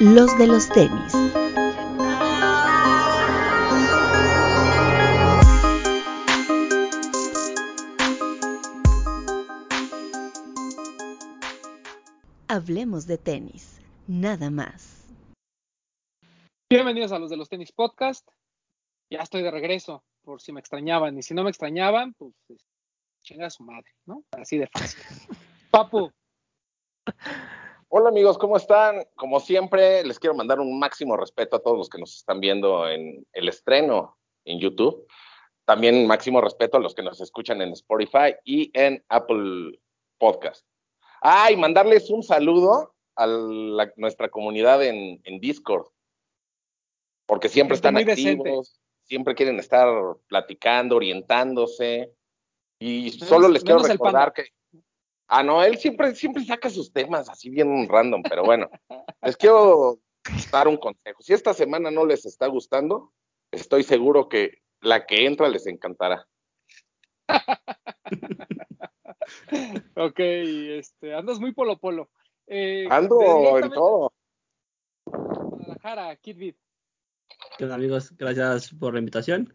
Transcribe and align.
los 0.00 0.38
de 0.38 0.46
los 0.46 0.68
tenis. 0.68 1.12
Hablemos 12.46 13.06
de 13.06 13.18
tenis, 13.18 13.80
nada 14.06 14.50
más. 14.50 15.04
Bienvenidos 16.70 17.10
a 17.10 17.18
los 17.18 17.30
de 17.30 17.36
los 17.36 17.48
tenis 17.48 17.72
podcast. 17.72 18.28
Ya 19.10 19.20
estoy 19.20 19.42
de 19.42 19.50
regreso, 19.50 20.04
por 20.22 20.40
si 20.40 20.52
me 20.52 20.60
extrañaban. 20.60 21.18
Y 21.18 21.22
si 21.22 21.34
no 21.34 21.42
me 21.42 21.50
extrañaban, 21.50 22.14
pues 22.14 22.34
chinga 23.22 23.50
su 23.50 23.64
madre, 23.64 23.90
¿no? 24.06 24.22
Así 24.30 24.58
de 24.58 24.68
fácil. 24.68 25.02
Papu. 25.72 26.12
Hola 27.90 28.10
amigos, 28.10 28.36
¿cómo 28.36 28.58
están? 28.58 29.02
Como 29.14 29.40
siempre, 29.40 30.04
les 30.04 30.18
quiero 30.18 30.36
mandar 30.36 30.60
un 30.60 30.78
máximo 30.78 31.16
respeto 31.16 31.56
a 31.56 31.62
todos 31.62 31.78
los 31.78 31.88
que 31.88 31.96
nos 31.96 32.16
están 32.16 32.38
viendo 32.38 32.86
en 32.86 33.26
el 33.32 33.48
estreno 33.48 34.18
en 34.44 34.60
YouTube. 34.60 35.06
También 35.64 36.06
máximo 36.06 36.42
respeto 36.42 36.76
a 36.76 36.80
los 36.80 36.94
que 36.94 37.02
nos 37.02 37.18
escuchan 37.22 37.62
en 37.62 37.72
Spotify 37.72 38.34
y 38.44 38.70
en 38.78 39.02
Apple 39.08 39.80
Podcast. 40.18 40.66
Ah, 41.22 41.50
y 41.50 41.56
mandarles 41.56 42.10
un 42.10 42.22
saludo 42.22 42.94
a 43.16 43.26
nuestra 43.96 44.28
comunidad 44.28 44.84
en, 44.84 45.22
Discord, 45.40 45.86
porque 47.24 47.48
siempre 47.48 47.74
están 47.74 47.96
activos, 47.96 48.78
siempre 49.04 49.34
quieren 49.34 49.58
estar 49.58 49.88
platicando, 50.26 50.96
orientándose. 50.96 52.12
Y 52.78 53.12
solo 53.12 53.48
les 53.48 53.64
quiero 53.64 53.82
recordar 53.82 54.34
que 54.34 54.48
Ah, 55.30 55.42
no, 55.42 55.62
él 55.62 55.76
siempre, 55.76 56.14
siempre 56.14 56.42
saca 56.42 56.70
sus 56.70 56.90
temas 56.90 57.28
así 57.28 57.50
bien 57.50 57.86
random, 57.86 58.22
pero 58.22 58.44
bueno, 58.44 58.70
les 59.22 59.36
quiero 59.36 59.98
dar 60.50 60.68
un 60.68 60.78
consejo. 60.78 61.22
Si 61.22 61.34
esta 61.34 61.52
semana 61.52 61.90
no 61.90 62.06
les 62.06 62.24
está 62.24 62.46
gustando, 62.46 63.12
estoy 63.50 63.82
seguro 63.82 64.30
que 64.30 64.62
la 64.80 65.04
que 65.04 65.26
entra 65.26 65.50
les 65.50 65.66
encantará. 65.66 66.26
ok, 69.96 70.18
este, 70.18 71.14
andas 71.14 71.38
muy 71.38 71.52
polo 71.52 71.76
polo. 71.76 72.08
Eh, 72.46 72.88
Ando 72.90 73.58
en 73.58 73.70
todo. 73.70 74.14
Guadalajara, 75.04 76.16
Kid 76.16 76.54
¿Qué 77.58 77.66
tal, 77.66 77.72
amigos? 77.72 78.16
Gracias 78.16 78.72
por 78.72 78.94
la 78.94 79.00
invitación. 79.00 79.52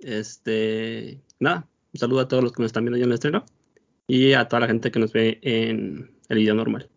Este, 0.00 1.22
nada, 1.38 1.66
un 1.94 1.98
saludo 1.98 2.20
a 2.20 2.28
todos 2.28 2.42
los 2.42 2.52
que 2.52 2.60
nos 2.60 2.68
están 2.68 2.84
viendo 2.84 2.98
ya 2.98 3.04
en 3.04 3.10
el 3.10 3.14
estreno 3.14 3.46
y 4.06 4.34
a 4.34 4.46
toda 4.46 4.60
la 4.60 4.66
gente 4.68 4.90
que 4.90 4.98
nos 4.98 5.12
ve 5.12 5.38
en 5.42 6.10
el 6.28 6.38
video 6.38 6.54
normal. 6.54 6.88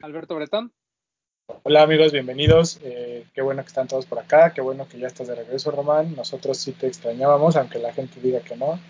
Alberto 0.00 0.34
Bretón. 0.34 0.72
Hola 1.64 1.82
amigos, 1.82 2.12
bienvenidos. 2.12 2.80
Eh, 2.82 3.26
qué 3.34 3.42
bueno 3.42 3.62
que 3.62 3.68
están 3.68 3.86
todos 3.86 4.06
por 4.06 4.18
acá, 4.18 4.52
qué 4.54 4.60
bueno 4.60 4.88
que 4.88 4.98
ya 4.98 5.06
estás 5.06 5.28
de 5.28 5.34
regreso, 5.34 5.70
Román. 5.70 6.14
Nosotros 6.16 6.56
sí 6.56 6.72
te 6.72 6.86
extrañábamos, 6.86 7.56
aunque 7.56 7.78
la 7.78 7.92
gente 7.92 8.20
diga 8.20 8.40
que 8.40 8.56
no. 8.56 8.80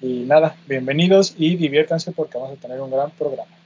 Y 0.00 0.24
nada, 0.24 0.56
bienvenidos 0.66 1.34
y 1.38 1.56
diviértanse 1.56 2.12
porque 2.12 2.38
vamos 2.38 2.58
a 2.58 2.60
tener 2.60 2.80
un 2.80 2.90
gran 2.90 3.10
programa. 3.12 3.56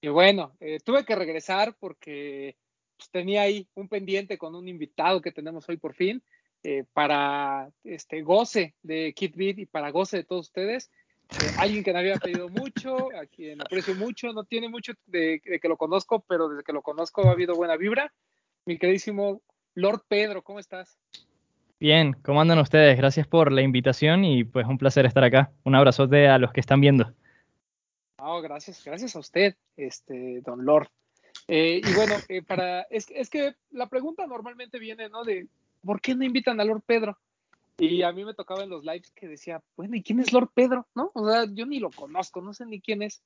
Y 0.00 0.08
bueno, 0.08 0.56
eh, 0.60 0.78
tuve 0.84 1.04
que 1.04 1.16
regresar 1.16 1.76
porque 1.78 2.56
pues, 2.96 3.10
tenía 3.10 3.42
ahí 3.42 3.68
un 3.74 3.88
pendiente 3.88 4.38
con 4.38 4.54
un 4.54 4.68
invitado 4.68 5.20
que 5.20 5.32
tenemos 5.32 5.68
hoy 5.68 5.76
por 5.76 5.94
fin. 5.94 6.22
Eh, 6.64 6.84
para 6.92 7.70
este 7.84 8.22
goce 8.22 8.74
de 8.82 9.12
Kid 9.14 9.36
Beat 9.36 9.58
y 9.60 9.66
para 9.66 9.90
goce 9.90 10.18
de 10.18 10.24
todos 10.24 10.46
ustedes. 10.46 10.90
Eh, 11.30 11.50
alguien 11.58 11.84
que 11.84 11.92
me 11.92 11.98
había 11.98 12.16
pedido 12.16 12.48
mucho, 12.48 13.08
a 13.14 13.26
quien 13.26 13.60
aprecio 13.60 13.94
mucho, 13.94 14.32
no 14.32 14.44
tiene 14.44 14.68
mucho 14.68 14.92
de, 15.06 15.40
que 15.40 15.68
lo 15.68 15.76
conozco, 15.76 16.24
pero 16.26 16.48
desde 16.48 16.64
que 16.64 16.72
lo 16.72 16.82
conozco 16.82 17.28
ha 17.28 17.32
habido 17.32 17.54
buena 17.54 17.76
vibra. 17.76 18.12
Mi 18.64 18.78
queridísimo 18.78 19.42
Lord 19.74 20.02
Pedro, 20.08 20.42
¿cómo 20.42 20.58
estás? 20.58 20.98
Bien, 21.78 22.14
¿cómo 22.24 22.40
andan 22.40 22.58
ustedes? 22.58 22.96
Gracias 22.96 23.26
por 23.26 23.52
la 23.52 23.62
invitación 23.62 24.24
y 24.24 24.42
pues 24.44 24.66
un 24.66 24.78
placer 24.78 25.06
estar 25.06 25.22
acá. 25.22 25.52
Un 25.64 25.74
abrazote 25.74 26.28
a 26.28 26.38
los 26.38 26.52
que 26.52 26.60
están 26.60 26.80
viendo. 26.80 27.14
Oh, 28.16 28.40
gracias, 28.40 28.82
gracias 28.84 29.14
a 29.14 29.20
usted, 29.20 29.54
este, 29.76 30.40
don 30.40 30.64
Lord. 30.64 30.88
Eh, 31.46 31.80
y 31.84 31.94
bueno, 31.94 32.14
eh, 32.28 32.42
para, 32.42 32.82
es, 32.90 33.06
es 33.10 33.30
que 33.30 33.54
la 33.70 33.86
pregunta 33.86 34.26
normalmente 34.26 34.78
viene, 34.78 35.08
¿no? 35.08 35.22
De, 35.22 35.46
¿por 35.84 36.00
qué 36.00 36.14
no 36.14 36.24
invitan 36.24 36.60
a 36.60 36.64
Lord 36.64 36.82
Pedro? 36.84 37.16
Y 37.78 38.02
a 38.02 38.12
mí 38.12 38.24
me 38.24 38.34
tocaba 38.34 38.64
en 38.64 38.70
los 38.70 38.84
lives 38.84 39.12
que 39.12 39.28
decía, 39.28 39.62
bueno, 39.76 39.96
¿y 39.96 40.02
quién 40.02 40.18
es 40.18 40.32
Lord 40.32 40.50
Pedro? 40.52 40.88
¿No? 40.96 41.12
O 41.14 41.30
sea, 41.30 41.46
yo 41.48 41.64
ni 41.64 41.78
lo 41.78 41.90
conozco, 41.90 42.40
no 42.42 42.52
sé 42.52 42.66
ni 42.66 42.80
quién 42.80 43.02
es. 43.02 43.22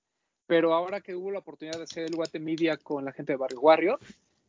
Pero 0.46 0.74
ahora 0.74 1.00
que 1.00 1.14
hubo 1.14 1.30
la 1.30 1.38
oportunidad 1.38 1.78
de 1.78 1.84
hacer 1.84 2.04
el 2.04 2.16
Guate 2.16 2.38
Media 2.38 2.76
con 2.76 3.04
la 3.04 3.12
gente 3.12 3.32
de 3.32 3.38
Barrio 3.38 3.60
Warrior, 3.60 3.98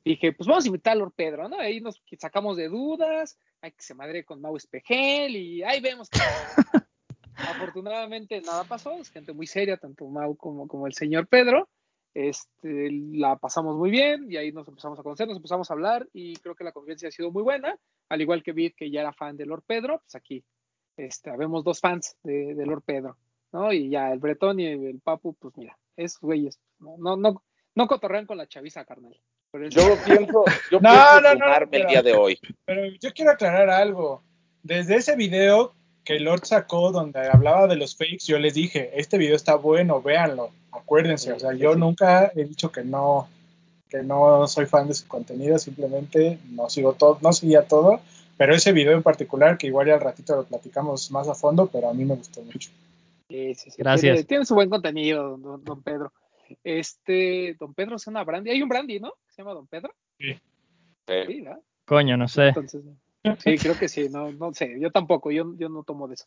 dije, 0.03 0.34
pues 0.34 0.47
vamos 0.47 0.66
a 0.66 0.68
invitar 0.68 0.94
a 0.94 0.96
Lord 0.97 1.14
Pedro, 1.16 1.47
¿no? 1.47 1.58
Ahí 1.58 1.80
nos 1.80 2.02
sacamos 2.19 2.58
de 2.58 2.68
dudas, 2.68 3.38
hay 3.62 3.72
que 3.72 3.81
se 3.81 3.94
madre 3.94 4.25
con 4.25 4.41
Mau 4.41 4.58
Espejel 4.58 5.36
y 5.38 5.64
ahí 5.64 5.80
vemos 5.80 6.09
que 6.09 6.20
afortunadamente 7.35 8.41
nada 8.41 8.66
pasó, 8.66 8.94
es 9.00 9.09
gente 9.09 9.31
muy 9.31 9.47
seria, 9.47 9.78
tanto 9.78 10.06
Mau 10.08 10.35
como, 10.35 10.68
como 10.68 10.88
el 10.88 10.94
señor 10.94 11.28
Pedro. 11.28 11.70
Este, 12.13 12.90
la 12.91 13.38
pasamos 13.38 13.75
muy 13.75 13.90
bien 13.90 14.31
y 14.31 14.38
ahí 14.38 14.51
nos 14.51 14.68
empezamos 14.68 15.00
a 15.00 15.03
conocer, 15.03 15.28
nos 15.28 15.38
empezamos 15.38 15.69
a 15.69 15.74
hablar 15.74 16.07
y 16.13 16.35
creo 16.35 16.56
que 16.56 16.63
la 16.63 16.72
convivencia 16.72 17.09
ha 17.09 17.12
sido 17.12 17.31
muy 17.31 17.41
buena 17.41 17.75
al 18.09 18.22
igual 18.22 18.44
que 18.44 18.51
Vid, 18.51 18.74
que 18.78 18.91
ya 18.91 19.01
era 19.01 19.13
fan 19.13 19.38
de 19.38 19.46
Lord 19.46 19.63
Pedro, 19.66 20.00
pues 20.00 20.16
aquí 20.16 20.44
este, 20.97 21.31
habemos 21.31 21.63
dos 21.63 21.79
fans 21.79 22.16
de, 22.23 22.53
Lord 22.66 22.84
Pedro, 22.85 23.18
¿no? 23.52 23.73
Y 23.73 23.90
ya 23.90 24.12
el 24.12 24.19
Bretón 24.19 24.59
y 24.59 24.68
el 24.68 25.00
Papu, 25.03 25.34
pues 25.35 25.57
mira, 25.57 25.78
es 25.96 26.19
güeyes, 26.19 26.59
no, 26.79 26.96
no, 26.97 27.18
no, 27.18 27.44
no 27.75 27.88
cotorrean 27.88 28.25
con 28.25 28.38
la 28.38 28.47
chaviza, 28.47 28.85
carnal. 28.85 29.19
Yo 29.69 29.97
pienso, 30.03 30.46
yo 30.72 30.79
no, 30.79 30.90
pienso 31.22 31.35
no, 31.35 31.56
el 31.72 31.88
día 31.88 32.02
de 32.02 32.13
hoy. 32.13 32.40
Pero 32.66 32.85
yo 33.00 33.13
quiero 33.13 33.31
aclarar 33.31 33.69
algo. 33.69 34.23
Desde 34.63 34.96
ese 34.96 35.16
video 35.16 35.75
que 36.03 36.19
Lord 36.19 36.46
sacó 36.46 36.91
donde 36.91 37.28
hablaba 37.28 37.68
de 37.68 37.75
los 37.75 37.96
fakes, 37.96 38.25
yo 38.25 38.40
les 38.40 38.56
dije, 38.56 38.91
este 39.00 39.18
video 39.18 39.35
está 39.35 39.56
bueno, 39.56 40.02
véanlo, 40.02 40.52
acuérdense, 40.73 41.31
o 41.31 41.39
sea, 41.39 41.53
yo 41.53 41.75
nunca 41.75 42.31
he 42.35 42.45
dicho 42.45 42.72
que 42.72 42.84
no, 42.84 43.28
que 43.89 44.03
no 44.03 44.47
soy 44.47 44.66
fan 44.66 44.88
de 44.88 44.94
su 44.94 45.07
contenido, 45.07 45.57
simplemente 45.59 46.39
no 46.51 46.69
sigo 46.69 46.94
todo, 46.94 47.19
no 47.22 47.31
seguía 47.31 47.67
todo, 47.67 48.01
pero 48.38 48.56
ese 48.56 48.72
video 48.72 48.94
en 48.94 49.03
particular, 49.03 49.57
que 49.57 49.67
igual 49.67 49.88
ya 49.88 49.94
al 49.94 50.01
ratito 50.01 50.35
lo 50.35 50.44
platicamos 50.45 51.11
más 51.11 51.28
a 51.28 51.35
fondo, 51.35 51.67
pero 51.67 51.89
a 51.89 51.94
mí 51.94 52.03
me 52.03 52.16
gustó 52.16 52.41
mucho. 52.41 52.72
Sí, 53.29 53.56
sí, 53.56 53.69
sí. 53.72 53.75
Gracias. 53.78 54.25
Tiene, 54.28 54.45
su 54.45 54.56
buen 54.56 54.69
contenido, 54.69 55.38
don, 55.38 55.84
Pedro. 55.84 56.11
Este, 56.63 57.55
don 57.59 57.73
Pedro 57.73 57.95
es 57.95 58.07
una 58.07 58.23
brandy. 58.23 58.51
Hay 58.51 58.61
un 58.61 58.69
brandy, 58.69 59.00
¿no? 59.00 59.13
Se 59.29 59.41
llama 59.41 59.53
don 59.53 59.67
Pedro. 59.67 59.94
Sí. 60.19 60.34
sí 61.07 61.45
Coño, 61.85 62.17
no 62.17 62.28
sé. 62.28 62.53
sí, 63.40 63.57
creo 63.57 63.78
que 63.78 63.88
sí, 63.88 64.09
no, 64.09 64.31
no 64.31 64.53
sé, 64.53 64.79
yo 64.79 64.91
tampoco, 64.91 65.31
yo, 65.31 65.55
yo 65.57 65.69
no 65.69 65.84
tomo 65.84 66.07
de 66.07 66.16
eso. 66.16 66.25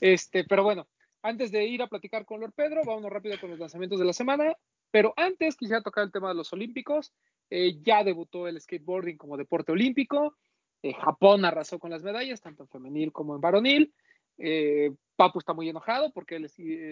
Este, 0.00 0.44
pero 0.44 0.62
bueno, 0.62 0.86
antes 1.26 1.50
de 1.50 1.64
ir 1.66 1.82
a 1.82 1.88
platicar 1.88 2.24
con 2.24 2.40
Lord 2.40 2.52
Pedro, 2.52 2.82
vámonos 2.84 3.10
rápido 3.10 3.38
con 3.40 3.50
los 3.50 3.58
lanzamientos 3.58 3.98
de 3.98 4.04
la 4.04 4.12
semana. 4.12 4.56
Pero 4.90 5.12
antes 5.16 5.56
quisiera 5.56 5.82
tocar 5.82 6.04
el 6.04 6.12
tema 6.12 6.28
de 6.28 6.34
los 6.36 6.52
Olímpicos. 6.52 7.12
Eh, 7.50 7.78
ya 7.82 8.04
debutó 8.04 8.46
el 8.48 8.60
skateboarding 8.60 9.16
como 9.16 9.36
deporte 9.36 9.72
olímpico. 9.72 10.36
Eh, 10.82 10.94
Japón 10.94 11.44
arrasó 11.44 11.78
con 11.78 11.90
las 11.90 12.02
medallas, 12.02 12.40
tanto 12.40 12.62
en 12.62 12.68
femenil 12.68 13.12
como 13.12 13.34
en 13.34 13.40
varonil. 13.40 13.94
Eh, 14.38 14.92
Papu 15.16 15.38
está 15.38 15.52
muy 15.52 15.68
enojado 15.68 16.12
porque 16.12 16.36
él 16.36 16.44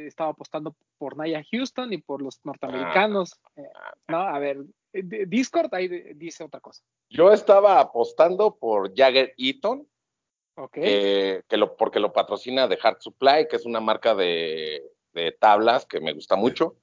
estaba 0.06 0.30
apostando 0.30 0.74
por 0.98 1.16
Naya 1.16 1.44
Houston 1.52 1.92
y 1.92 1.98
por 1.98 2.22
los 2.22 2.44
norteamericanos. 2.44 3.38
¿no? 4.08 4.18
A 4.18 4.38
ver, 4.38 4.64
Discord 4.92 5.72
ahí 5.74 5.88
dice 6.14 6.42
otra 6.42 6.60
cosa. 6.60 6.82
Yo 7.10 7.32
estaba 7.32 7.80
apostando 7.80 8.56
por 8.56 8.94
Jagger 8.94 9.34
Eaton, 9.36 9.86
okay. 10.56 11.42
que 11.48 11.56
lo, 11.56 11.76
porque 11.76 12.00
lo 12.00 12.12
patrocina 12.12 12.68
The 12.68 12.78
Hard 12.82 13.00
Supply, 13.00 13.48
que 13.48 13.56
es 13.56 13.66
una 13.66 13.80
marca 13.80 14.14
de, 14.14 14.82
de 15.12 15.32
tablas 15.32 15.86
que 15.86 16.00
me 16.00 16.12
gusta 16.12 16.36
mucho 16.36 16.76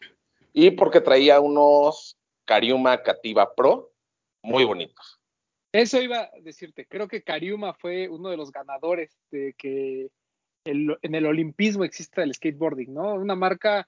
y 0.54 0.72
porque 0.72 1.02
traía 1.02 1.40
unos 1.40 2.18
Cariuma 2.46 3.02
Cativa 3.04 3.54
Pro 3.56 3.92
muy 4.44 4.64
bonitos. 4.64 5.20
Eso 5.72 6.02
iba 6.02 6.24
a 6.24 6.32
decirte, 6.42 6.86
creo 6.86 7.08
que 7.08 7.24
Cariuma 7.24 7.74
fue 7.74 8.10
uno 8.10 8.30
de 8.30 8.38
los 8.38 8.52
ganadores 8.52 9.18
de 9.32 9.54
que 9.58 10.10
en 10.66 11.16
el 11.16 11.26
olimpismo 11.26 11.84
exista 11.84 12.24
el 12.24 12.34
skateboarding, 12.34 12.94
¿no? 12.94 13.16
Una 13.16 13.36
marca, 13.36 13.88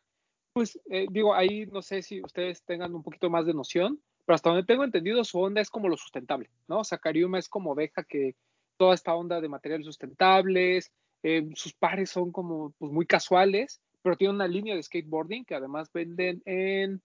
pues 0.54 0.80
eh, 0.90 1.08
digo, 1.12 1.36
ahí 1.36 1.66
no 1.68 1.82
sé 1.82 2.02
si 2.02 2.22
ustedes 2.24 2.64
tengan 2.64 2.96
un 2.96 3.04
poquito 3.04 3.30
más 3.30 3.46
de 3.46 3.54
noción, 3.54 4.02
pero 4.26 4.36
hasta 4.36 4.50
donde 4.50 4.66
tengo 4.66 4.84
entendido 4.84 5.24
su 5.24 5.40
onda 5.40 5.62
es 5.62 5.70
como 5.70 5.90
lo 5.90 5.98
sustentable, 5.98 6.50
¿no? 6.68 6.80
O 6.80 6.84
sea, 6.84 6.98
Cariuma 6.98 7.38
es 7.38 7.50
como 7.50 7.76
deja 7.76 8.04
que 8.04 8.36
toda 8.84 8.96
esta 8.96 9.16
onda 9.16 9.40
de 9.40 9.48
materiales 9.48 9.86
sustentables, 9.86 10.92
eh, 11.24 11.48
sus 11.56 11.74
pares 11.74 12.10
son 12.10 12.34
como 12.34 12.74
pues, 12.78 12.92
muy 12.92 13.06
casuales 13.06 13.82
pero 14.04 14.18
tiene 14.18 14.34
una 14.34 14.48
línea 14.48 14.76
de 14.76 14.84
skateboarding 14.84 15.46
que 15.46 15.56
además 15.56 15.92
venden 15.92 16.44
en, 16.46 17.02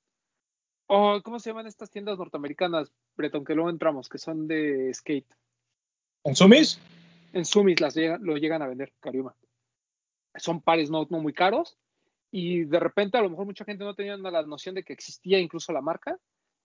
oh, 0.89 1.21
¿cómo 1.23 1.39
se 1.39 1.51
llaman 1.51 1.69
estas 1.69 1.91
tiendas 1.91 2.19
norteamericanas, 2.19 2.93
Breton, 3.17 3.45
que 3.45 3.55
luego 3.55 3.71
entramos, 3.71 4.09
que 4.09 4.19
son 4.19 4.49
de 4.49 4.93
skate? 4.93 5.33
¿En 6.25 6.35
Sumis? 6.35 6.79
En 7.33 7.45
Sumis 7.45 7.81
las 7.81 7.97
lo 7.97 8.37
llegan 8.37 8.63
a 8.63 8.67
vender, 8.67 8.93
Cariuma. 9.01 9.35
Son 10.35 10.61
pares 10.61 10.91
no, 10.91 11.07
no 11.09 11.21
muy 11.21 11.33
caros 11.33 11.79
y 12.31 12.65
de 12.65 12.81
repente 12.81 13.17
a 13.17 13.23
lo 13.23 13.31
mejor 13.31 13.47
mucha 13.47 13.65
gente 13.65 13.85
no 13.85 13.95
tenía 13.95 14.17
la 14.17 14.43
noción 14.43 14.75
de 14.75 14.83
que 14.83 14.93
existía 14.93 15.39
incluso 15.39 15.73
la 15.73 15.81
marca 15.81 16.19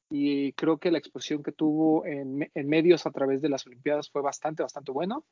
y 0.10 0.54
creo 0.54 0.78
que 0.78 0.92
la 0.92 0.98
exposición 0.98 1.44
que 1.44 1.52
tuvo 1.52 2.06
en, 2.06 2.50
medios 2.54 3.06
a 3.06 3.12
través 3.12 3.42
de 3.42 3.50
las 3.50 3.66
Olimpiadas 3.66 4.10
fue 4.10 4.22
bastante, 4.22 4.64
bastante 4.64 4.92
bueno. 4.92 5.26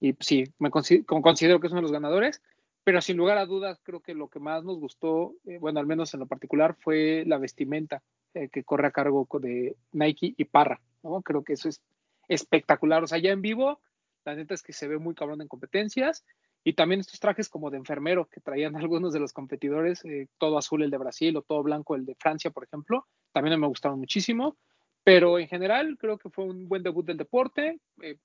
Y 0.00 0.14
sí, 0.20 0.44
me 0.58 0.70
considero, 0.70 1.04
considero 1.22 1.60
que 1.60 1.66
es 1.66 1.72
uno 1.72 1.80
de 1.80 1.82
los 1.82 1.92
ganadores, 1.92 2.42
pero 2.84 3.00
sin 3.00 3.16
lugar 3.16 3.38
a 3.38 3.46
dudas 3.46 3.80
creo 3.82 4.00
que 4.00 4.14
lo 4.14 4.28
que 4.28 4.38
más 4.38 4.64
nos 4.64 4.78
gustó, 4.78 5.34
eh, 5.44 5.58
bueno, 5.58 5.80
al 5.80 5.86
menos 5.86 6.14
en 6.14 6.20
lo 6.20 6.26
particular, 6.26 6.76
fue 6.78 7.24
la 7.26 7.38
vestimenta 7.38 8.02
eh, 8.34 8.48
que 8.48 8.64
corre 8.64 8.86
a 8.86 8.92
cargo 8.92 9.26
de 9.40 9.76
Nike 9.92 10.34
y 10.36 10.44
Parra, 10.44 10.80
¿no? 11.02 11.20
Creo 11.22 11.42
que 11.42 11.54
eso 11.54 11.68
es 11.68 11.82
espectacular. 12.28 13.02
O 13.02 13.06
sea, 13.06 13.18
ya 13.18 13.30
en 13.30 13.42
vivo, 13.42 13.80
la 14.24 14.34
neta 14.34 14.54
es 14.54 14.62
que 14.62 14.72
se 14.72 14.86
ve 14.86 14.98
muy 14.98 15.14
cabrón 15.14 15.42
en 15.42 15.48
competencias. 15.48 16.24
Y 16.64 16.74
también 16.74 17.00
estos 17.00 17.20
trajes 17.20 17.48
como 17.48 17.70
de 17.70 17.78
enfermero 17.78 18.26
que 18.26 18.40
traían 18.40 18.76
algunos 18.76 19.12
de 19.12 19.20
los 19.20 19.32
competidores, 19.32 20.04
eh, 20.04 20.28
todo 20.38 20.58
azul 20.58 20.82
el 20.82 20.90
de 20.90 20.98
Brasil 20.98 21.36
o 21.36 21.42
todo 21.42 21.62
blanco 21.62 21.96
el 21.96 22.04
de 22.04 22.14
Francia, 22.14 22.50
por 22.50 22.64
ejemplo, 22.64 23.06
también 23.32 23.58
me 23.60 23.66
gustaron 23.66 23.98
muchísimo. 23.98 24.56
Pero 25.04 25.38
en 25.38 25.48
general 25.48 25.96
creo 25.98 26.18
que 26.18 26.28
fue 26.28 26.44
un 26.44 26.68
buen 26.68 26.82
debut 26.82 27.06
del 27.06 27.16
deporte. 27.16 27.80
Eh, 28.02 28.18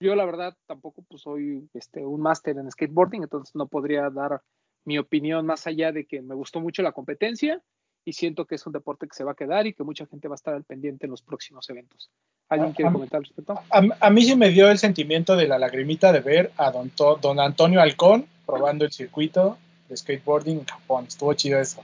yo 0.00 0.14
la 0.14 0.24
verdad 0.24 0.56
tampoco 0.66 1.02
pues 1.02 1.22
soy 1.22 1.68
este, 1.74 2.04
un 2.04 2.20
máster 2.20 2.56
en 2.56 2.70
skateboarding, 2.70 3.24
entonces 3.24 3.54
no 3.54 3.66
podría 3.66 4.10
dar 4.10 4.42
mi 4.84 4.98
opinión 4.98 5.44
más 5.44 5.66
allá 5.66 5.92
de 5.92 6.06
que 6.06 6.22
me 6.22 6.34
gustó 6.34 6.60
mucho 6.60 6.82
la 6.82 6.92
competencia 6.92 7.62
y 8.04 8.14
siento 8.14 8.46
que 8.46 8.54
es 8.54 8.66
un 8.66 8.72
deporte 8.72 9.06
que 9.06 9.14
se 9.14 9.24
va 9.24 9.32
a 9.32 9.34
quedar 9.34 9.66
y 9.66 9.74
que 9.74 9.84
mucha 9.84 10.06
gente 10.06 10.28
va 10.28 10.34
a 10.34 10.36
estar 10.36 10.54
al 10.54 10.64
pendiente 10.64 11.06
en 11.06 11.10
los 11.10 11.20
próximos 11.20 11.68
eventos. 11.68 12.10
¿Alguien 12.48 12.72
quiere 12.72 12.90
comentar 12.90 13.18
al 13.18 13.24
respecto? 13.24 13.60
A, 13.70 14.10
mí 14.10 14.22
sí 14.22 14.34
me 14.34 14.48
dio 14.48 14.70
el 14.70 14.78
sentimiento 14.78 15.36
de 15.36 15.46
la 15.46 15.58
lagrimita 15.58 16.12
de 16.12 16.20
ver 16.20 16.52
a 16.56 16.70
don, 16.70 16.90
don 17.20 17.38
Antonio 17.38 17.80
Halcón 17.80 18.26
probando 18.46 18.86
el 18.86 18.92
circuito 18.92 19.58
de 19.88 19.96
skateboarding 19.96 20.60
en 20.60 20.64
Japón. 20.64 21.04
Estuvo 21.06 21.34
chido 21.34 21.60
eso. 21.60 21.82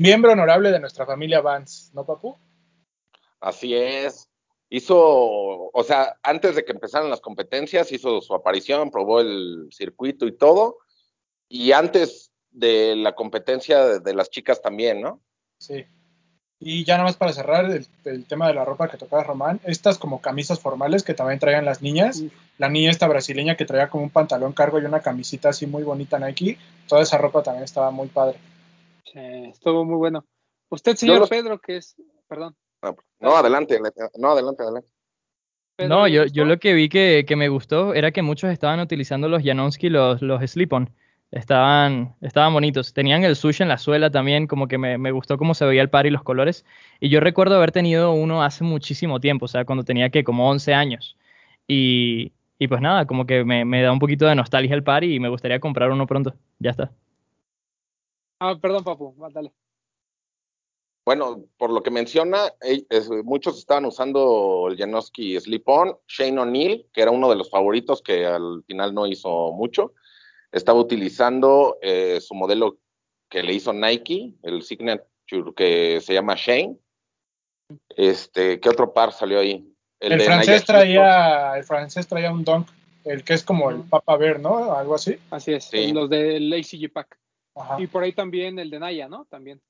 Miembro 0.00 0.32
honorable 0.32 0.72
de 0.72 0.80
nuestra 0.80 1.04
familia 1.04 1.42
Vance, 1.42 1.90
¿no, 1.92 2.06
papu? 2.06 2.38
Así 3.38 3.74
es. 3.74 4.30
Hizo, 4.70 4.96
o 4.96 5.84
sea, 5.86 6.16
antes 6.22 6.56
de 6.56 6.64
que 6.64 6.72
empezaran 6.72 7.10
las 7.10 7.20
competencias, 7.20 7.92
hizo 7.92 8.22
su 8.22 8.34
aparición, 8.34 8.90
probó 8.90 9.20
el 9.20 9.68
circuito 9.70 10.26
y 10.26 10.32
todo. 10.32 10.78
Y 11.50 11.72
antes 11.72 12.32
de 12.50 12.96
la 12.96 13.14
competencia 13.14 13.84
de, 13.84 14.00
de 14.00 14.14
las 14.14 14.30
chicas 14.30 14.62
también, 14.62 15.02
¿no? 15.02 15.20
Sí. 15.58 15.84
Y 16.58 16.84
ya 16.84 16.94
nada 16.94 17.04
más 17.04 17.16
para 17.16 17.34
cerrar 17.34 17.70
el, 18.04 18.24
tema 18.24 18.48
de 18.48 18.54
la 18.54 18.64
ropa 18.64 18.88
que 18.88 18.96
tocaba 18.96 19.22
Román, 19.22 19.60
estas 19.64 19.98
como 19.98 20.22
camisas 20.22 20.60
formales 20.60 21.02
que 21.02 21.12
también 21.12 21.40
traían 21.40 21.66
las 21.66 21.82
niñas, 21.82 22.22
la 22.56 22.70
niña 22.70 22.90
esta 22.90 23.06
brasileña 23.06 23.54
que 23.54 23.66
traía 23.66 23.90
como 23.90 24.04
un 24.04 24.10
pantalón 24.10 24.54
cargo 24.54 24.80
y 24.80 24.86
una 24.86 25.00
camisita 25.00 25.50
así 25.50 25.66
muy 25.66 25.82
bonita 25.82 26.18
Nike, 26.18 26.56
toda 26.86 27.02
esa 27.02 27.18
ropa 27.18 27.42
también 27.42 27.64
estaba 27.64 27.90
muy 27.90 28.08
padre. 28.08 28.38
Sí, 29.12 29.18
estuvo 29.18 29.84
muy 29.84 29.96
bueno. 29.96 30.24
Usted, 30.68 30.94
señor 30.96 31.28
Pedro, 31.28 31.58
que 31.58 31.78
es, 31.78 31.96
perdón. 32.28 32.54
No, 33.20 33.36
adelante, 33.36 33.78
no, 34.16 34.30
adelante, 34.30 34.62
adelante. 34.62 34.88
no, 35.86 36.08
yo, 36.08 36.24
yo 36.26 36.44
lo 36.44 36.58
que 36.58 36.72
vi 36.72 36.88
que, 36.88 37.24
que, 37.26 37.36
me 37.36 37.48
gustó 37.48 37.92
era 37.92 38.12
que 38.12 38.22
muchos 38.22 38.50
estaban 38.50 38.80
utilizando 38.80 39.28
los 39.28 39.42
Janowski, 39.42 39.90
los, 39.90 40.22
los 40.22 40.42
slip-on. 40.48 40.90
Estaban, 41.32 42.16
estaban 42.22 42.52
bonitos. 42.52 42.92
Tenían 42.92 43.24
el 43.24 43.36
sushi 43.36 43.62
en 43.62 43.68
la 43.68 43.78
suela 43.78 44.10
también, 44.10 44.46
como 44.46 44.68
que 44.68 44.78
me, 44.78 44.98
me, 44.98 45.12
gustó 45.12 45.38
cómo 45.38 45.54
se 45.54 45.64
veía 45.64 45.82
el 45.82 45.90
par 45.90 46.06
y 46.06 46.10
los 46.10 46.22
colores. 46.22 46.64
Y 46.98 47.08
yo 47.08 47.20
recuerdo 47.20 47.56
haber 47.56 47.72
tenido 47.72 48.12
uno 48.12 48.42
hace 48.42 48.64
muchísimo 48.64 49.20
tiempo, 49.20 49.44
o 49.44 49.48
sea, 49.48 49.64
cuando 49.64 49.84
tenía 49.84 50.10
que 50.10 50.24
como 50.24 50.48
11 50.50 50.74
años. 50.74 51.16
Y, 51.68 52.32
y 52.58 52.68
pues 52.68 52.80
nada, 52.80 53.06
como 53.06 53.26
que 53.26 53.44
me, 53.44 53.64
me, 53.64 53.82
da 53.82 53.92
un 53.92 54.00
poquito 54.00 54.26
de 54.26 54.34
nostalgia 54.34 54.74
el 54.74 54.82
par 54.82 55.04
y 55.04 55.20
me 55.20 55.28
gustaría 55.28 55.60
comprar 55.60 55.90
uno 55.90 56.06
pronto. 56.06 56.34
Ya 56.58 56.70
está. 56.70 56.92
Ah, 58.40 58.56
perdón, 58.60 58.84
papu, 58.84 59.14
dale. 59.32 59.52
Bueno, 61.04 61.44
por 61.56 61.70
lo 61.70 61.82
que 61.82 61.90
menciona, 61.90 62.52
muchos 63.24 63.58
estaban 63.58 63.84
usando 63.84 64.68
el 64.68 64.76
Janoski 64.76 65.38
Slip-On, 65.38 65.96
Shane 66.06 66.40
O'Neill, 66.40 66.86
que 66.92 67.02
era 67.02 67.10
uno 67.10 67.30
de 67.30 67.36
los 67.36 67.50
favoritos 67.50 68.02
que 68.02 68.26
al 68.26 68.62
final 68.66 68.94
no 68.94 69.06
hizo 69.06 69.52
mucho 69.52 69.94
estaba 70.52 70.78
utilizando 70.78 71.78
eh, 71.80 72.20
su 72.20 72.34
modelo 72.34 72.78
que 73.28 73.42
le 73.42 73.54
hizo 73.54 73.72
Nike, 73.72 74.34
el 74.42 74.62
Signature 74.62 75.54
que 75.56 76.00
se 76.00 76.14
llama 76.14 76.34
Shane. 76.36 76.76
Este, 77.90 78.58
¿qué 78.58 78.68
otro 78.68 78.92
par 78.92 79.12
salió 79.12 79.38
ahí? 79.38 79.64
El, 80.00 80.20
francés 80.20 80.64
traía, 80.64 81.56
el 81.56 81.64
francés 81.64 82.08
traía 82.08 82.32
un 82.32 82.42
Dunk, 82.42 82.68
el 83.04 83.22
que 83.22 83.34
es 83.34 83.44
como 83.44 83.70
el 83.70 83.82
Papa 83.82 84.16
Bear, 84.16 84.40
¿no? 84.40 84.72
Algo 84.72 84.94
así. 84.94 85.16
Así 85.30 85.52
es, 85.52 85.70
los 85.92 86.10
del 86.10 86.52
ACG 86.52 86.92
Pack. 86.92 87.18
Y 87.78 87.86
por 87.86 88.02
ahí 88.02 88.12
también 88.12 88.58
el 88.58 88.70
de 88.70 88.78
Naya, 88.78 89.08
¿no? 89.08 89.24
También. 89.26 89.60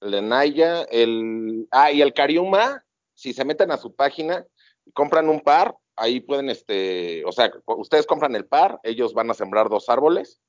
El 0.00 0.10
de 0.10 0.22
Naya, 0.22 0.82
el 0.82 1.66
ah, 1.70 1.90
y 1.90 2.02
el 2.02 2.12
Cariuma, 2.12 2.84
si 3.14 3.32
se 3.32 3.44
meten 3.44 3.70
a 3.70 3.76
su 3.76 3.94
página, 3.94 4.46
compran 4.92 5.28
un 5.28 5.40
par, 5.40 5.76
ahí 5.96 6.20
pueden, 6.20 6.50
este, 6.50 7.24
o 7.24 7.32
sea, 7.32 7.50
ustedes 7.66 8.06
compran 8.06 8.36
el 8.36 8.46
par, 8.46 8.78
ellos 8.82 9.14
van 9.14 9.30
a 9.30 9.34
sembrar 9.34 9.68
dos 9.68 9.88
árboles, 9.88 10.40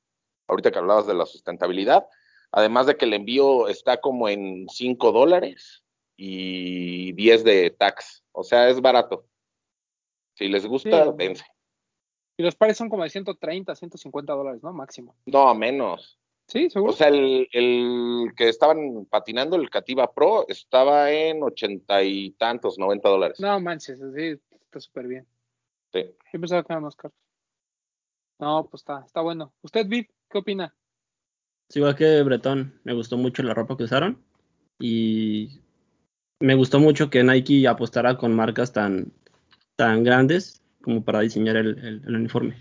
ahorita 0.48 0.72
que 0.72 0.80
hablabas 0.80 1.08
de 1.08 1.14
la 1.14 1.26
sustentabilidad, 1.26 2.06
además 2.52 2.86
de 2.86 2.98
que 2.98 3.06
el 3.06 3.14
envío 3.14 3.68
está 3.68 3.98
como 3.98 4.30
en 4.30 4.68
5 4.70 5.12
dólares 5.12 5.84
y 6.18 7.14
10 7.14 7.44
de 7.44 7.70
tax, 7.72 8.24
o 8.32 8.44
sea, 8.44 8.70
es 8.70 8.82
barato. 8.82 9.26
Si 10.36 10.48
les 10.48 10.66
gusta, 10.66 11.12
vence. 11.12 11.44
Y 12.38 12.44
los 12.44 12.56
pares 12.56 12.78
son 12.78 12.90
como 12.90 13.04
de 13.04 13.10
130, 13.10 13.76
150 13.76 14.34
dólares, 14.34 14.62
¿no? 14.62 14.72
Máximo. 14.72 15.16
No, 15.26 15.56
menos. 15.56 16.20
Sí, 16.48 16.70
seguro. 16.70 16.94
O 16.94 16.96
sea, 16.96 17.10
el, 17.10 17.48
el 17.52 18.34
que 18.36 18.48
estaban 18.48 19.06
patinando, 19.10 19.58
el 19.58 19.70
Cativa 19.70 20.14
Pro, 20.14 20.48
estaba 20.48 21.12
en 21.12 21.44
ochenta 21.44 22.02
y 22.04 22.32
tantos, 22.32 22.80
90 22.80 23.10
dólares. 23.10 23.40
No 23.40 23.60
manches, 23.60 24.00
sí, 24.16 24.40
está 24.64 24.80
súper 24.80 25.08
bien. 25.08 25.28
Sí. 25.92 26.06
Yo 26.32 26.40
pensaba 26.40 26.64
que 26.64 26.72
eran 26.72 26.84
más 26.84 26.96
caros. 26.96 27.18
No, 28.40 28.68
pues 28.70 28.82
está, 28.82 29.04
está 29.06 29.22
bueno. 29.22 29.54
¿Usted, 29.62 29.88
Viv, 29.88 30.08
qué 30.30 30.38
opina? 30.38 30.74
Es 31.70 31.76
igual 31.76 31.96
que 31.96 32.24
Bretón, 32.24 32.80
me 32.84 32.94
gustó 32.94 33.18
mucho 33.18 33.44
la 33.44 33.54
ropa 33.54 33.76
que 33.76 33.84
usaron 33.84 34.24
y 34.80 35.60
me 36.40 36.56
gustó 36.56 36.80
mucho 36.80 37.10
que 37.10 37.24
Nike 37.24 37.68
apostara 37.68 38.18
con 38.18 38.34
marcas 38.34 38.72
tan, 38.72 39.12
tan 39.76 40.04
grandes 40.04 40.64
como 40.82 41.04
para 41.04 41.22
diseñar 41.22 41.58
el, 41.58 41.78
el, 41.80 42.16
uniforme, 42.16 42.56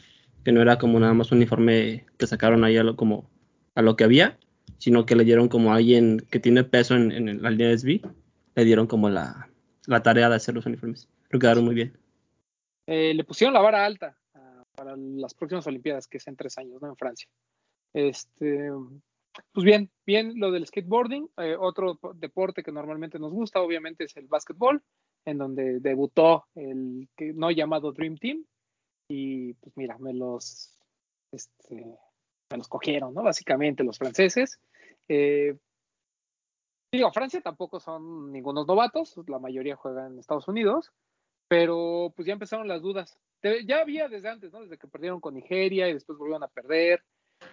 que 0.44 0.50
no 0.50 0.60
era 0.60 0.78
como 0.78 0.98
nada 0.98 1.14
más 1.14 1.30
un 1.30 1.38
uniforme 1.38 2.06
que 2.18 2.26
sacaron 2.26 2.64
ahí 2.64 2.76
a 2.76 2.82
lo, 2.82 2.96
como 2.96 3.30
a 3.76 3.82
lo 3.82 3.94
que 3.94 4.04
había, 4.04 4.36
sino 4.78 5.06
que 5.06 5.14
le 5.14 5.24
dieron 5.24 5.48
como 5.48 5.72
alguien 5.72 6.26
que 6.30 6.40
tiene 6.40 6.64
peso 6.64 6.96
en, 6.96 7.12
en 7.12 7.40
la 7.40 7.50
línea 7.50 7.76
SB, 7.76 8.00
le 8.56 8.64
dieron 8.64 8.86
como 8.86 9.08
la, 9.08 9.48
tarea 10.02 10.28
de 10.28 10.36
hacer 10.36 10.54
los 10.54 10.66
uniformes. 10.66 11.08
Lo 11.30 11.38
quedaron 11.38 11.64
muy 11.64 11.74
bien. 11.74 11.96
Eh, 12.86 13.12
le 13.14 13.24
pusieron 13.24 13.54
la 13.54 13.60
vara 13.60 13.84
alta 13.84 14.16
uh, 14.34 14.62
para 14.74 14.96
las 14.96 15.34
próximas 15.34 15.66
Olimpiadas, 15.66 16.08
que 16.08 16.16
es 16.16 16.26
en 16.26 16.36
tres 16.36 16.56
años, 16.58 16.80
¿no? 16.80 16.88
En 16.88 16.96
Francia. 16.96 17.28
Este, 17.92 18.70
pues 19.52 19.64
bien, 19.64 19.90
bien 20.06 20.32
lo 20.36 20.50
del 20.50 20.66
skateboarding. 20.66 21.28
Eh, 21.36 21.56
otro 21.58 21.98
deporte 22.14 22.62
que 22.62 22.72
normalmente 22.72 23.18
nos 23.18 23.32
gusta, 23.32 23.60
obviamente, 23.60 24.04
es 24.04 24.16
el 24.16 24.26
básquetbol, 24.26 24.82
en 25.26 25.38
donde 25.38 25.80
debutó 25.80 26.46
el 26.54 27.08
no 27.34 27.50
llamado 27.50 27.92
Dream 27.92 28.16
Team. 28.16 28.44
Y 29.08 29.52
pues 29.54 29.76
mira, 29.76 29.98
me 29.98 30.14
los, 30.14 30.78
este, 31.30 31.98
me 32.50 32.58
los 32.58 32.68
cogieron, 32.68 33.14
¿no? 33.14 33.22
Básicamente 33.22 33.84
los 33.84 33.98
franceses. 33.98 34.58
Eh, 35.08 35.56
digo, 36.92 37.12
Francia 37.12 37.40
tampoco 37.40 37.80
son 37.80 38.32
ningunos 38.32 38.66
novatos, 38.66 39.14
la 39.26 39.38
mayoría 39.38 39.76
juega 39.76 40.06
en 40.06 40.18
Estados 40.18 40.48
Unidos, 40.48 40.92
pero 41.48 42.12
pues 42.14 42.26
ya 42.26 42.32
empezaron 42.32 42.68
las 42.68 42.82
dudas. 42.82 43.18
Ya 43.66 43.80
había 43.80 44.08
desde 44.08 44.28
antes, 44.28 44.52
¿no? 44.52 44.62
Desde 44.62 44.78
que 44.78 44.88
perdieron 44.88 45.20
con 45.20 45.34
Nigeria 45.34 45.88
y 45.88 45.94
después 45.94 46.18
volvieron 46.18 46.42
a 46.42 46.48
perder. 46.48 47.02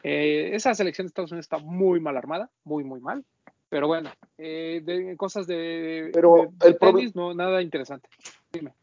Eh, 0.02 0.52
esa 0.54 0.74
selección 0.74 1.06
de 1.06 1.10
Estados 1.10 1.32
Unidos 1.32 1.46
está 1.46 1.58
muy 1.60 2.00
mal 2.00 2.18
armada, 2.18 2.50
muy, 2.64 2.84
muy 2.84 3.00
mal. 3.00 3.24
Pero 3.70 3.88
bueno, 3.88 4.12
eh, 4.38 4.82
de, 4.84 5.18
cosas 5.18 5.48
de, 5.48 6.12
pero 6.14 6.52
de, 6.52 6.68
el 6.68 6.78
tenis, 6.78 7.16
no, 7.16 7.34
nada 7.34 7.62
interesante. 7.62 8.08
Dime. 8.52 8.74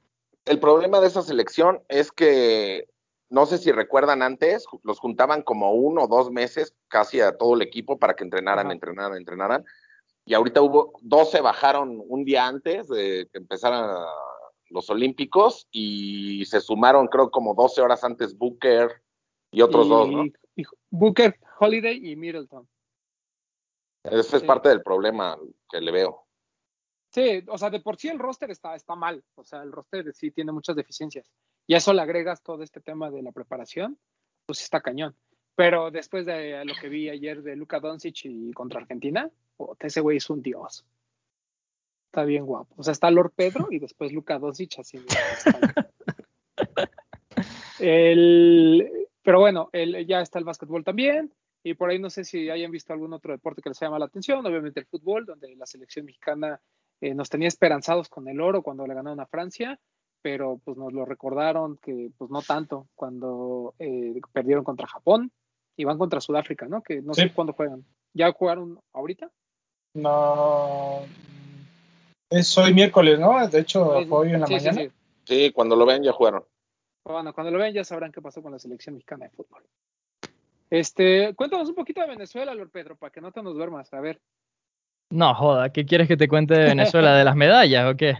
El 0.45 0.59
problema 0.59 1.01
de 1.01 1.07
esa 1.07 1.23
selección 1.23 1.81
es 1.89 2.11
que, 2.11 2.89
no 3.31 3.47
sé 3.47 3.59
si 3.59 3.71
recuerdan 3.71 4.23
antes, 4.23 4.67
los 4.83 4.99
juntaban 4.99 5.43
como 5.43 5.73
uno 5.73 6.03
o 6.03 6.09
dos 6.09 6.31
meses 6.31 6.75
casi 6.89 7.21
a 7.21 7.39
todo 7.39 7.55
el 7.55 7.63
equipo 7.63 7.99
para 7.99 8.15
que 8.15 8.25
entrenaran, 8.25 8.71
entrenaran, 8.73 9.17
entrenaran. 9.17 9.65
Y 10.25 10.35
ahorita 10.35 10.61
hubo, 10.61 10.93
dos 11.01 11.31
se 11.31 11.41
bajaron 11.41 12.03
un 12.09 12.25
día 12.25 12.47
antes 12.47 12.89
de 12.89 13.29
que 13.33 13.39
empezaran 13.39 14.05
los 14.69 14.91
Olímpicos 14.91 15.69
y 15.71 16.45
se 16.45 16.61
sumaron 16.61 17.07
creo 17.07 17.31
como 17.31 17.55
12 17.55 17.81
horas 17.81 18.05
antes 18.05 18.37
Booker 18.37 19.01
y 19.53 19.63
otros 19.63 19.87
y, 19.87 19.91
dos, 19.91 20.09
¿no? 20.09 20.25
Y 20.57 20.65
Booker, 20.91 21.39
Holiday 21.61 22.11
y 22.11 22.17
Middleton. 22.17 22.69
Ese 24.05 24.37
es 24.37 24.41
Sí. 24.43 24.47
parte 24.47 24.69
del 24.69 24.83
problema 24.83 25.39
que 25.69 25.81
le 25.81 25.93
veo. 25.93 26.27
Sí, 27.13 27.45
o 27.49 27.59
sea, 27.59 27.71
de 27.71 27.81
por 27.81 27.97
sí 27.97 28.09
el 28.09 28.19
roster 28.19 28.51
está, 28.51 28.75
está 28.75 28.95
mal. 28.95 29.23
O 29.35 29.45
sea, 29.45 29.63
el 29.63 29.73
roster 29.73 30.13
sí 30.15 30.31
tiene 30.31 30.53
muchas 30.53 30.77
deficiencias. 30.77 31.29
Y 31.71 31.77
eso 31.77 31.93
le 31.93 32.03
agregas 32.03 32.43
todo 32.43 32.65
este 32.65 32.81
tema 32.81 33.13
de 33.13 33.23
la 33.23 33.31
preparación, 33.31 33.97
pues 34.45 34.61
está 34.61 34.81
cañón. 34.81 35.15
Pero 35.55 35.93
después 35.93 36.27
de 36.27 36.65
lo 36.65 36.75
que 36.75 36.89
vi 36.89 37.09
ayer 37.09 37.45
de 37.45 37.55
Luka 37.55 37.79
Doncic 37.79 38.25
y 38.25 38.51
contra 38.51 38.81
Argentina, 38.81 39.31
oh, 39.57 39.77
ese 39.79 40.01
güey 40.01 40.17
es 40.17 40.29
un 40.31 40.43
dios. 40.43 40.85
Está 42.07 42.25
bien 42.25 42.45
guapo. 42.45 42.75
O 42.77 42.83
sea, 42.83 42.91
está 42.91 43.09
Lord 43.13 43.35
Pedro 43.37 43.69
y 43.71 43.79
después 43.79 44.13
Luca 44.13 44.41
Doncic 44.41 44.81
así. 44.81 44.99
el, 47.79 49.07
pero 49.23 49.39
bueno, 49.39 49.71
el, 49.73 50.05
ya 50.09 50.23
está 50.23 50.41
el 50.41 50.45
básquetbol 50.45 50.83
también. 50.83 51.33
Y 51.63 51.75
por 51.75 51.91
ahí 51.91 52.01
no 52.01 52.11
sé 52.11 52.25
si 52.25 52.51
hayan 52.51 52.73
visto 52.73 52.93
algún 52.93 53.13
otro 53.13 53.31
deporte 53.31 53.63
que 53.63 53.69
les 53.69 53.79
llama 53.79 54.01
la 54.01 54.07
atención. 54.07 54.45
Obviamente 54.45 54.81
el 54.81 54.87
fútbol, 54.87 55.25
donde 55.25 55.55
la 55.55 55.67
selección 55.67 56.05
mexicana 56.05 56.61
eh, 57.01 57.15
nos 57.15 57.31
tenía 57.31 57.47
esperanzados 57.47 58.09
con 58.09 58.27
el 58.27 58.41
oro 58.41 58.61
cuando 58.61 58.89
le 58.89 58.95
ganaron 58.95 59.21
a 59.21 59.27
Francia, 59.27 59.79
pero 60.23 60.61
pues 60.65 60.77
nos 60.77 60.93
lo 60.93 61.05
recordaron 61.05 61.79
que 61.79 62.11
pues 62.19 62.31
no 62.31 62.43
tanto 62.43 62.87
cuando 62.95 63.75
eh, 63.79 64.21
perdieron 64.33 64.65
contra 64.65 64.87
Japón 64.87 65.31
y 65.77 65.85
van 65.85 65.99
contra 65.99 66.21
Sudáfrica, 66.21 66.67
¿no? 66.67 66.83
Que 66.83 67.01
no 67.03 67.15
Sí. 67.15 67.23
sé 67.23 67.33
cuándo 67.33 67.53
juegan. 67.55 67.85
¿Ya 68.13 68.33
jugaron 68.33 68.79
ahorita? 68.93 69.31
No. 69.95 71.01
Es 72.29 72.57
hoy 72.59 72.73
miércoles, 72.75 73.19
¿no? 73.19 73.47
De 73.49 73.61
hecho, 73.61 74.05
fue 74.07 74.19
hoy 74.19 74.33
en 74.33 74.41
la 74.41 74.47
sí, 74.47 74.59
sí, 74.61 74.67
mañana. 74.67 74.83
sí. 74.83 74.91
Sí, 75.25 75.53
cuando 75.53 75.77
lo 75.77 75.87
vean 75.87 76.03
ya 76.03 76.13
jugaron. 76.13 76.45
Bueno, 77.05 77.33
cuando 77.33 77.51
lo 77.51 77.59
vean 77.59 77.73
ya 77.73 77.85
sabrán 77.85 78.13
qué 78.13 78.21
pasó 78.21 78.43
con 78.43 78.53
la 78.53 78.59
selección 78.59 78.95
mexicana 78.95 79.25
de 79.27 79.31
fútbol. 79.31 79.63
Este, 80.71 81.35
cuéntanos 81.35 81.69
un 81.69 81.75
poquito 81.75 82.01
de 82.01 82.09
Venezuela, 82.09 82.55
Lord 82.55 82.71
Pedro, 82.71 82.97
para 82.97 83.11
que 83.11 83.21
no 83.21 83.33
te 83.33 83.43
nos 83.43 83.55
duermas. 83.55 83.93
A 83.93 84.01
ver. 84.01 84.21
No, 85.11 85.35
joda, 85.35 85.71
¿qué 85.73 85.85
quieres 85.85 86.07
que 86.07 86.17
te 86.17 86.29
cuente 86.29 86.55
de 86.55 86.67
Venezuela? 86.67 87.17
¿De 87.17 87.25
las 87.25 87.35
medallas 87.35 87.93
o 87.93 87.97
qué? 87.97 88.19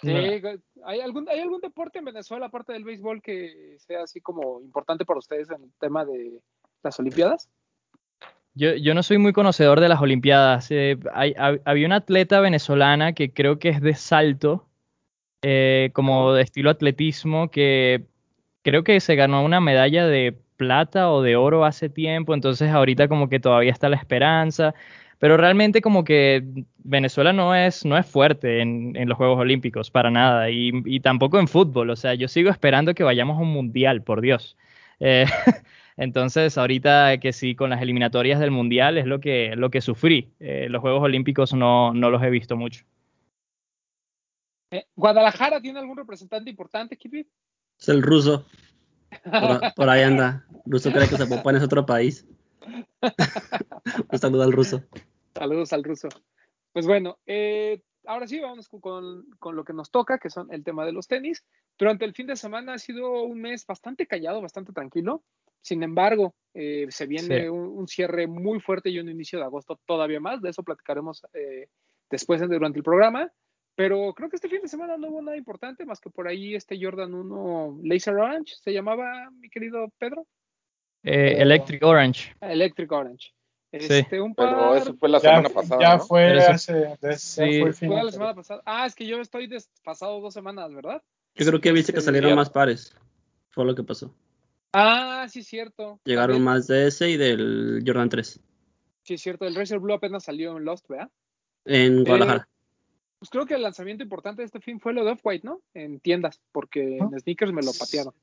Sí. 0.00 0.10
¿hay, 0.84 1.00
algún, 1.00 1.28
¿Hay 1.28 1.40
algún 1.40 1.60
deporte 1.60 1.98
en 1.98 2.04
Venezuela, 2.04 2.46
aparte 2.46 2.72
del 2.72 2.84
béisbol, 2.84 3.20
que 3.20 3.76
sea 3.78 4.02
así 4.02 4.20
como 4.20 4.60
importante 4.60 5.04
para 5.04 5.18
ustedes 5.18 5.50
en 5.50 5.64
el 5.64 5.72
tema 5.80 6.04
de 6.04 6.40
las 6.82 6.98
Olimpiadas? 7.00 7.50
Yo, 8.54 8.74
yo 8.74 8.94
no 8.94 9.02
soy 9.02 9.18
muy 9.18 9.32
conocedor 9.32 9.80
de 9.80 9.88
las 9.88 10.00
Olimpiadas. 10.00 10.70
Eh, 10.70 10.98
hay- 11.12 11.34
había 11.64 11.86
una 11.86 11.96
atleta 11.96 12.40
venezolana 12.40 13.12
que 13.12 13.32
creo 13.32 13.58
que 13.58 13.68
es 13.70 13.80
de 13.80 13.94
salto, 13.94 14.66
eh, 15.42 15.90
como 15.92 16.32
de 16.32 16.42
estilo 16.42 16.70
atletismo, 16.70 17.50
que 17.50 18.06
creo 18.62 18.82
que 18.84 18.98
se 19.00 19.14
ganó 19.14 19.44
una 19.44 19.60
medalla 19.60 20.06
de 20.06 20.36
plata 20.56 21.10
o 21.12 21.22
de 21.22 21.36
oro 21.36 21.64
hace 21.64 21.88
tiempo, 21.88 22.34
entonces 22.34 22.70
ahorita 22.70 23.06
como 23.06 23.28
que 23.28 23.38
todavía 23.38 23.70
está 23.70 23.88
la 23.88 23.96
esperanza, 23.96 24.74
pero 25.18 25.36
realmente 25.36 25.80
como 25.80 26.04
que 26.04 26.44
Venezuela 26.78 27.32
no 27.32 27.54
es, 27.54 27.84
no 27.84 27.98
es 27.98 28.06
fuerte 28.06 28.60
en, 28.60 28.96
en 28.96 29.08
los 29.08 29.18
Juegos 29.18 29.38
Olímpicos, 29.38 29.90
para 29.90 30.10
nada, 30.10 30.50
y, 30.50 30.70
y 30.84 31.00
tampoco 31.00 31.38
en 31.38 31.48
fútbol, 31.48 31.90
o 31.90 31.96
sea, 31.96 32.14
yo 32.14 32.28
sigo 32.28 32.50
esperando 32.50 32.94
que 32.94 33.04
vayamos 33.04 33.38
a 33.38 33.42
un 33.42 33.52
mundial, 33.52 34.02
por 34.02 34.20
Dios. 34.20 34.56
Eh, 35.00 35.26
entonces, 35.96 36.58
ahorita 36.58 37.18
que 37.18 37.32
sí, 37.32 37.54
con 37.54 37.70
las 37.70 37.82
eliminatorias 37.82 38.40
del 38.40 38.50
mundial 38.50 38.98
es 38.98 39.06
lo 39.06 39.20
que, 39.20 39.54
lo 39.56 39.70
que 39.70 39.80
sufrí. 39.80 40.30
Eh, 40.40 40.68
los 40.68 40.80
Juegos 40.80 41.02
Olímpicos 41.02 41.54
no, 41.54 41.92
no 41.92 42.10
los 42.10 42.22
he 42.22 42.30
visto 42.30 42.56
mucho. 42.56 42.84
Eh, 44.70 44.84
¿Guadalajara 44.96 45.60
tiene 45.60 45.78
algún 45.78 45.96
representante 45.96 46.50
importante, 46.50 46.96
Kipi? 46.96 47.26
Es 47.80 47.88
el 47.88 48.02
ruso. 48.02 48.44
Por, 49.24 49.60
por 49.76 49.88
ahí 49.88 50.02
anda. 50.02 50.44
Ruso 50.66 50.92
cree 50.92 51.08
que 51.08 51.16
Zapopan 51.16 51.56
es 51.56 51.62
otro 51.62 51.86
país. 51.86 52.26
Un 54.10 54.18
saludo 54.18 54.42
al 54.42 54.52
ruso. 54.52 54.82
Saludos 55.38 55.72
al 55.72 55.84
ruso. 55.84 56.08
Pues 56.72 56.86
bueno, 56.86 57.18
eh, 57.24 57.80
ahora 58.06 58.26
sí, 58.26 58.40
vamos 58.40 58.68
con, 58.68 59.24
lo 59.54 59.64
que 59.64 59.72
nos 59.72 59.90
toca, 59.92 60.18
que 60.18 60.30
son 60.30 60.52
el 60.52 60.64
tema 60.64 60.84
de 60.84 60.92
los 60.92 61.06
tenis. 61.06 61.44
Durante 61.78 62.04
el 62.04 62.12
fin 62.12 62.26
de 62.26 62.34
semana 62.34 62.74
ha 62.74 62.78
sido 62.78 63.22
un 63.22 63.40
mes 63.40 63.64
bastante 63.64 64.06
callado, 64.06 64.42
bastante 64.42 64.72
tranquilo. 64.72 65.22
Sin 65.60 65.82
embargo, 65.84 66.34
eh, 66.54 66.86
se 66.90 67.06
viene 67.06 67.42
Sí. 67.42 67.48
un, 67.48 67.68
un 67.68 67.86
cierre 67.86 68.26
muy 68.26 68.58
fuerte 68.58 68.90
y 68.90 68.98
un 68.98 69.08
inicio 69.08 69.38
de 69.38 69.44
agosto 69.44 69.78
todavía 69.86 70.18
más. 70.18 70.42
De 70.42 70.50
eso 70.50 70.64
platicaremos 70.64 71.24
eh, 71.34 71.68
después 72.10 72.40
durante 72.40 72.78
el 72.78 72.84
programa. 72.84 73.32
Pero 73.76 74.12
creo 74.12 74.28
que 74.28 74.34
este 74.34 74.48
fin 74.48 74.60
de 74.60 74.66
semana 74.66 74.96
no 74.96 75.06
hubo 75.06 75.22
nada 75.22 75.36
importante 75.36 75.84
más 75.86 76.00
que 76.00 76.10
por 76.10 76.26
ahí 76.26 76.56
este 76.56 76.76
Jordan 76.82 77.14
1 77.14 77.78
Laser 77.84 78.14
Orange, 78.14 78.56
se 78.60 78.72
llamaba, 78.72 79.30
mi 79.30 79.48
querido 79.48 79.88
Pedro. 79.98 80.26
Eh, 81.04 81.36
Electric 81.38 81.84
Orange. 81.84 82.34
Electric 82.40 82.90
Orange. 82.90 83.32
Sí. 83.70 83.78
Este, 83.80 84.20
un 84.20 84.34
par, 84.34 84.48
Pero 84.48 84.74
eso 84.76 84.94
fue 84.96 85.08
la 85.10 85.18
Ya, 85.18 85.30
semana 85.30 85.48
pasada. 85.50 85.80
ya 85.80 85.96
¿no? 85.98 86.04
fue 86.04 86.36
eso- 86.38 86.50
hace. 86.52 86.72
de- 86.72 86.88
ya 87.02 87.72
fue 87.72 88.02
la 88.04 88.10
semana 88.12 88.34
pasada. 88.34 88.62
Ah, 88.64 88.86
es 88.86 88.94
que 88.94 89.06
yo 89.06 89.20
estoy 89.20 89.46
desfasado 89.46 90.20
dos 90.20 90.32
semanas, 90.32 90.72
¿verdad? 90.72 91.02
Yo 91.34 91.46
creo 91.46 91.60
que 91.60 91.72
viste 91.72 91.92
que 91.92 92.00
Sí, 92.00 92.06
salieron 92.06 92.34
más 92.34 92.48
pares. 92.50 92.96
Fue 93.50 93.64
lo 93.66 93.74
que 93.74 93.82
pasó. 93.84 94.14
Ah, 94.72 95.26
sí, 95.28 95.42
cierto. 95.42 96.00
Llegaron 96.04 96.36
También- 96.36 96.44
más 96.44 96.66
de 96.66 96.86
ese 96.88 97.10
y 97.10 97.16
del 97.18 97.82
Jordan 97.86 98.08
3. 98.08 98.40
Sí, 99.02 99.14
es 99.14 99.20
cierto. 99.22 99.44
El 99.46 99.54
Racer 99.54 99.78
Blue 99.78 99.94
apenas 99.94 100.24
salió 100.24 100.56
en 100.56 100.64
Lost, 100.64 100.88
¿verdad? 100.88 101.10
En 101.64 102.04
Guadalajara. 102.04 102.48
Pues 103.18 103.30
creo 103.30 103.46
que 103.46 103.54
el 103.54 103.62
lanzamiento 103.62 104.02
importante 104.04 104.42
de 104.42 104.46
este 104.46 104.60
fin 104.60 104.78
fue 104.80 104.92
lo 104.94 105.04
de 105.04 105.12
Off-White, 105.12 105.46
¿no? 105.46 105.60
En 105.74 105.98
tiendas, 106.00 106.40
porque 106.52 106.98
en 106.98 107.18
sneakers 107.20 107.52
me 107.52 107.62
lo 107.62 107.72
patearon. 107.78 108.14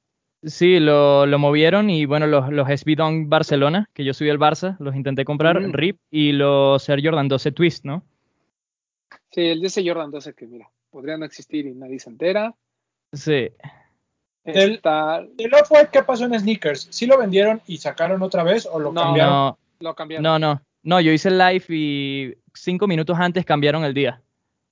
Sí, 0.46 0.80
lo, 0.80 1.26
lo 1.26 1.40
movieron 1.40 1.90
y 1.90 2.06
bueno, 2.06 2.28
los, 2.28 2.50
los 2.52 2.68
SB 2.70 2.96
Dunk 2.96 3.28
Barcelona, 3.30 3.90
que 3.94 4.04
yo 4.04 4.14
soy 4.14 4.30
el 4.30 4.38
Barça, 4.40 4.78
los 4.80 4.96
intenté 4.96 5.26
comprar, 5.26 5.60
Mm. 5.60 5.72
RIP, 5.74 5.98
y 6.12 6.32
los 6.34 6.88
Air 6.88 7.02
Jordan 7.04 7.28
12 7.28 7.52
Twist, 7.52 7.84
¿no? 7.86 8.04
Sí, 9.32 9.42
el 9.42 9.62
de 9.62 9.68
ese 9.68 9.88
Jordan 9.88 10.12
12 10.12 10.34
que, 10.36 10.46
mira, 10.48 10.70
podría 10.92 11.18
no 11.18 11.26
existir 11.26 11.66
y 11.66 11.74
nadie 11.74 12.00
se 12.00 12.10
entera. 12.10 12.54
Sí. 13.12 13.50
Está, 14.44 15.20
¿El 15.38 15.54
Off-White 15.54 15.90
qué 15.92 16.04
pasó 16.04 16.26
en 16.26 16.40
Sneakers? 16.40 16.88
¿Sí 16.92 17.08
lo 17.08 17.18
vendieron 17.18 17.62
y 17.66 17.78
sacaron 17.78 18.22
otra 18.22 18.44
vez 18.44 18.68
o 18.72 18.80
lo 18.80 18.92
No, 18.94 19.02
cambiaron? 19.02 19.34
No, 19.34 19.58
lo 19.80 19.96
cambiaron. 19.96 20.24
no, 20.24 20.38
no. 20.40 20.62
No, 20.84 21.02
yo 21.02 21.12
hice 21.12 21.30
el 21.30 21.40
live 21.40 21.66
y 21.70 22.36
cinco 22.54 22.86
minutos 22.86 23.18
antes 23.20 23.44
cambiaron 23.44 23.84
el 23.84 23.96
día. 23.96 24.22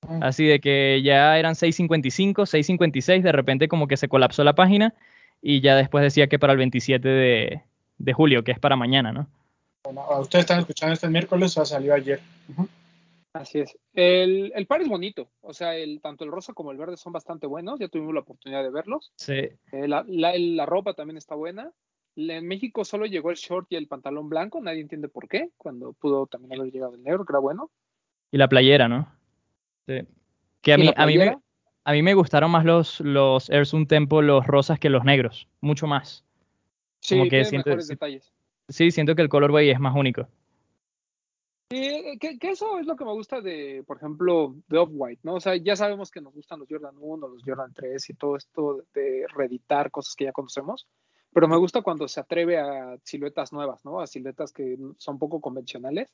Mm. 0.07 0.21
Así 0.21 0.45
de 0.45 0.59
que 0.59 1.01
ya 1.03 1.39
eran 1.39 1.55
6.55, 1.55 2.45
6.56, 2.45 3.21
de 3.23 3.31
repente 3.31 3.67
como 3.67 3.87
que 3.87 3.97
se 3.97 4.07
colapsó 4.07 4.43
la 4.43 4.53
página 4.53 4.93
y 5.43 5.59
ya 5.61 5.75
después 5.75 6.01
decía 6.03 6.27
que 6.27 6.39
para 6.39 6.53
el 6.53 6.57
27 6.59 7.07
de, 7.07 7.61
de 7.97 8.13
julio, 8.13 8.43
que 8.43 8.53
es 8.53 8.59
para 8.59 8.75
mañana, 8.77 9.11
¿no? 9.11 9.27
Bueno, 9.83 10.01
ustedes 10.21 10.43
están 10.43 10.59
escuchando 10.61 10.93
este 10.93 11.09
miércoles 11.09 11.57
o 11.57 11.65
salió 11.65 11.93
ayer. 11.93 12.21
Así 13.33 13.59
es. 13.59 13.75
El, 13.93 14.51
el 14.55 14.65
par 14.67 14.81
es 14.81 14.87
bonito. 14.87 15.27
O 15.41 15.53
sea, 15.53 15.75
el, 15.75 15.99
tanto 16.01 16.23
el 16.23 16.31
rosa 16.31 16.53
como 16.53 16.71
el 16.71 16.77
verde 16.77 16.97
son 16.97 17.11
bastante 17.11 17.47
buenos. 17.47 17.79
Ya 17.79 17.87
tuvimos 17.89 18.13
la 18.13 18.21
oportunidad 18.21 18.63
de 18.63 18.69
verlos. 18.69 19.11
Sí. 19.17 19.33
Eh, 19.33 19.87
la, 19.87 20.05
la- 20.07 20.37
la 20.37 20.65
ropa 20.65 20.93
también 20.93 21.17
está 21.17 21.35
buena. 21.35 21.71
En 22.15 22.47
México 22.47 22.85
solo 22.85 23.07
llegó 23.07 23.31
el 23.31 23.37
short 23.37 23.67
y 23.71 23.75
el 23.75 23.87
pantalón 23.87 24.29
blanco. 24.29 24.61
Nadie 24.61 24.81
entiende 24.81 25.09
por 25.09 25.27
qué. 25.27 25.49
Cuando 25.57 25.93
pudo 25.93 26.27
también 26.27 26.59
haber 26.59 26.71
llegado 26.71 26.93
el 26.93 27.03
negro, 27.03 27.25
que 27.25 27.33
era 27.33 27.39
bueno. 27.39 27.71
Y 28.31 28.37
la 28.37 28.47
playera, 28.47 28.87
¿no? 28.87 29.11
Sí. 29.87 29.99
Que 30.61 30.73
a 30.73 30.77
¿Y 30.77 30.81
mí, 30.81 30.93
a 30.95 31.05
mí, 31.07 31.17
me? 31.17 31.37
A 31.85 31.91
mí 31.91 32.01
me 32.01 32.13
gustaron 32.13 32.51
más 32.51 32.65
los, 32.65 32.99
los 33.01 33.49
Zoom 33.65 33.85
Tempo, 33.87 34.21
los 34.21 34.45
rosas 34.47 34.79
que 34.79 34.89
los 34.89 35.03
negros. 35.03 35.47
Mucho 35.61 35.87
más. 35.87 36.23
Sí, 36.99 37.15
como 37.15 37.23
que 37.25 37.29
tiene 37.31 37.45
siento- 37.45 37.69
mejores 37.69 37.87
sí. 37.87 37.93
detalles. 37.93 38.33
Sí, 38.69 38.91
siento 38.91 39.15
que 39.15 39.21
el 39.21 39.29
colorway 39.29 39.69
es 39.69 39.79
más 39.79 39.93
único. 39.95 40.27
Sí, 41.69 42.17
que, 42.19 42.37
que 42.37 42.49
eso 42.51 42.77
es 42.79 42.85
lo 42.85 42.95
que 42.95 43.03
me 43.03 43.11
gusta 43.13 43.41
de, 43.41 43.83
por 43.87 43.97
ejemplo, 43.97 44.55
de 44.67 44.77
Off-White, 44.77 45.21
¿no? 45.23 45.35
O 45.35 45.39
sea, 45.39 45.55
ya 45.55 45.75
sabemos 45.75 46.11
que 46.11 46.21
nos 46.21 46.33
gustan 46.33 46.59
los 46.59 46.67
Jordan 46.69 46.95
1, 46.99 47.27
los 47.27 47.41
Jordan 47.43 47.73
3 47.73 48.09
y 48.09 48.13
todo 48.13 48.37
esto 48.37 48.83
de 48.93 49.25
reeditar 49.35 49.89
cosas 49.89 50.15
que 50.15 50.25
ya 50.25 50.31
conocemos, 50.31 50.87
pero 51.33 51.47
me 51.47 51.57
gusta 51.57 51.81
cuando 51.81 52.07
se 52.07 52.19
atreve 52.19 52.59
a 52.59 52.95
siluetas 53.03 53.51
nuevas, 53.51 53.83
¿no? 53.83 53.99
A 53.99 54.07
siluetas 54.07 54.51
que 54.53 54.77
son 54.97 55.17
poco 55.17 55.41
convencionales. 55.41 56.13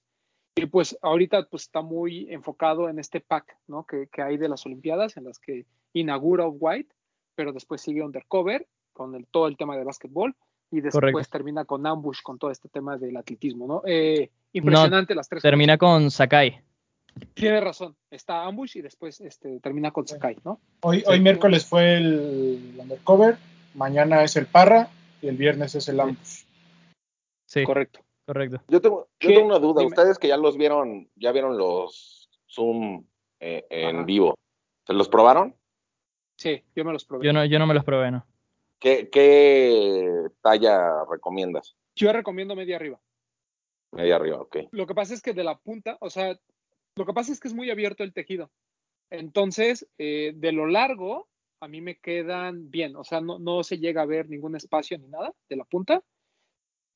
Y 0.56 0.65
pues 0.65 0.98
ahorita 1.01 1.48
pues 1.50 1.63
está 1.63 1.82
muy 1.82 2.32
enfocado 2.32 2.89
en 2.89 3.00
este 3.00 3.22
pack, 3.22 3.58
¿no? 3.68 3.86
Que, 3.86 4.08
que 4.08 4.22
hay 4.22 4.38
de 4.38 4.50
las 4.50 4.65
Olimpiadas 4.65 5.15
en 5.18 5.24
las 5.24 5.39
que 5.39 5.65
inaugura 5.94 6.46
Off-White, 6.46 6.94
pero 7.36 7.53
después 7.53 7.82
sigue 7.82 8.03
Undercover 8.03 8.68
con 8.94 9.15
el, 9.15 9.25
todo 9.27 9.48
el 9.48 9.56
tema 9.56 9.77
de 9.77 9.84
básquetbol 9.84 10.36
y 10.72 10.82
después 10.82 11.01
Correcto. 11.01 11.32
termina 11.32 11.65
con 11.65 11.86
Ambush 11.86 12.22
con 12.22 12.38
todo 12.38 12.51
este 12.51 12.70
tema 12.70 12.98
del 12.98 13.15
atletismo, 13.18 13.68
¿no? 13.68 13.82
Eh, 13.86 14.29
impresionante 14.53 15.15
las 15.15 15.27
tres 15.27 15.41
Termina 15.41 15.77
con 15.77 16.12
Sakai. 16.12 16.62
tiene 17.34 17.60
razón. 17.62 17.96
Está 18.12 18.44
Ambush 18.44 18.77
y 18.77 18.82
después 18.82 19.20
este, 19.22 19.60
termina 19.62 19.91
con 19.91 20.08
Sakai, 20.08 20.38
¿no? 20.44 20.60
Hoy, 20.82 21.03
hoy 21.08 21.20
miércoles 21.20 21.65
fue 21.65 21.98
el 21.98 22.75
Undercover, 22.77 23.38
mañana 23.74 24.24
es 24.24 24.36
el 24.36 24.46
Parra 24.46 24.89
y 25.22 25.27
el 25.27 25.38
viernes 25.38 25.75
es 25.75 25.88
el 25.89 26.00
Ambush. 26.00 26.44
Sí, 27.46 27.63
Correcto. 27.63 28.01
Correcto. 28.29 28.62
Yo 28.67 28.79
tengo, 28.79 29.09
yo 29.19 29.29
tengo 29.29 29.48
una 29.48 29.57
duda. 29.57 29.81
Dime. 29.81 29.88
Ustedes 29.88 30.19
que 30.19 30.27
ya 30.27 30.38
los 30.38 30.55
vieron, 30.55 31.09
ya 31.15 31.31
vieron 31.31 31.57
los 31.57 32.29
Zoom 32.48 33.03
eh, 33.39 33.65
en 33.71 33.95
Ajá. 33.98 34.05
vivo, 34.05 34.38
¿se 34.86 34.93
los 34.93 35.09
probaron? 35.09 35.55
Sí, 36.38 36.63
yo 36.75 36.86
me 36.86 36.93
los 36.93 37.05
probé. 37.05 37.25
Yo 37.25 37.33
no, 37.33 37.43
yo 37.43 37.57
no 37.57 37.65
me 37.65 37.74
los 37.74 37.83
probé, 37.83 38.12
¿no? 38.12 38.27
¿Qué, 38.77 39.09
qué 39.09 40.27
talla 40.41 41.05
recomiendas? 41.09 41.75
Yo 41.95 42.13
recomiendo 42.13 42.55
media 42.55 42.75
arriba. 42.75 43.01
Media 43.93 44.17
arriba, 44.17 44.39
ok. 44.39 44.57
Lo 44.71 44.86
que 44.86 44.93
pasa 44.93 45.15
es 45.15 45.24
que 45.24 45.33
de 45.33 45.43
la 45.43 45.57
punta, 45.57 45.98
o 46.00 46.12
sea, 46.12 46.39
lo 46.95 47.05
que 47.07 47.13
pasa 47.13 47.31
es 47.31 47.39
que 47.39 47.48
es 47.48 47.55
muy 47.55 47.71
abierto 47.71 48.03
el 48.03 48.13
tejido. 48.13 48.51
Entonces, 49.09 49.89
eh, 49.98 50.33
de 50.36 50.51
lo 50.51 50.67
largo, 50.67 51.27
a 51.62 51.67
mí 51.67 51.81
me 51.81 51.98
quedan 51.98 52.69
bien. 52.69 52.95
O 52.95 53.03
sea, 53.03 53.21
no, 53.21 53.39
no 53.39 53.63
se 53.63 53.79
llega 53.79 54.03
a 54.03 54.05
ver 54.05 54.29
ningún 54.29 54.55
espacio 54.55 55.00
ni 55.00 55.07
nada 55.07 55.33
de 55.50 55.55
la 55.55 55.65
punta, 55.65 56.03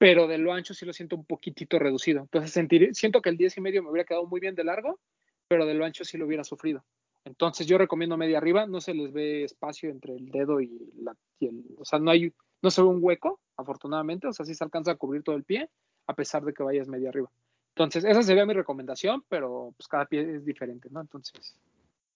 pero 0.04 0.28
de 0.28 0.38
lo 0.38 0.52
ancho 0.52 0.74
sí 0.74 0.86
lo 0.86 0.92
siento 0.92 1.16
un 1.16 1.24
poquitito 1.24 1.80
reducido. 1.80 2.24
Entonces, 2.24 2.68
siento 2.92 3.22
que 3.22 3.30
el 3.30 3.38
10 3.38 3.56
y 3.56 3.62
medio 3.62 3.82
me 3.82 3.90
hubiera 3.90 4.06
quedado 4.06 4.26
muy 4.26 4.42
bien 4.42 4.54
de 4.54 4.66
largo, 4.66 5.00
pero 5.48 5.66
de 5.66 5.76
lo 5.76 5.86
ancho 5.86 6.04
sí 6.04 6.18
lo 6.18 6.26
hubiera 6.26 6.44
sufrido. 6.44 6.84
Entonces 7.24 7.68
yo 7.68 7.78
recomiendo 7.78 8.18
media 8.18 8.38
arriba, 8.38 8.68
no 8.68 8.82
se 8.82 8.94
les 8.94 9.14
ve 9.14 9.46
espacio 9.46 9.90
entre 9.90 10.14
el 10.14 10.30
dedo 10.30 10.60
y, 10.60 10.92
la, 10.98 11.16
y 11.40 11.48
el, 11.48 11.64
o 11.78 11.86
sea, 11.86 12.00
no 12.00 12.12
hay, 12.12 12.34
no 12.62 12.70
se 12.70 12.82
ve 12.82 12.88
un 12.90 13.00
hueco, 13.02 13.40
afortunadamente, 13.56 14.28
o 14.28 14.34
sea, 14.34 14.46
sí 14.46 14.54
se 14.56 14.66
alcanza 14.66 14.92
a 14.92 14.96
cubrir 14.96 15.24
todo 15.24 15.38
el 15.38 15.46
pie, 15.46 15.70
a 16.08 16.14
pesar 16.14 16.44
de 16.44 16.54
que 16.54 16.64
vayas 16.64 16.90
media 16.90 17.08
arriba. 17.08 17.32
Entonces, 17.70 18.04
esa 18.04 18.24
sería 18.24 18.46
mi 18.46 18.54
recomendación, 18.54 19.24
pero 19.30 19.74
pues 19.78 19.88
cada 19.88 20.06
pie 20.06 20.36
es 20.36 20.44
diferente, 20.44 20.90
¿no? 20.92 21.00
Entonces, 21.00 21.56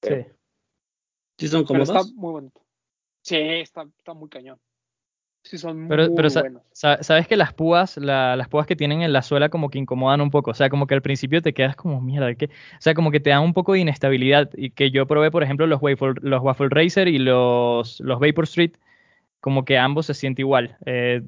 Sí. 0.04 0.26
Sí 1.40 1.48
son 1.48 1.62
pero 1.66 1.86
cómodos. 1.86 1.90
está 1.90 2.16
muy 2.16 2.32
bonito. 2.34 2.62
Sí, 3.22 3.38
está, 3.38 3.84
está 3.98 4.14
muy 4.14 4.28
cañón. 4.28 4.60
Sí, 5.50 5.58
son 5.58 5.88
Pero, 5.88 6.08
muy 6.08 6.16
pero 6.18 6.30
buenos. 6.30 6.62
sabes 6.74 7.26
que 7.28 7.38
las 7.38 7.54
púas, 7.54 7.96
la- 7.96 8.36
las 8.36 8.50
púas 8.50 8.68
que 8.68 8.76
tienen 8.76 9.02
en 9.02 9.14
la 9.14 9.22
suela 9.22 9.48
como 9.48 9.70
que 9.70 9.80
incomodan 9.80 10.20
un 10.20 10.30
poco. 10.30 10.52
O 10.52 10.54
sea, 10.54 10.70
como 10.70 10.88
que 10.88 10.94
al 10.94 11.02
principio 11.02 11.42
te 11.42 11.54
quedas 11.54 11.78
como, 11.78 12.02
mierda, 12.02 12.36
¿qué? 12.36 12.46
O 12.48 12.82
sea, 12.82 12.94
como 12.94 13.12
que 13.12 13.22
te 13.22 13.30
dan 13.30 13.44
un 13.44 13.54
poco 13.54 13.72
de 13.74 13.80
inestabilidad. 13.80 14.50
Y 14.56 14.72
que 14.72 14.92
yo 14.92 15.08
probé, 15.08 15.32
por 15.32 15.44
ejemplo, 15.44 15.66
los 15.66 15.82
Waffle, 15.82 16.16
los 16.22 16.42
Waffle 16.44 16.68
Racer 16.70 17.08
y 17.08 17.18
los, 17.18 18.02
los 18.02 18.20
Vapor 18.20 18.44
Street, 18.44 18.72
como 19.40 19.64
que 19.64 19.78
ambos 19.78 20.08
se 20.08 20.14
siente 20.14 20.42
igual. 20.42 20.76
Eh, 20.86 21.22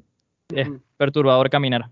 es 0.54 0.68
perturbador 0.98 1.48
caminar. 1.48 1.88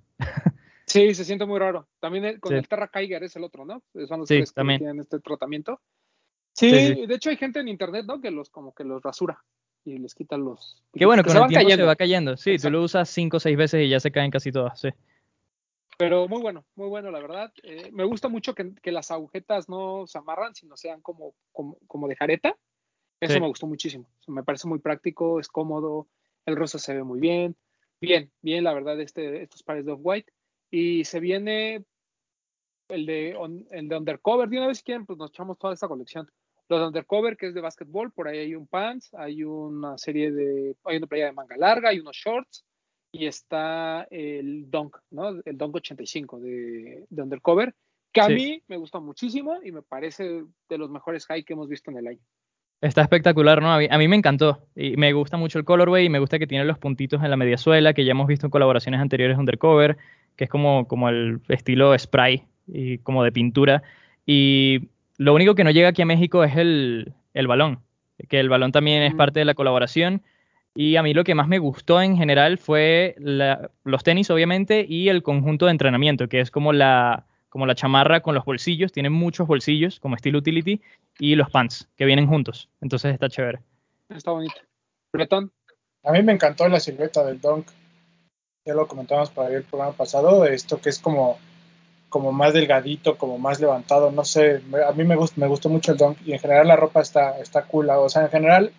Sí, 0.84 1.14
se 1.14 1.24
siente 1.24 1.46
muy 1.46 1.58
raro. 1.58 1.88
También 2.00 2.24
el- 2.26 2.40
con 2.40 2.50
Sí. 2.52 2.58
el 2.58 2.68
Terra 2.68 2.90
Kiger 2.92 3.22
es 3.24 3.36
el 3.36 3.44
otro, 3.44 3.64
¿no? 3.64 3.82
Son 4.06 4.20
los 4.20 4.28
Sí, 4.28 4.36
tres 4.38 4.52
también. 4.52 4.80
que 4.80 4.84
tienen 4.84 5.00
este 5.00 5.18
tratamiento. 5.20 5.80
Sí, 6.52 6.70
Sí, 6.70 6.94
sí. 6.94 7.06
de 7.06 7.14
hecho 7.14 7.30
hay 7.30 7.36
gente 7.36 7.60
en 7.60 7.68
internet, 7.68 8.04
¿no? 8.06 8.20
Que 8.20 8.30
los 8.30 8.50
como 8.50 8.74
que 8.74 8.84
los 8.84 9.02
rasura 9.02 9.42
y 9.88 9.98
les 9.98 10.14
quita 10.14 10.36
los. 10.36 10.82
Que 10.92 11.06
bueno, 11.06 11.22
que 11.22 11.28
con 11.28 11.32
se 11.32 11.38
el 11.38 11.40
van 11.42 11.48
tiempo 11.48 11.64
cayendo. 11.66 11.82
se 11.84 11.86
va 11.86 11.96
cayendo. 11.96 12.36
Sí, 12.36 12.58
tú 12.58 12.70
lo 12.70 12.82
usas 12.82 13.08
cinco 13.08 13.38
o 13.38 13.40
seis 13.40 13.56
veces 13.56 13.82
y 13.84 13.88
ya 13.88 14.00
se 14.00 14.10
caen 14.12 14.30
casi 14.30 14.52
todas. 14.52 14.80
Sí. 14.80 14.88
Pero 15.98 16.28
muy 16.28 16.40
bueno, 16.40 16.64
muy 16.76 16.88
bueno, 16.88 17.10
la 17.10 17.18
verdad. 17.20 17.52
Eh, 17.64 17.90
me 17.92 18.04
gusta 18.04 18.28
mucho 18.28 18.54
que, 18.54 18.72
que 18.82 18.92
las 18.92 19.10
agujetas 19.10 19.68
no 19.68 20.06
se 20.06 20.18
amarran, 20.18 20.54
sino 20.54 20.76
sean 20.76 21.00
como, 21.00 21.34
como, 21.52 21.76
como 21.88 22.06
de 22.06 22.14
jareta. 22.16 22.56
Eso 23.20 23.34
Sí. 23.34 23.40
me 23.40 23.48
gustó 23.48 23.66
muchísimo. 23.66 24.08
Me 24.28 24.44
parece 24.44 24.68
muy 24.68 24.78
práctico, 24.78 25.40
es 25.40 25.48
cómodo, 25.48 26.06
el 26.46 26.54
rosa 26.54 26.78
se 26.78 26.94
ve 26.94 27.02
muy 27.02 27.18
bien. 27.18 27.56
Bien, 28.00 28.30
bien, 28.42 28.62
la 28.62 28.72
verdad, 28.74 29.00
este, 29.00 29.42
estos 29.42 29.64
pares 29.64 29.84
de 29.86 29.92
Off-White. 29.92 30.32
Y 30.70 31.04
se 31.04 31.18
viene 31.18 31.84
el 32.88 33.06
de, 33.06 33.34
on- 33.36 33.66
el 33.72 33.88
de 33.88 33.96
Undercover. 33.96 34.48
De 34.48 34.58
una 34.58 34.68
vez, 34.68 34.78
si 34.78 34.84
quieren, 34.84 35.04
pues 35.04 35.18
nos 35.18 35.30
echamos 35.30 35.58
toda 35.58 35.74
esta 35.74 35.88
colección. 35.88 36.30
Los 36.68 36.80
de 36.80 36.86
Undercover, 36.86 37.36
que 37.36 37.46
es 37.46 37.54
de 37.54 37.60
básquetbol, 37.60 38.12
por 38.12 38.28
ahí 38.28 38.38
hay 38.38 38.54
un 38.54 38.66
pants, 38.66 39.12
hay 39.14 39.42
una 39.44 39.96
serie 39.98 40.30
de, 40.30 40.76
hay 40.84 40.98
una 40.98 41.06
playa 41.06 41.26
de 41.26 41.32
manga 41.32 41.56
larga, 41.56 41.88
hay 41.90 42.00
unos 42.00 42.16
shorts 42.16 42.64
y 43.10 43.26
está 43.26 44.06
el 44.10 44.70
Dunk, 44.70 44.96
¿no? 45.10 45.30
El 45.44 45.56
Dunk 45.56 45.76
85 45.76 46.40
de, 46.40 47.04
de 47.08 47.22
Undercover, 47.22 47.74
que 48.12 48.20
a 48.20 48.26
Sí. 48.26 48.34
mí 48.34 48.62
me 48.68 48.76
gusta 48.76 49.00
muchísimo 49.00 49.56
y 49.64 49.72
me 49.72 49.82
parece 49.82 50.44
de 50.68 50.78
los 50.78 50.90
mejores 50.90 51.24
high 51.26 51.42
que 51.42 51.54
hemos 51.54 51.68
visto 51.68 51.90
en 51.90 51.98
el 51.98 52.06
año. 52.06 52.20
Está 52.80 53.02
espectacular, 53.02 53.60
¿no? 53.60 53.72
A 53.72 53.78
mí, 53.78 53.88
a 53.90 53.98
mí 53.98 54.06
me 54.06 54.14
encantó. 54.16 54.62
Y 54.76 54.96
me 54.96 55.12
gusta 55.12 55.36
mucho 55.36 55.58
el 55.58 55.64
colorway 55.64 56.04
y 56.04 56.08
me 56.10 56.20
gusta 56.20 56.38
que 56.38 56.46
tiene 56.46 56.64
los 56.64 56.78
puntitos 56.78 57.22
en 57.24 57.30
la 57.30 57.36
mediasuela, 57.36 57.92
que 57.92 58.04
ya 58.04 58.12
hemos 58.12 58.28
visto 58.28 58.46
en 58.46 58.50
colaboraciones 58.50 59.00
anteriores 59.00 59.36
de 59.36 59.40
Undercover, 59.40 59.96
que 60.36 60.44
es 60.44 60.50
como, 60.50 60.86
como 60.86 61.08
el 61.08 61.40
estilo 61.48 61.98
spray 61.98 62.44
y 62.68 62.98
como 62.98 63.24
de 63.24 63.32
pintura. 63.32 63.82
Y 64.26 64.90
lo 65.18 65.34
único 65.34 65.54
que 65.54 65.64
no 65.64 65.70
llega 65.70 65.88
aquí 65.88 66.02
a 66.02 66.06
México 66.06 66.42
es 66.44 66.56
el, 66.56 67.12
el 67.34 67.46
balón, 67.46 67.80
que 68.28 68.40
el 68.40 68.48
balón 68.48 68.72
también 68.72 69.02
es 69.02 69.14
parte 69.14 69.40
de 69.40 69.44
la 69.44 69.54
colaboración. 69.54 70.22
Y 70.74 70.96
a 70.96 71.02
mí 71.02 71.12
lo 71.12 71.24
que 71.24 71.34
más 71.34 71.48
me 71.48 71.58
gustó 71.58 72.00
en 72.00 72.16
general 72.16 72.56
fue 72.58 73.16
la- 73.18 73.70
los 73.84 74.04
tenis, 74.04 74.30
obviamente, 74.30 74.86
y 74.88 75.08
el 75.08 75.22
conjunto 75.22 75.66
de 75.66 75.72
entrenamiento, 75.72 76.28
que 76.28 76.40
es 76.40 76.50
como 76.50 76.72
la, 76.72 77.26
como 77.48 77.66
la 77.66 77.74
chamarra 77.74 78.20
con 78.20 78.34
los 78.34 78.44
bolsillos, 78.44 78.92
tiene 78.92 79.10
muchos 79.10 79.46
bolsillos, 79.48 79.98
como 79.98 80.14
estilo 80.14 80.38
utility, 80.38 80.80
y 81.18 81.34
los 81.34 81.50
pants, 81.50 81.88
que 81.96 82.04
vienen 82.04 82.28
juntos. 82.28 82.68
Entonces 82.80 83.12
está 83.12 83.28
chévere. 83.28 83.58
Está 84.08 84.30
bonito. 84.30 84.54
Bretón, 85.12 85.50
A 86.04 86.12
mí 86.12 86.22
me 86.22 86.32
encantó 86.32 86.68
la 86.68 86.78
silueta 86.78 87.24
del 87.24 87.40
Dunk. 87.40 87.66
Ya 88.64 88.74
lo 88.74 88.86
comentamos 88.86 89.30
para 89.30 89.52
el 89.54 89.64
programa 89.64 89.92
pasado. 89.96 90.44
Esto 90.44 90.80
que 90.80 90.90
es 90.90 90.98
como, 91.00 91.38
como 92.08 92.32
más 92.32 92.54
delgadito, 92.54 93.16
como 93.18 93.38
más 93.38 93.60
levantado. 93.60 94.10
No 94.10 94.24
sé, 94.24 94.62
a 94.86 94.92
mí 94.92 95.04
me, 95.04 95.16
gust- 95.16 95.36
me 95.36 95.46
gustó 95.46 95.68
mucho 95.68 95.92
el 95.92 95.98
Dunk. 95.98 96.18
Y 96.24 96.32
en 96.32 96.38
general 96.38 96.68
la 96.68 96.76
ropa 96.76 97.00
está, 97.00 97.38
está 97.38 97.64
cool. 97.66 97.90
O 97.90 98.08
sea, 98.08 98.22
en 98.22 98.30
general, 98.30 98.72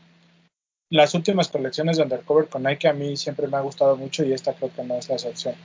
las 0.90 1.14
últimas 1.14 1.48
colecciones 1.50 1.98
de 1.98 2.04
Undercover 2.04 2.48
con 2.48 2.64
Nike 2.64 2.88
a 2.88 2.94
mí 2.94 3.16
siempre 3.18 3.48
me 3.48 3.58
ha 3.58 3.62
gustado 3.62 3.96
mucho 3.96 4.24
y 4.24 4.34
esta 4.34 4.54
creo 4.54 4.72
que 4.74 4.84
no 4.84 4.96
es 4.96 5.08
la 5.10 5.16
excepción. 5.16 5.56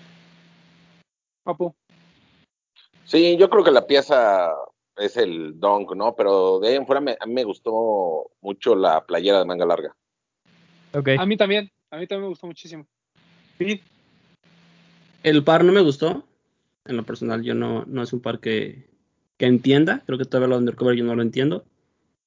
Papu. 1.42 1.74
Sí, 3.04 3.36
yo 3.36 3.48
creo 3.50 3.64
que 3.64 3.70
la 3.70 3.86
pieza 3.86 4.50
es 4.96 5.16
el 5.16 5.58
Dunk, 5.60 5.94
¿no? 5.94 6.14
Pero 6.14 6.58
de 6.60 6.68
ahí 6.68 6.74
en 6.76 6.86
fuera 6.86 7.00
me- 7.00 7.16
a 7.18 7.26
mí 7.26 7.32
me 7.34 7.44
gustó 7.44 8.30
mucho 8.40 8.74
la 8.74 9.04
playera 9.04 9.38
de 9.38 9.44
manga 9.44 9.66
larga. 9.66 9.94
Ok. 10.94 11.08
A 11.18 11.26
mí 11.26 11.36
también, 11.36 11.70
a 11.90 11.96
mí 11.96 12.06
también 12.06 12.22
me 12.22 12.28
gustó 12.28 12.46
muchísimo. 12.46 12.86
Sí, 13.58 13.80
El 15.22 15.42
par 15.44 15.64
no 15.64 15.72
me 15.72 15.80
gustó. 15.80 16.22
En 16.86 16.96
lo 16.96 17.04
personal, 17.04 17.42
yo 17.42 17.54
no, 17.54 17.84
no 17.86 18.02
es 18.02 18.12
un 18.12 18.20
par 18.20 18.40
que, 18.40 18.88
que 19.36 19.46
entienda. 19.46 20.02
Creo 20.06 20.18
que 20.18 20.24
todavía 20.24 20.48
lo 20.48 20.54
de 20.56 20.60
undercover 20.60 20.96
yo 20.96 21.04
no 21.04 21.14
lo 21.14 21.22
entiendo. 21.22 21.64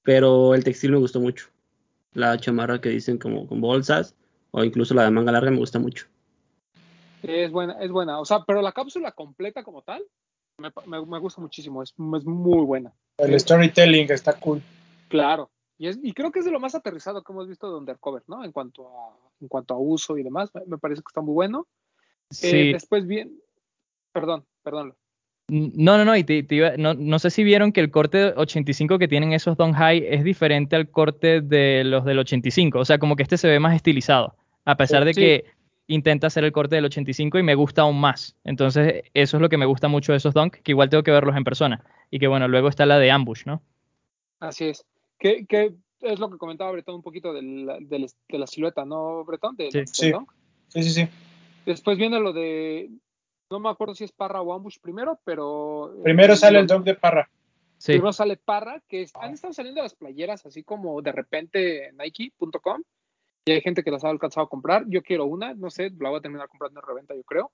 Pero 0.04 0.56
el 0.56 0.64
textil 0.64 0.92
me 0.92 0.98
gustó 0.98 1.20
mucho. 1.20 1.50
La 2.14 2.38
chamarra 2.40 2.82
que 2.82 2.90
dicen 2.90 3.18
como 3.18 3.48
con 3.48 3.62
bolsas. 3.62 4.16
O 4.52 4.64
incluso 4.64 4.94
la 4.94 5.04
de 5.04 5.12
manga 5.12 5.32
larga 5.32 5.52
me 5.52 5.58
gusta 5.58 5.78
mucho. 5.80 6.08
es 7.24 7.52
buena, 7.52 7.74
es 7.84 7.92
buena. 7.92 8.20
O 8.20 8.26
sea, 8.26 8.44
pero 8.46 8.62
la 8.62 8.72
cápsula 8.72 9.12
completa 9.12 9.64
como 9.64 9.82
tal, 9.82 10.04
me, 10.58 10.70
me- 10.86 11.06
me 11.06 11.20
gusta 11.20 11.42
muchísimo, 11.42 11.84
es, 11.84 11.90
es 11.92 12.26
muy 12.26 12.66
buena. 12.66 12.94
El 13.18 13.40
storytelling 13.40 14.10
está 14.12 14.34
cool. 14.40 14.62
Claro. 15.10 15.50
Y, 15.78 15.88
es, 15.88 16.00
y 16.02 16.14
creo 16.14 16.32
que 16.32 16.40
es 16.40 16.46
de 16.46 16.52
lo 16.52 16.60
más 16.60 16.74
aterrizado 16.74 17.22
que 17.24 17.32
hemos 17.32 17.48
visto 17.48 17.70
de 17.70 17.78
Undercover, 17.78 18.24
¿no? 18.28 18.44
En 18.44 18.52
cuanto 18.52 18.88
a, 18.88 19.16
en 19.42 19.48
cuanto 19.48 19.74
a 19.76 19.78
uso 19.78 20.18
y 20.18 20.24
demás, 20.24 20.50
me, 20.56 20.62
me 20.66 20.78
parece 20.78 21.02
que 21.02 21.10
está 21.10 21.22
muy 21.22 21.34
bueno. 21.34 21.68
Sí. 22.32 22.48
Eh, 22.48 22.74
después 22.74 23.06
bien, 23.06 23.38
perdón, 24.20 24.46
perdón. 24.64 24.94
No, 25.50 25.98
no, 25.98 26.04
no, 26.04 26.16
y 26.18 26.24
te- 26.26 26.44
te 26.44 26.56
iba- 26.56 26.76
no, 26.78 26.94
no 26.94 27.20
sé 27.20 27.30
si 27.30 27.44
vieron 27.44 27.72
que 27.72 27.80
el 27.80 27.90
corte 27.90 28.34
85 28.36 29.00
que 29.00 29.08
tienen 29.08 29.32
esos 29.32 29.56
Don 29.56 29.72
High 29.74 30.06
es 30.10 30.24
diferente 30.26 30.76
al 30.76 30.90
corte 30.90 31.40
de 31.42 31.84
los 31.86 32.04
del 32.04 32.20
85. 32.20 32.80
O 32.80 32.86
sea, 32.86 32.98
como 33.00 33.16
que 33.16 33.24
este 33.24 33.38
se 33.38 33.48
ve 33.48 33.60
más 33.60 33.74
estilizado. 33.76 34.36
A 34.66 34.76
pesar 34.76 35.06
de 35.06 35.14
Sí. 35.14 35.22
que 35.22 35.46
intenta 35.88 36.28
hacer 36.28 36.44
el 36.44 36.52
corte 36.52 36.76
del 36.76 36.84
85 36.86 37.40
y 37.40 37.44
me 37.44 37.56
gusta 37.56 37.84
aún 37.84 37.98
más. 38.02 38.36
Entonces, 38.44 39.04
eso 39.14 39.38
es 39.38 39.42
lo 39.42 39.48
que 39.48 39.56
me 39.58 39.66
gusta 39.66 39.88
mucho 39.88 40.12
de 40.12 40.18
esos 40.18 40.34
Dunk, 40.34 40.56
que 40.64 40.74
igual 40.74 40.90
tengo 40.90 41.04
que 41.04 41.12
verlos 41.12 41.38
en 41.38 41.46
persona. 41.46 41.82
Y 42.12 42.20
que 42.20 42.28
bueno, 42.28 42.50
luego 42.50 42.68
está 42.68 42.86
la 42.86 43.00
de 43.00 43.10
Ambush, 43.12 43.46
¿no? 43.46 43.62
Así 44.42 44.66
es. 44.66 44.86
Que, 45.18 45.46
que 45.46 45.76
es 46.02 46.20
lo 46.20 46.30
que 46.30 46.38
comentaba 46.38 46.72
Bretón 46.72 46.96
un 46.96 47.02
poquito 47.04 47.32
de 47.32 47.42
la, 47.42 47.78
de 47.80 48.00
la- 48.00 48.08
de 48.28 48.38
la 48.38 48.48
silueta, 48.48 48.84
¿no, 48.84 49.24
Bretón? 49.24 49.56
De, 49.56 49.72
Sí. 49.72 49.82
Sí. 49.86 50.12
Sí, 50.68 50.84
sí, 50.84 50.90
sí. 50.90 51.08
Después 51.66 51.98
viene 51.98 52.20
lo 52.20 52.34
de, 52.34 52.90
no 53.50 53.60
me 53.60 53.70
acuerdo 53.70 53.96
si 53.96 54.04
es 54.04 54.12
Parra 54.12 54.42
o 54.42 54.54
Ambush 54.54 54.78
primero, 54.82 55.20
pero... 55.24 55.94
Primero 56.04 56.34
eh, 56.34 56.38
sale 56.38 56.54
lo- 56.56 56.60
el 56.62 56.68
Dunk 56.68 56.84
de 56.86 56.96
Parra. 56.96 57.30
Sí. 57.78 57.94
Primero 57.94 58.12
sale 58.14 58.38
Parra, 58.38 58.82
que 58.88 59.04
es- 59.04 59.16
han 59.16 59.34
estado 59.34 59.54
saliendo 59.54 59.82
las 59.82 59.96
playeras 59.96 60.46
así 60.46 60.64
como 60.64 61.02
de 61.02 61.12
repente 61.12 61.88
en 61.90 61.98
Nike.com 61.98 62.82
y 63.46 63.52
hay 63.52 63.62
gente 63.62 63.84
que 63.84 63.92
las 63.92 64.04
ha 64.04 64.10
alcanzado 64.10 64.46
a 64.46 64.50
comprar. 64.50 64.84
Yo 64.90 65.02
quiero 65.02 65.26
una, 65.26 65.54
no 65.54 65.70
sé, 65.70 65.92
la 66.00 66.10
voy 66.10 66.20
a 66.20 66.22
terminar 66.22 66.50
comprando 66.50 66.80
en 66.82 66.88
reventa, 66.88 67.16
yo 67.16 67.24
creo. 67.24 67.52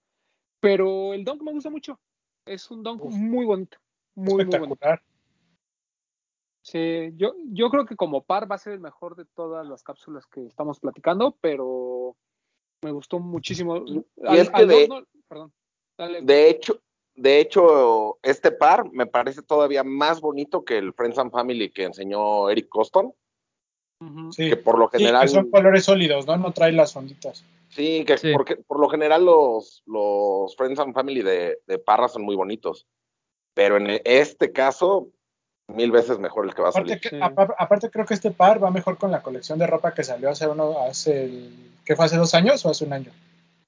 Pero 0.59 1.13
el 1.13 1.23
Dunk 1.23 1.41
me 1.43 1.51
gusta 1.51 1.69
mucho. 1.69 1.99
Es 2.45 2.71
un 2.71 2.81
Dunk 2.83 3.05
Uf. 3.05 3.13
muy 3.13 3.45
bonito. 3.45 3.77
Muy, 4.15 4.25
muy 4.25 4.45
bonito. 4.45 4.57
Espectacular. 4.57 5.01
Sí, 6.61 7.11
yo, 7.17 7.33
yo 7.51 7.69
creo 7.69 7.85
que 7.85 7.95
como 7.97 8.23
par 8.23 8.49
va 8.49 8.55
a 8.55 8.59
ser 8.59 8.73
el 8.73 8.79
mejor 8.79 9.15
de 9.17 9.25
todas 9.25 9.67
las 9.67 9.83
cápsulas 9.83 10.25
que 10.27 10.45
estamos 10.45 10.79
platicando, 10.79 11.37
pero 11.41 12.15
me 12.81 12.91
gustó 12.91 13.19
muchísimo. 13.19 13.83
Y 13.85 14.03
es 14.37 14.49
que 14.49 14.65
de- 14.65 14.87
no- 14.87 15.03
perdón. 15.27 15.51
Dale. 15.97 16.21
De 16.21 16.49
hecho, 16.49 16.79
de 17.15 17.39
hecho, 17.39 18.17
este 18.23 18.51
par 18.51 18.91
me 18.91 19.05
parece 19.05 19.41
todavía 19.41 19.83
más 19.83 20.19
bonito 20.21 20.63
que 20.65 20.77
el 20.77 20.93
Friends 20.93 21.17
and 21.19 21.31
Family 21.31 21.69
que 21.69 21.83
enseñó 21.83 22.49
Eric 22.49 22.67
Coston, 22.69 23.13
Ujú. 24.01 24.31
Sí. 24.33 24.49
que 24.49 24.57
por 24.57 24.79
lo 24.79 24.89
Sí, 24.91 24.97
general, 24.97 25.21
que 25.21 25.27
son 25.29 25.51
colores 25.51 25.85
sólidos, 25.85 26.25
¿no? 26.25 26.35
No 26.37 26.51
trae 26.51 26.71
las 26.71 26.95
onditas. 26.95 27.43
sí, 27.69 28.03
que 28.05 28.17
Sí. 28.17 28.31
Porque, 28.33 28.55
por 28.57 28.79
lo 28.79 28.89
general 28.89 29.25
los, 29.25 29.83
los 29.85 30.55
Friends 30.55 30.79
and 30.79 30.93
Family 30.93 31.21
de, 31.21 31.59
de 31.67 31.77
Parra 31.79 32.07
son 32.07 32.23
muy 32.23 32.35
bonitos, 32.35 32.87
pero 33.53 33.77
en 33.77 34.01
este 34.03 34.51
caso, 34.51 35.09
mil 35.67 35.91
veces 35.91 36.17
mejor 36.19 36.45
el 36.45 36.53
que 36.55 36.61
va 36.61 36.69
a 36.69 36.71
Aparte, 36.71 36.89
salir. 36.89 37.01
que- 37.01 37.09
Sí. 37.09 37.19
apa- 37.21 37.55
aparte 37.57 37.89
creo 37.91 38.05
que 38.05 38.15
este 38.15 38.31
par 38.31 38.61
va 38.61 38.69
mejor 38.71 38.97
con 38.97 39.11
la 39.11 39.21
colección 39.21 39.57
de 39.59 39.67
ropa 39.67 39.93
que 39.93 40.03
salió 40.03 40.29
hace 40.29 40.47
uno, 40.47 40.79
hace 40.83 41.25
el, 41.25 41.53
¿qué 41.85 41.95
fue 41.95 42.05
hace 42.05 42.17
dos 42.17 42.33
años 42.33 42.65
o 42.65 42.69
hace 42.71 42.83
un 42.85 42.93
año? 42.93 43.11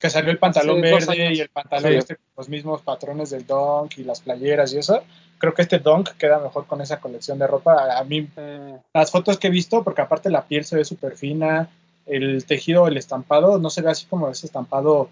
Que 0.05 0.09
salió 0.11 0.29
el 0.31 0.37
pantalón 0.37 0.81
verde 0.81 1.33
y 1.33 1.39
el 1.39 1.49
pantalón 1.49 1.91
Sí. 1.93 1.97
este 1.97 2.15
con 2.17 2.25
los 2.37 2.47
mismos 2.49 2.81
patrones 2.83 3.31
del 3.31 3.47
Dunk 3.47 3.97
y 3.97 4.03
las 4.03 4.21
playeras 4.21 4.71
y 4.73 4.77
eso. 4.77 5.01
Creo 5.39 5.53
que 5.55 5.63
este 5.63 5.79
Dunk 5.79 6.11
queda 6.11 6.39
mejor 6.39 6.67
con 6.67 6.79
esa 6.81 6.99
colección 6.99 7.39
de 7.39 7.47
ropa. 7.47 7.97
A 7.97 8.03
mí, 8.03 8.27
Eh, 8.37 8.77
las 8.93 9.09
fotos 9.09 9.39
que 9.39 9.47
he 9.47 9.49
visto, 9.49 9.83
porque 9.83 10.01
aparte 10.01 10.29
la 10.29 10.43
piel 10.45 10.63
se 10.63 10.75
ve 10.75 10.85
súper 10.85 11.17
fina, 11.17 11.69
el 12.05 12.45
tejido, 12.45 12.87
el 12.87 12.97
estampado, 12.97 13.57
no 13.57 13.71
se 13.71 13.81
ve 13.81 13.89
así 13.89 14.05
como 14.05 14.29
ese 14.29 14.45
estampado, 14.45 15.09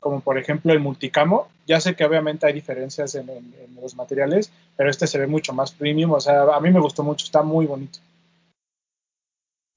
como 0.00 0.20
por 0.20 0.38
ejemplo 0.38 0.72
el 0.72 0.80
multicamo. 0.80 1.48
Ya 1.66 1.78
sé 1.80 1.94
que 1.94 2.06
obviamente 2.06 2.46
hay 2.46 2.54
diferencias 2.54 3.14
en, 3.14 3.28
en- 3.28 3.54
en 3.62 3.74
los 3.80 3.94
materiales, 3.94 4.50
pero 4.76 4.88
este 4.88 5.06
se 5.06 5.18
ve 5.18 5.26
mucho 5.26 5.52
más 5.52 5.70
premium. 5.72 6.12
O 6.12 6.20
sea, 6.20 6.44
a 6.44 6.60
mí 6.60 6.70
me 6.70 6.80
gustó 6.80 7.02
mucho, 7.02 7.26
está 7.26 7.42
muy 7.42 7.66
bonito. 7.66 7.98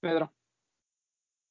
Pedro. 0.02 0.32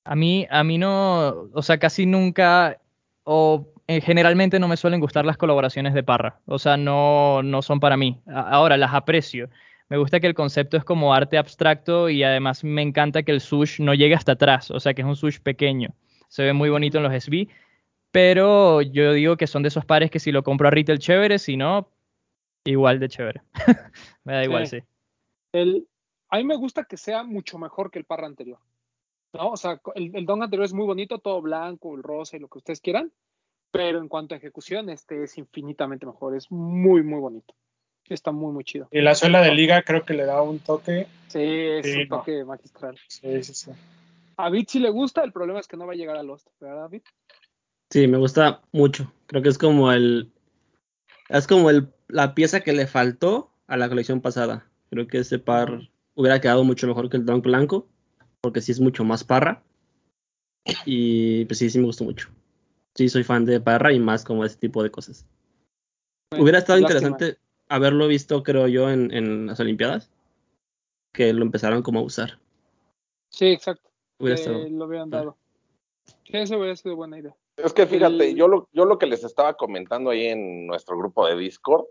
A 0.05 0.17
mí, 0.17 0.47
a 0.51 0.65
mí 0.65 0.79
no, 0.79 1.49
o 1.53 1.63
sea, 1.63 1.79
casi 1.79 2.07
nunca 2.07 2.79
o 3.25 3.69
eh, 3.87 4.01
generalmente 4.01 4.59
no 4.59 4.69
me 4.69 4.77
suelen 4.77 5.01
gustar 5.01 5.25
las 5.25 5.37
colaboraciones 5.37 5.95
de 5.95 6.03
Parra. 6.03 6.41
O 6.47 6.59
sea, 6.59 6.77
no, 6.77 7.43
no 7.43 7.63
son 7.63 7.81
para 7.81 7.97
mí. 7.97 8.21
Ahora 8.27 8.77
las 8.77 8.95
aprecio. 8.95 9.49
Me 9.89 9.99
gusta 9.99 10.21
que 10.21 10.27
el 10.27 10.35
concepto 10.35 10.77
es 10.77 10.85
como 10.85 11.13
arte 11.13 11.37
abstracto 11.37 12.09
y 12.09 12.23
además 12.23 12.65
me 12.65 12.83
encanta 12.83 13.23
que 13.23 13.33
el 13.33 13.41
sush 13.41 13.81
no 13.81 13.93
llegue 13.95 14.15
hasta 14.15 14.33
atrás. 14.33 14.71
O 14.71 14.81
sea, 14.81 14.95
que 14.95 15.03
es 15.03 15.07
un 15.07 15.17
sush 15.17 15.39
pequeño. 15.41 15.91
Se 16.29 16.43
ve 16.43 16.53
muy 16.53 16.71
bonito 16.71 16.99
en 16.99 17.05
los 17.05 17.13
SB. 17.13 17.49
Pero 18.11 18.83
yo 18.83 19.13
digo 19.13 19.37
que 19.37 19.47
son 19.47 19.63
de 19.63 19.69
esos 19.69 19.85
pares 19.85 20.11
que 20.11 20.19
si 20.21 20.33
lo 20.33 20.43
compro 20.43 20.69
a 20.69 20.71
retail 20.71 20.99
chévere, 20.99 21.39
si 21.39 21.57
no, 21.57 21.89
igual 22.65 23.01
de 23.01 23.09
chévere. 23.09 23.43
me 24.25 24.35
da 24.35 24.45
igual, 24.45 24.67
Sí. 24.67 24.81
sí. 24.81 24.87
El, 25.53 25.87
a 26.29 26.37
mí 26.39 26.45
me 26.45 26.57
gusta 26.57 26.85
que 26.85 26.97
sea 26.97 27.23
mucho 27.25 27.59
mejor 27.59 27.91
que 27.91 27.99
el 27.99 28.05
Parra 28.05 28.27
anterior. 28.27 28.59
¿No? 29.33 29.51
O 29.51 29.57
sea, 29.57 29.81
el, 29.95 30.15
el 30.15 30.27
Don 30.27 30.43
anterior 30.43 30.65
es 30.65 30.73
muy 30.73 30.87
bonito, 30.87 31.19
todo 31.19 31.41
blanco, 31.43 31.95
el 31.97 32.03
rosa 32.03 32.37
y 32.37 32.41
lo 32.41 32.49
que 32.49 32.59
ustedes 32.59 32.81
quieran, 32.81 33.13
pero 33.71 33.99
en 33.99 34.09
cuanto 34.09 34.35
a 34.35 34.39
ejecución, 34.39 34.91
este 34.91 35.23
es 35.25 35.39
infinitamente 35.39 36.07
mejor. 36.07 36.37
Es 36.37 36.51
muy, 36.51 37.03
muy 37.03 37.21
bonito. 37.21 37.55
Está 38.09 38.33
muy, 38.33 38.53
muy 38.53 38.65
chido. 38.65 38.89
Y 38.91 39.01
la 39.01 39.15
suela 39.15 39.41
de 39.41 39.55
liga 39.55 39.83
creo 39.83 40.05
que 40.05 40.13
le 40.15 40.25
da 40.25 40.43
un 40.43 40.59
toque. 40.59 41.07
Sí, 41.29 41.39
es 41.41 41.87
Sí, 41.87 42.03
un 42.03 42.09
no. 42.09 42.19
toque 42.19 42.45
magistral. 42.45 42.99
Sí, 43.09 43.43
sí, 43.43 43.55
sí. 43.55 43.71
A 44.37 44.51
Bit 44.51 44.69
sí 44.69 44.79
le 44.81 44.91
gusta, 44.91 45.23
el 45.25 45.33
problema 45.33 45.61
es 45.61 45.69
que 45.69 45.77
no 45.77 45.87
va 45.87 45.93
a 45.93 45.97
llegar 45.97 46.17
a 46.17 46.23
Lost, 46.23 46.49
¿verdad, 46.61 46.91
Bit? 46.91 47.05
Sí, 47.91 48.09
me 48.09 48.19
gusta 48.19 48.63
mucho. 48.73 49.13
Creo 49.27 49.43
que 49.43 49.49
es 49.51 49.59
como 49.59 49.93
el. 49.93 50.31
Es 51.29 51.47
como 51.47 51.71
el, 51.71 51.89
la 52.09 52.35
pieza 52.35 52.61
que 52.61 52.73
le 52.73 52.87
faltó 52.87 53.51
a 53.67 53.77
la 53.77 53.89
colección 53.89 54.21
pasada. 54.21 54.67
Creo 54.91 55.07
que 55.07 55.19
ese 55.19 55.39
par 55.39 55.89
hubiera 56.15 56.41
quedado 56.41 56.65
mucho 56.65 56.87
mejor 56.87 57.09
que 57.09 57.17
el 57.17 57.25
Dunk 57.25 57.45
blanco. 57.45 57.87
Porque 58.43 58.61
sí 58.61 58.73
es 58.73 58.81
mucho 58.81 59.05
más 59.05 59.25
parra. 59.25 59.63
Y 60.85 61.45
pues 61.47 61.59
sí, 61.59 61.71
sí 61.71 61.79
me 61.79 61.87
gustó 61.87 62.05
mucho. 62.05 62.29
Sí, 62.95 63.09
soy 63.09 63.25
fan 63.25 63.45
de 63.45 63.61
parra 63.61 63.93
y 63.93 63.99
más 63.99 64.25
como 64.25 64.45
ese 64.45 64.57
tipo 64.57 64.83
de 64.83 64.91
cosas. 64.91 65.27
Hubiera 66.39 66.59
estado 66.59 66.81
Lástima. 66.81 67.01
interesante 67.01 67.39
haberlo 67.69 68.07
visto, 68.09 68.43
creo 68.43 68.69
yo, 68.69 68.91
en, 68.91 69.13
en 69.13 69.47
las 69.47 69.61
Olimpiadas. 69.61 70.11
Que 71.13 71.33
lo 71.33 71.43
empezaron 71.43 71.83
como 71.83 72.01
a 72.01 72.03
usar. 72.03 72.39
Sí, 73.31 73.47
exacto. 73.47 73.91
Hubiera 74.19 74.39
estado. 74.39 74.69
lo 74.69 74.85
hubieran 74.87 75.11
dado. 75.11 75.37
Sí, 76.25 76.33
eso 76.37 76.59
hubiera 76.59 76.77
sido 76.77 76.97
buena 76.97 77.19
idea. 77.19 77.35
Es 77.57 77.73
que 77.73 77.87
fíjate, 77.87 78.31
El- 78.31 78.37
yo 78.37 78.49
lo, 78.49 78.69
yo 78.73 78.85
lo 78.85 78.99
que 78.99 79.07
les 79.07 79.25
estaba 79.25 79.55
comentando 79.55 80.11
ahí 80.11 80.27
en 80.27 80.67
nuestro 80.67 80.97
grupo 80.97 81.27
de 81.27 81.37
Discord, 81.37 81.85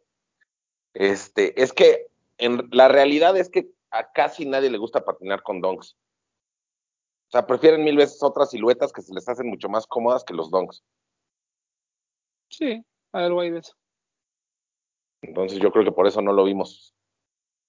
este, 0.94 1.62
es 1.62 1.72
que 1.72 2.08
en, 2.38 2.68
la 2.72 2.88
realidad 2.88 3.38
es 3.38 3.50
que 3.50 3.70
a 3.92 4.12
casi 4.12 4.46
nadie 4.46 4.70
le 4.70 4.78
gusta 4.78 5.06
patinar 5.06 5.44
con 5.44 5.62
donks. 5.62 5.96
O 7.32 7.34
sea, 7.34 7.48
prefieren 7.48 7.86
mil 7.86 7.96
veces 7.96 8.22
otras 8.22 8.50
siluetas 8.50 8.92
que 8.92 9.02
se 9.02 9.14
les 9.14 9.26
hacen 9.30 9.48
mucho 9.48 9.70
más 9.70 9.88
cómodas 9.88 10.26
que 10.26 10.34
los 10.34 10.52
donks. 10.52 10.84
Sí, 12.50 12.86
algo 13.14 13.40
hay 13.40 13.52
de 13.52 13.60
eso. 13.60 13.74
Entonces 15.22 15.58
yo 15.60 15.72
creo 15.72 15.86
que 15.86 15.94
por 15.94 16.08
eso 16.08 16.22
no 16.22 16.34
lo 16.34 16.44
vimos. 16.44 16.94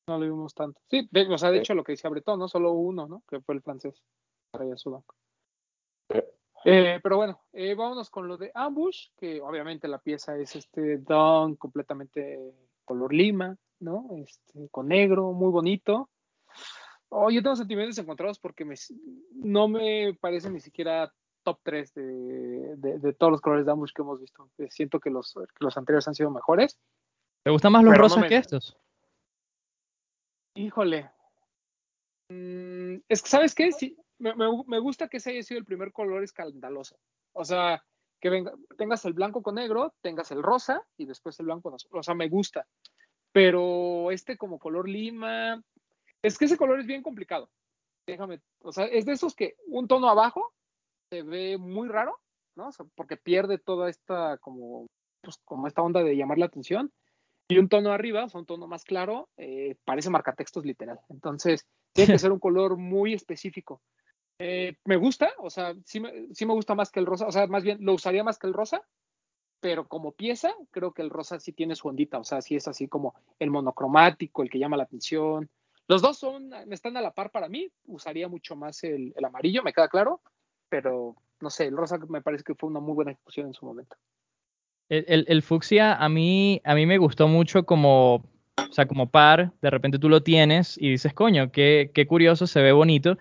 No 0.09 0.19
lo 0.19 0.25
vimos 0.25 0.53
tanto. 0.53 0.81
Sí, 0.91 1.09
o 1.31 1.39
sea, 1.39 1.53
de 1.53 1.59
hecho 1.59 1.75
lo 1.77 1.85
que 1.85 1.93
decía 1.93 2.11
Bretón, 2.11 2.41
¿no? 2.41 2.49
Solo 2.49 2.73
uno, 2.73 3.07
¿no? 3.07 3.23
Que 3.29 3.41
fue 3.41 3.55
el 3.55 3.63
francés. 3.63 4.03
Traía 4.51 4.77
su. 4.77 5.01
Eh, 6.65 6.99
pero 7.01 7.17
bueno, 7.17 7.41
eh, 7.53 7.77
vámonos 7.77 8.11
con 8.11 8.27
lo 8.27 8.37
de 8.37 8.51
Ambush, 8.55 9.11
que 9.17 9.41
obviamente 9.41 9.87
la 9.87 9.99
pieza 10.01 10.37
es 10.39 10.57
este 10.57 10.99
don 10.99 11.55
completamente 11.55 12.53
color 12.85 13.15
lima, 13.15 13.57
¿no? 13.79 14.09
Este, 14.17 14.69
con 14.71 14.89
negro, 14.89 15.33
muy 15.33 15.53
bonito. 15.53 16.11
Oh, 17.15 17.31
yo 17.31 17.43
tengo 17.43 17.55
sentimientos 17.57 17.99
encontrados 17.99 18.39
porque 18.39 18.65
me, 18.65 18.75
no 19.35 19.69
me 19.69 20.17
parece 20.19 20.49
ni 20.49 20.61
siquiera 20.61 21.13
top 21.43 21.59
3 21.63 21.93
de, 21.93 22.03
de- 22.77 22.99
de 22.99 23.13
todos 23.13 23.31
los 23.31 23.41
colores 23.43 23.67
de 23.67 23.73
Ambush 23.73 23.93
que 23.95 24.01
hemos 24.01 24.19
visto. 24.19 24.51
Eh, 24.57 24.69
Siento 24.71 24.99
que 24.99 25.11
los, 25.11 25.35
que 25.35 25.65
los 25.65 25.77
anteriores 25.77 26.09
han 26.09 26.15
sido 26.15 26.31
mejores. 26.31 26.79
¿Te 27.43 27.51
gustan 27.51 27.73
más 27.73 27.83
los 27.85 27.91
Pero 27.93 28.03
no 28.03 28.09
rosas 28.09 28.23
me- 28.23 28.29
que 28.29 28.37
estos? 28.37 28.79
Híjole. 30.55 31.11
Mm, 32.31 32.97
es 33.09 33.23
que, 33.23 33.29
¿sabes 33.29 33.55
qué? 33.55 33.73
Sí, 33.73 33.97
me, 34.19 34.35
me- 34.35 34.65
me 34.67 34.79
gusta 34.79 35.09
que 35.09 35.19
ese 35.19 35.31
haya 35.31 35.43
sido 35.43 35.59
el 35.59 35.67
primer 35.67 35.93
color 35.93 36.23
escandaloso. 36.23 36.97
O 37.33 37.45
sea, 37.45 37.85
que 38.21 38.31
venga, 38.31 38.53
tengas 38.79 39.05
el 39.05 39.13
blanco 39.13 39.43
con 39.43 39.57
negro, 39.57 39.95
tengas 40.01 40.31
el 40.31 40.43
rosa 40.43 40.83
y 40.97 41.07
después 41.07 41.39
el 41.41 41.47
blanco 41.47 41.63
con 41.65 41.75
azul. 41.75 41.91
O 41.99 42.03
sea, 42.03 42.15
me 42.15 42.29
gusta. 42.29 42.67
Pero 43.33 44.11
este 44.11 44.37
como 44.37 44.59
color 44.59 44.89
lima, 44.89 45.63
es 46.23 46.39
que 46.39 46.47
ese 46.47 46.57
color 46.57 46.81
es 46.81 46.87
bien 46.87 47.03
complicado. 47.03 47.51
Déjame, 48.07 48.41
o 48.61 48.73
sea, 48.73 48.87
es 48.87 49.05
de 49.05 49.13
esos 49.13 49.35
que 49.35 49.57
un 49.67 49.87
tono 49.87 50.09
abajo 50.09 50.53
se 51.11 51.23
ve 51.23 51.59
muy 51.59 51.89
raro, 51.89 52.19
¿no? 52.57 52.69
O 52.69 52.73
sea, 52.73 52.87
porque 52.95 53.17
pierde 53.17 53.59
toda 53.59 53.89
esta 53.89 54.39
como, 54.39 54.87
pues, 55.21 55.39
como 55.45 55.67
esta 55.67 55.83
onda 55.83 56.03
de 56.03 56.17
llamar 56.17 56.39
la 56.39 56.47
atención. 56.47 56.93
Y 57.49 57.59
un 57.59 57.69
tono 57.69 57.93
arriba, 57.93 58.25
o 58.25 58.29
sea, 58.29 58.41
un 58.41 58.47
tono 58.47 58.67
más 58.67 58.85
claro, 58.85 59.29
eh, 59.37 59.77
parece 59.85 60.11
marcatextos 60.11 60.65
literal. 60.65 61.01
Entonces, 61.11 61.67
tiene 61.93 62.15
que 62.15 62.19
ser 62.27 62.33
un 62.33 62.39
color 62.39 62.77
muy 62.77 63.15
específico. 63.15 63.83
Eh, 64.39 64.77
me 64.85 64.97
gusta, 64.97 65.31
o 65.39 65.51
sea, 65.51 65.75
sí 65.85 66.01
me, 66.01 66.35
sí 66.35 66.47
me 66.47 66.55
gusta 66.55 66.75
más 66.75 66.91
que 66.91 66.99
el 66.99 67.07
rosa, 67.07 67.27
o 67.27 67.33
sea, 67.33 67.47
más 67.47 67.63
bien 67.63 67.79
lo 67.81 67.95
usaría 67.95 68.25
más 68.25 68.39
que 68.39 68.47
el 68.47 68.55
rosa, 68.55 68.83
pero 69.61 69.87
como 69.87 70.13
pieza, 70.13 70.53
creo 70.73 70.93
que 70.93 71.03
el 71.03 71.11
rosa 71.11 71.39
sí 71.39 71.53
tiene 71.53 71.77
su 71.77 71.87
ondita, 71.87 72.19
o 72.19 72.25
sea, 72.25 72.43
sí 72.43 72.57
es 72.57 72.67
así 72.67 72.89
como 72.89 73.15
el 73.39 73.51
monocromático, 73.51 74.43
el 74.43 74.51
que 74.51 74.59
llama 74.59 74.77
la 74.77 74.83
atención. 74.83 75.49
Los 75.93 76.01
dos 76.01 76.17
son, 76.19 76.51
están 76.71 76.97
a 76.97 77.03
la 77.03 77.11
par 77.13 77.31
para 77.31 77.51
mí, 77.51 77.69
usaría 77.85 78.27
mucho 78.27 78.57
más 78.57 78.83
el, 78.83 79.13
el 79.15 79.25
amarillo, 79.27 79.63
me 79.63 79.75
queda 79.75 79.89
claro, 79.89 80.23
pero 80.71 81.15
no 81.41 81.51
sé, 81.51 81.67
el 81.67 81.77
rosa 81.77 81.99
me 82.09 82.23
parece 82.23 82.45
que 82.45 82.55
fue 82.55 82.71
una 82.71 82.81
muy 82.81 82.95
buena 82.95 83.11
ejecución 83.11 83.49
en 83.49 83.53
su 83.53 83.67
momento. 83.67 83.95
El, 84.89 85.05
el- 85.07 85.25
el 85.29 85.43
fucsia 85.43 85.95
a 85.95 86.09
mí, 86.09 86.63
a 86.65 86.75
mí 86.75 86.87
me 86.87 86.97
gustó 86.97 87.29
mucho 87.29 87.65
como, 87.67 88.15
o 88.15 88.73
sea, 88.73 88.87
como 88.87 89.11
par, 89.11 89.53
de 89.61 89.69
repente 89.69 89.99
tú 89.99 90.09
lo 90.09 90.23
tienes 90.23 90.79
y 90.79 90.89
dices, 90.89 91.13
coño, 91.13 91.53
qué, 91.53 91.91
qué 91.93 92.07
curioso, 92.07 92.47
se 92.47 92.63
ve 92.63 92.73
bonito, 92.73 93.19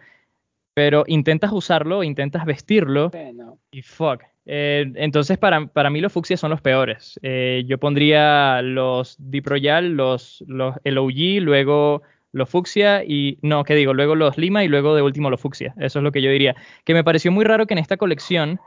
pero 0.74 1.04
intentas 1.08 1.52
usarlo, 1.52 2.04
intentas 2.04 2.46
vestirlo 2.46 3.10
Bueno, 3.10 3.58
y 3.70 3.82
fuck. 3.82 4.24
Eh, 4.46 4.90
entonces 4.96 5.38
para, 5.38 5.68
para 5.68 5.90
mí 5.90 6.00
los 6.00 6.14
fucsias 6.14 6.40
son 6.40 6.52
los 6.52 6.62
peores. 6.62 7.20
Eh, 7.22 7.64
yo 7.68 7.78
pondría 7.80 8.62
los 8.62 9.18
Deep 9.20 9.46
Royal, 9.46 9.90
los, 9.90 10.42
los 10.48 10.76
el 10.86 10.98
OG, 10.98 11.42
luego 11.42 12.02
los 12.34 12.50
fucsia 12.50 13.04
y, 13.04 13.38
no, 13.42 13.64
¿qué 13.64 13.76
digo? 13.76 13.94
Luego 13.94 14.16
los 14.16 14.38
lima 14.38 14.64
y 14.64 14.68
luego 14.68 14.96
de 14.96 15.02
último 15.02 15.30
los 15.30 15.42
fucsia. 15.42 15.74
Eso 15.78 16.00
es 16.00 16.04
lo 16.04 16.12
que 16.12 16.22
yo 16.22 16.32
diría. 16.32 16.56
Que 16.86 16.94
me 16.94 17.04
pareció 17.04 17.32
muy 17.32 17.46
raro 17.46 17.68
que 17.68 17.74
en 17.74 17.80
esta 17.80 17.98
colección 17.98 18.60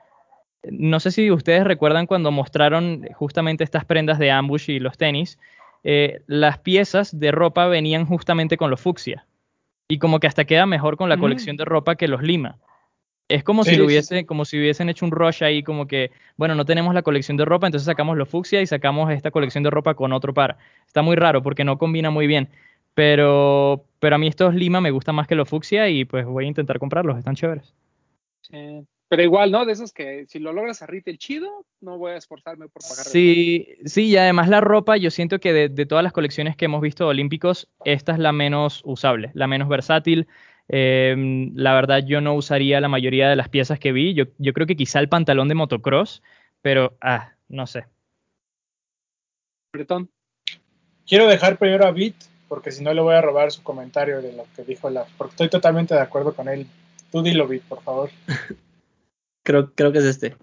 no 0.71 1.01
sé 1.01 1.11
si 1.11 1.31
ustedes 1.31 1.65
recuerdan 1.65 2.07
cuando 2.07 2.31
mostraron 2.31 3.07
justamente 3.15 3.65
estas 3.65 3.85
prendas 3.85 4.19
de 4.19 4.31
ambush 4.31 4.71
y 4.71 4.81
los 4.81 4.97
tenis, 4.97 5.39
eh, 5.83 6.23
las 6.27 6.59
piezas 6.59 7.19
de 7.19 7.31
ropa 7.31 7.67
venían 7.67 8.07
justamente 8.07 8.57
con 8.57 8.71
los 8.71 8.81
fucsia. 8.81 9.27
Y 9.89 9.99
como 9.99 10.21
que 10.21 10.27
hasta 10.27 10.47
queda 10.47 10.67
mejor 10.67 10.97
con 10.97 11.09
la 11.09 11.17
Ujú. 11.17 11.23
colección 11.23 11.57
de 11.57 11.65
ropa 11.65 11.97
que 11.97 12.09
los 12.09 12.23
lima. 12.23 12.59
Es 13.29 13.43
como 13.43 13.65
Sí, 13.65 13.71
si 13.71 13.77
lo 13.77 13.85
sí, 13.85 13.87
hubiese, 13.87 14.27
como 14.27 14.45
si 14.45 14.59
hubiesen 14.59 14.89
hecho 14.89 15.05
un 15.05 15.11
rush 15.11 15.43
ahí, 15.45 15.63
como 15.63 15.87
que, 15.87 16.11
bueno, 16.37 16.55
no 16.55 16.65
tenemos 16.65 16.95
la 16.95 17.03
colección 17.03 17.37
de 17.37 17.45
ropa, 17.45 17.67
entonces 17.67 17.87
sacamos 17.87 18.17
los 18.17 18.29
fucsia 18.29 18.61
y 18.61 18.67
sacamos 18.67 19.11
esta 19.11 19.31
colección 19.31 19.65
de 19.65 19.71
ropa 19.71 19.95
con 19.95 20.13
otro 20.13 20.35
par. 20.35 20.57
Está 20.87 21.03
muy 21.03 21.17
raro 21.17 21.43
porque 21.43 21.65
no 21.65 21.79
combina 21.79 22.11
muy 22.11 22.27
bien. 22.27 22.49
Pero, 22.95 23.85
pero 23.99 24.17
a 24.17 24.19
mí 24.19 24.29
estos 24.29 24.55
lima 24.55 24.81
me 24.81 24.91
gustan 24.91 25.17
más 25.17 25.27
que 25.27 25.35
los 25.35 25.49
fucsia 25.49 25.89
y 25.89 26.05
pues 26.05 26.25
voy 26.25 26.45
a 26.45 26.49
intentar 26.49 26.79
comprarlos, 26.79 27.19
están 27.19 27.35
chéveres. 27.35 27.75
sí. 28.41 28.87
pero 29.09 29.23
igual, 29.23 29.51
¿no? 29.51 29.65
De 29.65 29.73
esos 29.73 29.93
que 29.93 30.27
si 30.27 30.39
lo 30.39 30.53
logras 30.53 30.83
a 30.83 30.87
retail 30.87 31.19
chido, 31.19 31.67
no 31.81 31.99
voy 31.99 32.13
a 32.13 32.17
esforzarme 32.17 32.69
por 32.69 32.83
pagar. 32.83 33.05
Sí, 33.05 33.69
sí, 33.85 34.07
y 34.07 34.17
además 34.17 34.49
la 34.49 34.61
ropa, 34.61 34.97
yo 34.97 35.11
siento 35.11 35.39
que 35.41 35.53
de, 35.53 35.69
de 35.69 35.87
todas 35.87 36.03
las 36.03 36.13
colecciones 36.13 36.57
que 36.57 36.65
hemos 36.65 36.81
visto 36.81 37.07
olímpicos, 37.07 37.69
esta 37.85 38.13
es 38.13 38.19
la 38.19 38.33
menos 38.33 38.81
usable, 38.85 39.31
la 39.35 39.47
menos 39.47 39.69
versátil. 39.69 40.27
Eh, 40.69 41.51
la 41.55 41.75
verdad, 41.75 42.05
yo 42.07 42.21
no 42.21 42.35
usaría 42.35 42.81
la 42.81 42.89
mayoría 42.89 43.29
de 43.29 43.37
las 43.37 43.49
piezas 43.49 43.79
que 43.79 43.93
vi. 43.93 44.15
Yo, 44.15 44.25
yo 44.39 44.53
creo 44.53 44.67
que 44.67 44.77
quizá 44.77 45.01
el 45.01 45.09
pantalón 45.09 45.49
de 45.49 45.55
motocross, 45.55 46.23
pero, 46.63 46.97
ah, 47.01 47.35
no 47.49 47.67
sé. 47.67 47.87
Bretón. 49.73 50.11
Quiero 51.07 51.27
dejar 51.27 51.59
primero 51.59 51.85
a 51.85 51.91
Bit, 51.91 52.17
porque 52.49 52.73
si 52.73 52.83
no 52.83 52.93
le 52.95 53.01
voy 53.01 53.15
a 53.15 53.21
robar 53.21 53.53
su 53.53 53.63
comentario 53.63 54.23
de 54.23 54.33
lo 54.33 54.47
que 54.55 54.65
dijo 54.65 54.91
la. 54.91 55.07
Porque 55.17 55.33
estoy 55.33 55.49
totalmente 55.51 55.95
de 55.95 56.01
acuerdo 56.01 56.35
con 56.35 56.49
él. 56.49 56.67
Tú 57.11 57.23
dilo, 57.23 57.47
Bit, 57.47 57.63
por 57.65 57.83
favor. 57.83 58.11
Creo, 59.43 59.75
creo 59.75 59.93
que 59.93 59.99
es 59.99 60.07
este. 60.07 60.37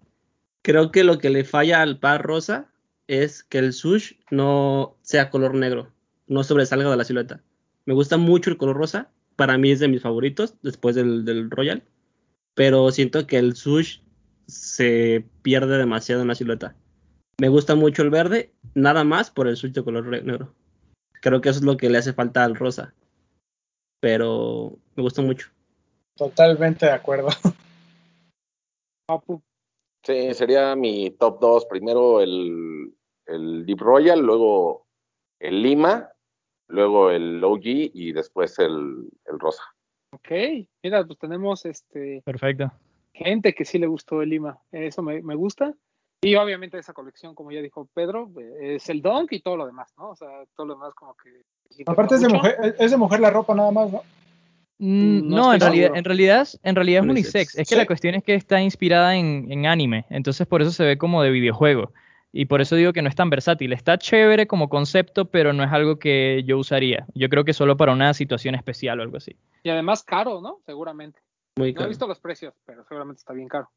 Creo 0.62 0.92
que 0.92 1.04
lo 1.04 1.18
que 1.18 1.32
le 1.32 1.44
falla 1.44 1.82
al 1.82 1.98
par 1.98 2.22
rosa 2.22 2.68
es 3.08 3.44
que 3.44 3.58
el 3.58 3.74
sush 3.74 4.14
no 4.30 4.96
sea 5.02 5.32
color 5.32 5.56
negro, 5.56 5.92
no 6.28 6.44
sobresalga 6.44 6.90
de 6.90 6.98
la 6.98 7.04
silueta. 7.04 7.42
Me 7.86 7.96
gusta 7.96 8.18
mucho 8.18 8.52
el 8.52 8.58
color 8.58 8.78
rosa, 8.78 9.10
para 9.36 9.58
mí 9.58 9.72
es 9.72 9.80
de 9.80 9.88
mis 9.88 10.04
favoritos 10.04 10.54
después 10.62 10.96
del, 10.96 11.26
del 11.26 11.50
Royal, 11.50 11.84
pero 12.54 12.92
siento 12.92 13.26
que 13.26 13.40
el 13.40 13.56
sush 13.56 14.02
se 14.46 15.26
pierde 15.42 15.80
demasiado 15.80 16.22
en 16.22 16.28
la 16.28 16.36
silueta. 16.36 16.76
Me 17.40 17.50
gusta 17.50 17.74
mucho 17.74 18.04
el 18.04 18.12
verde, 18.12 18.54
nada 18.76 19.04
más 19.04 19.32
por 19.32 19.48
el 19.48 19.58
sush 19.58 19.72
de 19.72 19.84
color 19.84 20.06
negro. 20.24 20.54
Creo 21.22 21.40
que 21.40 21.50
eso 21.50 21.60
es 21.60 21.66
lo 21.66 21.78
que 21.78 21.90
le 21.90 22.00
hace 22.00 22.14
falta 22.14 22.44
al 22.44 22.56
rosa, 22.56 22.94
pero 24.00 24.78
me 24.96 25.04
gusta 25.04 25.22
mucho. 25.22 25.50
Totalmente 26.16 26.88
de 26.88 26.92
acuerdo. 26.92 27.30
Papu. 29.08 29.42
Sí, 30.04 30.34
sería 30.34 30.76
mi 30.76 31.12
top 31.12 31.40
2. 31.40 31.66
Primero 31.66 32.22
el, 32.22 32.94
el 33.28 33.66
Deep 33.66 33.80
Royal, 33.80 34.20
luego 34.20 34.88
el 35.40 35.62
Lima, 35.62 36.10
luego 36.68 37.12
el 37.12 37.44
OG 37.44 37.62
y 37.64 38.12
después 38.12 38.58
el, 38.58 39.10
el 39.26 39.40
Rosa. 39.40 39.64
Ok, 40.14 40.32
mira, 40.84 41.06
pues 41.06 41.20
tenemos 41.20 41.66
este 41.66 42.22
Perfecto. 42.26 42.72
gente 43.14 43.54
que 43.54 43.64
sí 43.64 43.78
le 43.78 43.88
gustó 43.88 44.22
el 44.24 44.30
Lima. 44.30 44.60
Eso 44.72 45.04
me, 45.04 45.22
me 45.22 45.36
gusta. 45.36 45.74
Y 46.24 46.36
obviamente 46.36 46.78
esa 46.78 46.94
colección, 46.94 47.34
como 47.34 47.52
ya 47.52 47.62
dijo 47.62 47.90
Pedro, 47.96 48.30
eh, 48.40 48.76
es 48.76 48.90
el 48.90 49.02
Dunk 49.02 49.32
y 49.32 49.40
todo 49.42 49.58
lo 49.58 49.66
demás, 49.66 49.92
¿no? 49.98 50.10
O 50.12 50.16
sea, 50.16 50.28
todo 50.56 50.68
lo 50.68 50.74
demás 50.76 50.94
como 50.94 51.16
que... 51.16 51.42
Aparte 51.88 52.16
es 52.16 52.22
de 52.22 52.30
mujer, 52.30 52.76
es 52.78 52.92
de 52.92 52.98
mujer 52.98 53.20
la 53.22 53.32
ropa 53.32 53.56
nada 53.56 53.72
más, 53.72 53.92
¿no? 53.92 54.04
Mm, 54.78 55.30
No 55.30 55.36
No, 55.38 55.54
en 55.54 55.60
realidad, 55.60 55.92
en 55.96 56.04
realidad, 56.04 56.42
es- 56.42 56.60
en 56.62 56.76
realidad 56.76 57.04
es 57.04 57.10
Unisex. 57.10 57.56
Es 57.58 57.68
que 57.68 57.76
Sí. 57.76 57.80
la 57.80 57.88
cuestión 57.88 58.14
es 58.16 58.24
que 58.24 58.36
está 58.36 58.62
inspirada 58.62 59.16
en, 59.16 59.52
en 59.52 59.66
anime, 59.66 60.06
entonces 60.10 60.46
por 60.46 60.62
eso 60.62 60.72
se 60.72 60.84
ve 60.84 60.98
como 61.00 61.24
de 61.24 61.32
videojuego. 61.32 61.92
Y 62.34 62.46
por 62.46 62.62
eso 62.62 62.76
digo 62.76 62.94
que 62.94 63.02
no 63.02 63.10
es 63.10 63.16
tan 63.16 63.30
versátil. 63.30 63.74
Está 63.74 63.98
chévere 63.98 64.48
como 64.48 64.70
concepto, 64.70 65.26
pero 65.26 65.54
no 65.54 65.64
es 65.64 65.72
algo 65.72 65.98
que 66.00 66.44
yo 66.46 66.58
usaría. 66.60 67.06
Yo 67.14 67.28
creo 67.30 67.44
que 67.44 67.52
solo 67.54 67.76
para 67.78 67.92
una 67.92 68.14
situación 68.14 68.56
especial 68.56 69.00
o 69.00 69.04
algo 69.04 69.18
así. 69.18 69.36
Y 69.64 69.70
además 69.70 70.02
caro, 70.04 70.40
¿no? 70.40 70.60
Seguramente. 70.66 71.20
Muy 71.58 71.74
No 71.74 71.84
he 71.84 71.88
visto 71.90 72.08
los 72.08 72.20
precios, 72.20 72.54
pero 72.66 72.86
seguramente 72.86 73.20
está 73.20 73.34
bien 73.34 73.50
caro. 73.50 73.70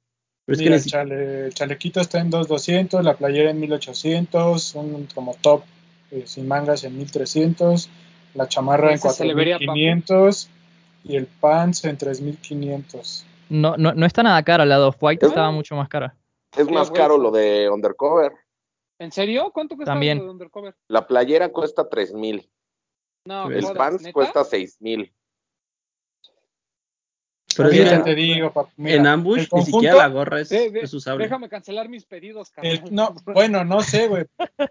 Pero 0.47 0.55
es 0.55 0.59
que 0.59 0.65
Mira, 0.65 0.77
el, 0.77 0.85
chale- 0.85 1.47
el 1.47 1.55
chalequito 1.55 2.01
está 2.01 2.21
en 2.21 2.29
2200, 2.31 3.03
la 3.03 3.15
playera 3.17 3.51
en 3.51 3.61
1800, 3.61 4.75
un 4.75 5.09
como 5.15 5.35
top 5.41 5.63
eh, 6.11 6.25
sin 6.27 6.47
mangas 6.47 6.85
en 6.85 6.99
1300, 6.99 7.89
la 8.35 8.47
chamarra 8.49 8.89
en 8.89 8.95
Ese 8.97 9.09
se 9.11 9.25
le 9.25 9.33
vería 9.35 9.57
a 9.57 9.59
4500 9.59 10.51
y 11.05 11.17
el 11.17 11.27
pants 11.27 11.85
en 11.87 11.97
3500. 11.97 13.25
No, 13.49 13.77
no, 13.79 13.95
no 13.95 14.05
está 14.07 14.23
nada 14.23 14.43
cara. 14.43 14.65
La 14.67 14.79
de 14.79 14.85
Off-White 14.85 15.25
Es- 15.25 15.31
estaba 15.33 15.51
mucho 15.51 15.77
más 15.77 15.89
cara. 15.89 16.15
Es 16.57 16.71
más 16.71 16.91
caro 16.91 17.17
lo 17.19 17.31
de 17.31 17.69
Undercover. 17.71 18.33
¿En 18.99 19.11
serio? 19.13 19.51
¿Cuánto 19.53 19.77
cuesta 19.77 19.93
También. 19.93 20.19
lo 20.19 20.25
de 20.25 20.31
Undercover? 20.31 20.75
La 20.89 21.07
playera 21.07 21.49
cuesta 21.49 21.89
3000. 21.89 22.49
No, 23.27 23.51
El 23.51 23.65
pants 23.73 24.03
¿neta? 24.03 24.13
cuesta 24.13 24.45
6000. 24.45 25.13
Pero 27.57 27.69
Mira, 27.71 28.03
te 28.03 28.15
digo, 28.15 28.53
papu, 28.53 28.71
mira, 28.77 28.97
en 28.97 29.07
Ambush 29.07 29.49
ni 29.53 29.63
siquiera 29.63 29.97
la 29.97 30.09
gorra 30.09 30.41
es, 30.41 30.51
usable. 30.95 31.25
déjame 31.25 31.49
cancelar 31.49 31.89
mis 31.89 32.05
pedidos, 32.05 32.53
el- 32.63 32.83
no, 32.91 33.15
bueno, 33.27 33.65
no 33.65 33.81
sé, 33.83 34.09
güey, 34.09 34.25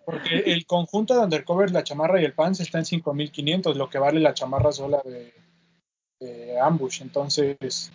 porque 0.05 0.43
el 0.47 0.65
conjunto 0.65 1.13
de 1.15 1.21
undercover, 1.21 1.71
la 1.71 1.83
chamarra 1.83 2.21
y 2.21 2.25
el 2.25 2.33
pants 2.33 2.59
está 2.59 2.79
en 2.79 2.85
5500, 2.85 3.75
lo 3.77 3.89
que 3.89 3.97
vale 3.99 4.19
la 4.19 4.33
chamarra 4.33 4.71
sola 4.71 5.01
de, 5.05 5.33
de 6.19 6.59
Ambush. 6.59 7.01
Entonces, 7.01 7.91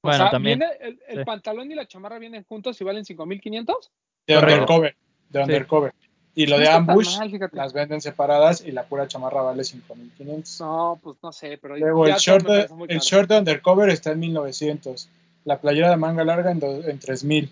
O 0.00 0.08
Bueno, 0.08 0.18
sea, 0.18 0.30
también. 0.30 0.58
viene 0.58 0.74
el, 0.80 1.00
el 1.08 1.18
sí. 1.20 1.24
pantalón 1.24 1.70
y 1.70 1.74
la 1.74 1.86
chamarra 1.88 2.18
vienen 2.18 2.44
juntos 2.44 2.78
y 2.80 2.84
valen 2.84 3.04
5500. 3.04 3.90
de 4.26 4.34
Correcto. 4.34 4.54
undercover, 4.54 4.96
de 5.30 5.38
Sí. 5.38 5.42
undercover. 5.44 5.92
Y 6.36 6.46
lo 6.46 6.56
No 6.56 6.62
de 6.62 6.68
Ambush 6.68 7.18
mal, 7.18 7.50
las 7.52 7.72
venden 7.72 8.00
separadas 8.00 8.60
y 8.64 8.72
la 8.72 8.84
pura 8.84 9.06
chamarra 9.06 9.42
vale 9.42 9.62
5500. 9.62 10.60
No, 10.60 10.98
pues 11.02 11.16
no 11.22 11.30
sé, 11.30 11.58
pero 11.62 11.76
Luego 11.76 12.06
el 12.06 12.14
short, 12.14 12.44
me 12.46 12.52
de, 12.54 12.60
el 12.62 12.68
caro. 12.68 13.00
short 13.00 13.28
de 13.28 13.38
undercover 13.38 13.88
está 13.90 14.10
en 14.12 14.20
1900. 14.20 15.08
La 15.44 15.60
playera 15.60 15.90
de 15.90 15.96
manga 15.96 16.24
larga 16.24 16.50
en, 16.50 16.58
do- 16.58 16.82
en 16.88 16.98
3000. 16.98 17.50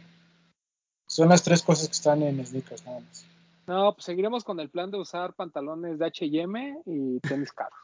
Son 1.06 1.28
las 1.28 1.42
tres 1.42 1.62
cosas 1.62 1.86
que 1.88 1.92
están 1.92 2.22
en 2.22 2.44
sneakers 2.44 2.84
nada 2.84 3.00
más. 3.00 3.24
No, 3.66 3.92
pues 3.94 4.04
seguiremos 4.04 4.42
con 4.42 4.58
el 4.58 4.68
plan 4.70 4.90
de 4.90 4.98
usar 4.98 5.34
pantalones 5.34 5.98
de 5.98 6.06
H&M 6.06 6.78
y 6.86 7.20
tenis 7.20 7.52
caros. 7.52 7.78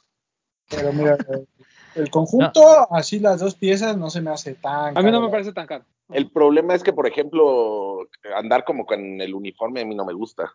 Pero 0.68 0.92
mira, 0.92 1.16
el, 1.94 2.10
conjunto, 2.10 2.92
así 2.92 3.20
las 3.20 3.38
dos 3.40 3.54
piezas, 3.54 3.96
no 3.96 4.10
se 4.10 4.20
me 4.20 4.30
hace 4.30 4.54
tan 4.54 4.96
A 4.98 5.02
mí 5.02 5.10
no 5.10 5.12
caro, 5.12 5.20
me 5.20 5.26
la- 5.26 5.30
parece 5.30 5.52
tan 5.52 5.66
caro. 5.66 5.84
El 6.10 6.30
problema 6.30 6.74
es 6.74 6.82
que, 6.82 6.92
por 6.92 7.06
ejemplo, 7.06 8.08
andar 8.34 8.64
como 8.64 8.86
con 8.86 9.20
el 9.20 9.34
uniforme 9.34 9.82
a 9.82 9.84
mí 9.84 9.94
no 9.94 10.04
me 10.06 10.14
gusta. 10.14 10.50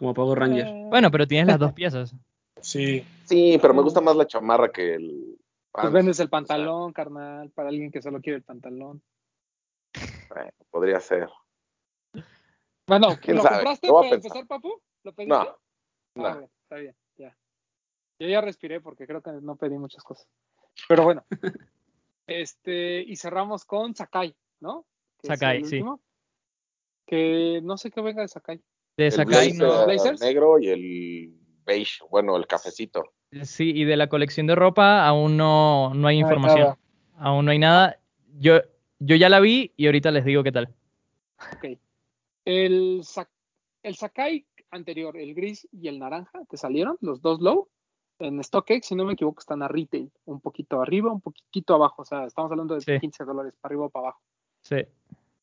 Como 0.00 0.14
Power 0.14 0.38
Ranger. 0.38 0.66
Eh, 0.66 0.86
Bueno, 0.88 1.10
pero 1.10 1.26
tienes 1.26 1.46
las 1.46 1.58
dos 1.58 1.74
piezas. 1.74 2.14
Sí, 2.62 3.04
Sí, 3.26 3.58
pero 3.60 3.74
me 3.74 3.82
gusta 3.82 4.00
más 4.00 4.16
la 4.16 4.26
chamarra 4.26 4.72
que 4.72 4.94
el 4.94 5.38
pues 5.72 5.92
vendes 5.92 6.18
el 6.18 6.28
pantalón, 6.28 6.92
carnal, 6.92 7.50
para 7.50 7.68
alguien 7.68 7.92
que 7.92 8.02
solo 8.02 8.20
quiere 8.20 8.38
el 8.38 8.42
pantalón. 8.42 9.00
Bueno, 10.28 10.50
podría 10.70 10.98
ser. 11.00 11.28
Bueno, 12.88 13.08
¿Quién 13.22 13.36
¿lo 13.36 13.42
sabe? 13.42 13.56
compraste 13.56 13.86
Lo 13.86 13.94
para 14.00 14.08
empezar, 14.16 14.46
papu? 14.46 14.80
¿Lo 15.04 15.12
pediste? 15.12 15.28
No, 15.36 15.40
Ah, 15.42 15.56
bueno, 16.34 16.50
está 16.62 16.76
bien, 16.76 16.96
ya. 17.16 17.36
Yo 18.18 18.26
ya 18.26 18.40
respiré 18.40 18.80
porque 18.80 19.06
creo 19.06 19.22
que 19.22 19.30
no 19.32 19.54
pedí 19.56 19.78
muchas 19.78 20.02
cosas. 20.02 20.26
Pero 20.88 21.04
bueno. 21.04 21.24
este, 22.26 23.02
y 23.02 23.14
cerramos 23.16 23.64
con 23.64 23.94
Sakai, 23.94 24.34
¿no? 24.58 24.86
Que 25.20 25.28
es 25.28 25.38
Sakai, 25.38 25.58
sí. 25.64 25.76
último. 25.76 26.00
Que 27.06 27.60
no 27.62 27.76
sé 27.76 27.90
qué 27.92 28.00
venga 28.00 28.22
de 28.22 28.28
Sakai. 28.28 28.60
De 28.96 29.06
El 29.06 29.12
Sakai 29.12 29.52
blazer 29.52 29.68
no. 29.68 29.84
Blazers. 29.86 30.20
negro 30.20 30.58
y 30.58 30.68
el 30.68 31.34
beige, 31.64 32.04
bueno, 32.10 32.36
el 32.36 32.46
cafecito. 32.46 33.04
Sí, 33.42 33.70
y 33.74 33.84
de 33.84 33.96
la 33.96 34.08
colección 34.08 34.46
de 34.46 34.54
ropa 34.56 35.06
aún 35.06 35.36
no, 35.36 35.90
no 35.94 35.94
hay 35.94 36.00
no 36.00 36.08
hay 36.08 36.18
información. 36.18 36.74
Aún 37.16 37.44
no 37.44 37.50
hay 37.52 37.58
nada. 37.58 38.00
Yo, 38.38 38.60
yo 38.98 39.16
ya 39.16 39.28
la 39.28 39.40
vi 39.40 39.72
y 39.76 39.86
ahorita 39.86 40.10
les 40.10 40.24
digo 40.24 40.42
qué 40.42 40.52
tal. 40.52 40.74
Ok. 41.56 41.78
El, 42.44 43.00
Sa- 43.04 43.30
el 43.82 43.94
Sakai 43.94 44.46
anterior, 44.70 45.16
el 45.16 45.34
gris 45.34 45.68
y 45.72 45.88
el 45.88 45.98
naranja, 45.98 46.40
que 46.48 46.56
salieron, 46.56 46.96
los 47.00 47.20
dos 47.22 47.40
low, 47.40 47.68
en 48.18 48.42
StockX, 48.42 48.86
si 48.86 48.94
no 48.94 49.04
me 49.04 49.14
equivoco, 49.14 49.40
están 49.40 49.62
a 49.62 49.68
retail, 49.68 50.10
un 50.26 50.40
poquito 50.40 50.80
arriba, 50.80 51.10
un 51.10 51.20
poquito 51.20 51.74
abajo, 51.74 52.02
o 52.02 52.04
sea, 52.04 52.24
estamos 52.26 52.50
hablando 52.50 52.74
de 52.74 52.80
Sí. 52.82 52.98
15 53.00 53.24
dólares 53.24 53.54
para 53.60 53.70
arriba 53.72 53.86
o 53.86 53.90
para 53.90 54.06
abajo. 54.08 54.20
Sí. 54.62 54.76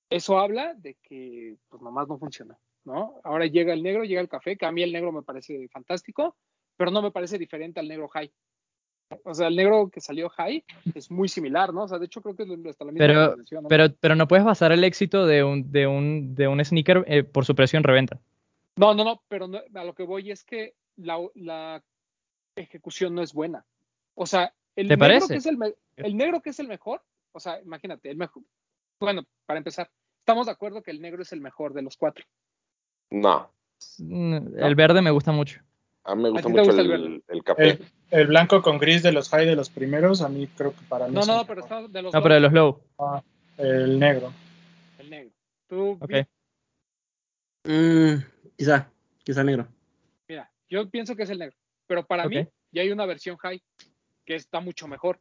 Eso 0.09 0.37
habla 0.39 0.73
de 0.75 0.95
que, 1.01 1.57
pues, 1.69 1.81
nomás 1.81 2.07
no 2.07 2.17
funciona, 2.17 2.57
¿no? 2.87 3.19
Ahora 3.23 3.45
llega 3.45 3.73
el 3.73 3.83
negro, 3.83 4.03
llega 4.05 4.21
el 4.21 4.29
café, 4.29 4.57
que 4.57 4.65
a 4.65 4.71
mí 4.71 4.81
el 4.81 4.93
negro 4.93 5.11
me 5.11 5.21
parece 5.21 5.67
fantástico, 5.67 6.35
pero 6.77 6.89
no 6.89 7.01
me 7.01 7.11
parece 7.11 7.37
diferente 7.37 7.79
al 7.79 7.87
negro 7.87 8.07
high. 8.07 8.31
O 9.23 9.33
sea, 9.33 9.47
el 9.47 9.55
negro 9.55 9.89
que 9.89 10.01
salió 10.01 10.29
high 10.29 10.63
es 10.95 11.11
muy 11.11 11.27
similar, 11.29 11.73
¿no? 11.73 11.83
O 11.83 11.87
sea, 11.87 11.99
de 11.99 12.05
hecho 12.05 12.21
creo 12.21 12.35
que 12.35 12.43
es 12.43 12.49
hasta 12.65 12.85
la 12.85 12.91
misma 12.91 13.07
Pero, 13.07 13.61
¿no? 13.61 13.67
pero, 13.67 13.93
pero 13.99 14.15
no 14.15 14.27
puedes 14.27 14.45
basar 14.45 14.71
el 14.71 14.83
éxito 14.83 15.25
de 15.25 15.43
un, 15.43 15.71
de 15.71 15.85
un, 15.87 16.33
de 16.33 16.47
un 16.47 16.63
sneaker 16.63 17.03
eh, 17.07 17.23
por 17.23 17.45
su 17.45 17.55
precio 17.55 17.77
en 17.77 17.83
reventa. 17.83 18.19
No, 18.77 18.93
no, 18.93 19.03
no, 19.03 19.21
pero 19.27 19.47
no- 19.47 19.61
a 19.73 19.83
lo 19.83 19.93
que 19.93 20.03
voy 20.03 20.31
es 20.31 20.43
que 20.43 20.75
la, 20.97 21.17
la 21.35 21.83
ejecución 22.55 23.15
no 23.15 23.21
es 23.21 23.33
buena. 23.33 23.65
O 24.15 24.25
sea, 24.25 24.53
el 24.75 24.87
¿Te 24.87 24.95
negro 24.97 24.99
parece? 24.99 25.33
que 25.33 25.37
es 25.39 25.45
el, 25.45 25.57
el 25.97 26.17
negro 26.17 26.41
que 26.41 26.49
es 26.51 26.59
el 26.59 26.67
mejor, 26.67 27.01
o 27.33 27.39
sea, 27.39 27.61
imagínate, 27.61 28.09
el 28.09 28.17
mejor. 28.17 28.43
Bueno, 28.99 29.23
para 29.45 29.57
empezar, 29.59 29.89
estamos 30.19 30.47
de 30.47 30.51
acuerdo 30.51 30.81
que 30.83 30.91
el 30.91 31.01
negro 31.01 31.21
es 31.21 31.31
el 31.31 31.41
mejor 31.41 31.73
de 31.73 31.81
los 31.83 31.95
cuatro. 31.97 32.25
No, 33.11 33.51
Mm, 33.99 34.57
El 34.57 34.73
verde 34.75 35.01
me 35.03 35.11
gusta 35.11 35.31
mucho. 35.31 35.61
a 36.03 36.15
mí 36.15 36.23
me 36.23 36.29
gusta 36.31 36.49
mucho 36.49 36.63
gusta 36.63 36.81
el 36.81 36.91
el, 36.91 37.01
verde? 37.01 37.23
el 37.27 37.43
café. 37.43 37.69
El, 37.69 37.79
el 38.09 38.27
blanco 38.27 38.61
con 38.63 38.79
gris 38.79 39.03
de 39.03 39.11
los 39.11 39.29
high 39.29 39.45
de 39.45 39.55
los 39.55 39.69
primeros, 39.69 40.21
a 40.23 40.29
mí 40.29 40.47
creo 40.47 40.73
que 40.73 40.81
para 40.89 41.07
mí 41.07 41.13
No, 41.13 41.21
es 41.21 41.27
no, 41.27 41.45
pero 41.45 41.61
estamos 41.61 41.91
de 41.93 42.01
los 42.01 42.11
No, 42.13 42.23
pero 42.23 42.33
de 42.35 42.39
los 42.41 42.53
low. 42.53 42.81
Ah, 42.97 43.21
el 43.57 43.99
negro. 43.99 44.33
el 44.97 45.09
negro. 45.11 45.31
Tú, 45.67 45.97
Ok. 46.01 46.11
Mm, 47.65 48.15
quizá, 48.57 48.89
quizá 49.23 49.43
negro. 49.43 49.67
mira, 50.27 50.49
yo 50.69 50.89
pienso 50.89 51.15
que 51.15 51.23
es 51.23 51.29
el 51.29 51.39
negro, 51.39 51.55
pero 51.85 52.05
para 52.05 52.27
mí 52.27 52.47
ya 52.71 52.81
hay 52.81 52.91
una 52.91 53.05
versión 53.05 53.37
high 53.37 53.61
que 54.25 54.35
está 54.35 54.59
mucho 54.59 54.87
mejor. 54.87 55.19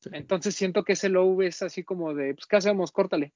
Sí. 0.00 0.10
Entonces 0.12 0.54
siento 0.54 0.84
que 0.84 0.92
ese 0.92 1.08
low 1.08 1.40
es 1.42 1.62
así 1.62 1.82
como 1.84 2.12
de, 2.14 2.34
pues, 2.34 2.46
¿qué 2.46 2.56
hacemos? 2.56 2.92
Córtale. 2.92 3.32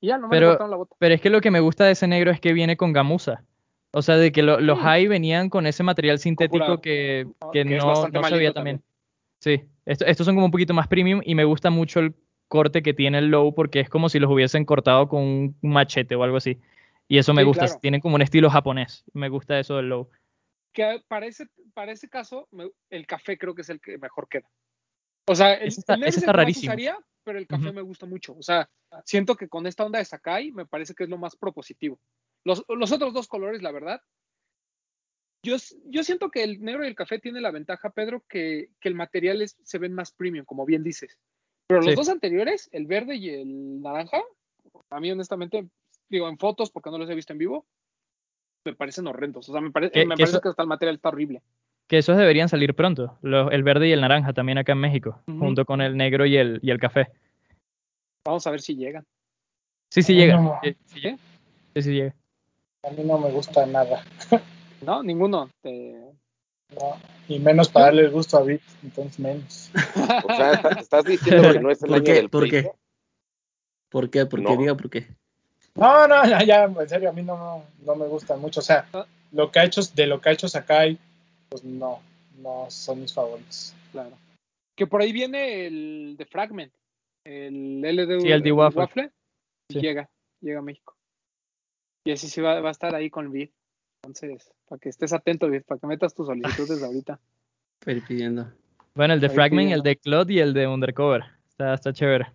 Y 0.00 0.08
ya, 0.08 0.18
no 0.18 0.28
me 0.28 0.30
Pero- 0.36 0.58
la 0.68 0.76
bota. 0.76 0.94
Pero 0.98 1.14
es 1.14 1.20
que 1.20 1.30
lo 1.30 1.40
que 1.40 1.50
me 1.50 1.60
gusta 1.60 1.84
de 1.84 1.92
ese 1.92 2.06
negro 2.06 2.30
es 2.30 2.40
que 2.40 2.52
viene 2.52 2.76
con 2.76 2.92
gamuza. 2.92 3.44
O 3.92 4.02
sea, 4.02 4.16
de 4.16 4.30
que 4.32 4.42
lo- 4.42 4.60
los 4.60 4.78
Sí. 4.78 4.84
high 4.84 5.06
venían 5.08 5.48
con 5.48 5.66
ese 5.66 5.82
material 5.82 6.18
sintético 6.18 6.80
que, 6.80 7.24
No, 7.40 7.50
que 7.50 7.64
que 7.64 8.34
veía 8.36 8.52
también. 8.52 8.82
Sí, 9.40 9.62
esto- 9.86 10.04
estos 10.06 10.26
son 10.26 10.34
como 10.34 10.46
un 10.46 10.50
poquito 10.52 10.74
más 10.74 10.88
premium 10.88 11.20
y 11.24 11.34
me 11.34 11.44
gusta 11.44 11.70
mucho 11.70 12.00
el 12.00 12.14
corte 12.48 12.82
que 12.82 12.94
tiene 12.94 13.18
el 13.18 13.28
low 13.28 13.54
porque 13.54 13.80
es 13.80 13.88
como 13.88 14.08
si 14.08 14.18
los 14.18 14.30
hubiesen 14.30 14.64
cortado 14.64 15.08
con 15.08 15.22
un 15.22 15.56
machete 15.62 16.14
o 16.14 16.22
algo 16.22 16.36
así. 16.36 16.58
Y 17.08 17.18
eso 17.18 17.32
me 17.32 17.42
Sí, 17.42 17.46
gusta, 17.46 17.64
claro. 17.66 17.80
tienen 17.80 18.00
como 18.00 18.16
un 18.16 18.22
estilo 18.22 18.50
japonés. 18.50 19.04
Me 19.14 19.28
gusta 19.28 19.58
eso 19.58 19.76
del 19.76 19.88
low. 19.88 20.08
que 20.72 21.00
para 21.08 21.24
ese, 21.24 21.46
para 21.72 21.92
ese 21.92 22.06
caso, 22.06 22.48
me- 22.50 22.70
el 22.90 23.06
café 23.06 23.38
creo 23.38 23.54
que 23.54 23.62
es 23.62 23.70
el 23.70 23.80
que 23.80 23.96
mejor 23.96 24.28
queda. 24.28 24.46
O 25.26 25.34
sea, 25.34 25.54
el, 25.54 25.68
Ese 25.68 25.80
está- 25.80 25.94
el 25.94 26.02
ese 26.04 26.18
está 26.18 26.32
rarísimo. 26.34 26.70
usaría, 26.70 26.98
pero 27.26 27.40
el 27.40 27.48
café 27.48 27.72
me 27.72 27.82
gusta 27.82 28.06
mucho. 28.06 28.36
O 28.38 28.42
sea, 28.42 28.70
siento 29.04 29.34
que 29.34 29.48
con 29.48 29.66
esta 29.66 29.84
onda 29.84 29.98
de 29.98 30.04
Sakai 30.04 30.52
me 30.52 30.64
parece 30.64 30.94
que 30.94 31.02
es 31.02 31.10
lo 31.10 31.18
más 31.18 31.34
propositivo. 31.34 31.98
Los, 32.44 32.64
los 32.68 32.92
otros 32.92 33.12
dos 33.12 33.26
colores, 33.26 33.62
la 33.62 33.72
verdad, 33.72 34.00
yo, 35.42 35.56
yo 35.86 36.04
siento 36.04 36.30
que 36.30 36.44
el 36.44 36.60
negro 36.62 36.84
y 36.84 36.86
el 36.86 36.94
café 36.94 37.18
tienen 37.18 37.42
la 37.42 37.50
ventaja, 37.50 37.90
Pedro, 37.90 38.22
que, 38.28 38.70
que 38.80 38.88
el 38.88 38.94
material 38.94 39.42
es- 39.42 39.56
se 39.64 39.78
ven 39.78 39.92
más 39.92 40.12
premium, 40.12 40.44
como 40.44 40.64
bien 40.64 40.84
dices. 40.84 41.18
Pero 41.66 41.80
los 41.80 41.90
Sí. 41.90 41.96
dos 41.96 42.08
anteriores, 42.08 42.68
el 42.70 42.86
verde 42.86 43.16
y 43.16 43.30
el 43.30 43.80
naranja, 43.82 44.22
a 44.90 45.00
mí 45.00 45.10
honestamente, 45.10 45.68
digo, 46.08 46.28
en 46.28 46.38
fotos, 46.38 46.70
porque 46.70 46.90
no 46.90 46.98
los 46.98 47.10
he 47.10 47.14
visto 47.16 47.32
en 47.32 47.40
vivo, 47.40 47.66
me 48.64 48.74
parecen 48.74 49.08
horrendos. 49.08 49.48
O 49.48 49.52
sea, 49.52 49.60
me, 49.60 49.72
pare- 49.72 49.90
me 49.92 50.06
parece 50.06 50.24
eso- 50.30 50.40
que 50.40 50.48
hasta 50.50 50.62
el 50.62 50.68
material 50.68 50.94
está 50.94 51.08
horrible. 51.08 51.42
Que 51.86 51.98
esos 51.98 52.16
deberían 52.16 52.48
salir 52.48 52.74
pronto, 52.74 53.16
los- 53.22 53.52
el 53.52 53.62
verde 53.62 53.88
y 53.88 53.92
el 53.92 54.00
naranja 54.00 54.32
también 54.32 54.58
acá 54.58 54.72
en 54.72 54.78
México, 54.78 55.22
junto 55.26 55.64
con 55.64 55.80
el 55.80 55.96
negro 55.96 56.26
y 56.26 56.36
el, 56.36 56.58
y 56.62 56.70
el 56.70 56.78
café. 56.78 57.08
Vamos 58.24 58.46
a 58.46 58.50
ver 58.50 58.60
si 58.60 58.74
llegan. 58.74 59.04
Sí, 59.90 60.02
sí 60.02 60.14
llega. 60.14 60.36
no. 60.36 60.58
Sí, 60.62 60.76
sí, 60.86 61.00
¿Sí? 61.00 61.16
sí, 61.74 61.82
sí 61.82 61.92
llega. 61.94 62.14
A 62.82 62.90
mí 62.90 63.02
no 63.04 63.18
me 63.18 63.30
gusta 63.30 63.66
nada. 63.66 64.02
No, 64.82 65.02
ninguno. 65.02 65.48
Te- 65.62 65.94
No, 66.78 66.96
y 67.28 67.38
menos 67.38 67.70
para 67.70 67.86
darle 67.86 68.02
el 68.02 68.10
gusto 68.10 68.36
a 68.36 68.42
Bit, 68.42 68.60
entonces 68.82 69.18
menos. 69.18 69.70
O 70.22 70.34
sea, 70.36 70.52
está- 70.52 70.68
estás 70.80 71.04
diciendo 71.06 71.50
que 71.50 71.60
no 71.60 71.70
es 71.70 71.82
el 71.82 71.88
¿Por 71.88 71.96
año 71.96 72.04
qué? 72.04 72.12
del 72.12 72.28
¿Por 72.28 72.48
qué? 72.50 72.70
¿Por 73.88 74.10
qué? 74.10 74.26
¿Por 74.26 74.40
qué? 74.40 74.50
No. 74.50 74.56
Diga 74.58 74.74
por 74.74 74.90
qué. 74.90 75.06
No, 75.76 76.06
no, 76.06 76.26
ya, 76.26 76.42
ya, 76.44 76.64
en 76.64 76.88
serio, 76.88 77.08
a 77.08 77.12
mí 77.12 77.22
no, 77.22 77.64
no 77.86 77.94
me 77.96 78.06
gusta 78.06 78.36
mucho. 78.36 78.60
O 78.60 78.62
sea, 78.62 78.86
lo 79.32 79.50
que 79.50 79.60
ha 79.60 79.64
hecho, 79.64 79.80
de 79.94 80.06
lo 80.06 80.20
que 80.20 80.28
ha 80.28 80.32
hecho 80.32 80.46
Sakai, 80.48 80.98
pues 81.48 81.64
no, 81.64 82.00
no 82.38 82.66
son 82.70 83.00
mis 83.02 83.14
favoritos. 83.14 83.74
Claro. 83.92 84.16
Que 84.74 84.86
por 84.86 85.00
ahí 85.00 85.12
viene 85.12 85.66
el 85.66 86.16
de 86.18 86.26
Fragment, 86.26 86.72
el 87.24 87.80
LD 87.80 88.20
Sí, 88.20 88.30
el 88.30 88.42
de 88.42 88.52
Waffle. 88.52 89.10
Sí. 89.68 89.80
llega, 89.80 90.08
llega 90.40 90.60
a 90.60 90.62
México. 90.62 90.96
Y 92.04 92.12
así 92.12 92.28
sí 92.28 92.40
va, 92.40 92.60
va 92.60 92.68
a 92.68 92.72
estar 92.72 92.94
ahí 92.94 93.10
con 93.10 93.32
Vid. 93.32 93.50
Entonces, 94.04 94.52
para 94.68 94.78
que 94.78 94.88
estés 94.88 95.12
atento, 95.12 95.48
Vid, 95.48 95.62
para 95.62 95.80
que 95.80 95.86
metas 95.86 96.14
tus 96.14 96.26
solicitudes 96.26 96.82
ahorita. 96.82 97.18
Estoy 97.80 98.00
pidiendo. 98.02 98.52
Bueno, 98.94 99.14
el 99.14 99.20
de 99.20 99.28
Fragment, 99.28 99.66
pidiendo. 99.66 99.76
el 99.76 99.82
de 99.82 99.96
Cloud 99.96 100.28
y 100.30 100.38
el 100.38 100.54
de 100.54 100.66
Undercover. 100.68 101.24
Está, 101.48 101.74
está 101.74 101.92
chévere. 101.92 102.26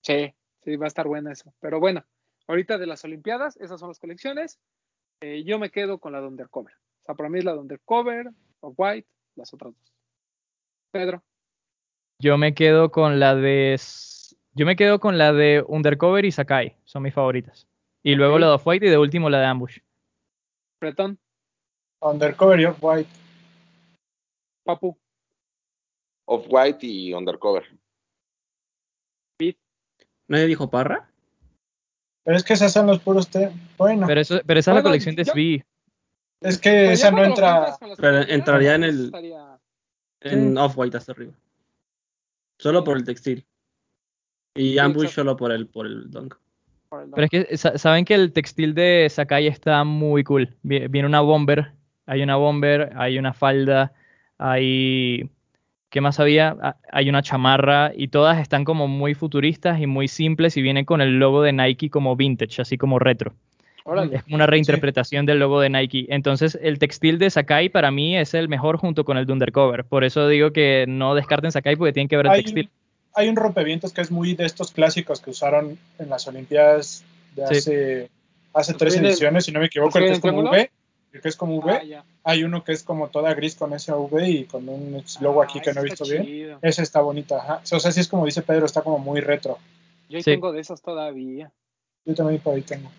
Sí, 0.00 0.32
sí, 0.62 0.76
va 0.76 0.86
a 0.86 0.88
estar 0.88 1.06
buena 1.06 1.32
eso. 1.32 1.52
Pero 1.60 1.80
bueno, 1.80 2.04
ahorita 2.46 2.78
de 2.78 2.86
las 2.86 3.04
Olimpiadas, 3.04 3.56
esas 3.58 3.80
son 3.80 3.88
las 3.88 3.98
colecciones. 3.98 4.58
Eh, 5.20 5.44
yo 5.44 5.58
me 5.58 5.70
quedo 5.70 5.98
con 5.98 6.12
la 6.12 6.20
de 6.20 6.28
Undercover. 6.28 6.74
O 7.04 7.06
sea, 7.06 7.14
para 7.14 7.28
mí 7.28 7.38
es 7.38 7.44
la 7.44 7.52
de 7.52 7.58
Undercover, 7.58 8.30
o 8.60 8.74
White, 8.76 9.06
las 9.36 9.52
otras 9.52 9.74
dos. 9.74 9.92
Pedro, 10.90 11.22
Yo 12.18 12.38
me 12.38 12.54
quedo 12.54 12.90
con 12.90 13.20
la 13.20 13.34
de. 13.34 13.78
Yo 14.54 14.64
me 14.64 14.74
quedo 14.76 15.00
con 15.00 15.18
la 15.18 15.32
de 15.34 15.62
Undercover 15.66 16.24
y 16.24 16.32
Sakai. 16.32 16.76
Son 16.84 17.02
mis 17.02 17.12
favoritas. 17.12 17.66
Y 18.02 18.14
luego 18.14 18.38
la 18.38 18.46
de 18.46 18.52
Off-White 18.54 18.86
y 18.86 18.88
de 18.90 18.96
último 18.98 19.28
la 19.28 19.40
de 19.40 19.46
Ambush. 19.46 19.80
Bretón, 20.80 21.18
Undercover 22.00 22.60
y 22.60 22.66
White. 22.66 23.10
Papu, 24.64 24.96
Off-White 26.26 26.86
y 26.86 27.12
Undercover. 27.12 27.64
¿Nadie 30.26 30.46
dijo 30.46 30.70
Parra? 30.70 31.10
Pero 32.24 32.36
es 32.38 32.44
que 32.44 32.54
esas 32.54 32.72
son 32.72 32.86
los 32.86 32.98
puros 33.00 33.28
te 33.28 33.50
Bueno, 33.76 34.06
Pero, 34.06 34.20
eso, 34.22 34.40
pero 34.46 34.58
esa 34.60 34.70
es 34.70 34.76
la 34.76 34.82
colección 34.82 35.14
de 35.16 35.24
yo- 35.24 35.32
SV. 35.32 35.66
Es 36.40 36.58
que 36.58 36.70
Pero 36.70 36.86
ya 36.86 36.92
esa 36.92 37.10
no 37.10 37.24
entra. 37.24 37.76
Pero 37.96 38.18
entraría 38.22 38.74
en 38.74 38.80
pues, 38.82 38.94
el- 38.94 39.04
estaría- 39.06 39.58
En 40.20 40.56
Off-White 40.56 40.96
hasta 40.96 41.12
arriba. 41.12 41.32
Solo 42.58 42.82
por 42.84 42.96
el 42.96 43.04
textil. 43.04 43.44
Y 44.54 44.72
Sí, 44.72 44.78
Ambush 44.78 45.04
exacto. 45.04 45.20
solo 45.22 45.36
por 45.36 45.52
el, 45.52 45.66
por 45.66 45.86
el 45.86 46.10
dunk. 46.10 46.34
Pero 46.90 47.24
es 47.24 47.30
que 47.30 47.56
sa- 47.56 47.76
saben 47.76 48.04
que 48.04 48.14
el 48.14 48.32
textil 48.32 48.72
de 48.74 49.06
Sakai 49.10 49.48
está 49.48 49.82
muy 49.84 50.22
cool. 50.24 50.54
Vi- 50.62 50.86
Viene 50.86 51.08
una 51.08 51.20
bomber, 51.20 51.72
hay 52.06 52.22
una 52.22 52.36
bomber, 52.36 52.92
hay 52.96 53.18
una 53.18 53.32
falda, 53.32 53.92
hay... 54.38 55.28
¿Qué 55.90 56.00
más 56.00 56.18
había? 56.20 56.56
Ah, 56.62 56.76
Hay 56.90 57.08
una 57.08 57.22
chamarra 57.22 57.92
y 57.94 58.08
todas 58.08 58.38
están 58.40 58.64
como 58.64 58.88
muy 58.88 59.14
futuristas 59.14 59.80
y 59.80 59.86
muy 59.86 60.08
simples 60.08 60.56
y 60.56 60.62
vienen 60.62 60.84
con 60.84 61.00
el 61.00 61.18
logo 61.18 61.42
de 61.42 61.52
Nike 61.52 61.90
como 61.90 62.16
vintage, 62.16 62.62
así 62.62 62.78
como 62.78 62.98
retro. 62.98 63.34
Órale. 63.84 64.16
Es 64.16 64.22
como 64.24 64.36
una 64.36 64.46
reinterpretación 64.46 65.26
del 65.26 65.38
logo 65.38 65.60
de 65.60 65.68
Nike. 65.70 66.06
Entonces, 66.08 66.58
el 66.62 66.78
textil 66.78 67.18
de 67.18 67.28
Sakai 67.30 67.68
para 67.68 67.90
mí 67.90 68.16
es 68.16 68.32
el 68.34 68.48
mejor 68.48 68.78
junto 68.78 69.04
con 69.04 69.18
el 69.18 69.26
de 69.26 69.32
Undercover. 69.34 69.84
Por 69.84 70.04
eso 70.04 70.26
digo 70.26 70.52
que 70.52 70.86
no 70.88 71.14
descarten 71.14 71.52
Sakai 71.52 71.76
porque 71.76 71.92
tienen 71.92 72.08
que 72.08 72.16
ver 72.16 72.26
el 72.26 72.32
Hay, 72.32 72.42
textil. 72.42 72.70
hay 73.14 73.28
un 73.28 73.36
rompevientos 73.36 73.92
que 73.92 74.00
es 74.00 74.10
muy 74.10 74.34
de 74.34 74.46
estos 74.46 74.72
clásicos 74.72 75.20
que 75.20 75.30
usaron 75.30 75.78
en 75.98 76.08
las 76.08 76.26
Olimpiadas 76.26 77.04
de 77.36 77.46
Sí. 77.48 77.54
hace, 77.58 78.10
hace 78.54 78.72
¿Los 78.72 78.78
tres 78.78 78.96
ediciones, 78.96 79.44
si 79.44 79.52
no 79.52 79.60
me 79.60 79.66
equivoco, 79.66 79.98
el 79.98 80.06
que 80.06 80.12
es 80.12 80.20
como 80.20 80.40
V. 80.42 80.70
El 81.12 81.20
que 81.20 81.28
es 81.28 81.36
como 81.36 81.56
V. 81.58 81.94
Ah. 81.96 82.04
Hay 82.24 82.42
uno 82.42 82.64
que 82.64 82.72
es 82.72 82.82
como 82.82 83.08
toda 83.08 83.34
gris 83.34 83.54
con 83.54 83.74
ese 83.74 83.92
V 83.92 84.28
y 84.30 84.44
con 84.46 84.66
un 84.68 85.04
logo 85.20 85.42
aquí 85.42 85.58
Ah, 85.58 85.62
que 85.62 85.72
no 85.74 85.80
he 85.82 85.84
visto 85.84 86.04
bien. 86.06 86.24
chido. 86.24 86.58
Ese 86.62 86.82
está 86.82 87.02
bonito, 87.02 87.36
ajá. 87.36 87.60
O 87.70 87.78
sea, 87.80 87.92
sí 87.92 88.00
es 88.00 88.08
como 88.08 88.24
dice 88.24 88.40
Pedro, 88.40 88.64
está 88.64 88.80
como 88.80 88.98
muy 88.98 89.20
retro. 89.20 89.58
Yo 90.08 90.16
ahí 90.16 90.22
Sí. 90.22 90.30
tengo 90.30 90.52
de 90.52 90.60
esas 90.60 90.80
todavía. 90.80 91.52
Yo 92.06 92.14
también 92.14 92.40
por 92.40 92.54
ahí 92.54 92.62
tengo. 92.62 92.90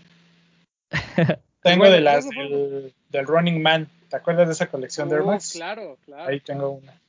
tengo 1.62 1.80
Bueno, 1.80 1.96
de 1.96 2.02
las 2.02 2.30
del, 2.30 2.94
del 3.10 3.28
Running 3.28 3.62
Man. 3.62 3.90
¿Te 4.10 4.16
acuerdas 4.18 4.48
de 4.48 4.54
esa 4.54 4.70
colección 4.70 5.10
de 5.10 5.16
Air 5.16 5.24
Uh, 5.24 5.28
Max? 5.28 5.54
claro, 5.54 5.98
claro. 6.06 6.30
Ahí 6.30 6.40
tengo 6.40 6.70
una. 6.72 7.02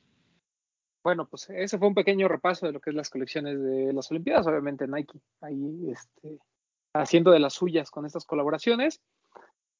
Bueno, 1.03 1.25
pues 1.27 1.49
ese 1.49 1.77
fue 1.77 1.87
un 1.87 1.93
pequeño 1.95 2.27
repaso 2.27 2.65
de 2.65 2.73
lo 2.73 2.81
que 2.81 2.89
es 2.89 2.95
las 2.95 3.09
colecciones 3.09 3.61
de 3.61 3.93
las 3.93 4.11
Olimpiadas, 4.11 4.45
obviamente 4.45 4.87
Nike, 4.87 5.19
ahí 5.39 5.89
este, 5.91 6.39
haciendo 6.93 7.31
de 7.31 7.39
las 7.39 7.53
suyas 7.53 7.89
con 7.91 8.05
estas 8.05 8.25
colaboraciones. 8.25 8.99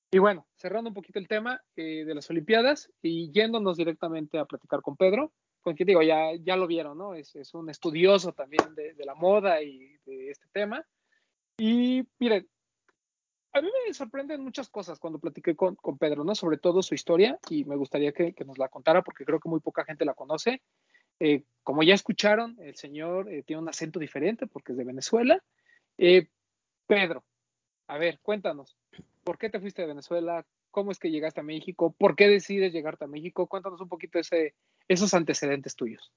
Y 0.10 0.20
bueno, 0.20 0.48
cerrando 0.56 0.90
un 0.90 0.94
poquito 0.94 1.20
el 1.20 1.28
tema 1.28 1.62
eh, 1.76 2.06
de 2.06 2.16
las 2.16 2.30
Olimpiadas 2.30 2.90
y 3.02 3.30
yéndonos 3.32 3.76
directamente 3.76 4.40
a 4.40 4.46
platicar 4.46 4.82
con 4.82 4.96
Pedro, 4.96 5.34
con 5.60 5.76
quien 5.76 5.88
digo, 5.88 6.02
ya, 6.02 6.34
ya 6.42 6.56
lo 6.56 6.66
vieron, 6.66 6.98
¿no? 6.98 7.14
Es, 7.14 7.36
es 7.36 7.54
un 7.54 7.70
estudioso 7.70 8.32
también 8.32 8.74
de, 8.74 8.94
de 8.94 9.06
la 9.06 9.16
moda 9.16 9.62
y 9.62 9.98
de 10.06 10.32
este 10.32 10.48
tema. 10.54 10.86
Y 11.58 12.08
miren, 12.20 12.48
a 13.58 13.62
mí 13.62 13.70
me 13.88 13.94
sorprenden 13.94 14.42
muchas 14.42 14.70
cosas 14.70 15.00
cuando 15.00 15.20
platiqué 15.20 15.56
con, 15.56 15.76
Pedro, 15.98 16.24
¿no? 16.24 16.36
Sobre 16.36 16.58
todo 16.58 16.82
su 16.82 16.96
historia 16.96 17.40
y 17.50 17.66
me 17.66 17.76
gustaría 17.76 18.12
que, 18.12 18.34
nos 18.46 18.58
la 18.58 18.70
contara 18.70 19.02
porque 19.04 19.26
creo 19.26 19.40
que 19.40 19.50
muy 19.50 19.60
poca 19.60 19.86
gente 19.86 20.06
la 20.06 20.14
conoce. 20.14 20.62
Eh, 21.20 21.44
como 21.64 21.84
ya 21.84 21.94
escucharon, 21.94 22.58
el 22.60 22.76
señor 22.76 23.32
eh, 23.32 23.44
tiene 23.44 23.62
un 23.62 23.70
acento 23.70 24.00
diferente 24.00 24.48
porque 24.48 24.74
es 24.74 24.78
de 24.78 24.84
Venezuela. 24.84 25.44
Eh, 25.98 26.28
Pedro, 26.86 27.24
a 27.88 27.98
ver, 27.98 28.20
cuéntanos, 28.22 28.78
¿por 29.24 29.38
qué 29.38 29.50
te 29.50 29.60
fuiste 29.60 29.82
de 29.82 29.90
Venezuela? 29.90 30.46
¿Cómo 30.72 30.92
es 30.92 31.00
que 31.00 31.10
llegaste 31.10 31.40
a 31.40 31.44
México? 31.44 31.96
¿Por 31.98 32.16
qué 32.16 32.28
decides 32.28 32.72
llegarte 32.72 33.06
a 33.06 33.08
México? 33.08 33.48
Cuéntanos 33.48 33.82
un 33.82 33.90
poquito 33.90 34.20
ese, 34.20 34.54
esos 34.88 35.14
antecedentes 35.14 35.76
tuyos. 35.76 36.14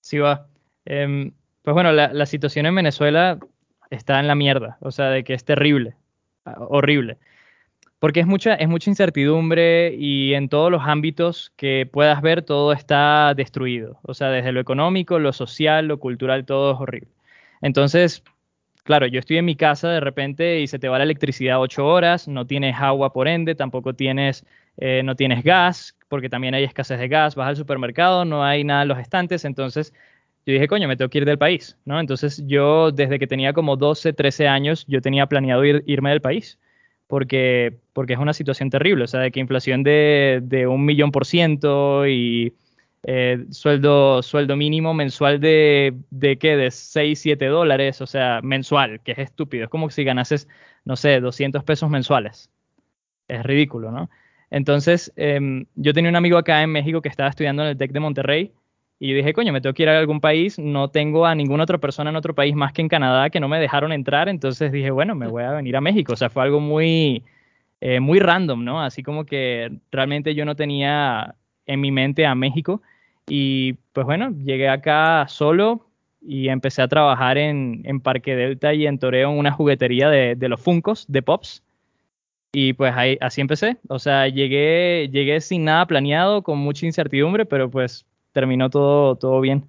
Sí 0.00 0.18
va. 0.18 0.48
Em, 0.84 1.32
pues 1.62 1.74
bueno, 1.74 1.92
la, 1.92 2.26
situación 2.26 2.66
en 2.66 2.74
Venezuela 2.74 3.38
está 3.90 4.18
en 4.20 4.26
la 4.26 4.34
mierda, 4.34 4.78
o 4.80 4.90
sea, 4.90 5.10
de 5.10 5.24
que 5.24 5.34
es 5.34 5.44
terrible, 5.44 5.96
horrible. 6.44 7.18
Porque 7.98 8.20
es 8.20 8.26
mucha, 8.26 8.54
es 8.54 8.68
mucha 8.68 8.90
incertidumbre 8.90 9.94
y 9.94 10.34
en 10.34 10.48
todos 10.48 10.70
los 10.72 10.82
ámbitos 10.84 11.52
que 11.56 11.88
puedas 11.90 12.20
ver 12.20 12.42
todo 12.42 12.72
está 12.72 13.32
destruido. 13.36 14.00
O 14.02 14.14
sea, 14.14 14.28
desde 14.28 14.52
lo 14.52 14.60
económico, 14.60 15.18
lo 15.20 15.32
social, 15.32 15.86
lo 15.86 16.00
cultural, 16.00 16.44
todo 16.44 16.72
es 16.74 16.80
horrible. 16.80 17.10
Entonces, 17.60 18.24
claro, 18.84 19.06
yo 19.06 19.20
estoy 19.20 19.38
en 19.38 19.44
mi 19.44 19.56
casa 19.56 19.88
de 19.90 20.00
repente 20.00 20.60
y 20.60 20.66
se 20.66 20.78
te 20.78 20.88
va 20.88 20.98
la 20.98 21.04
electricidad 21.04 21.60
ocho 21.60 21.86
horas, 21.86 22.28
no 22.28 22.46
tienes 22.46 22.76
agua 22.76 23.12
por 23.12 23.28
ende, 23.28 23.54
tampoco 23.54 23.94
tienes, 23.94 24.44
eh, 24.78 25.02
no 25.04 25.14
tienes 25.16 25.44
gas, 25.44 25.96
porque 26.08 26.28
también 26.28 26.54
hay 26.54 26.64
escasez 26.64 26.98
de 26.98 27.08
gas, 27.08 27.36
vas 27.36 27.48
al 27.48 27.56
supermercado, 27.56 28.24
no 28.24 28.44
hay 28.44 28.64
nada 28.64 28.82
en 28.82 28.88
los 28.88 28.98
estantes, 28.98 29.44
entonces 29.44 29.94
yo 30.46 30.52
dije, 30.54 30.68
coño, 30.68 30.88
me 30.88 30.96
tengo 30.96 31.08
que 31.10 31.18
ir 31.18 31.24
del 31.24 31.38
país, 31.38 31.76
¿no? 31.84 32.00
Entonces 32.00 32.42
yo 32.46 32.90
desde 32.92 33.18
que 33.18 33.26
tenía 33.26 33.52
como 33.52 33.76
12, 33.76 34.12
13 34.12 34.48
años, 34.48 34.84
yo 34.88 35.00
tenía 35.00 35.26
planeado 35.26 35.64
ir- 35.64 35.82
irme 35.86 36.10
del 36.10 36.20
país, 36.20 36.58
porque, 37.06 37.78
porque 37.92 38.14
es 38.14 38.18
una 38.18 38.32
situación 38.32 38.70
terrible, 38.70 39.04
o 39.04 39.06
sea, 39.06 39.20
de 39.20 39.30
que 39.30 39.40
inflación 39.40 39.82
de, 39.82 40.40
de 40.42 40.66
un 40.66 40.84
millón 40.84 41.12
por 41.12 41.26
ciento 41.26 42.06
y 42.06 42.54
eh, 43.04 43.44
sueldo, 43.50 44.22
sueldo 44.22 44.56
mínimo 44.56 44.94
mensual 44.94 45.40
de, 45.40 45.94
de 46.10 46.38
qué, 46.38 46.56
de 46.56 46.70
6, 46.70 47.20
7 47.20 47.46
dólares, 47.46 48.00
o 48.00 48.06
sea, 48.06 48.40
mensual, 48.42 49.00
que 49.02 49.12
es 49.12 49.18
estúpido, 49.18 49.64
es 49.64 49.70
como 49.70 49.90
si 49.90 50.04
ganases, 50.04 50.48
no 50.84 50.96
sé, 50.96 51.20
200 51.20 51.64
pesos 51.64 51.90
mensuales. 51.90 52.50
Es 53.28 53.42
ridículo, 53.44 53.90
¿no? 53.90 54.10
Entonces, 54.50 55.12
em, 55.16 55.66
yo 55.74 55.94
tenía 55.94 56.10
un 56.10 56.16
amigo 56.16 56.36
acá 56.38 56.62
en 56.62 56.70
México 56.70 57.00
que 57.02 57.08
estaba 57.08 57.30
estudiando 57.30 57.62
en 57.62 57.70
el 57.70 57.78
TEC 57.78 57.92
de 57.92 58.00
Monterrey 58.00 58.52
y 59.02 59.08
yo 59.08 59.16
dije, 59.16 59.32
coño, 59.32 59.52
me 59.52 59.60
tengo 59.60 59.74
que 59.74 59.82
ir 59.82 59.88
a 59.88 59.98
algún 59.98 60.20
país, 60.20 60.60
no 60.60 60.86
tengo 60.86 61.26
a 61.26 61.34
ninguna 61.34 61.64
otra 61.64 61.78
persona 61.78 62.10
en 62.10 62.14
otro 62.14 62.36
país 62.36 62.54
más 62.54 62.72
que 62.72 62.82
en 62.82 62.88
Canadá 62.88 63.30
que 63.30 63.40
no 63.40 63.48
me 63.48 63.58
dejaron 63.58 63.90
entrar, 63.90 64.28
entonces 64.28 64.70
dije, 64.70 64.92
bueno, 64.92 65.16
me 65.16 65.26
voy 65.26 65.42
a 65.42 65.50
venir 65.50 65.74
a 65.74 65.80
México, 65.80 66.12
o 66.12 66.16
sea, 66.16 66.30
fue 66.30 66.44
algo 66.44 66.60
muy, 66.60 67.24
eh, 67.80 67.98
muy 67.98 68.20
random, 68.20 68.64
¿no? 68.64 68.80
Así 68.80 69.02
como 69.02 69.24
que 69.24 69.72
realmente 69.90 70.36
yo 70.36 70.44
no 70.44 70.54
tenía 70.54 71.34
en 71.66 71.80
mi 71.80 71.90
mente 71.90 72.26
a 72.26 72.36
México 72.36 72.80
y 73.26 73.72
pues 73.92 74.06
bueno, 74.06 74.30
llegué 74.44 74.68
acá 74.68 75.26
solo 75.26 75.84
y 76.20 76.46
empecé 76.48 76.80
a 76.80 76.86
trabajar 76.86 77.38
en, 77.38 77.82
en 77.82 78.00
Parque 78.00 78.36
Delta 78.36 78.72
y 78.72 78.86
en 78.86 79.00
Toreo 79.00 79.32
en 79.32 79.38
una 79.38 79.50
juguetería 79.50 80.10
de, 80.10 80.36
de 80.36 80.48
los 80.48 80.60
Funcos, 80.60 81.06
de 81.08 81.22
Pops. 81.22 81.64
Y 82.52 82.74
pues 82.74 82.94
ahí, 82.94 83.18
así 83.20 83.40
empecé. 83.40 83.78
O 83.88 83.98
sea, 83.98 84.28
llegué, 84.28 85.08
llegué 85.10 85.40
sin 85.40 85.64
nada 85.64 85.86
planeado, 85.86 86.42
con 86.42 86.58
mucha 86.58 86.86
incertidumbre, 86.86 87.46
pero 87.46 87.68
pues 87.68 88.06
terminó 88.32 88.70
todo, 88.70 89.16
todo 89.16 89.40
bien. 89.40 89.66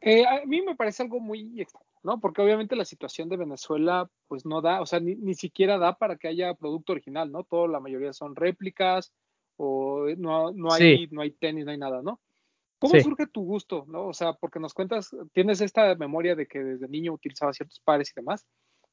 Eh, 0.00 0.24
a 0.26 0.44
mí 0.46 0.62
me 0.62 0.76
parece 0.76 1.02
algo 1.02 1.20
muy 1.20 1.60
extraño, 1.60 1.86
¿no? 2.02 2.20
Porque 2.20 2.40
obviamente 2.42 2.76
la 2.76 2.84
situación 2.84 3.28
de 3.28 3.36
Venezuela, 3.36 4.08
pues 4.28 4.46
no 4.46 4.60
da, 4.60 4.80
o 4.80 4.86
sea, 4.86 5.00
ni, 5.00 5.16
ni 5.16 5.34
siquiera 5.34 5.78
da 5.78 5.96
para 5.96 6.16
que 6.16 6.28
haya 6.28 6.54
producto 6.54 6.92
original, 6.92 7.32
¿no? 7.32 7.44
Todo, 7.44 7.66
la 7.66 7.80
mayoría 7.80 8.12
son 8.12 8.36
réplicas 8.36 9.12
o 9.56 10.06
no, 10.16 10.52
no 10.52 10.72
hay 10.72 11.06
Sí. 11.06 11.08
no 11.10 11.20
hay 11.22 11.32
tenis, 11.32 11.64
no 11.64 11.72
hay 11.72 11.78
nada, 11.78 12.00
¿no? 12.02 12.20
¿Cómo 12.78 12.94
Sí. 12.94 13.02
surge 13.02 13.26
tu 13.26 13.42
gusto, 13.44 13.84
no? 13.88 14.06
O 14.06 14.14
sea, 14.14 14.34
porque 14.34 14.60
nos 14.60 14.72
cuentas, 14.72 15.10
tienes 15.32 15.60
esta 15.60 15.94
memoria 15.96 16.36
de 16.36 16.46
que 16.46 16.60
desde 16.60 16.88
niño 16.88 17.12
utilizabas 17.12 17.56
ciertos 17.56 17.80
pares 17.80 18.10
y 18.10 18.14
demás, 18.14 18.46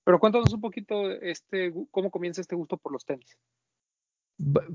pero 0.03 0.19
cuéntanos 0.19 0.51
un 0.53 0.61
poquito 0.61 1.11
este 1.11 1.71
cómo 1.91 2.09
comienza 2.09 2.41
este 2.41 2.55
gusto 2.55 2.77
por 2.77 2.91
los 2.91 3.05
tenis. 3.05 3.37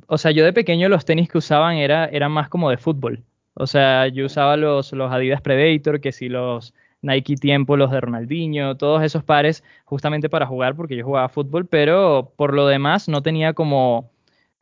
O 0.06 0.18
sea, 0.18 0.30
yo 0.30 0.44
de 0.44 0.52
pequeño 0.52 0.88
los 0.88 1.04
tenis 1.04 1.28
que 1.28 1.38
usaban 1.38 1.76
era, 1.76 2.06
eran 2.06 2.32
más 2.32 2.48
como 2.48 2.70
de 2.70 2.78
fútbol. 2.78 3.24
O 3.54 3.66
sea, 3.66 4.08
yo 4.08 4.26
usaba 4.26 4.56
los, 4.56 4.92
los 4.92 5.12
Adidas 5.12 5.42
Predator, 5.42 6.00
que 6.00 6.12
si 6.12 6.28
los 6.28 6.72
Nike 7.02 7.36
Tiempo, 7.36 7.76
los 7.76 7.90
de 7.90 8.00
Ronaldinho, 8.00 8.76
todos 8.76 9.02
esos 9.02 9.24
pares 9.24 9.64
justamente 9.84 10.28
para 10.28 10.46
jugar 10.46 10.74
porque 10.76 10.96
yo 10.96 11.04
jugaba 11.04 11.28
fútbol, 11.28 11.66
pero 11.66 12.32
por 12.36 12.54
lo 12.54 12.66
demás 12.66 13.08
no 13.08 13.22
tenía 13.22 13.52
como, 13.54 14.10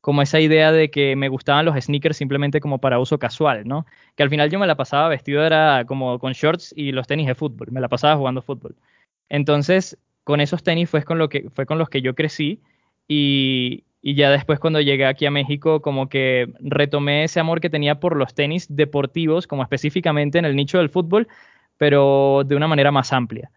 como 0.00 0.22
esa 0.22 0.40
idea 0.40 0.72
de 0.72 0.90
que 0.90 1.16
me 1.16 1.28
gustaban 1.28 1.64
los 1.64 1.76
sneakers 1.76 2.16
simplemente 2.16 2.60
como 2.60 2.78
para 2.78 2.98
uso 2.98 3.18
casual, 3.18 3.66
¿no? 3.66 3.86
Que 4.16 4.22
al 4.22 4.30
final 4.30 4.50
yo 4.50 4.58
me 4.58 4.66
la 4.66 4.76
pasaba 4.76 5.08
vestido 5.08 5.44
era 5.44 5.84
como 5.86 6.18
con 6.18 6.32
shorts 6.32 6.72
y 6.76 6.92
los 6.92 7.06
tenis 7.06 7.26
de 7.26 7.34
fútbol, 7.34 7.68
me 7.70 7.80
la 7.80 7.88
pasaba 7.88 8.16
jugando 8.16 8.42
fútbol. 8.42 8.76
Entonces, 9.28 9.98
con 10.24 10.40
esos 10.40 10.62
tenis 10.62 10.90
fue 10.90 11.04
con, 11.04 11.18
lo 11.18 11.28
que, 11.28 11.50
fue 11.50 11.66
con 11.66 11.78
los 11.78 11.88
que 11.88 12.02
yo 12.02 12.14
crecí 12.14 12.60
y, 13.08 13.84
y 14.02 14.14
ya 14.14 14.30
después 14.30 14.58
cuando 14.60 14.80
llegué 14.80 15.06
aquí 15.06 15.26
a 15.26 15.30
México 15.30 15.82
como 15.82 16.08
que 16.08 16.52
retomé 16.60 17.24
ese 17.24 17.40
amor 17.40 17.60
que 17.60 17.70
tenía 17.70 18.00
por 18.00 18.16
los 18.16 18.34
tenis 18.34 18.66
deportivos, 18.68 19.46
como 19.46 19.62
específicamente 19.62 20.38
en 20.38 20.44
el 20.44 20.56
nicho 20.56 20.78
del 20.78 20.88
fútbol, 20.88 21.28
pero 21.76 22.42
de 22.46 22.56
una 22.56 22.68
manera 22.68 22.92
más 22.92 23.12
amplia. 23.12 23.50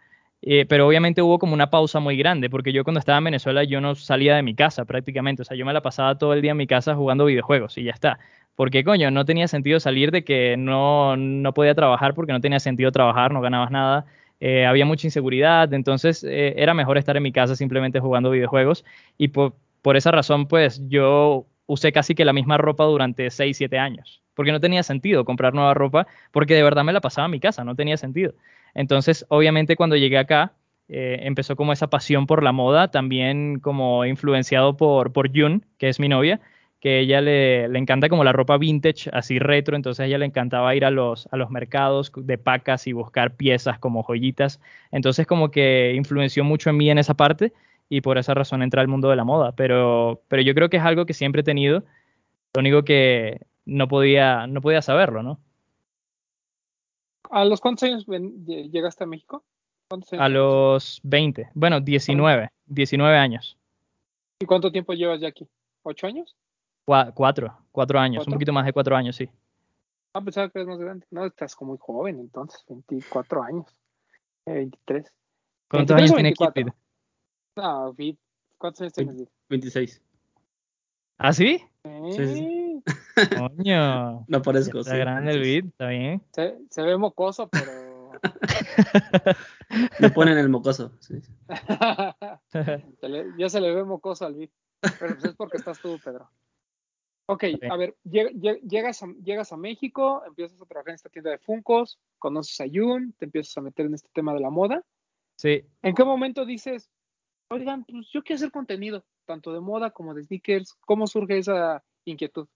Eh, 0.43 0.65
pero 0.67 0.87
obviamente 0.87 1.21
hubo 1.21 1.37
como 1.37 1.53
una 1.53 1.69
pausa 1.69 1.99
muy 1.99 2.17
grande, 2.17 2.49
porque 2.49 2.73
yo 2.73 2.83
cuando 2.83 2.99
estaba 2.99 3.19
en 3.19 3.25
Venezuela 3.25 3.63
yo 3.63 3.79
no 3.79 3.93
salía 3.93 4.35
de 4.35 4.41
mi 4.41 4.55
casa 4.55 4.85
prácticamente, 4.85 5.43
o 5.43 5.45
sea, 5.45 5.55
yo 5.55 5.65
me 5.65 5.73
la 5.73 5.81
pasaba 5.81 6.17
todo 6.17 6.33
el 6.33 6.41
día 6.41 6.51
en 6.51 6.57
mi 6.57 6.65
casa 6.67 6.95
jugando 6.95 7.25
videojuegos 7.25 7.77
y 7.77 7.83
ya 7.83 7.91
está. 7.91 8.19
Porque 8.55 8.83
coño, 8.83 9.11
no 9.11 9.25
tenía 9.25 9.47
sentido 9.47 9.79
salir 9.79 10.11
de 10.11 10.23
que 10.23 10.57
no, 10.57 11.15
no 11.15 11.53
podía 11.53 11.75
trabajar 11.75 12.13
porque 12.15 12.33
no 12.33 12.41
tenía 12.41 12.59
sentido 12.59 12.91
trabajar, 12.91 13.31
no 13.31 13.41
ganabas 13.41 13.71
nada, 13.71 14.05
eh, 14.39 14.65
había 14.65 14.85
mucha 14.85 15.07
inseguridad, 15.07 15.71
entonces 15.73 16.23
eh, 16.23 16.55
era 16.57 16.73
mejor 16.73 16.97
estar 16.97 17.15
en 17.15 17.23
mi 17.23 17.31
casa 17.31 17.55
simplemente 17.55 17.99
jugando 17.99 18.31
videojuegos 18.31 18.83
y 19.17 19.29
por, 19.29 19.53
por 19.81 19.97
esa 19.97 20.11
razón 20.11 20.47
pues 20.47 20.81
yo 20.87 21.47
usé 21.65 21.91
casi 21.91 22.15
que 22.15 22.25
la 22.25 22.33
misma 22.33 22.57
ropa 22.57 22.83
durante 22.85 23.29
6, 23.29 23.57
7 23.57 23.79
años, 23.79 24.21
porque 24.33 24.51
no 24.51 24.59
tenía 24.59 24.83
sentido 24.83 25.25
comprar 25.25 25.53
nueva 25.53 25.73
ropa, 25.73 26.07
porque 26.31 26.55
de 26.55 26.63
verdad 26.63 26.83
me 26.83 26.93
la 26.93 27.01
pasaba 27.01 27.25
en 27.25 27.31
mi 27.31 27.39
casa, 27.39 27.63
no 27.63 27.75
tenía 27.75 27.97
sentido. 27.97 28.33
Entonces, 28.73 29.25
obviamente 29.29 29.75
cuando 29.75 29.95
llegué 29.95 30.17
acá, 30.17 30.53
eh, 30.89 31.19
empezó 31.23 31.55
como 31.55 31.71
esa 31.71 31.89
pasión 31.89 32.27
por 32.27 32.43
la 32.43 32.51
moda, 32.51 32.89
también 32.89 33.59
como 33.59 34.05
influenciado 34.05 34.75
por, 34.75 35.13
por 35.13 35.31
Jun, 35.33 35.65
que 35.77 35.87
es 35.87 35.99
mi 35.99 36.09
novia, 36.09 36.41
que 36.81 36.99
ella 36.99 37.21
le, 37.21 37.69
le 37.69 37.79
encanta 37.79 38.09
como 38.09 38.23
la 38.23 38.33
ropa 38.33 38.57
vintage, 38.57 39.09
así 39.13 39.39
retro, 39.39 39.75
entonces 39.75 40.01
a 40.01 40.07
ella 40.07 40.17
le 40.17 40.25
encantaba 40.25 40.75
ir 40.75 40.83
a 40.83 40.91
los, 40.91 41.29
a 41.31 41.37
los 41.37 41.51
mercados 41.51 42.11
de 42.15 42.37
pacas 42.37 42.87
y 42.87 42.93
buscar 42.93 43.35
piezas 43.35 43.79
como 43.79 44.03
joyitas. 44.03 44.59
Entonces 44.91 45.27
como 45.27 45.51
que 45.51 45.93
influenció 45.95 46.43
mucho 46.43 46.71
en 46.71 46.77
mí 46.77 46.89
en 46.89 46.97
esa 46.97 47.13
parte 47.13 47.53
y 47.91 47.99
por 47.99 48.17
esa 48.17 48.33
razón 48.33 48.61
entré 48.63 48.79
al 48.79 48.87
mundo 48.87 49.09
de 49.09 49.17
la 49.17 49.25
moda. 49.25 49.51
Pero, 49.51 50.21
pero 50.29 50.41
yo 50.41 50.55
creo 50.55 50.69
que 50.69 50.77
es 50.77 50.83
algo 50.83 51.05
que 51.05 51.13
siempre 51.13 51.41
he 51.41 51.43
tenido, 51.43 51.83
lo 52.53 52.61
único 52.61 52.83
que 52.83 53.41
no 53.65 53.89
podía, 53.89 54.47
no 54.47 54.61
podía 54.61 54.81
saberlo, 54.81 55.23
¿no? 55.23 55.41
¿A 57.29 57.43
los 57.43 57.59
cuántos 57.59 57.83
años 57.83 58.05
llegaste 58.07 59.03
a 59.03 59.07
México? 59.07 59.43
¿Cuántos 59.89 60.13
años 60.13 60.23
A 60.23 60.29
los 60.29 61.01
20, 61.03 61.49
bueno, 61.53 61.81
19, 61.81 62.49
19 62.65 63.17
años. 63.17 63.57
¿Y 64.39 64.45
cuánto 64.45 64.71
tiempo 64.71 64.93
llevas 64.93 65.19
ya 65.19 65.27
aquí? 65.27 65.45
¿Ocho 65.83 66.07
años? 66.07 66.33
Cua- 66.87 67.11
Cuatro, 67.13 67.57
cuatro 67.73 67.99
años, 67.99 68.19
¿Cuatro? 68.21 68.31
un 68.31 68.35
poquito 68.35 68.53
más 68.53 68.65
de 68.65 68.71
cuatro 68.71 68.95
años, 68.95 69.17
sí. 69.17 69.29
Ah, 70.13 70.21
pensaba 70.21 70.47
que 70.47 70.59
eres 70.59 70.67
más 70.69 70.79
grande. 70.79 71.05
No, 71.11 71.25
estás 71.25 71.57
como 71.57 71.71
muy 71.73 71.77
joven 71.81 72.19
entonces, 72.21 72.63
24 72.69 73.43
años. 73.43 73.65
Eh, 74.45 74.53
23. 74.53 75.11
¿Cuántos 75.69 75.95
23 75.97 75.97
años 75.97 76.15
tiene 76.15 76.29
24? 76.29 76.80
No, 77.55 77.93
Vid, 77.93 78.15
¿cuántos 78.57 78.81
años 78.81 78.93
tienes? 78.93 79.15
Vid? 79.17 79.27
26. 79.49 80.01
¿Ah, 81.17 81.33
sí? 81.33 81.61
Sí, 82.11 82.27
sí. 82.35 82.83
Coño. 83.37 84.25
No 84.27 84.41
parezco, 84.41 84.79
Está 84.79 84.91
sí. 84.91 84.97
grande 84.97 85.31
el 85.31 85.41
beat, 85.41 85.65
está 85.65 85.87
bien. 85.87 86.21
Se, 86.31 86.57
se 86.69 86.81
ve 86.81 86.97
mocoso, 86.97 87.47
pero. 87.49 88.11
Le 89.99 90.09
ponen 90.11 90.37
el 90.37 90.49
mocoso. 90.49 90.93
sí. 90.99 91.21
Se 92.99 93.09
le- 93.09 93.31
ya 93.37 93.49
se 93.49 93.59
le 93.61 93.73
ve 93.73 93.83
mocoso 93.83 94.25
al 94.25 94.35
Vid. 94.35 94.49
Pero 94.99 95.13
pues 95.15 95.25
es 95.25 95.35
porque 95.35 95.57
estás 95.57 95.79
tú, 95.79 95.99
Pedro. 96.03 96.29
Ok, 97.27 97.43
a 97.69 97.77
ver, 97.77 97.95
lleg- 98.03 98.33
lleg- 98.33 98.61
llegas 98.61 99.01
a, 99.03 99.07
llegas 99.23 99.51
a 99.53 99.57
México, 99.57 100.23
empiezas 100.25 100.61
a 100.61 100.65
trabajar 100.65 100.89
en 100.89 100.95
esta 100.95 101.09
tienda 101.09 101.31
de 101.31 101.37
Funcos, 101.37 101.99
conoces 102.19 102.59
a 102.61 102.65
Jun, 102.71 103.13
te 103.17 103.25
empiezas 103.25 103.57
a 103.57 103.61
meter 103.61 103.85
en 103.85 103.93
este 103.93 104.09
tema 104.13 104.33
de 104.33 104.41
la 104.41 104.49
moda. 104.49 104.83
Sí, 105.37 105.63
¿En 105.81 105.95
qué 105.95 106.03
momento 106.03 106.45
dices, 106.45 106.89
oigan, 107.51 107.83
pues 107.85 108.07
yo 108.11 108.23
quiero 108.23 108.37
hacer 108.37 108.51
contenido, 108.51 109.05
tanto 109.25 109.53
de 109.53 109.59
moda 109.59 109.91
como 109.91 110.13
de 110.13 110.23
sneakers? 110.23 110.75
¿Cómo 110.85 111.05
surge 111.05 111.37
esa 111.37 111.83
inquietud? 112.05 112.47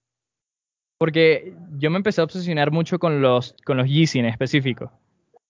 porque 0.98 1.54
yo 1.78 1.90
me 1.92 1.98
empecé 1.98 2.22
a 2.22 2.24
obsesionar 2.24 2.72
mucho 2.72 3.00
con 3.00 3.22
los, 3.22 3.56
con 3.66 3.78
los 3.78 3.88
Yeezy 3.88 4.20
en. 4.20 4.92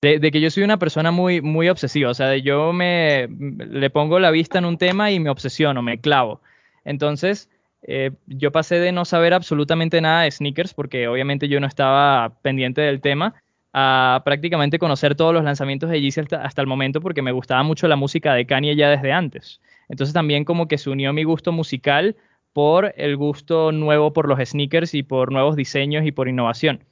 De, 0.01 0.31
que 0.31 0.41
yo 0.41 0.51
soy 0.51 0.63
una 0.63 0.77
persona 0.77 1.09
muy, 1.09 1.41
muy 1.41 1.67
obsesiva, 1.67 2.11
o 2.11 2.13
sea, 2.13 2.35
yo 2.37 2.73
me 2.73 3.27
le 3.27 3.89
pongo 3.89 4.19
la 4.19 4.29
vista 4.29 4.59
en 4.59 4.65
un 4.65 4.77
tema 4.77 5.11
y 5.11 5.19
me 5.19 5.31
obsesiono, 5.31 5.81
me 5.81 5.99
clavo. 5.99 6.41
Entonces, 6.83 7.49
eh, 7.81 8.11
yo 8.27 8.51
pasé 8.51 8.75
de 8.79 8.91
no 8.91 9.05
saber 9.05 9.33
absolutamente 9.33 10.01
nada 10.01 10.23
de 10.23 10.31
sneakers, 10.31 10.75
porque 10.75 11.07
obviamente 11.07 11.47
yo 11.47 11.59
no 11.59 11.65
estaba 11.65 12.37
pendiente 12.43 12.81
del 12.81 13.01
tema, 13.01 13.33
a 13.77 14.21
prácticamente 14.23 14.79
conocer 14.79 15.15
todos 15.15 15.33
los 15.33 15.43
lanzamientos 15.43 15.89
de 15.89 15.99
Yeezy 15.99 16.21
hasta, 16.31 16.61
el 16.61 16.65
momento, 16.67 17.01
porque 17.01 17.21
me 17.21 17.33
gustaba 17.33 17.61
mucho 17.61 17.89
la 17.89 17.97
música 17.97 18.33
de 18.33 18.45
Kanye 18.45 18.77
ya 18.77 18.89
desde 18.89 19.11
antes. 19.11 19.59
Entonces 19.89 20.13
también 20.13 20.45
como 20.45 20.69
que 20.69 20.77
se 20.77 20.89
unió 20.89 21.11
mi 21.11 21.25
gusto 21.25 21.51
musical 21.51 22.15
por 22.53 22.93
el 22.95 23.17
gusto 23.17 23.73
nuevo 23.73 24.13
por 24.13 24.29
los 24.29 24.39
sneakers 24.39 24.93
y 24.93 25.03
por 25.03 25.29
nuevos 25.29 25.57
diseños 25.57 26.05
y 26.05 26.13
por 26.13 26.29
innovación. 26.29 26.85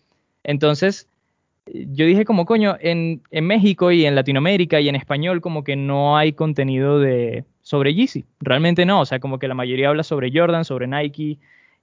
Entonces, 0.43 1.07
yo 1.67 2.05
dije 2.05 2.25
como 2.25 2.45
coño, 2.45 2.75
en, 2.81 3.21
en 3.31 3.47
México 3.47 3.89
y 3.89 4.05
en 4.05 4.15
Latinoamérica 4.15 4.81
y 4.81 4.89
en 4.89 4.95
español 4.95 5.39
como 5.39 5.63
que 5.63 5.77
no 5.77 6.17
hay 6.17 6.33
contenido 6.33 6.99
de 6.99 7.45
sobre 7.61 7.93
Yeezy. 7.93 8.25
Realmente 8.41 8.85
no, 8.85 8.99
o 8.99 9.05
sea, 9.05 9.21
como 9.21 9.39
que 9.39 9.47
la 9.47 9.55
mayoría 9.55 9.87
habla 9.87 10.03
sobre 10.03 10.37
Jordan, 10.37 10.65
sobre 10.65 10.87
Nike 10.87 11.37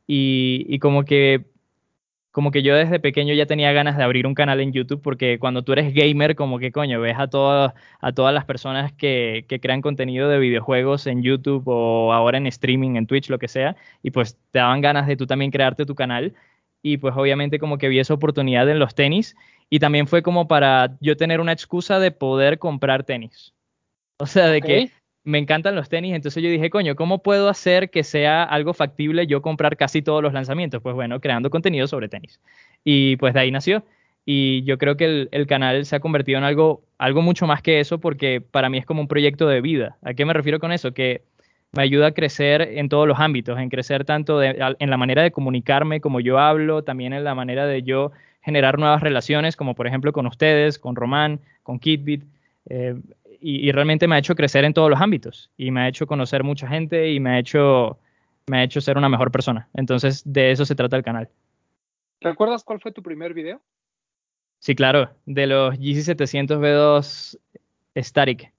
y, 0.06 0.66
y 0.68 0.78
como 0.78 1.06
que 1.06 1.46
como 2.30 2.50
que 2.50 2.62
yo 2.62 2.74
desde 2.76 3.00
pequeño 3.00 3.34
ya 3.34 3.46
tenía 3.46 3.72
ganas 3.72 3.96
de 3.96 4.04
abrir 4.04 4.26
un 4.26 4.34
canal 4.34 4.60
en 4.60 4.72
YouTube 4.72 5.02
porque 5.02 5.38
cuando 5.38 5.62
tú 5.62 5.72
eres 5.72 5.92
gamer 5.94 6.36
como 6.36 6.58
que 6.58 6.72
coño 6.72 7.00
ves 7.00 7.16
a 7.18 7.26
todas 7.28 7.74
a 8.00 8.12
todas 8.12 8.32
las 8.32 8.44
personas 8.44 8.92
que, 8.92 9.44
que 9.48 9.60
crean 9.60 9.82
contenido 9.82 10.28
de 10.28 10.38
videojuegos 10.38 11.06
en 11.06 11.22
YouTube 11.22 11.64
o 11.66 12.12
ahora 12.12 12.38
en 12.38 12.46
streaming 12.46 12.96
en 12.96 13.06
Twitch 13.06 13.28
lo 13.30 13.38
que 13.38 13.48
sea 13.48 13.76
y 14.02 14.10
pues 14.12 14.38
te 14.52 14.60
daban 14.60 14.80
ganas 14.80 15.06
de 15.06 15.16
tú 15.16 15.26
también 15.26 15.50
crearte 15.50 15.86
tu 15.86 15.94
canal 15.94 16.34
y 16.82 16.98
pues 16.98 17.14
obviamente 17.16 17.58
como 17.58 17.78
que 17.78 17.88
vi 17.88 17.98
esa 17.98 18.14
oportunidad 18.14 18.68
en 18.68 18.78
los 18.78 18.94
tenis 18.94 19.36
y 19.68 19.78
también 19.78 20.06
fue 20.06 20.22
como 20.22 20.48
para 20.48 20.96
yo 21.00 21.16
tener 21.16 21.40
una 21.40 21.52
excusa 21.52 21.98
de 21.98 22.10
poder 22.10 22.58
comprar 22.58 23.04
tenis. 23.04 23.54
O 24.18 24.26
sea, 24.26 24.48
de 24.48 24.58
Ok. 24.58 24.64
que 24.64 24.90
me 25.24 25.38
encantan 25.38 25.74
los 25.74 25.88
tenis, 25.88 26.14
entonces 26.14 26.42
yo 26.42 26.48
dije, 26.48 26.70
coño, 26.70 26.96
¿cómo 26.96 27.22
puedo 27.22 27.48
hacer 27.48 27.90
que 27.90 28.04
sea 28.04 28.42
algo 28.42 28.72
factible 28.74 29.26
yo 29.26 29.42
comprar 29.42 29.76
casi 29.76 30.02
todos 30.02 30.22
los 30.22 30.32
lanzamientos? 30.32 30.82
Pues 30.82 30.94
bueno, 30.94 31.20
creando 31.20 31.50
contenido 31.50 31.86
sobre 31.86 32.08
tenis. 32.08 32.40
Y 32.84 33.16
pues 33.16 33.34
de 33.34 33.40
ahí 33.40 33.50
nació. 33.50 33.84
Y 34.24 34.62
yo 34.64 34.78
creo 34.78 34.96
que 34.96 35.28
el, 35.30 35.46
canal 35.46 35.84
se 35.84 35.96
ha 35.96 36.00
convertido 36.00 36.38
en 36.38 36.44
algo, 36.44 36.82
algo 36.98 37.22
mucho 37.22 37.46
más 37.46 37.62
que 37.62 37.80
eso 37.80 37.98
porque 38.00 38.40
para 38.40 38.68
mí 38.68 38.78
es 38.78 38.86
como 38.86 39.00
un 39.00 39.08
proyecto 39.08 39.48
de 39.48 39.60
vida. 39.60 39.96
¿A 40.02 40.14
qué 40.14 40.24
me 40.24 40.32
refiero 40.32 40.60
con 40.60 40.72
eso? 40.72 40.92
Que 40.92 41.22
me 41.72 41.82
ayuda 41.82 42.08
a 42.08 42.12
crecer 42.12 42.62
en 42.62 42.88
todos 42.88 43.06
los 43.06 43.18
ámbitos, 43.18 43.58
en 43.58 43.68
crecer 43.68 44.04
tanto 44.04 44.42
en 44.42 44.90
la 44.90 44.96
manera 44.96 45.22
de 45.22 45.30
comunicarme 45.30 46.00
como 46.00 46.20
yo 46.20 46.38
hablo, 46.38 46.82
también 46.82 47.12
en 47.12 47.24
la 47.24 47.34
manera 47.34 47.66
de 47.66 47.82
yo 47.82 48.12
generar 48.42 48.78
nuevas 48.78 49.02
relaciones, 49.02 49.56
como 49.56 49.74
por 49.74 49.86
ejemplo 49.86 50.12
con 50.12 50.26
ustedes, 50.26 50.78
con 50.78 50.96
Román, 50.96 51.40
con 51.62 51.78
Kitbit, 51.78 52.24
eh, 52.68 52.94
y, 53.40 53.68
y 53.68 53.72
realmente 53.72 54.06
me 54.06 54.16
ha 54.16 54.18
hecho 54.18 54.34
crecer 54.34 54.64
en 54.64 54.74
todos 54.74 54.90
los 54.90 55.00
ámbitos 55.00 55.50
y 55.56 55.70
me 55.70 55.80
ha 55.80 55.88
hecho 55.88 56.06
conocer 56.06 56.44
mucha 56.44 56.68
gente 56.68 57.10
y 57.10 57.20
me 57.20 57.30
ha 57.30 57.38
hecho, 57.38 57.98
me 58.46 58.58
ha 58.58 58.62
hecho 58.64 58.80
ser 58.80 58.98
una 58.98 59.08
mejor 59.08 59.30
persona. 59.30 59.68
Entonces, 59.74 60.22
de 60.24 60.50
eso 60.50 60.64
se 60.64 60.74
trata 60.74 60.96
el 60.96 61.02
canal. 61.02 61.28
¿Recuerdas 62.20 62.64
cuál 62.64 62.80
fue 62.80 62.92
tu 62.92 63.02
primer 63.02 63.32
video? 63.34 63.60
Sí, 64.58 64.74
claro, 64.74 65.10
de 65.24 65.46
los 65.46 65.78
Yeezy 65.78 66.02
700 66.02 66.58
V2 66.58 67.38
Static. 67.96 68.52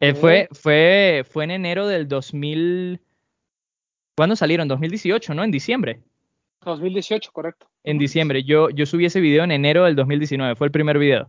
Eh, 0.00 0.14
fue, 0.14 0.48
fue, 0.52 1.24
fue 1.30 1.44
en 1.44 1.50
enero 1.50 1.86
del 1.86 2.08
2000. 2.08 3.00
¿Cuándo 4.16 4.34
salieron? 4.34 4.66
2018, 4.66 5.34
¿no? 5.34 5.44
En 5.44 5.50
diciembre. 5.50 6.00
2018, 6.64 7.32
correcto. 7.32 7.68
En 7.84 7.98
diciembre. 7.98 8.44
Yo, 8.44 8.70
yo 8.70 8.86
subí 8.86 9.04
ese 9.04 9.20
video 9.20 9.44
en 9.44 9.50
enero 9.50 9.84
del 9.84 9.94
2019. 9.94 10.56
Fue 10.56 10.66
el 10.66 10.70
primer 10.70 10.98
video. 10.98 11.28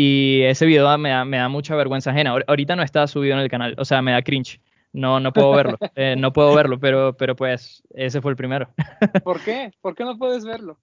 Y 0.00 0.42
ese 0.44 0.64
video 0.64 0.96
me 0.96 1.08
da, 1.10 1.24
me 1.24 1.38
da 1.38 1.48
mucha 1.48 1.74
vergüenza 1.74 2.10
ajena. 2.12 2.30
Ahor- 2.32 2.44
Ahorita 2.46 2.76
no 2.76 2.84
está 2.84 3.04
subido 3.08 3.34
en 3.34 3.40
el 3.40 3.50
canal. 3.50 3.74
O 3.78 3.84
sea, 3.84 4.00
me 4.00 4.12
da 4.12 4.22
cringe. 4.22 4.60
no, 4.92 5.18
no 5.18 5.32
puedo 5.32 5.50
verlo, 5.50 5.76
eh, 5.96 6.14
no 6.16 6.32
puedo 6.32 6.54
verlo, 6.54 6.78
pero, 6.78 7.16
pero 7.16 7.34
pues 7.34 7.82
ese 7.90 8.20
fue 8.20 8.30
el 8.30 8.36
primero. 8.36 8.68
¿Por 9.24 9.40
qué? 9.42 9.72
¿Por 9.80 9.96
qué 9.96 10.04
no 10.04 10.16
puedes 10.16 10.44
verlo? 10.44 10.78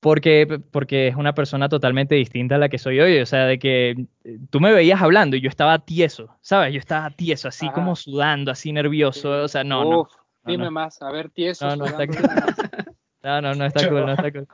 Porque, 0.00 0.60
porque 0.72 1.06
es 1.06 1.14
una 1.14 1.32
persona 1.32 1.68
totalmente 1.68 2.16
distinta 2.16 2.56
a 2.56 2.58
la 2.58 2.68
que 2.68 2.78
soy 2.78 2.98
hoy, 2.98 3.20
o 3.20 3.26
sea, 3.26 3.46
de 3.46 3.58
que 3.60 3.90
eh, 4.24 4.38
tú 4.50 4.58
me 4.58 4.72
veías 4.72 5.00
hablando 5.00 5.36
y 5.36 5.40
yo 5.40 5.48
estaba 5.48 5.78
tieso, 5.78 6.36
¿sabes? 6.40 6.72
Yo 6.72 6.80
estaba 6.80 7.10
tieso, 7.10 7.46
así 7.48 7.66
Ajá. 7.66 7.74
como 7.76 7.94
sudando, 7.94 8.50
así 8.50 8.72
nervioso, 8.72 9.30
o 9.44 9.48
sea, 9.48 9.62
no, 9.62 9.84
no. 9.84 10.00
Uf, 10.00 10.08
dime 10.44 10.64
no. 10.64 10.70
más, 10.72 11.00
a 11.02 11.12
ver, 11.12 11.30
tieso. 11.30 11.66
No, 11.68 11.76
no, 11.76 11.86
está 11.86 12.06
cool. 12.08 12.16
dime. 12.16 12.94
No, 13.22 13.40
no, 13.42 13.54
no 13.54 13.64
está 13.64 13.88
cool, 13.88 14.06
no 14.06 14.12
está 14.12 14.32
cool. 14.32 14.48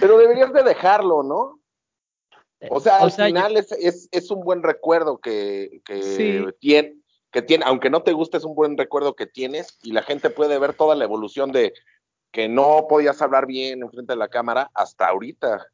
Pero 0.00 0.18
deberías 0.18 0.52
de 0.52 0.62
dejarlo, 0.64 1.22
¿no? 1.22 1.58
O 2.70 2.80
sea, 2.80 2.98
O 3.00 3.04
al 3.04 3.12
sea, 3.12 3.28
yo- 3.28 3.34
final 3.36 3.56
es, 3.56 3.70
es, 3.72 4.08
es 4.10 4.30
un 4.30 4.40
buen 4.40 4.62
recuerdo 4.62 5.18
que, 5.18 5.80
que 5.84 6.02
Sí. 6.02 6.38
tiene, 6.58 6.94
que 7.30 7.42
tiene, 7.42 7.64
aunque 7.66 7.90
no 7.90 8.02
te 8.02 8.12
guste, 8.12 8.36
es 8.38 8.44
un 8.44 8.54
buen 8.54 8.76
recuerdo 8.76 9.14
que 9.14 9.26
tienes 9.26 9.78
y 9.82 9.92
la 9.92 10.02
gente 10.02 10.30
puede 10.30 10.58
ver 10.58 10.72
toda 10.74 10.96
la 10.96 11.04
evolución 11.04 11.52
de 11.52 11.72
que 12.32 12.48
no 12.48 12.86
podías 12.88 13.22
hablar 13.22 13.46
bien 13.46 13.82
enfrente 13.82 14.12
de 14.12 14.18
la 14.18 14.28
cámara 14.28 14.70
hasta 14.74 15.06
ahorita. 15.06 15.66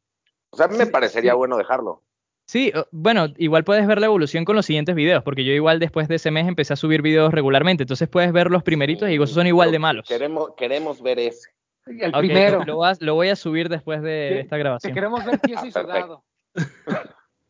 O 0.51 0.57
sea, 0.57 0.67
a 0.67 0.69
mí 0.69 0.77
me 0.77 0.85
parecería 0.87 1.31
sí. 1.31 1.37
bueno 1.37 1.57
dejarlo. 1.57 2.01
Sí, 2.47 2.71
bueno, 2.91 3.27
igual 3.37 3.63
puedes 3.63 3.87
ver 3.87 3.99
la 3.99 4.05
evolución 4.05 4.45
con 4.45 4.55
los 4.55 4.67
siguientes 4.67 4.93
videos, 4.93 5.23
porque 5.23 5.43
yo 5.43 5.51
igual 5.53 5.79
después 5.79 6.07
de 6.07 6.15
ese 6.15 6.29
mes 6.29 6.47
empecé 6.47 6.73
a 6.73 6.75
subir 6.75 7.01
videos 7.01 7.33
regularmente, 7.33 7.83
entonces 7.83 8.07
puedes 8.07 8.31
ver 8.31 8.51
los 8.51 8.61
primeritos 8.61 9.07
y 9.07 9.11
digo, 9.13 9.23
esos 9.23 9.33
son 9.35 9.47
igual 9.47 9.71
de 9.71 9.79
malos. 9.79 10.07
Queremos, 10.07 10.51
queremos 10.55 11.01
ver 11.01 11.17
ese. 11.17 11.49
El 11.87 12.11
primero. 12.11 12.63
Lo, 12.63 12.75
voy 12.77 12.89
a, 12.89 12.93
lo 12.99 13.15
voy 13.15 13.29
a 13.29 13.35
subir 13.35 13.67
después 13.69 14.01
de 14.03 14.41
esta 14.41 14.55
Te 14.55 14.59
grabación. 14.59 14.93
queremos 14.93 15.25
ver 15.25 15.39
tieso 15.39 15.65
y 15.65 15.69
Ah, 15.75 15.81
sudado. 15.81 16.23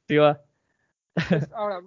Sí, 0.08 0.18
va. 0.18 0.42
Pues, 1.14 1.52
Ahora, 1.54 1.82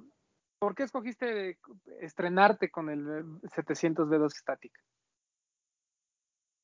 ¿por 0.58 0.74
qué 0.74 0.84
escogiste 0.84 1.58
estrenarte 2.00 2.70
con 2.70 2.90
el 2.90 3.40
eh, 3.44 3.48
700 3.54 4.08
V2 4.08 4.30
Static? 4.30 4.72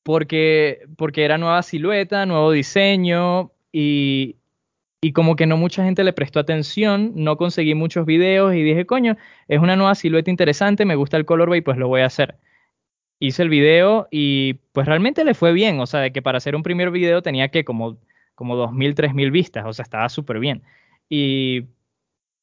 porque, 0.05 0.85
porque 0.97 1.25
era 1.25 1.39
nueva 1.39 1.63
silueta, 1.63 2.27
nuevo 2.27 2.51
diseño 2.51 3.51
y, 3.71 4.35
y 5.01 5.13
como 5.13 5.35
que 5.35 5.47
no 5.47 5.57
mucha 5.57 5.83
gente 5.83 6.03
le 6.03 6.13
prestó 6.13 6.39
atención, 6.39 7.13
no 7.15 7.37
conseguí 7.37 7.73
muchos 7.73 8.05
videos 8.05 8.53
y 8.53 8.61
dije, 8.61 8.85
coño, 8.85 9.17
es 9.47 9.59
una 9.59 9.75
nueva 9.75 9.95
silueta 9.95 10.29
interesante, 10.29 10.85
me 10.85 10.95
gusta 10.95 11.17
el 11.17 11.25
colorway, 11.25 11.61
pues 11.61 11.79
lo 11.79 11.87
voy 11.87 12.01
a 12.01 12.05
hacer. 12.05 12.35
Hice 13.19 13.41
el 13.41 13.49
video 13.49 14.07
y 14.11 14.53
pues 14.73 14.85
realmente 14.85 15.25
le 15.25 15.33
fue 15.33 15.53
bien, 15.53 15.79
o 15.79 15.87
sea, 15.87 16.01
de 16.01 16.13
que 16.13 16.21
para 16.21 16.37
hacer 16.37 16.55
un 16.55 16.61
primer 16.61 16.91
video 16.91 17.23
tenía 17.23 17.49
que 17.49 17.65
como, 17.65 17.97
como 18.35 18.55
2.000, 18.55 18.93
3.000 18.95 19.31
vistas, 19.31 19.65
o 19.65 19.73
sea, 19.73 19.83
estaba 19.83 20.09
súper 20.09 20.39
bien. 20.39 20.61
Y, 21.09 21.65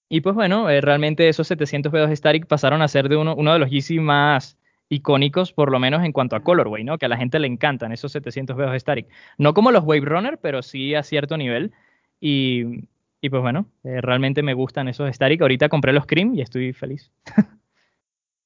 y 0.08 0.20
pues 0.20 0.34
bueno, 0.34 0.68
eh, 0.70 0.80
realmente 0.80 1.28
esos 1.28 1.46
700 1.48 1.92
videos 1.92 2.10
Static 2.10 2.46
pasaron 2.46 2.82
a 2.82 2.88
ser 2.88 3.08
de 3.08 3.16
uno, 3.16 3.34
uno 3.36 3.52
de 3.52 3.58
los 3.58 3.70
Yeezy 3.70 3.98
más 4.00 4.58
icónicos, 4.88 5.52
por 5.52 5.70
lo 5.72 5.78
menos 5.78 6.04
en 6.04 6.12
cuanto 6.12 6.36
a 6.36 6.40
colorway, 6.40 6.84
¿no? 6.84 6.98
Que 6.98 7.06
a 7.06 7.08
la 7.08 7.16
gente 7.16 7.38
le 7.38 7.46
encantan 7.46 7.92
esos 7.92 8.12
700 8.12 8.56
videos 8.56 8.78
Static. 8.80 9.06
No 9.38 9.54
como 9.54 9.70
los 9.70 9.84
Wave 9.84 10.04
Runner, 10.04 10.38
pero 10.38 10.62
sí 10.62 10.94
a 10.94 11.02
cierto 11.02 11.36
nivel. 11.36 11.72
Y, 12.20 12.88
y 13.20 13.30
pues 13.30 13.40
bueno, 13.42 13.66
eh, 13.84 14.00
realmente 14.00 14.42
me 14.42 14.54
gustan 14.54 14.88
esos 14.88 15.14
Static. 15.14 15.40
Ahorita 15.40 15.68
compré 15.68 15.92
los 15.92 16.06
Cream 16.06 16.34
y 16.34 16.42
estoy 16.42 16.72
feliz. 16.72 17.10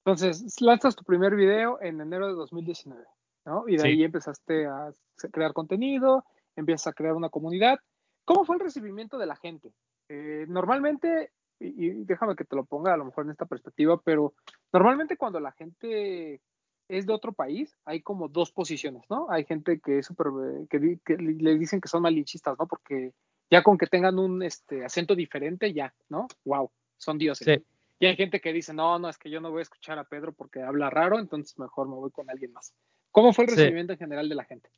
Entonces, 0.05 0.61
lanzas 0.61 0.95
tu 0.95 1.03
primer 1.03 1.35
video 1.35 1.81
en 1.83 2.01
enero 2.01 2.29
de 2.29 2.35
2019, 2.35 3.03
¿no? 3.45 3.69
Y 3.69 3.73
de 3.73 3.79
Sí. 3.81 3.89
ahí 3.89 4.05
empezaste 4.05 4.67
a 4.67 4.93
crear 5.33 5.53
contenido, 5.53 6.25
empiezas 6.57 6.89
a 6.89 6.93
crear 6.93 7.15
una 7.15 7.29
comunidad. 7.29 7.79
¿Cómo 8.25 8.45
fue 8.45 8.57
el 8.57 8.61
recibimiento 8.61 9.19
de 9.19 9.27
la 9.27 9.37
gente? 9.37 9.73
Eh, 10.09 10.47
normalmente, 10.49 11.33
y, 11.61 11.87
y 11.87 12.05
déjame 12.05 12.35
que 12.37 12.45
te 12.45 12.57
lo 12.57 12.65
ponga 12.65 12.95
a 12.95 12.97
lo 12.97 13.05
mejor 13.05 13.25
en 13.25 13.31
esta 13.31 13.47
perspectiva, 13.47 14.01
pero 14.03 14.35
normalmente 14.73 15.17
cuando 15.17 15.41
la 15.41 15.53
gente 15.53 16.41
es 16.89 17.07
de 17.07 17.13
otro 17.13 17.33
país, 17.33 17.77
hay 17.85 18.01
como 18.03 18.29
dos 18.29 18.53
posiciones, 18.53 19.03
¿no? 19.11 19.27
Hay 19.31 19.45
gente 19.45 19.81
que 19.81 19.99
es 19.99 20.07
súper, 20.07 20.29
eh, 20.29 20.99
que, 21.05 21.17
le 21.17 21.59
dicen 21.59 21.81
que 21.81 21.89
son 21.89 22.03
malinchistas, 22.03 22.57
¿no? 22.59 22.67
Porque 22.67 23.13
ya 23.51 23.63
con 23.63 23.79
que 23.79 23.87
tengan 23.87 24.19
un 24.19 24.43
este, 24.43 24.85
acento 24.85 25.15
diferente, 25.15 25.73
ya, 25.73 25.93
¿no? 26.09 26.29
Wow, 26.45 26.71
son 26.97 27.19
dioses. 27.19 27.47
Sí. 27.47 27.65
Y 27.99 28.07
hay 28.07 28.17
gente 28.17 28.41
que 28.41 28.53
dice, 28.53 28.75
no, 28.75 28.99
no, 28.99 29.09
es 29.09 29.19
que 29.19 29.31
yo 29.31 29.41
no 29.41 29.51
voy 29.51 29.61
a 29.61 29.63
escuchar 29.63 29.99
a 29.99 30.05
Pedro 30.05 30.33
porque 30.33 30.63
habla 30.63 30.91
raro, 30.91 31.19
entonces 31.19 31.59
mejor 31.59 31.89
me 31.89 31.95
voy 31.95 32.11
con 32.11 32.29
alguien 32.31 32.53
más. 32.53 32.75
¿Cómo 33.11 33.33
fue 33.33 33.45
el 33.45 33.51
Sí. 33.51 33.57
recibimiento 33.57 33.95
en 33.95 33.99
general 33.99 34.29
de 34.29 34.35
la 34.35 34.45
gente? 34.45 34.71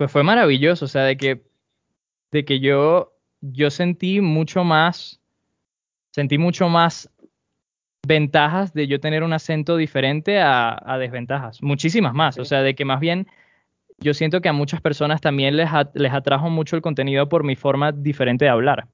Pues 0.00 0.10
fue 0.10 0.22
maravilloso, 0.22 0.86
o 0.86 0.88
sea, 0.88 1.02
de 1.02 1.18
que, 1.18 1.42
de 2.32 2.46
que 2.46 2.58
yo, 2.58 3.12
yo 3.42 3.70
sentí 3.70 4.22
mucho 4.22 4.64
más, 4.64 5.20
sentí 6.10 6.38
mucho 6.38 6.70
más 6.70 7.10
ventajas 8.08 8.72
de 8.72 8.86
yo 8.86 8.98
tener 8.98 9.22
un 9.22 9.34
acento 9.34 9.76
diferente 9.76 10.40
a, 10.40 10.78
a 10.86 10.96
desventajas, 10.96 11.62
muchísimas 11.62 12.14
más, 12.14 12.38
o 12.38 12.46
sea, 12.46 12.62
de 12.62 12.74
que 12.74 12.86
más 12.86 12.98
bien 12.98 13.26
yo 13.98 14.14
siento 14.14 14.40
que 14.40 14.48
a 14.48 14.54
muchas 14.54 14.80
personas 14.80 15.20
también 15.20 15.58
les, 15.58 15.68
a- 15.70 15.90
les 15.94 16.14
atrajo 16.14 16.50
mucho 16.50 16.76
el 16.76 16.82
contenido 16.82 17.28
por 17.28 17.44
mi 17.44 17.56
forma 17.56 17.92
diferente 17.92 18.46
de 18.46 18.50
hablar. 18.52 18.88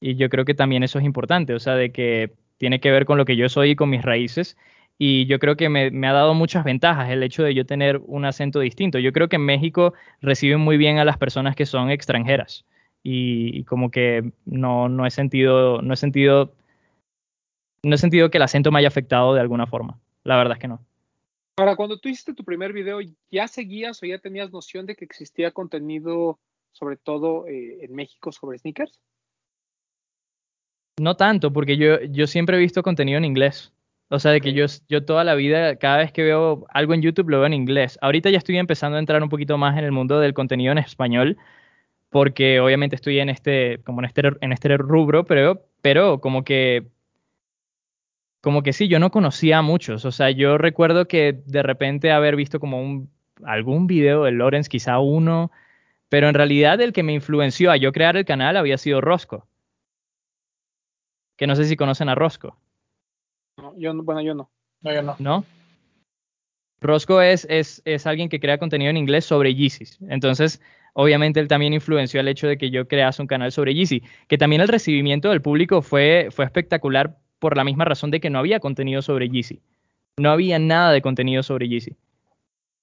Y 0.00 0.16
yo 0.16 0.28
creo 0.28 0.44
que 0.44 0.54
también 0.54 0.84
eso 0.84 1.00
es 1.00 1.04
importante, 1.04 1.54
o 1.54 1.60
sea, 1.60 1.74
de 1.76 1.92
que 1.92 2.34
tiene 2.58 2.80
que 2.80 2.92
ver 2.92 3.06
con 3.06 3.18
lo 3.18 3.24
que 3.24 3.36
yo 3.36 3.48
soy 3.48 3.70
y 3.70 3.76
con 3.76 3.90
mis 3.90 4.02
raíces. 4.02 4.56
Y 4.98 5.26
yo 5.26 5.38
creo 5.38 5.56
que 5.56 5.68
me, 5.68 5.90
me 5.90 6.06
ha 6.08 6.12
dado 6.12 6.34
muchas 6.34 6.64
ventajas 6.64 7.10
el 7.10 7.22
hecho 7.22 7.42
de 7.42 7.54
yo 7.54 7.66
tener 7.66 8.00
un 8.06 8.24
acento 8.24 8.60
distinto. 8.60 8.98
Yo 8.98 9.12
creo 9.12 9.28
que 9.28 9.36
en 9.36 9.44
México 9.44 9.92
reciben 10.22 10.60
muy 10.60 10.78
bien 10.78 10.98
a 10.98 11.04
las 11.04 11.18
personas 11.18 11.54
que 11.54 11.66
son 11.66 11.90
extranjeras. 11.90 12.64
Y, 13.02 13.56
y 13.58 13.64
como 13.64 13.90
que 13.90 14.32
no, 14.46 14.88
no 14.88 15.06
he 15.06 15.10
sentido, 15.10 15.82
no 15.82 15.94
he 15.94 15.96
sentido, 15.96 16.54
no 17.82 17.94
he 17.94 17.98
sentido 17.98 18.30
que 18.30 18.38
el 18.38 18.42
acento 18.42 18.72
me 18.72 18.78
haya 18.78 18.88
afectado 18.88 19.34
de 19.34 19.40
alguna 19.40 19.66
forma. 19.66 19.98
La 20.24 20.36
verdad 20.36 20.54
es 20.54 20.60
que 20.60 20.68
no. 20.68 20.80
Ahora, 21.58 21.76
cuando 21.76 21.98
tú 21.98 22.08
hiciste 22.08 22.34
tu 22.34 22.44
primer 22.44 22.72
video, 22.72 22.98
¿ya 23.30 23.48
seguías 23.48 24.02
o 24.02 24.06
ya 24.06 24.18
tenías 24.18 24.52
noción 24.52 24.84
de 24.84 24.94
que 24.94 25.06
existía 25.06 25.52
contenido, 25.52 26.38
sobre 26.72 26.96
todo 26.96 27.46
eh, 27.46 27.84
en 27.84 27.94
México, 27.94 28.30
sobre 28.30 28.58
sneakers? 28.58 29.00
No 30.98 31.16
tanto, 31.16 31.52
porque 31.52 31.78
yo, 31.78 32.02
yo 32.02 32.26
siempre 32.26 32.56
he 32.56 32.60
visto 32.60 32.82
contenido 32.82 33.16
en 33.18 33.24
inglés. 33.24 33.72
O 34.08 34.18
sea, 34.20 34.30
de 34.30 34.40
que 34.40 34.52
yo, 34.52 34.66
yo 34.88 35.04
toda 35.04 35.24
la 35.24 35.34
vida, 35.34 35.76
cada 35.76 35.98
vez 35.98 36.12
que 36.12 36.22
veo 36.22 36.66
algo 36.70 36.94
en 36.94 37.02
YouTube, 37.02 37.28
lo 37.28 37.38
veo 37.38 37.46
en 37.46 37.54
inglés. 37.54 37.98
Ahorita 38.00 38.30
ya 38.30 38.38
estoy 38.38 38.56
empezando 38.56 38.96
a 38.96 39.00
entrar 39.00 39.22
un 39.22 39.28
poquito 39.28 39.58
más 39.58 39.76
en 39.76 39.84
el 39.84 39.92
mundo 39.92 40.20
del 40.20 40.34
contenido 40.34 40.72
en 40.72 40.78
español, 40.78 41.36
porque 42.10 42.60
obviamente 42.60 42.96
estoy 42.96 43.20
en 43.20 43.30
este, 43.30 43.82
como 43.84 44.00
en 44.00 44.06
este, 44.06 44.22
en 44.40 44.52
este 44.52 44.76
rubro, 44.78 45.24
pero, 45.24 45.66
pero 45.82 46.20
como 46.20 46.44
que, 46.44 46.88
como 48.40 48.62
que 48.62 48.72
sí, 48.72 48.88
yo 48.88 48.98
no 49.00 49.10
conocía 49.10 49.58
a 49.58 49.62
muchos. 49.62 50.04
O 50.04 50.12
sea, 50.12 50.30
yo 50.30 50.58
recuerdo 50.58 51.08
que 51.08 51.42
de 51.46 51.62
repente 51.62 52.12
haber 52.12 52.36
visto 52.36 52.60
como 52.60 52.80
un, 52.80 53.10
algún 53.44 53.86
video 53.86 54.24
de 54.24 54.32
Lawrence, 54.32 54.70
quizá 54.70 54.98
uno, 55.00 55.50
pero 56.08 56.28
en 56.28 56.34
realidad 56.34 56.80
el 56.80 56.92
que 56.92 57.02
me 57.02 57.12
influenció 57.14 57.70
a 57.72 57.76
yo 57.76 57.92
crear 57.92 58.16
el 58.16 58.24
canal 58.24 58.56
había 58.56 58.78
sido 58.78 59.00
Rosco. 59.00 59.48
Que 61.36 61.46
no 61.46 61.56
sé 61.56 61.64
si 61.64 61.76
conocen 61.76 62.08
a 62.08 62.14
Rosco. 62.14 62.56
Yo 63.76 63.92
no, 63.94 64.02
bueno, 64.02 64.22
yo 64.22 64.34
no. 64.34 64.50
No, 64.82 64.92
yo 64.92 65.02
no. 65.02 65.16
¿no? 65.18 65.44
Roscoe 66.80 67.32
es, 67.32 67.46
es, 67.50 67.82
es 67.84 68.06
alguien 68.06 68.28
que 68.28 68.40
crea 68.40 68.58
contenido 68.58 68.90
en 68.90 68.96
inglés 68.96 69.24
sobre 69.24 69.54
Yeezys. 69.54 69.98
Entonces, 70.08 70.60
obviamente, 70.92 71.40
él 71.40 71.48
también 71.48 71.72
influenció 71.72 72.20
el 72.20 72.28
hecho 72.28 72.46
de 72.46 72.58
que 72.58 72.70
yo 72.70 72.86
crease 72.86 73.20
un 73.22 73.28
canal 73.28 73.50
sobre 73.50 73.74
Yeezy. 73.74 74.02
Que 74.28 74.38
también 74.38 74.60
el 74.62 74.68
recibimiento 74.68 75.30
del 75.30 75.42
público 75.42 75.82
fue, 75.82 76.28
fue 76.30 76.44
espectacular 76.44 77.18
por 77.38 77.56
la 77.56 77.64
misma 77.64 77.84
razón 77.84 78.10
de 78.10 78.20
que 78.20 78.30
no 78.30 78.38
había 78.38 78.60
contenido 78.60 79.02
sobre 79.02 79.28
Yeezy. 79.28 79.60
No 80.18 80.30
había 80.30 80.58
nada 80.58 80.92
de 80.92 81.02
contenido 81.02 81.42
sobre 81.42 81.68
Yeezy. 81.68 81.96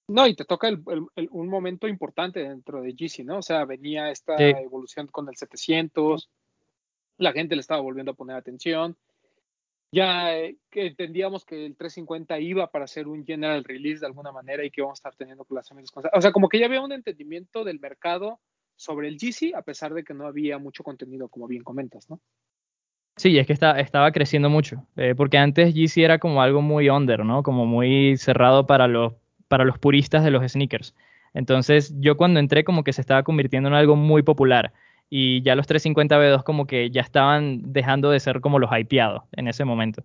No, 0.10 0.28
y 0.28 0.36
te 0.36 0.44
toca 0.44 0.68
el- 0.68 0.84
el- 0.88 1.06
el- 1.16 1.30
un 1.32 1.48
momento 1.48 1.88
importante 1.88 2.42
dentro 2.42 2.82
de 2.82 2.94
GC, 2.94 3.24
¿no? 3.24 3.38
O 3.38 3.42
sea, 3.42 3.64
venía 3.66 4.12
esta 4.12 4.38
Sí. 4.38 4.44
evolución 4.44 5.08
con 5.08 5.30
el 5.30 5.36
700, 5.38 6.30
la 7.18 7.32
gente 7.32 7.56
le 7.56 7.62
estaba 7.62 7.80
volviendo 7.82 8.12
a 8.12 8.16
poner 8.16 8.36
atención. 8.36 8.98
Ya 9.94 10.36
eh, 10.36 10.58
entendíamos 10.72 11.46
que 11.46 11.68
el 11.68 11.76
350 11.76 12.40
iba 12.40 12.72
para 12.72 12.86
hacer 12.86 13.08
un 13.08 13.24
general 13.26 13.64
release 13.64 14.00
de 14.00 14.08
alguna 14.08 14.32
manera 14.32 14.66
y 14.66 14.72
que 14.72 14.82
íbamos 14.82 14.98
a 14.98 15.02
estar 15.02 15.16
teniendo 15.16 15.46
lanzamientos. 15.52 15.92
con- 15.92 16.04
O 16.12 16.22
sea, 16.22 16.32
como 16.32 16.50
que 16.50 16.58
ya 16.58 16.66
había 16.66 16.82
un 16.82 16.92
entendimiento 16.92 17.64
del 17.64 17.80
mercado 17.80 18.40
sobre 18.76 19.08
el 19.08 19.18
GC, 19.20 19.54
a 19.56 19.62
pesar 19.62 19.94
de 19.94 20.04
que 20.04 20.16
no 20.16 20.26
había 20.26 20.58
mucho 20.58 20.84
contenido, 20.84 21.30
como 21.30 21.48
bien 21.48 21.64
comentas, 21.64 22.10
¿no? 22.10 22.20
Sí, 23.18 23.38
es 23.38 23.46
que 23.46 23.54
está, 23.54 23.80
estaba 23.80 24.12
creciendo 24.12 24.50
mucho. 24.50 24.88
eh, 24.96 25.14
porque 25.16 25.38
antes 25.38 25.76
Yeezy 25.76 26.04
era 26.04 26.18
como 26.18 26.42
algo 26.42 26.64
muy 26.64 26.90
under, 26.90 27.24
¿no? 27.24 27.44
Como 27.44 27.68
muy 27.68 28.18
cerrado 28.18 28.66
para 28.66 28.88
los, 28.88 29.14
para 29.48 29.64
los 29.64 29.78
puristas 29.78 30.24
de 30.24 30.32
los 30.32 30.52
sneakers. 30.52 30.96
Entonces, 31.36 31.94
yo 32.00 32.18
cuando 32.18 32.40
entré 32.40 32.64
como 32.64 32.84
que 32.84 32.94
se 32.94 33.02
estaba 33.02 33.22
convirtiendo 33.22 33.70
en 33.70 33.76
algo 33.76 33.96
muy 33.96 34.24
popular. 34.24 34.74
Y 35.10 35.42
ya 35.44 35.56
los 35.56 35.68
350 35.68 36.18
V2 36.18 36.44
como 36.44 36.66
que 36.66 36.90
ya 36.90 37.02
estaban 37.02 37.74
dejando 37.74 38.10
de 38.10 38.20
ser 38.20 38.42
como 38.42 38.60
los 38.60 38.70
hypeados 38.72 39.24
en 39.34 39.48
ese 39.48 39.64
momento. 39.66 40.04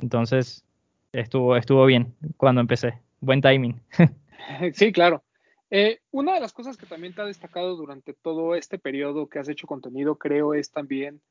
Entonces, 0.00 0.64
estuvo, 1.12 1.56
estuvo 1.56 1.86
bien 1.86 2.14
cuando 2.36 2.60
empecé. 2.60 2.98
Buen 3.20 3.40
timing. 3.40 3.80
Sí, 4.72 4.90
claro. 4.90 5.22
Eh, 5.70 6.00
una 6.10 6.34
de 6.34 6.40
las 6.40 6.52
cosas 6.52 6.76
que 6.76 6.84
también 6.84 7.14
te 7.14 7.22
ha 7.22 7.24
destacado 7.24 7.76
durante 7.76 8.12
todo 8.12 8.56
este 8.56 8.76
periodo 8.76 9.28
que 9.28 9.38
has 9.38 9.48
hecho 9.48 9.68
contenido, 9.68 10.16
creo, 10.16 10.52
es 10.52 10.72
también 10.72 11.22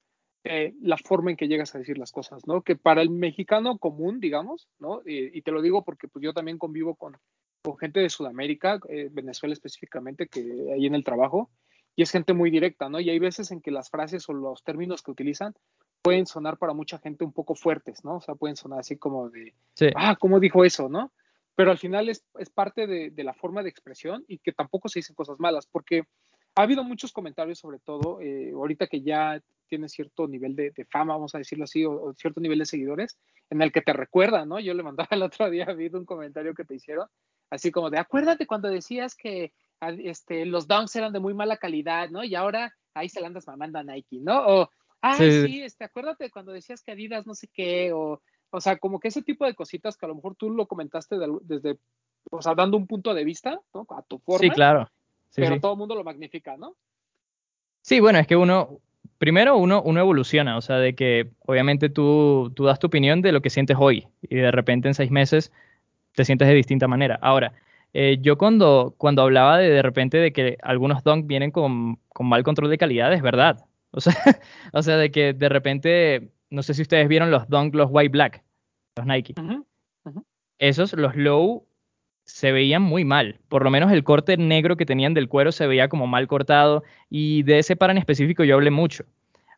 eh, 0.46 0.74
la 0.82 0.96
forma 0.96 1.30
en 1.30 1.36
que 1.36 1.50
llegas 1.50 1.76
a 1.76 1.80
decir 1.80 1.98
las 1.98 2.14
cosas, 2.14 2.48
¿no? 2.48 2.62
Que 2.62 2.78
para 2.78 3.02
el 3.02 3.10
mexicano 3.10 3.78
común, 3.78 4.22
digamos, 4.22 4.70
¿no? 4.80 5.02
y 5.06 5.42
te 5.42 5.52
lo 5.52 5.62
digo 5.62 5.84
porque 5.84 6.08
pues 6.08 6.24
yo 6.24 6.34
también 6.34 6.58
convivo 6.58 6.96
con, 6.96 7.18
con 7.62 7.78
gente 7.78 8.00
de 8.00 8.10
Sudamérica, 8.10 8.80
eh, 8.90 9.10
Venezuela 9.12 9.54
específicamente, 9.54 10.28
que 10.28 10.72
hay 10.74 10.86
en 10.86 10.96
el 10.96 11.04
trabajo, 11.04 11.50
y 11.96 12.04
es 12.04 12.12
gente 12.12 12.34
muy 12.34 12.50
directa, 12.50 12.90
¿no? 12.90 13.00
Y 13.00 13.10
hay 13.10 13.20
veces 13.20 13.52
en 13.52 13.62
que 13.62 13.72
las 13.72 13.90
frases 13.90 14.28
o 14.30 14.34
los 14.34 14.64
términos 14.64 15.02
que 15.02 15.12
utilizan 15.12 15.54
pueden 16.02 16.26
sonar 16.26 16.58
para 16.58 16.74
mucha 16.74 16.98
gente 16.98 17.24
un 17.24 17.32
poco 17.32 17.56
fuertes, 17.56 18.04
¿no? 18.04 18.18
O 18.18 18.22
sea, 18.22 18.36
pueden 18.36 18.56
sonar 18.56 18.80
así 18.80 18.98
como 18.98 19.30
de, 19.30 19.54
ah, 19.96 20.16
¿cómo 20.20 20.40
dijo 20.40 20.66
eso, 20.66 20.90
no? 20.90 21.12
Pero 21.56 21.72
al 21.72 21.78
final 21.78 22.10
es, 22.10 22.24
es 22.40 22.50
parte 22.50 22.88
de, 22.88 23.12
de, 23.12 23.24
la 23.24 23.34
forma 23.34 23.62
de 23.62 23.70
expresión 23.70 24.24
y 24.28 24.40
que 24.40 24.52
tampoco 24.52 24.90
se 24.90 25.00
dicen 25.00 25.16
cosas 25.16 25.40
malas, 25.40 25.68
porque 25.68 26.04
ha 26.56 26.64
habido 26.64 26.84
muchos 26.84 27.12
comentarios, 27.12 27.60
sobre 27.60 27.80
todo, 27.80 28.20
eh, 28.22 28.52
ahorita 28.54 28.88
que 28.88 29.02
ya 29.02 29.42
tiene 29.68 29.88
cierto 29.88 30.28
nivel 30.28 30.56
de, 30.56 30.74
fama, 30.90 31.14
vamos 31.14 31.34
a 31.34 31.38
decirlo 31.38 31.64
así, 31.64 31.86
o, 31.86 32.14
cierto 32.18 32.42
nivel 32.42 32.60
de 32.60 32.66
seguidores, 32.66 33.18
en 33.50 33.62
el 33.62 33.72
que 33.72 33.82
te 33.82 33.94
recuerda, 33.94 34.46
¿no? 34.46 34.60
Yo 34.60 34.74
le 34.74 34.84
mandaba 34.84 35.08
el 35.12 35.24
otro 35.24 35.50
día, 35.50 35.66
ha 35.66 35.72
habido 35.72 35.98
un 35.98 36.06
comentario 36.06 36.54
que 36.54 36.66
te 36.66 36.76
hicieron, 36.76 37.08
así 37.50 37.72
como 37.72 37.90
de, 37.90 38.00
acuérdate 38.00 38.48
cuando 38.48 38.70
decías 38.70 39.16
que 39.16 39.54
este, 39.90 40.46
los 40.46 40.68
dunks 40.68 40.96
eran 40.96 41.14
de 41.14 41.20
muy 41.20 41.34
mala 41.34 41.58
calidad, 41.58 42.10
¿no? 42.10 42.24
Y 42.24 42.36
ahora 42.36 42.74
ahí 42.94 43.10
se 43.10 43.22
la 43.22 43.28
andas 43.28 43.48
mamando 43.48 43.80
a 43.80 43.84
Nike, 43.84 44.20
¿no? 44.22 44.46
O, 44.46 44.70
ay, 45.02 45.46
sí, 45.46 45.62
este, 45.64 45.84
acuérdate 45.84 46.30
cuando 46.30 46.52
decías 46.52 46.84
que 46.84 46.92
Adidas 46.92 47.26
no 47.26 47.34
sé 47.34 47.48
qué, 47.54 47.92
o, 47.94 48.22
o 48.50 48.62
sea, 48.62 48.78
como 48.78 49.00
que 49.00 49.08
ese 49.08 49.22
tipo 49.22 49.46
de 49.46 49.56
cositas 49.56 49.98
que 49.98 50.06
a 50.06 50.10
lo 50.10 50.16
mejor 50.16 50.36
tú 50.36 50.50
lo 50.50 50.68
comentaste 50.68 51.16
desde, 51.44 51.80
o 52.30 52.42
sea, 52.42 52.56
dando 52.56 52.78
un 52.78 52.88
punto 52.88 53.14
de 53.14 53.24
vista, 53.24 53.60
¿no? 53.74 53.86
A 53.90 54.02
tu 54.04 54.20
forma. 54.20 54.40
Sí, 54.40 54.50
claro 54.50 54.90
pero 55.36 55.60
todo 55.60 55.74
el 55.74 55.78
mundo 55.78 55.96
lo 55.96 56.04
magnifica, 56.04 56.58
¿no? 56.58 56.76
Sí, 57.82 58.00
bueno, 58.00 58.20
es 58.20 58.28
que 58.28 58.36
uno, 58.36 58.80
primero 59.18 59.58
uno, 59.58 59.82
uno 59.82 60.00
evoluciona, 60.00 60.58
o 60.58 60.62
sea, 60.62 60.78
de 60.78 60.96
que 60.96 61.32
obviamente 61.46 61.90
tú, 61.90 62.52
tú 62.56 62.66
das 62.66 62.80
tu 62.80 62.88
opinión 62.88 63.22
de 63.22 63.32
lo 63.32 63.42
que 63.42 63.50
sientes 63.50 63.78
hoy 63.80 64.08
y 64.22 64.36
de 64.36 64.52
repente 64.52 64.88
en 64.88 64.94
seis 64.94 65.12
meses 65.12 65.52
te 66.14 66.26
sientes 66.26 66.48
de 66.48 66.54
distinta 66.54 66.88
manera. 66.88 67.18
Ahora, 67.22 67.54
eh, 67.94 68.18
yo 68.22 68.38
cuando, 68.38 68.96
cuando 68.98 69.22
hablaba 69.22 69.58
de 69.58 69.70
de 69.70 69.82
repente 69.82 70.18
de 70.18 70.32
que 70.32 70.58
algunos 70.62 71.04
donks 71.04 71.28
vienen 71.28 71.52
con, 71.52 71.98
con, 72.10 72.28
mal 72.28 72.44
control 72.44 72.70
de 72.70 72.78
calidad, 72.78 73.14
es 73.14 73.22
verdad. 73.22 73.66
O 73.92 74.00
sea, 74.00 74.14
o 74.74 74.82
sea, 74.82 74.98
de 74.98 75.12
que 75.12 75.34
de 75.34 75.50
repente, 75.50 76.32
no 76.50 76.64
sé 76.64 76.74
si 76.74 76.82
ustedes 76.82 77.08
vieron 77.08 77.32
los 77.32 77.48
donks, 77.50 77.76
los 77.76 77.90
white 77.92 78.12
black, 78.12 78.44
los 78.96 79.06
Nike. 79.06 79.34
Esos, 80.60 80.94
los 80.94 81.16
low, 81.16 81.66
se 82.26 82.52
veían 82.52 82.82
muy 82.82 83.04
mal. 83.04 83.40
Por 83.50 83.64
lo 83.64 83.72
menos 83.72 83.92
el 83.92 84.04
corte 84.04 84.38
negro 84.38 84.78
que 84.78 84.86
tenían 84.86 85.14
del 85.14 85.28
cuero 85.28 85.52
se 85.52 85.68
veía 85.68 85.90
como 85.90 86.08
mal 86.08 86.28
cortado 86.28 86.84
y 87.10 87.44
de 87.44 87.60
ese 87.60 87.76
par 87.76 87.92
en 87.92 87.98
específico 87.98 88.44
yo 88.44 88.56
hablé 88.56 88.72
mucho. 88.72 89.06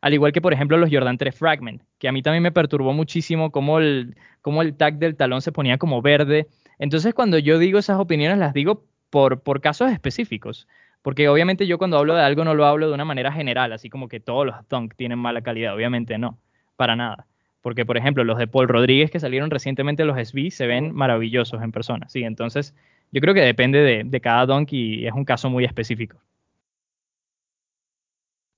Al 0.00 0.12
igual 0.12 0.32
que, 0.32 0.42
por 0.42 0.52
ejemplo, 0.52 0.76
los 0.76 0.90
Jordan 0.92 1.16
3 1.16 1.34
Fragment, 1.34 1.82
que 1.98 2.08
a 2.08 2.12
mí 2.12 2.20
también 2.20 2.42
me 2.42 2.52
perturbó 2.52 2.92
muchísimo 2.92 3.50
cómo 3.50 3.78
el, 3.78 4.16
cómo 4.42 4.60
el 4.60 4.76
tag 4.76 4.98
del 4.98 5.16
talón 5.16 5.40
se 5.40 5.50
ponía 5.50 5.78
como 5.78 6.02
verde. 6.02 6.46
Entonces, 6.78 7.14
cuando 7.14 7.38
yo 7.38 7.58
digo 7.58 7.78
esas 7.78 7.98
opiniones, 7.98 8.38
las 8.38 8.54
digo 8.54 8.84
por, 9.10 9.42
por 9.42 9.60
casos 9.60 9.90
específicos. 9.90 10.66
Porque 11.02 11.28
obviamente 11.28 11.66
yo 11.66 11.76
cuando 11.76 11.98
hablo 11.98 12.14
de 12.14 12.22
algo 12.22 12.44
no 12.44 12.54
lo 12.54 12.64
hablo 12.64 12.88
de 12.88 12.94
una 12.94 13.04
manera 13.04 13.30
general, 13.30 13.72
así 13.72 13.90
como 13.90 14.08
que 14.08 14.20
todos 14.20 14.46
los 14.46 14.56
Dunk 14.68 14.94
tienen 14.96 15.18
mala 15.18 15.42
calidad. 15.42 15.74
Obviamente 15.74 16.16
no, 16.16 16.38
para 16.76 16.96
nada. 16.96 17.26
Porque, 17.60 17.84
por 17.84 17.96
ejemplo, 17.96 18.24
los 18.24 18.38
de 18.38 18.46
Paul 18.46 18.68
Rodríguez 18.68 19.10
que 19.10 19.20
salieron 19.20 19.50
recientemente, 19.50 20.04
los 20.04 20.18
SB, 20.18 20.50
se 20.50 20.66
ven 20.66 20.94
maravillosos 20.94 21.62
en 21.62 21.72
persona. 21.72 22.08
Sí, 22.08 22.22
entonces 22.22 22.74
yo 23.12 23.20
creo 23.20 23.34
que 23.34 23.40
depende 23.40 24.04
de, 24.04 24.20
cada 24.20 24.46
dunk 24.46 24.72
y 24.72 25.06
es 25.06 25.12
un 25.12 25.24
caso 25.24 25.48
muy 25.48 25.64
específico. 25.64 26.18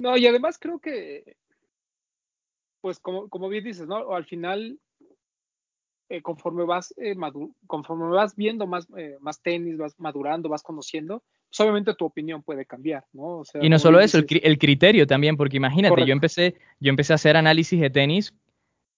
No, 0.00 0.16
y 0.16 0.26
además 0.26 0.58
creo 0.58 0.78
que, 0.78 1.36
pues 2.80 2.98
como, 3.00 3.28
como 3.28 3.48
bien 3.48 3.64
dices, 3.64 3.86
¿no? 3.86 4.14
Al 4.14 4.24
final, 4.24 4.78
eh, 6.08 6.22
conforme 6.22 6.64
vas 6.64 6.94
eh, 6.98 7.14
conforme 7.66 8.08
vas 8.08 8.36
viendo 8.36 8.66
más, 8.66 8.86
eh, 8.96 9.16
más 9.20 9.42
tenis, 9.42 9.76
vas 9.76 9.98
madurando, 9.98 10.48
vas 10.48 10.62
conociendo, 10.62 11.22
pues 11.48 11.60
obviamente 11.60 11.94
tu 11.94 12.04
opinión 12.04 12.42
puede 12.42 12.64
cambiar, 12.64 13.04
¿no? 13.12 13.42
y 13.60 13.68
no 13.68 13.78
solo 13.78 14.00
eso, 14.00 14.18
el, 14.18 14.58
criterio 14.58 15.06
también, 15.06 15.36
porque 15.36 15.56
imagínate, 15.56 16.06
yo 16.06 16.12
empecé, 16.12 16.56
yo 16.80 16.90
empecé 16.90 17.12
a 17.12 17.16
hacer 17.16 17.36
análisis 17.36 17.80
de 17.80 17.90
tenis 17.90 18.34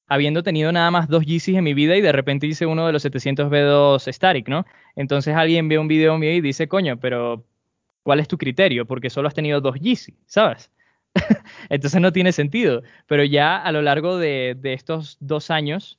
habiendo 0.08 0.42
tenido 0.42 0.72
nada 0.72 0.90
más 0.90 1.08
dos 1.08 1.24
Yeezys 1.24 1.56
en 1.56 1.64
mi 1.64 1.74
vida 1.74 1.96
y 1.96 2.00
de 2.00 2.12
repente 2.12 2.46
hice 2.46 2.66
uno 2.66 2.86
de 2.86 2.92
los 2.92 3.04
700B2 3.04 4.10
Static, 4.10 4.48
¿no? 4.48 4.64
Entonces 4.96 5.34
alguien 5.36 5.68
ve 5.68 5.78
un 5.78 5.86
video 5.86 6.16
mío 6.16 6.32
y 6.32 6.40
dice, 6.40 6.66
coño, 6.66 6.98
pero 6.98 7.44
¿cuál 8.02 8.20
es 8.20 8.26
tu 8.26 8.38
criterio? 8.38 8.86
Porque 8.86 9.10
solo 9.10 9.28
has 9.28 9.34
tenido 9.34 9.60
dos 9.60 9.78
Yeezy, 9.78 10.14
¿sabes? 10.26 10.70
Entonces 11.68 12.00
no 12.00 12.12
tiene 12.12 12.32
sentido. 12.32 12.82
Pero 13.06 13.22
ya 13.24 13.56
a 13.56 13.70
lo 13.70 13.82
largo 13.82 14.16
de, 14.16 14.56
estos 14.62 15.18
dos 15.20 15.50
años, 15.50 15.98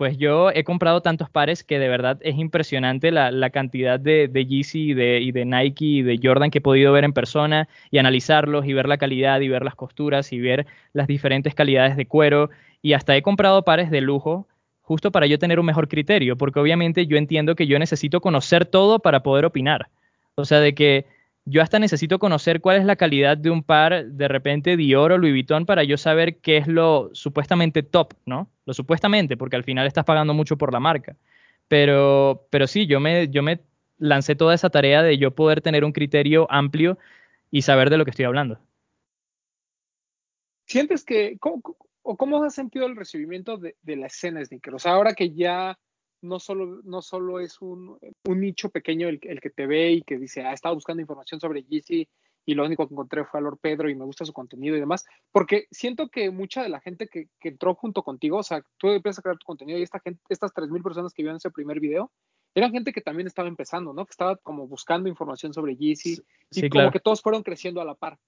pues 0.00 0.16
yo 0.16 0.50
he 0.50 0.64
comprado 0.64 1.02
tantos 1.02 1.28
pares 1.28 1.62
que 1.62 1.78
de 1.78 1.86
verdad 1.86 2.18
es 2.22 2.38
impresionante 2.38 3.10
la, 3.10 3.50
cantidad 3.50 4.00
de, 4.00 4.28
de 4.28 4.46
Yeezy 4.46 4.92
y 4.92 4.94
de, 4.94 5.20
y 5.20 5.30
de, 5.30 5.44
Nike 5.44 5.84
y 5.84 6.00
de 6.00 6.18
Jordan 6.22 6.50
que 6.50 6.56
he 6.56 6.62
podido 6.62 6.90
ver 6.94 7.04
en 7.04 7.12
persona 7.12 7.68
y 7.90 7.98
analizarlos 7.98 8.64
y 8.64 8.72
ver 8.72 8.88
la 8.88 8.96
calidad 8.96 9.42
y 9.42 9.48
ver 9.50 9.62
las 9.62 9.74
costuras 9.74 10.32
y 10.32 10.40
ver 10.40 10.66
las 10.94 11.06
diferentes 11.06 11.54
calidades 11.54 11.98
de 11.98 12.06
cuero 12.06 12.48
y 12.80 12.94
hasta 12.94 13.14
he 13.14 13.20
comprado 13.20 13.62
pares 13.62 13.90
de 13.90 14.00
lujo 14.00 14.48
justo 14.80 15.12
para 15.12 15.26
yo 15.26 15.38
tener 15.38 15.60
un 15.60 15.66
mejor 15.66 15.86
criterio, 15.86 16.34
porque 16.34 16.60
obviamente 16.60 17.06
yo 17.06 17.18
entiendo 17.18 17.54
que 17.54 17.66
yo 17.66 17.78
necesito 17.78 18.22
conocer 18.22 18.64
todo 18.64 19.00
para 19.00 19.22
poder 19.22 19.44
opinar. 19.44 19.90
O 20.34 20.46
sea, 20.46 20.60
de 20.60 20.74
que 20.74 21.04
yo 21.50 21.62
hasta 21.62 21.78
necesito 21.78 22.18
conocer 22.18 22.60
cuál 22.60 22.78
es 22.78 22.84
la 22.84 22.96
calidad 22.96 23.36
de 23.36 23.50
un 23.50 23.62
par 23.62 24.06
de 24.06 24.28
repente 24.28 24.76
Dior 24.76 25.12
o 25.12 25.18
Louis 25.18 25.32
Vuitton 25.32 25.66
para 25.66 25.84
yo 25.84 25.96
saber 25.96 26.36
qué 26.36 26.56
es 26.56 26.66
lo 26.66 27.10
supuestamente 27.12 27.82
top, 27.82 28.14
¿no? 28.24 28.48
Lo 28.66 28.72
supuestamente, 28.72 29.36
porque 29.36 29.56
al 29.56 29.64
final 29.64 29.86
estás 29.86 30.04
pagando 30.04 30.32
mucho 30.32 30.56
por 30.56 30.72
la 30.72 30.80
marca. 30.80 31.16
Pero, 31.68 32.46
pero 32.50 32.66
sí, 32.66 32.86
yo 32.86 33.00
me, 33.00 33.28
yo 33.28 33.42
me 33.42 33.60
lancé 33.98 34.34
toda 34.34 34.54
esa 34.54 34.70
tarea 34.70 35.02
de 35.02 35.18
yo 35.18 35.34
poder 35.34 35.60
tener 35.60 35.84
un 35.84 35.92
criterio 35.92 36.46
amplio 36.50 36.98
y 37.50 37.62
saber 37.62 37.90
de 37.90 37.98
lo 37.98 38.04
que 38.04 38.10
estoy 38.10 38.24
hablando. 38.24 38.58
¿Sientes 40.66 41.04
que, 41.04 41.36
o 42.02 42.16
cómo 42.16 42.42
has 42.44 42.54
sentido 42.54 42.86
el 42.86 42.96
recibimiento 42.96 43.56
de, 43.56 43.74
la 43.84 44.06
escena 44.06 44.44
sneaker? 44.44 44.74
O 44.74 44.78
sea, 44.78 44.92
ahora 44.92 45.14
que 45.14 45.30
ya 45.30 45.78
no 46.22 46.38
solo, 46.38 46.80
no 46.84 47.02
solo 47.02 47.40
es 47.40 47.60
un, 47.60 47.98
nicho 48.24 48.70
pequeño 48.70 49.08
el, 49.08 49.20
que 49.20 49.50
te 49.50 49.66
ve 49.66 49.92
y 49.92 50.02
que 50.02 50.18
dice, 50.18 50.42
ah, 50.42 50.52
estaba 50.52 50.74
buscando 50.74 51.00
información 51.00 51.40
sobre 51.40 51.62
Yeezy 51.62 52.08
y 52.46 52.54
lo 52.54 52.64
único 52.64 52.86
que 52.86 52.94
encontré 52.94 53.24
fue 53.24 53.38
a 53.38 53.42
Lord 53.42 53.58
Pedro 53.60 53.88
y 53.90 53.94
me 53.94 54.04
gusta 54.04 54.24
su 54.24 54.32
contenido 54.32 54.76
y 54.76 54.80
demás, 54.80 55.04
porque 55.30 55.66
siento 55.70 56.08
que 56.08 56.30
mucha 56.30 56.62
de 56.62 56.68
la 56.68 56.80
gente 56.80 57.08
que, 57.08 57.28
entró 57.42 57.74
junto 57.74 58.02
contigo, 58.02 58.38
o 58.38 58.42
sea, 58.42 58.62
tú 58.76 58.88
empiezas 58.88 59.20
a 59.20 59.22
crear 59.22 59.38
tu 59.38 59.46
contenido 59.46 59.78
y 59.78 59.82
esta 59.82 60.00
gente, 60.00 60.20
estas 60.28 60.52
3.000 60.52 60.82
personas 60.82 61.12
que 61.12 61.22
vieron 61.22 61.36
ese 61.36 61.50
primer 61.50 61.80
video, 61.80 62.10
eran 62.54 62.72
gente 62.72 62.92
que 62.92 63.00
también 63.00 63.26
estaba 63.26 63.48
empezando, 63.48 63.92
¿no? 63.92 64.04
Que 64.04 64.10
estaba 64.10 64.36
como 64.36 64.66
buscando 64.66 65.08
información 65.08 65.54
sobre 65.54 65.76
Yeezy 65.76 66.20
y 66.50 66.68
como 66.68 66.90
que 66.90 66.98
todos 66.98 67.22
fueron 67.22 67.42
creciendo 67.42 67.80
a 67.80 67.84
la 67.84 67.94
par. 67.94 68.18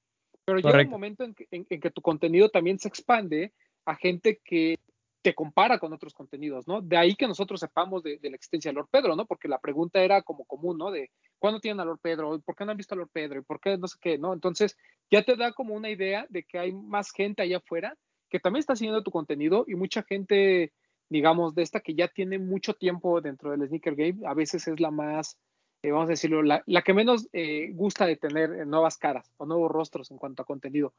Pero 0.44 0.58
llega 0.58 0.82
un 0.82 0.90
momento 0.90 1.24
en 1.24 1.34
que, 1.34 1.90
tu 1.90 2.02
contenido 2.02 2.48
también 2.48 2.78
se 2.78 2.88
expande 2.88 3.52
a 3.84 3.96
gente 3.96 4.40
que 4.44 4.78
te 5.22 5.34
compara 5.34 5.78
con 5.78 5.92
otros 5.92 6.12
contenidos, 6.14 6.66
¿no? 6.66 6.82
De 6.82 6.96
ahí 6.96 7.14
que 7.14 7.28
nosotros 7.28 7.60
sepamos 7.60 8.02
de, 8.02 8.18
la 8.22 8.34
existencia 8.34 8.70
de 8.70 8.74
Lord 8.74 8.88
Pedro, 8.90 9.14
¿no? 9.14 9.24
Porque 9.24 9.48
la 9.48 9.58
pregunta 9.58 10.02
era 10.02 10.22
como 10.22 10.44
común, 10.44 10.78
¿no? 10.78 10.90
De 10.90 11.10
¿cuándo 11.38 11.60
tienen 11.60 11.80
a 11.80 11.84
Lord 11.84 12.00
Pedro? 12.02 12.40
¿Por 12.40 12.56
qué 12.56 12.64
no 12.64 12.72
han 12.72 12.76
visto 12.76 12.94
a 12.94 12.98
Lord 12.98 13.10
Pedro? 13.12 13.40
¿Y 13.40 13.44
por 13.44 13.60
qué 13.60 13.78
no 13.78 13.86
sé 13.86 13.96
qué, 14.00 14.18
¿no? 14.18 14.32
Entonces 14.32 14.76
ya 15.10 15.22
te 15.22 15.36
da 15.36 15.52
como 15.52 15.74
una 15.74 15.90
idea 15.90 16.26
de 16.28 16.42
que 16.42 16.58
hay 16.58 16.72
más 16.72 17.12
gente 17.12 17.42
allá 17.42 17.58
afuera 17.58 17.96
que 18.28 18.40
también 18.40 18.60
está 18.60 18.74
siguiendo 18.74 19.02
tu 19.02 19.10
contenido 19.10 19.64
y 19.68 19.74
mucha 19.74 20.02
gente, 20.02 20.72
digamos, 21.08 21.54
de 21.54 21.62
esta 21.62 21.80
que 21.80 21.94
ya 21.94 22.08
tiene 22.08 22.38
mucho 22.38 22.74
tiempo 22.74 23.20
dentro 23.20 23.50
del 23.50 23.68
sneaker 23.68 23.94
game, 23.94 24.26
a 24.26 24.34
veces 24.34 24.66
es 24.66 24.80
la 24.80 24.90
más 24.90 25.38
eh, 25.82 25.90
vamos 25.90 26.06
a 26.06 26.10
decirlo, 26.10 26.42
la, 26.42 26.62
que 26.84 26.94
menos 26.94 27.28
eh, 27.32 27.70
gusta 27.72 28.06
de 28.06 28.16
tener 28.16 28.52
eh, 28.52 28.64
nuevas 28.64 28.98
caras 28.98 29.32
o 29.36 29.46
nuevos 29.46 29.70
rostros 29.70 30.10
en 30.12 30.16
cuanto 30.16 30.42
a 30.42 30.46
contenido. 30.46 30.94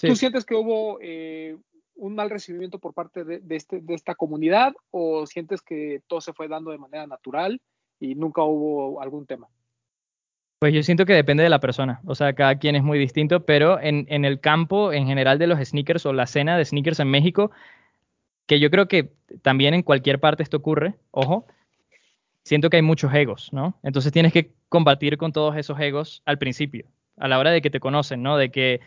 ¿Tú 0.00 0.14
sientes 0.14 0.44
que 0.44 0.54
hubo 0.54 0.98
un 1.96 2.14
mal 2.14 2.30
recibimiento 2.30 2.78
por 2.78 2.94
parte 2.94 3.24
de, 3.24 3.42
este, 3.50 3.80
de 3.80 3.94
esta 3.94 4.14
comunidad 4.14 4.74
o 4.90 5.26
sientes 5.26 5.62
que 5.62 6.02
todo 6.06 6.20
se 6.20 6.32
fue 6.32 6.48
dando 6.48 6.70
de 6.70 6.78
manera 6.78 7.06
natural 7.06 7.60
y 7.98 8.14
nunca 8.14 8.42
hubo 8.42 9.00
algún 9.00 9.26
tema? 9.26 9.48
Pues 10.58 10.72
yo 10.72 10.82
siento 10.82 11.04
que 11.04 11.12
depende 11.12 11.42
de 11.42 11.50
la 11.50 11.60
persona, 11.60 12.00
o 12.06 12.14
sea, 12.14 12.32
cada 12.32 12.58
quien 12.58 12.76
es 12.76 12.82
muy 12.82 12.98
distinto, 12.98 13.44
pero 13.44 13.78
en, 13.80 14.06
en 14.08 14.24
el 14.24 14.40
campo 14.40 14.92
en 14.92 15.06
general 15.06 15.38
de 15.38 15.46
los 15.46 15.58
sneakers 15.58 16.06
o 16.06 16.12
la 16.12 16.22
escena 16.22 16.56
de 16.56 16.64
sneakers 16.64 17.00
en 17.00 17.10
México, 17.10 17.50
que 18.46 18.58
yo 18.58 18.70
creo 18.70 18.88
que 18.88 19.12
también 19.42 19.74
en 19.74 19.82
cualquier 19.82 20.18
parte 20.18 20.42
esto 20.42 20.56
ocurre, 20.56 20.94
ojo, 21.10 21.46
siento 22.42 22.70
que 22.70 22.76
hay 22.76 22.82
muchos 22.82 23.12
egos, 23.12 23.52
¿no? 23.52 23.78
Entonces 23.82 24.12
tienes 24.12 24.32
que 24.32 24.52
combatir 24.68 25.18
con 25.18 25.32
todos 25.32 25.56
esos 25.56 25.78
egos 25.80 26.22
al 26.24 26.38
principio, 26.38 26.86
a 27.16 27.28
la 27.28 27.38
hora 27.38 27.50
de 27.50 27.60
que 27.60 27.70
te 27.70 27.80
conocen, 27.80 28.22
¿no? 28.22 28.36
De 28.36 28.50
que 28.50 28.80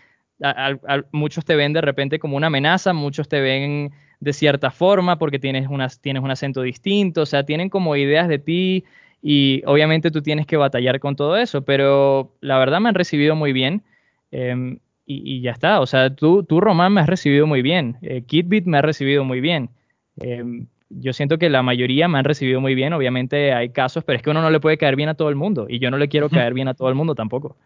muchos 1.11 1.45
te 1.45 1.55
ven 1.55 1.73
de 1.73 1.81
repente 1.81 2.19
como 2.19 2.37
una 2.37 2.47
amenaza, 2.47 2.93
muchos 2.93 3.27
te 3.27 3.41
ven 3.41 3.91
de 4.19 4.33
cierta 4.33 4.71
forma 4.71 5.17
porque 5.17 5.39
tienes, 5.39 5.67
unas, 5.69 6.01
tienes 6.01 6.23
un 6.23 6.31
acento 6.31 6.61
distinto, 6.61 7.21
o 7.21 7.25
sea, 7.25 7.43
tienen 7.43 7.69
como 7.69 7.95
ideas 7.95 8.27
de 8.27 8.39
ti 8.39 8.85
y 9.21 9.61
obviamente 9.65 10.11
tú 10.11 10.21
tienes 10.21 10.45
que 10.45 10.57
batallar 10.57 10.99
con 10.99 11.15
todo 11.15 11.37
eso, 11.37 11.63
pero 11.63 12.35
la 12.41 12.57
verdad 12.57 12.79
me 12.79 12.89
han 12.89 12.95
recibido 12.95 13.35
muy 13.35 13.53
bien. 13.53 13.83
Em, 14.31 14.79
y, 15.05 15.41
ya 15.41 15.51
está. 15.51 15.79
O 15.81 15.87
sea, 15.87 16.15
tú, 16.15 16.43
tú, 16.43 16.61
Román, 16.61 16.93
me 16.93 17.01
has 17.01 17.07
recibido 17.07 17.47
muy 17.47 17.61
bien. 17.61 17.97
Eh, 18.01 18.21
Kitbit 18.21 18.65
me 18.65 18.77
ha 18.77 18.81
recibido 18.81 19.23
muy 19.23 19.41
bien. 19.41 19.71
Em, 20.17 20.67
yo 20.89 21.13
siento 21.13 21.37
que 21.39 21.49
la 21.49 21.63
mayoría 21.63 22.07
me 22.07 22.19
han 22.19 22.25
recibido 22.25 22.61
muy 22.61 22.75
bien. 22.75 22.93
Obviamente 22.93 23.53
hay 23.53 23.69
casos, 23.69 24.03
pero 24.03 24.17
es 24.17 24.23
que 24.23 24.29
uno 24.29 24.41
no 24.41 24.51
le 24.51 24.59
puede 24.59 24.77
caer 24.77 24.95
bien 24.95 25.09
a 25.09 25.15
todo 25.15 25.29
el 25.29 25.35
mundo. 25.35 25.65
Y 25.67 25.79
yo 25.79 25.89
no 25.89 25.97
le 25.97 26.09
quiero 26.09 26.29
caer 26.29 26.53
bien 26.53 26.67
a 26.67 26.73
todo 26.75 26.89
el 26.89 26.95
mundo 26.95 27.15
tampoco. 27.15 27.57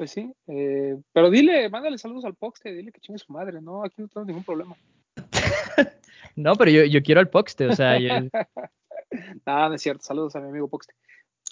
Pues 0.00 0.12
sí. 0.12 0.32
Eh, 0.46 0.96
pero 1.12 1.28
dile, 1.28 1.68
mándale 1.68 1.98
saludos 1.98 2.24
al 2.24 2.34
Poxte, 2.34 2.72
dile 2.72 2.90
que 2.90 3.02
chingue 3.02 3.18
su 3.18 3.30
madre. 3.34 3.60
No, 3.60 3.84
aquí 3.84 3.96
no 4.00 4.08
tengo 4.08 4.24
ningún 4.24 4.44
problema. 4.44 4.74
no, 6.36 6.54
pero 6.54 6.70
yo, 6.70 6.84
yo 6.86 7.02
quiero 7.02 7.20
al 7.20 7.28
Poxte, 7.28 7.66
o 7.66 7.76
sea. 7.76 7.98
no, 9.46 9.68
no 9.68 9.74
es 9.74 9.82
cierto. 9.82 10.02
Saludos 10.02 10.34
a 10.34 10.40
mi 10.40 10.48
amigo 10.48 10.68
Poxte. 10.68 10.94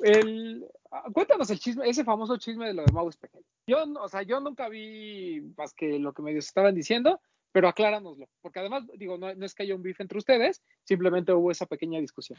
El, 0.00 0.66
ah, 0.90 1.04
cuéntanos 1.12 1.50
el 1.50 1.58
chisme, 1.58 1.86
ese 1.86 2.04
famoso 2.04 2.38
chisme 2.38 2.68
de 2.68 2.72
lo 2.72 2.86
de 2.86 2.90
Mau 2.90 3.06
Espejel. 3.10 3.44
Yo, 3.66 3.84
o 4.00 4.08
sea, 4.08 4.22
yo 4.22 4.40
nunca 4.40 4.70
vi 4.70 5.42
más 5.54 5.74
que 5.74 5.98
lo 5.98 6.14
que 6.14 6.22
medios 6.22 6.46
estaban 6.46 6.74
diciendo, 6.74 7.20
pero 7.52 7.68
acláranoslo, 7.68 8.30
porque 8.40 8.60
además, 8.60 8.84
digo, 8.94 9.18
no, 9.18 9.28
es 9.28 9.54
que 9.54 9.64
haya 9.64 9.74
un 9.74 9.82
beef 9.82 10.00
entre 10.00 10.16
ustedes, 10.16 10.62
simplemente 10.84 11.34
hubo 11.34 11.50
esa 11.50 11.66
pequeña 11.66 12.00
discusión. 12.00 12.38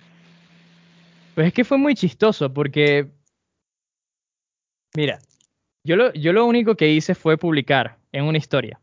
Pues 1.35 1.45
es 1.45 1.53
que 1.53 1.63
fue 1.63 1.77
muy 1.77 1.93
chistoso, 1.93 2.51
porque, 2.51 3.11
mira, 4.95 5.19
yo 5.83 5.95
lo, 5.95 6.13
yo 6.13 6.33
lo 6.33 6.45
único 6.45 6.75
que 6.75 6.91
hice 6.91 7.15
fue 7.15 7.37
publicar 7.37 7.97
en 8.11 8.25
una 8.25 8.37
historia. 8.37 8.79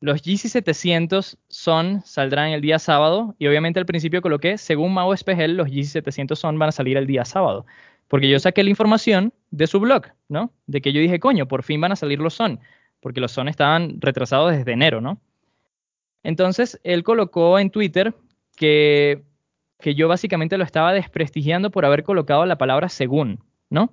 Los 0.00 0.22
GC700 0.22 1.36
son, 1.48 2.02
saldrán 2.04 2.50
el 2.50 2.60
día 2.60 2.78
sábado, 2.78 3.34
y 3.38 3.46
obviamente 3.46 3.80
al 3.80 3.86
principio 3.86 4.22
coloqué, 4.22 4.58
según 4.58 4.94
Mau 4.94 5.12
Espejel, 5.12 5.56
los 5.56 5.68
GC700 5.68 6.36
son 6.36 6.58
van 6.58 6.68
a 6.68 6.72
salir 6.72 6.96
el 6.96 7.06
día 7.06 7.24
sábado. 7.24 7.66
Porque 8.08 8.28
yo 8.28 8.38
saqué 8.38 8.62
la 8.62 8.70
información 8.70 9.32
de 9.50 9.66
su 9.66 9.80
blog, 9.80 10.06
¿no? 10.28 10.52
De 10.66 10.80
que 10.80 10.92
yo 10.92 11.00
dije, 11.00 11.18
coño, 11.18 11.48
por 11.48 11.62
fin 11.62 11.80
van 11.80 11.92
a 11.92 11.96
salir 11.96 12.20
los 12.20 12.34
son, 12.34 12.60
porque 13.00 13.20
los 13.20 13.32
son 13.32 13.48
estaban 13.48 14.00
retrasados 14.00 14.52
desde 14.52 14.72
enero, 14.72 15.00
¿no? 15.00 15.20
Entonces, 16.22 16.78
él 16.84 17.02
colocó 17.02 17.58
en 17.58 17.70
Twitter 17.70 18.14
que, 18.54 19.22
que 19.80 19.94
yo 19.94 20.08
básicamente 20.08 20.58
lo 20.58 20.64
estaba 20.64 20.92
desprestigiando 20.92 21.70
por 21.70 21.84
haber 21.84 22.04
colocado 22.04 22.46
la 22.46 22.58
palabra 22.58 22.88
según, 22.88 23.40
¿no? 23.70 23.92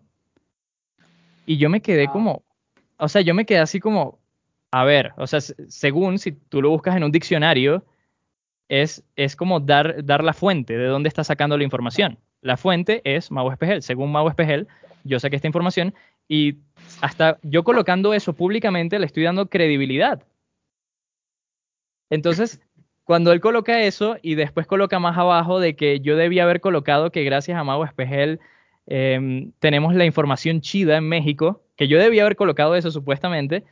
Y 1.50 1.58
yo 1.58 1.68
me 1.68 1.82
quedé 1.82 2.04
ah. 2.04 2.12
como, 2.12 2.44
o 2.98 3.08
sea, 3.10 3.22
yo 3.24 3.34
me 3.34 3.44
quedé 3.44 3.58
así 3.58 3.80
como, 3.80 4.20
a 4.70 4.84
ver, 4.84 5.14
o 5.18 5.26
sea, 5.26 5.42
según 5.42 6.20
si 6.20 6.34
tú 6.34 6.62
lo 6.62 6.70
buscas 6.70 6.96
en 6.96 7.04
un 7.04 7.12
diccionario, 7.12 7.84
es, 8.68 9.04
es 9.16 9.36
como 9.36 9.60
dar, 9.60 10.06
dar 10.06 10.24
la 10.24 10.34
fuente 10.34 10.78
de 10.78 10.86
dónde 10.86 11.10
está 11.10 11.24
sacando 11.24 11.58
la 11.58 11.64
información. 11.64 12.20
La 12.42 12.56
fuente 12.56 13.02
es 13.04 13.32
Mau 13.32 13.50
Espejel. 13.52 13.82
Según 13.82 14.12
Mau 14.12 14.28
Espejel, 14.28 14.68
yo 15.04 15.20
saqué 15.20 15.38
esta 15.38 15.48
información 15.48 15.96
y 16.28 16.58
hasta 17.02 17.40
yo 17.42 17.64
colocando 17.64 18.14
eso 18.14 18.34
públicamente 18.34 19.00
le 19.00 19.08
estoy 19.08 19.24
dando 19.24 19.50
credibilidad. 19.50 20.22
Entonces, 22.12 22.62
cuando 23.06 23.32
él 23.32 23.42
coloca 23.42 23.82
eso 23.82 24.18
y 24.22 24.36
después 24.36 24.68
coloca 24.68 25.00
más 25.00 25.18
abajo 25.18 25.60
de 25.60 25.76
que 25.76 26.00
yo 26.00 26.16
debía 26.16 26.44
haber 26.44 26.62
colocado 26.62 27.12
que 27.12 27.24
gracias 27.24 27.58
a 27.58 27.64
Mau 27.64 27.84
Espejel 27.84 28.40
em, 28.90 29.52
tenemos 29.60 29.96
la 29.96 30.06
información 30.06 30.62
chida 30.62 30.98
en 30.98 31.08
México, 31.08 31.62
que 31.78 31.88
yo 31.88 32.00
debía 32.00 32.24
haber 32.24 32.36
colocado 32.36 32.76
eso 32.76 32.92
supuestamente, 32.92 33.64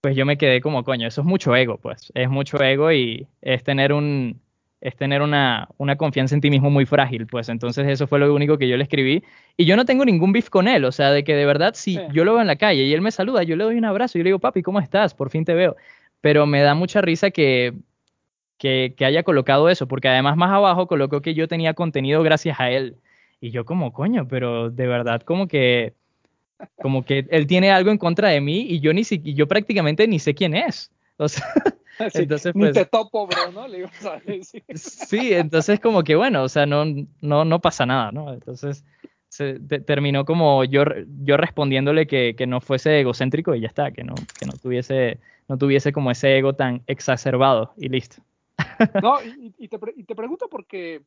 pues 0.00 0.16
yo 0.16 0.26
me 0.26 0.38
quedé 0.38 0.60
como, 0.60 0.84
coño, 0.84 1.06
eso 1.06 1.20
es 1.20 1.26
mucho 1.26 1.54
ego, 1.54 1.78
pues, 1.78 2.10
es 2.14 2.28
mucho 2.30 2.62
ego 2.62 2.90
y 2.92 3.26
es 3.40 3.62
tener 3.62 3.92
un, 3.92 4.40
es 4.80 4.96
tener 4.96 5.22
una, 5.22 5.68
una, 5.78 5.96
confianza 5.96 6.34
en 6.34 6.40
ti 6.40 6.50
mismo 6.50 6.70
muy 6.70 6.86
frágil, 6.86 7.26
pues. 7.28 7.48
Entonces 7.48 7.86
eso 7.88 8.08
fue 8.08 8.18
lo 8.18 8.34
único 8.34 8.58
que 8.58 8.68
yo 8.68 8.76
le 8.76 8.82
escribí 8.82 9.22
y 9.56 9.64
yo 9.64 9.76
no 9.76 9.84
tengo 9.84 10.04
ningún 10.04 10.32
beef 10.32 10.50
con 10.50 10.66
él, 10.66 10.84
o 10.84 10.92
sea, 10.92 11.12
de 11.12 11.22
que 11.22 11.36
de 11.36 11.46
verdad 11.46 11.74
si 11.74 12.00
yo 12.12 12.24
lo 12.24 12.32
veo 12.32 12.40
en 12.40 12.48
la 12.48 12.56
calle 12.56 12.82
y 12.82 12.92
él 12.92 13.00
me 13.00 13.12
saluda, 13.12 13.44
yo 13.44 13.54
le 13.54 13.64
doy 13.64 13.76
un 13.76 13.84
abrazo 13.84 14.18
y 14.18 14.22
le 14.22 14.28
digo, 14.28 14.40
papi, 14.40 14.62
¿cómo 14.62 14.80
estás? 14.80 15.14
Por 15.14 15.30
fin 15.30 15.44
te 15.44 15.54
veo, 15.54 15.76
pero 16.20 16.46
me 16.46 16.62
da 16.62 16.74
mucha 16.74 17.00
risa 17.00 17.30
que, 17.30 17.74
que, 18.58 18.94
que 18.96 19.04
haya 19.04 19.22
colocado 19.22 19.68
eso, 19.68 19.86
porque 19.86 20.08
además 20.08 20.36
más 20.36 20.50
abajo 20.50 20.88
colocó 20.88 21.22
que 21.22 21.34
yo 21.34 21.46
tenía 21.46 21.74
contenido 21.74 22.22
gracias 22.24 22.58
a 22.58 22.70
él 22.70 22.96
y 23.42 23.50
yo 23.50 23.64
como, 23.64 23.92
coño, 23.92 24.28
pero 24.28 24.70
de 24.70 24.86
verdad 24.86 25.20
como 25.22 25.48
que 25.48 25.94
como 26.80 27.04
que 27.04 27.26
él 27.28 27.48
tiene 27.48 27.72
algo 27.72 27.90
en 27.90 27.98
contra 27.98 28.28
de 28.28 28.40
mí 28.40 28.60
y 28.68 28.78
yo 28.78 28.92
ni 28.94 29.02
si, 29.02 29.20
yo 29.34 29.48
prácticamente 29.48 30.06
ni 30.06 30.20
sé 30.20 30.32
quién 30.32 30.54
es. 30.54 30.92
O 31.16 31.28
sea, 31.28 31.44
entonces 32.14 32.52
pues, 32.52 32.68
ni 32.68 32.72
te 32.72 32.86
topo, 32.86 33.26
bro, 33.26 33.50
¿no? 33.50 33.66
Le 33.66 33.78
digo, 33.78 33.90
sí. 34.76 35.32
entonces 35.34 35.80
como 35.80 36.04
que 36.04 36.14
bueno, 36.14 36.44
o 36.44 36.48
sea, 36.48 36.66
no, 36.66 36.84
no, 37.20 37.44
no 37.44 37.60
pasa 37.60 37.84
nada, 37.84 38.12
¿no? 38.12 38.32
Entonces 38.32 38.84
se 39.28 39.58
terminó 39.58 40.24
como 40.24 40.62
yo, 40.62 40.84
yo 41.24 41.36
respondiéndole 41.36 42.06
que, 42.06 42.36
que, 42.38 42.46
no 42.46 42.60
fuese 42.60 43.00
egocéntrico 43.00 43.56
y 43.56 43.60
ya 43.62 43.66
está, 43.66 43.90
que 43.90 44.04
no, 44.04 44.14
que 44.38 44.46
no 44.46 44.52
tuviese, 44.52 45.18
no 45.48 45.58
tuviese 45.58 45.92
como 45.92 46.12
ese 46.12 46.38
ego 46.38 46.52
tan 46.52 46.82
exacerbado 46.86 47.72
y 47.76 47.88
listo. 47.88 48.22
No, 49.02 49.16
y, 49.24 49.52
y, 49.58 49.66
te, 49.66 49.78
y 49.96 50.04
te 50.04 50.14
pregunto 50.14 50.48
porque 50.48 51.02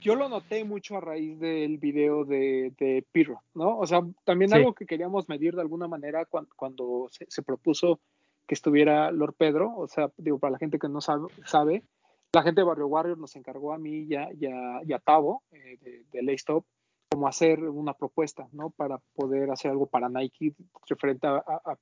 yo 0.00 0.14
lo 0.14 0.28
noté 0.28 0.64
mucho 0.64 0.96
a 0.96 1.00
raíz 1.00 1.38
del 1.38 1.78
video 1.78 2.24
de, 2.24 2.72
de 2.78 3.04
Pirro, 3.12 3.42
¿no? 3.54 3.78
O 3.78 3.86
sea, 3.86 4.00
también 4.24 4.52
algo 4.54 4.74
que 4.74 4.86
queríamos 4.86 5.28
medir 5.28 5.54
de 5.54 5.60
alguna 5.60 5.88
manera 5.88 6.26
cuando, 6.26 7.08
se, 7.10 7.42
propuso 7.42 8.00
que 8.46 8.54
estuviera 8.54 9.10
Lord 9.12 9.34
Pedro, 9.34 9.76
o 9.76 9.86
sea, 9.86 10.10
digo, 10.16 10.38
para 10.38 10.52
la 10.52 10.58
gente 10.58 10.78
que 10.78 10.88
no 10.88 11.00
sabe, 11.00 11.28
sabe 11.44 11.84
la 12.32 12.42
gente 12.42 12.60
de 12.60 12.66
Barrio 12.66 12.86
Warrior 12.86 13.18
nos 13.18 13.34
encargó 13.36 13.72
a 13.72 13.78
mí 13.78 14.06
y 14.08 14.14
a, 14.14 14.28
y 14.32 14.92
a, 14.92 14.98
Tavo, 15.00 15.42
eh, 15.50 15.78
de, 15.80 16.22
de 16.22 16.34
Stop, 16.34 16.64
como 17.10 17.26
hacer 17.26 17.60
una 17.64 17.94
propuesta, 17.94 18.48
¿no? 18.52 18.70
Para 18.70 18.98
poder 19.14 19.50
hacer 19.50 19.72
algo 19.72 19.86
para 19.86 20.08
Nike 20.08 20.54
referente 20.86 21.26
a, 21.26 21.38
a, 21.38 21.78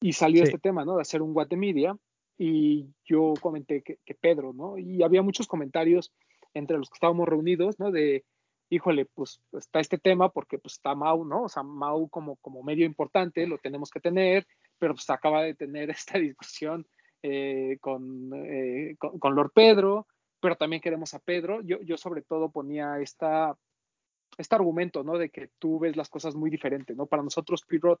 y 0.00 0.12
salió 0.12 0.42
este 0.42 0.58
tema, 0.58 0.84
¿no? 0.84 0.96
De 0.96 1.02
hacer 1.02 1.22
un 1.22 1.32
Guatemala 1.32 1.96
y 2.36 2.90
yo 3.04 3.32
comenté 3.40 3.82
que, 3.82 3.98
que 4.04 4.14
Pedro, 4.14 4.52
¿no? 4.52 4.76
Y 4.76 5.02
había 5.02 5.22
muchos 5.22 5.46
comentarios 5.46 6.12
entre 6.56 6.78
los 6.78 6.88
que 6.88 6.96
estábamos 6.96 7.28
reunidos, 7.28 7.78
¿no? 7.78 7.90
De, 7.90 8.24
híjole, 8.70 9.06
pues 9.06 9.40
está 9.52 9.80
este 9.80 9.98
tema 9.98 10.30
porque 10.30 10.58
pues 10.58 10.74
está 10.74 10.94
Mau, 10.94 11.24
¿no? 11.24 11.44
O 11.44 11.48
sea, 11.48 11.62
Mau 11.62 12.08
como, 12.08 12.36
como 12.36 12.62
medio 12.62 12.86
importante 12.86 13.46
lo 13.46 13.58
tenemos 13.58 13.90
que 13.90 14.00
tener, 14.00 14.46
pero 14.78 14.94
pues 14.94 15.08
acaba 15.10 15.42
de 15.42 15.54
tener 15.54 15.90
esta 15.90 16.18
discusión 16.18 16.86
eh, 17.22 17.78
con, 17.80 18.30
eh, 18.34 18.96
con, 18.98 19.34
Lord 19.34 19.52
Pedro, 19.54 20.06
pero 20.40 20.56
también 20.56 20.82
queremos 20.82 21.14
a 21.14 21.18
Pedro. 21.18 21.60
Yo, 21.62 21.80
yo 21.82 21.96
sobre 21.96 22.22
todo 22.22 22.50
ponía 22.50 22.98
esta, 23.00 23.56
este 24.38 24.54
argumento, 24.54 25.02
¿no? 25.02 25.18
De 25.18 25.30
que 25.30 25.50
tú 25.58 25.78
ves 25.78 25.96
las 25.96 26.08
cosas 26.08 26.34
muy 26.34 26.50
diferentes, 26.50 26.96
¿no? 26.96 27.06
Para 27.06 27.22
nosotros, 27.22 27.62
Pirot 27.66 28.00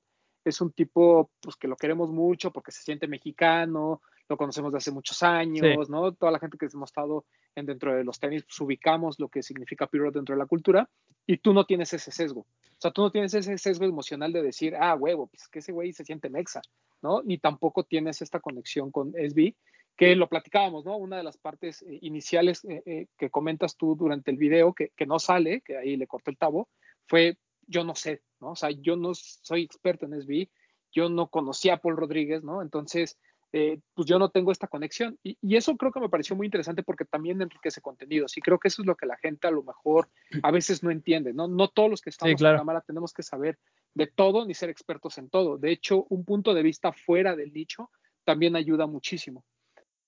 es 0.50 0.60
un 0.60 0.72
tipo, 0.72 1.30
pues 1.40 1.56
que 1.56 1.68
lo 1.68 1.76
queremos 1.76 2.10
mucho 2.10 2.52
porque 2.52 2.72
se 2.72 2.82
siente 2.82 3.06
mexicano, 3.06 4.02
lo 4.28 4.36
conocemos 4.36 4.72
de 4.72 4.78
hace 4.78 4.90
muchos 4.90 5.22
años, 5.22 5.88
¿no? 5.88 6.12
Toda 6.12 6.32
la 6.32 6.38
gente 6.38 6.58
que 6.58 6.66
hemos 6.72 6.90
estado 6.90 7.24
en 7.54 7.66
dentro 7.66 7.94
de 7.94 8.04
los 8.04 8.18
tenis, 8.18 8.42
pues 8.42 8.60
ubicamos 8.60 9.18
lo 9.18 9.28
que 9.28 9.42
significa 9.42 9.86
Pirot 9.86 10.14
dentro 10.14 10.34
de 10.34 10.38
la 10.38 10.46
cultura 10.46 10.88
y 11.26 11.38
tú 11.38 11.52
no 11.52 11.64
tienes 11.64 11.92
ese 11.92 12.10
sesgo. 12.10 12.40
O 12.40 12.78
sea, 12.78 12.90
tú 12.90 13.02
no 13.02 13.10
tienes 13.10 13.34
ese 13.34 13.56
sesgo 13.58 13.84
emocional 13.84 14.32
de 14.32 14.42
decir, 14.42 14.74
ah, 14.76 14.94
huevo, 14.94 15.28
pues 15.28 15.48
que 15.48 15.60
ese 15.60 15.72
güey 15.72 15.92
se 15.92 16.04
siente 16.04 16.28
mexa, 16.28 16.60
¿no? 17.02 17.22
Ni 17.22 17.38
tampoco 17.38 17.84
tienes 17.84 18.20
esta 18.20 18.40
conexión 18.40 18.90
con 18.90 19.12
SB, 19.12 19.54
que 19.96 20.14
lo 20.14 20.28
platicábamos, 20.28 20.84
¿no? 20.84 20.96
Una 20.96 21.16
de 21.16 21.22
las 21.22 21.38
partes 21.38 21.82
eh, 21.82 21.98
iniciales 22.02 22.64
eh, 22.64 22.82
eh, 22.84 23.06
que 23.16 23.30
comentas 23.30 23.76
tú 23.76 23.96
durante 23.96 24.30
el 24.30 24.36
video, 24.36 24.74
que, 24.74 24.90
que 24.90 25.06
no 25.06 25.18
sale, 25.18 25.62
que 25.62 25.78
ahí 25.78 25.96
le 25.96 26.06
cortó 26.06 26.30
el 26.30 26.36
tabo, 26.36 26.68
fue 27.06 27.38
yo 27.66 27.84
no 27.84 27.94
sé, 27.94 28.22
¿no? 28.40 28.52
O 28.52 28.56
sea, 28.56 28.70
yo 28.70 28.96
no 28.96 29.14
soy 29.14 29.62
experto 29.62 30.06
en 30.06 30.20
SB, 30.20 30.48
yo 30.92 31.08
no 31.08 31.28
conocía 31.28 31.74
a 31.74 31.76
Paul 31.78 31.96
Rodríguez, 31.96 32.42
¿no? 32.42 32.62
Entonces, 32.62 33.18
eh, 33.52 33.80
pues 33.94 34.06
yo 34.08 34.18
no 34.18 34.30
tengo 34.30 34.52
esta 34.52 34.66
conexión. 34.66 35.18
Y, 35.22 35.36
eso 35.56 35.76
creo 35.76 35.92
que 35.92 36.00
me 36.00 36.08
pareció 36.08 36.36
muy 36.36 36.46
interesante 36.46 36.82
porque 36.82 37.04
también 37.04 37.40
enriquece 37.40 37.80
contenidos. 37.80 38.36
Y 38.36 38.40
creo 38.40 38.58
que 38.58 38.68
eso 38.68 38.82
es 38.82 38.86
lo 38.86 38.96
que 38.96 39.06
la 39.06 39.16
gente 39.16 39.46
a 39.46 39.50
lo 39.50 39.62
mejor 39.62 40.08
a 40.42 40.50
veces 40.50 40.82
no 40.82 40.90
entiende, 40.90 41.32
¿no? 41.32 41.48
No 41.48 41.68
todos 41.68 41.90
los 41.90 42.00
que 42.00 42.10
estamos 42.10 42.40
en 42.40 42.44
la 42.44 42.56
cámara 42.56 42.80
tenemos 42.80 43.12
que 43.12 43.22
saber 43.22 43.58
de 43.94 44.06
todo 44.06 44.44
ni 44.46 44.54
ser 44.54 44.68
expertos 44.68 45.18
en 45.18 45.30
todo. 45.30 45.58
De 45.58 45.70
hecho, 45.70 46.06
un 46.10 46.24
punto 46.24 46.54
de 46.54 46.62
vista 46.62 46.92
fuera 46.92 47.36
del 47.36 47.52
nicho 47.52 47.90
también 48.24 48.56
ayuda 48.56 48.86
muchísimo. 48.86 49.44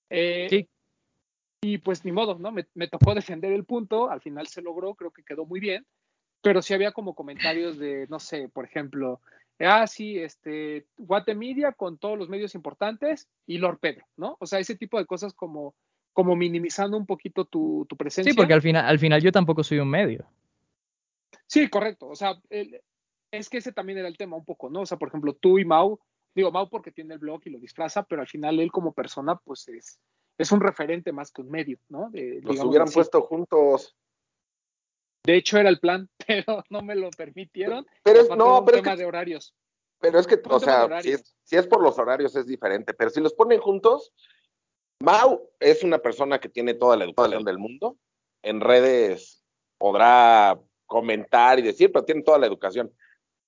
Eh, 0.09 0.47
sí. 0.49 0.69
Y 1.61 1.79
pues 1.79 2.05
ni 2.05 2.11
modo, 2.11 2.37
¿no? 2.39 2.51
Me, 2.51 2.67
me, 2.73 2.87
tocó 2.87 3.13
defender 3.13 3.51
el 3.51 3.65
punto, 3.65 4.09
al 4.09 4.21
final 4.21 4.47
se 4.47 4.61
logró, 4.61 4.95
creo 4.95 5.11
que 5.11 5.23
quedó 5.23 5.45
muy 5.45 5.59
bien, 5.59 5.85
pero 6.41 6.61
sí 6.61 6.73
había 6.73 6.91
como 6.91 7.15
comentarios 7.15 7.77
de, 7.77 8.07
no 8.09 8.19
sé, 8.19 8.49
por 8.49 8.65
ejemplo, 8.65 9.21
ah, 9.59 9.87
sí, 9.87 10.17
este, 10.17 10.85
Guatemedia 10.97 11.73
con 11.73 11.97
todos 11.97 12.17
los 12.17 12.29
medios 12.29 12.55
importantes 12.55 13.27
y 13.45 13.57
Lord 13.57 13.79
Pedro, 13.79 14.05
¿no? 14.15 14.37
O 14.39 14.45
sea, 14.45 14.59
ese 14.59 14.75
tipo 14.75 14.97
de 14.97 15.05
cosas 15.05 15.33
como, 15.33 15.75
como 16.13 16.35
minimizando 16.35 16.97
un 16.97 17.05
poquito 17.05 17.45
tu, 17.45 17.85
presencia. 17.97 18.31
Sí, 18.31 18.37
porque 18.37 18.53
al 18.53 18.61
final, 18.61 18.85
al 18.85 18.99
final 18.99 19.21
yo 19.21 19.31
tampoco 19.31 19.63
soy 19.63 19.79
un 19.79 19.89
medio. 19.89 20.25
Sí, 21.45 21.69
correcto. 21.69 22.07
O 22.07 22.15
sea, 22.15 22.39
es 23.31 23.49
que 23.49 23.57
ese 23.57 23.73
también 23.73 23.99
era 23.99 24.07
el 24.07 24.17
tema 24.17 24.37
un 24.37 24.45
poco, 24.45 24.69
¿no? 24.69 24.81
O 24.81 24.85
sea, 24.85 24.97
por 24.97 25.09
ejemplo, 25.09 25.33
tú 25.33 25.59
y 25.59 25.65
Mau, 25.65 25.99
digo 26.35 26.51
Mau 26.51 26.69
porque 26.69 26.91
tiene 26.91 27.15
el 27.15 27.19
blog 27.19 27.41
y 27.45 27.49
lo 27.49 27.59
disfraza, 27.59 28.03
pero 28.03 28.21
al 28.21 28.27
final 28.27 28.59
él 28.59 28.71
como 28.71 28.93
persona, 28.93 29.35
pues 29.35 29.67
es, 29.67 29.99
es 30.37 30.51
un 30.51 30.61
referente 30.61 31.11
más 31.11 31.31
que 31.31 31.41
un 31.41 31.49
medio, 31.49 31.79
¿no? 31.89 32.11
los 32.13 32.59
hubieran 32.61 32.87
puesto 32.89 33.21
juntos. 33.21 33.95
De 35.23 35.35
hecho, 35.35 35.57
era 35.57 35.69
el 35.69 35.79
plan, 35.79 36.09
pero 36.27 36.63
no 36.69 36.81
me 36.81 36.95
lo 36.95 37.09
permitieron. 37.11 37.85
Pero 38.03 38.21
es, 38.21 38.29
no, 38.29 38.63
pero 38.65 38.81
tema 38.81 38.95
de 38.95 39.05
horarios. 39.05 39.53
Pero 39.99 40.19
es 40.19 40.27
que, 40.27 40.39
o 40.49 40.59
sea, 40.59 41.01
si 41.01 41.11
es, 41.11 41.35
si 41.43 41.57
es 41.57 41.67
por 41.67 41.83
los 41.83 41.99
horarios 41.99 42.35
es 42.35 42.45
diferente, 42.45 42.93
pero 42.93 43.09
si 43.09 43.19
los 43.19 43.33
ponen 43.33 43.59
juntos, 43.59 44.13
Mau 45.01 45.49
es 45.59 45.83
una 45.83 45.99
persona 45.99 46.39
que 46.39 46.49
tiene 46.49 46.73
toda 46.73 46.95
la 46.95 47.03
educación 47.05 47.43
del 47.43 47.57
mundo. 47.57 47.97
En 48.41 48.61
redes 48.61 49.43
podrá 49.77 50.57
comentar 50.85 51.59
y 51.59 51.63
decir, 51.63 51.91
pero 51.91 52.05
tiene 52.05 52.23
toda 52.23 52.37
la 52.37 52.47
educación. 52.47 52.93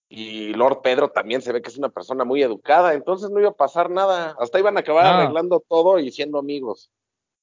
Y 0.10 0.54
Lord 0.54 0.82
Pedro 0.82 1.10
también 1.10 1.42
se 1.42 1.54
ve 1.54 1.62
que 1.62 1.70
es 1.70 1.78
una 1.78 1.90
persona 1.90 2.26
muy 2.26 2.44
educada, 2.44 2.94
entonces 2.94 3.30
no 3.30 3.40
iba 3.40 3.50
a 3.50 3.56
pasar 3.56 3.90
nada. 3.90 4.36
Hasta 4.40 4.60
iban 4.60 4.76
a 4.76 4.82
acabar 4.82 5.06
No. 5.06 5.22
arreglando 5.22 5.64
todo 5.68 6.00
y 6.00 6.12
siendo 6.12 6.38
amigos. 6.38 6.92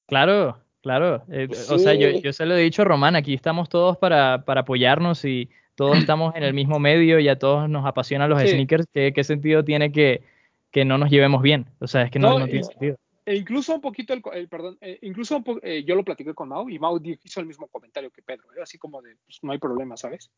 Claro, 0.07 0.63
claro. 0.81 1.23
eh, 1.31 1.47
O 1.69 1.77
sea, 1.77 1.93
yo, 1.93 2.33
se 2.33 2.45
lo 2.45 2.55
he 2.55 2.61
dicho 2.61 2.81
a 2.81 2.85
Román, 2.85 3.15
aquí 3.15 3.33
estamos 3.33 3.69
todos 3.69 3.97
para, 3.97 4.43
para 4.45 4.61
apoyarnos 4.61 5.25
y 5.25 5.49
todos 5.75 5.91
estamos 6.09 6.35
en 6.35 6.43
el 6.43 6.53
mismo 6.53 6.79
medio 6.79 7.19
y 7.19 7.27
a 7.29 7.37
todos 7.39 7.69
nos 7.69 7.85
apasionan 7.85 8.29
los 8.29 8.41
Sí. 8.41 8.49
sneakers. 8.49 8.85
¿Qué, 8.93 9.13
qué 9.13 9.23
sentido 9.23 9.63
tiene 9.63 9.91
que, 9.91 10.23
que 10.71 10.85
no 10.85 10.97
nos 10.97 11.09
llevemos 11.09 11.41
bien? 11.41 11.67
O 11.79 11.87
sea, 11.87 12.03
es 12.03 12.11
que 12.11 12.19
no, 12.19 12.31
No, 12.31 12.39
no 12.39 12.47
y- 12.47 12.49
tiene 12.51 12.63
sentido. 12.65 12.97
E 13.25 13.35
incluso 13.35 13.75
un 13.75 13.81
poquito, 13.81 14.13
el, 14.13 14.47
perdón, 14.49 14.77
eh, 14.81 14.97
incluso 15.03 15.37
un 15.37 15.43
po- 15.43 15.59
eh, 15.61 15.83
yo 15.83 15.93
lo 15.93 16.03
platiqué 16.03 16.33
con 16.33 16.49
Mau 16.49 16.67
y 16.67 16.79
Mau 16.79 16.99
hizo 17.03 17.39
el 17.39 17.45
mismo 17.45 17.67
comentario 17.67 18.09
que 18.09 18.23
Pedro, 18.23 18.45
¿eh? 18.57 18.61
así 18.63 18.79
como 18.79 19.03
de, 19.03 19.17
pues 19.23 19.37
no 19.43 19.51
hay 19.51 19.59
problema, 19.59 19.95
¿sabes? 19.97 20.31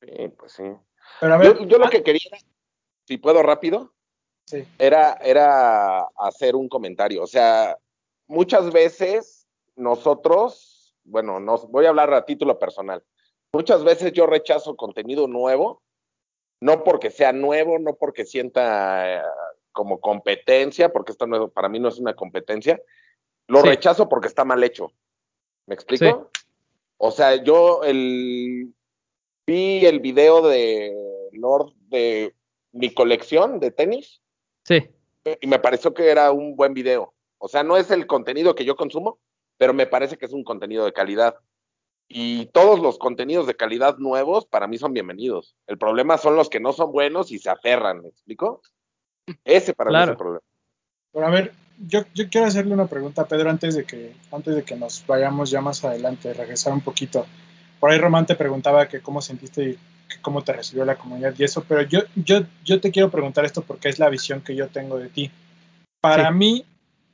Sí, 0.00 0.08
pues 0.38 0.52
sí. 0.52 0.62
Pero 1.20 1.34
a 1.34 1.36
ver, 1.36 1.58
Yo, 1.58 1.66
yo 1.66 1.78
lo 1.78 1.90
que 1.90 2.02
quería, 2.02 2.30
si 3.06 3.18
puedo 3.18 3.42
rápido, 3.42 3.92
sí. 4.46 4.64
era, 4.78 5.12
era 5.22 6.06
hacer 6.16 6.56
un 6.56 6.70
comentario. 6.70 7.22
O 7.22 7.26
sea, 7.26 7.76
muchas 8.28 8.72
veces 8.72 9.41
nosotros, 9.76 10.94
bueno, 11.04 11.40
nos, 11.40 11.68
voy 11.70 11.86
a 11.86 11.90
hablar 11.90 12.12
a 12.14 12.24
título 12.24 12.58
personal. 12.58 13.02
Muchas 13.52 13.84
veces 13.84 14.12
yo 14.12 14.26
rechazo 14.26 14.76
contenido 14.76 15.26
nuevo, 15.28 15.82
no 16.60 16.84
porque 16.84 17.10
sea 17.10 17.32
nuevo, 17.32 17.78
no 17.78 17.94
porque 17.94 18.24
sienta 18.24 19.16
eh, 19.16 19.22
como 19.72 20.00
competencia, 20.00 20.92
porque 20.92 21.12
esto 21.12 21.26
no 21.26 21.48
para 21.48 21.68
mí 21.68 21.80
no 21.80 21.88
es 21.88 21.98
una 21.98 22.14
competencia. 22.14 22.80
Lo 23.48 23.60
Sí. 23.60 23.68
rechazo 23.68 24.08
porque 24.08 24.28
está 24.28 24.44
mal 24.44 24.62
hecho. 24.62 24.92
¿Me 25.66 25.74
explico? 25.74 26.30
O 26.98 27.10
sea, 27.10 27.36
yo 27.42 27.82
el, 27.82 28.72
vi 29.46 29.84
el 29.84 30.00
video 30.00 30.46
de 30.46 30.94
Lord 31.32 31.72
de 31.88 32.34
mi 32.72 32.94
colección 32.94 33.60
de 33.60 33.70
tenis 33.70 34.22
Sí, 34.64 34.88
y 35.40 35.46
me 35.46 35.58
pareció 35.58 35.92
que 35.92 36.08
era 36.08 36.30
un 36.30 36.54
buen 36.56 36.72
video. 36.74 37.12
O 37.38 37.48
sea, 37.48 37.64
no 37.64 37.76
es 37.76 37.90
el 37.90 38.06
contenido 38.06 38.54
que 38.54 38.64
yo 38.64 38.76
consumo, 38.76 39.18
pero 39.62 39.74
me 39.74 39.86
parece 39.86 40.16
que 40.16 40.26
es 40.26 40.32
un 40.32 40.42
contenido 40.42 40.84
de 40.84 40.92
calidad. 40.92 41.36
Y 42.08 42.46
todos 42.46 42.80
los 42.80 42.98
contenidos 42.98 43.46
de 43.46 43.54
calidad 43.54 43.96
nuevos 43.98 44.44
para 44.44 44.66
mí 44.66 44.76
son 44.76 44.92
bienvenidos. 44.92 45.54
El 45.68 45.78
problema 45.78 46.18
son 46.18 46.34
los 46.34 46.50
que 46.50 46.58
no 46.58 46.72
son 46.72 46.90
buenos 46.90 47.30
y 47.30 47.38
se 47.38 47.48
aferran, 47.48 48.02
¿me 48.02 48.08
explico? 48.08 48.60
Ese 49.44 49.72
para 49.72 49.92
mí 49.92 50.02
es 50.02 50.08
el 50.08 50.16
problema. 50.16 50.40
Pero 51.12 51.26
a 51.28 51.30
ver, 51.30 51.52
yo, 51.78 52.00
yo 52.12 52.28
quiero 52.28 52.48
hacerle 52.48 52.74
una 52.74 52.88
pregunta 52.88 53.22
a 53.22 53.28
Pedro 53.28 53.50
antes 53.50 53.76
de 53.76 53.84
que 53.84 54.16
antes 54.32 54.56
de 54.56 54.64
que 54.64 54.74
nos 54.74 55.06
vayamos 55.06 55.48
ya 55.48 55.60
más 55.60 55.84
adelante, 55.84 56.34
regresar 56.34 56.72
un 56.72 56.80
poquito. 56.80 57.24
Por 57.78 57.92
ahí 57.92 57.98
Román 57.98 58.26
te 58.26 58.34
preguntaba 58.34 58.88
que 58.88 59.00
cómo 59.00 59.22
sentiste 59.22 59.62
y 59.62 59.74
que 60.08 60.20
cómo 60.22 60.42
te 60.42 60.54
recibió 60.54 60.84
la 60.84 60.96
comunidad 60.96 61.34
y 61.38 61.44
eso, 61.44 61.64
pero 61.68 61.82
yo, 61.82 62.00
yo, 62.16 62.40
yo 62.64 62.80
te 62.80 62.90
quiero 62.90 63.12
preguntar 63.12 63.44
esto 63.44 63.62
porque 63.62 63.90
es 63.90 64.00
la 64.00 64.08
visión 64.08 64.40
que 64.40 64.56
yo 64.56 64.66
tengo 64.70 64.98
de 64.98 65.08
ti. 65.08 65.30
Para 66.00 66.30
Sí. 66.30 66.34
mí, 66.34 66.66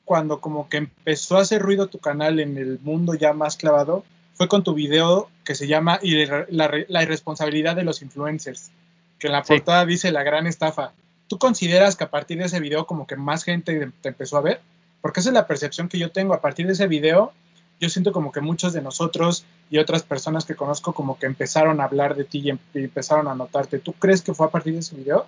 cuando 0.08 0.40
como 0.40 0.70
que 0.70 0.78
empezó 0.78 1.36
a 1.36 1.42
hacer 1.42 1.60
ruido 1.60 1.88
tu 1.88 1.98
canal 1.98 2.40
en 2.40 2.56
el 2.56 2.78
mundo 2.82 3.12
ya 3.14 3.34
más 3.34 3.56
clavado, 3.58 4.04
fue 4.32 4.48
con 4.48 4.64
tu 4.64 4.72
video 4.72 5.28
que 5.44 5.54
se 5.54 5.66
llama 5.66 6.00
La, 6.48 6.72
la 6.88 7.02
irresponsabilidad 7.02 7.76
de 7.76 7.84
los 7.84 8.00
influencers, 8.00 8.70
que 9.18 9.26
en 9.26 9.34
la 9.34 9.44
Sí. 9.44 9.52
portada 9.52 9.84
dice 9.84 10.10
la 10.10 10.22
gran 10.22 10.46
estafa. 10.46 10.92
¿Tú 11.26 11.38
consideras 11.38 11.94
que 11.94 12.04
a 12.04 12.10
partir 12.10 12.38
de 12.38 12.46
ese 12.46 12.58
video 12.58 12.86
como 12.86 13.06
que 13.06 13.16
más 13.16 13.44
gente 13.44 13.92
te 14.00 14.08
empezó 14.08 14.38
a 14.38 14.40
ver? 14.40 14.62
Porque 15.02 15.20
esa 15.20 15.28
es 15.28 15.34
la 15.34 15.46
percepción 15.46 15.88
que 15.90 15.98
yo 15.98 16.10
tengo. 16.10 16.32
A 16.32 16.40
partir 16.40 16.66
de 16.66 16.72
ese 16.72 16.86
video, 16.86 17.32
yo 17.78 17.90
siento 17.90 18.12
como 18.12 18.32
que 18.32 18.40
muchos 18.40 18.72
de 18.72 18.80
nosotros 18.80 19.44
y 19.70 19.76
otras 19.76 20.02
personas 20.04 20.46
que 20.46 20.54
conozco 20.54 20.94
como 20.94 21.18
que 21.18 21.26
empezaron 21.26 21.80
a 21.80 21.84
hablar 21.84 22.16
de 22.16 22.24
ti 22.24 22.38
y, 22.44 22.50
em- 22.50 22.58
y 22.72 22.84
empezaron 22.84 23.28
a 23.28 23.34
notarte. 23.34 23.78
¿Tú 23.78 23.92
crees 23.92 24.22
que 24.22 24.32
fue 24.32 24.46
a 24.46 24.50
partir 24.50 24.72
de 24.72 24.80
ese 24.80 24.96
video? 24.96 25.26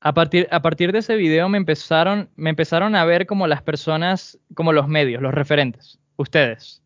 A 0.00 0.12
partir, 0.14 0.46
a 0.50 0.60
partir 0.62 0.92
de 0.92 0.98
ese 0.98 1.16
video 1.16 1.48
me 1.48 1.58
empezaron, 1.58 2.28
me 2.36 2.50
empezaron 2.50 2.94
a 2.94 3.04
ver 3.04 3.26
como 3.26 3.46
las 3.46 3.62
personas, 3.62 4.38
como 4.54 4.72
los 4.72 4.88
medios, 4.88 5.22
los 5.22 5.32
referentes, 5.34 5.98
ustedes. 6.16 6.82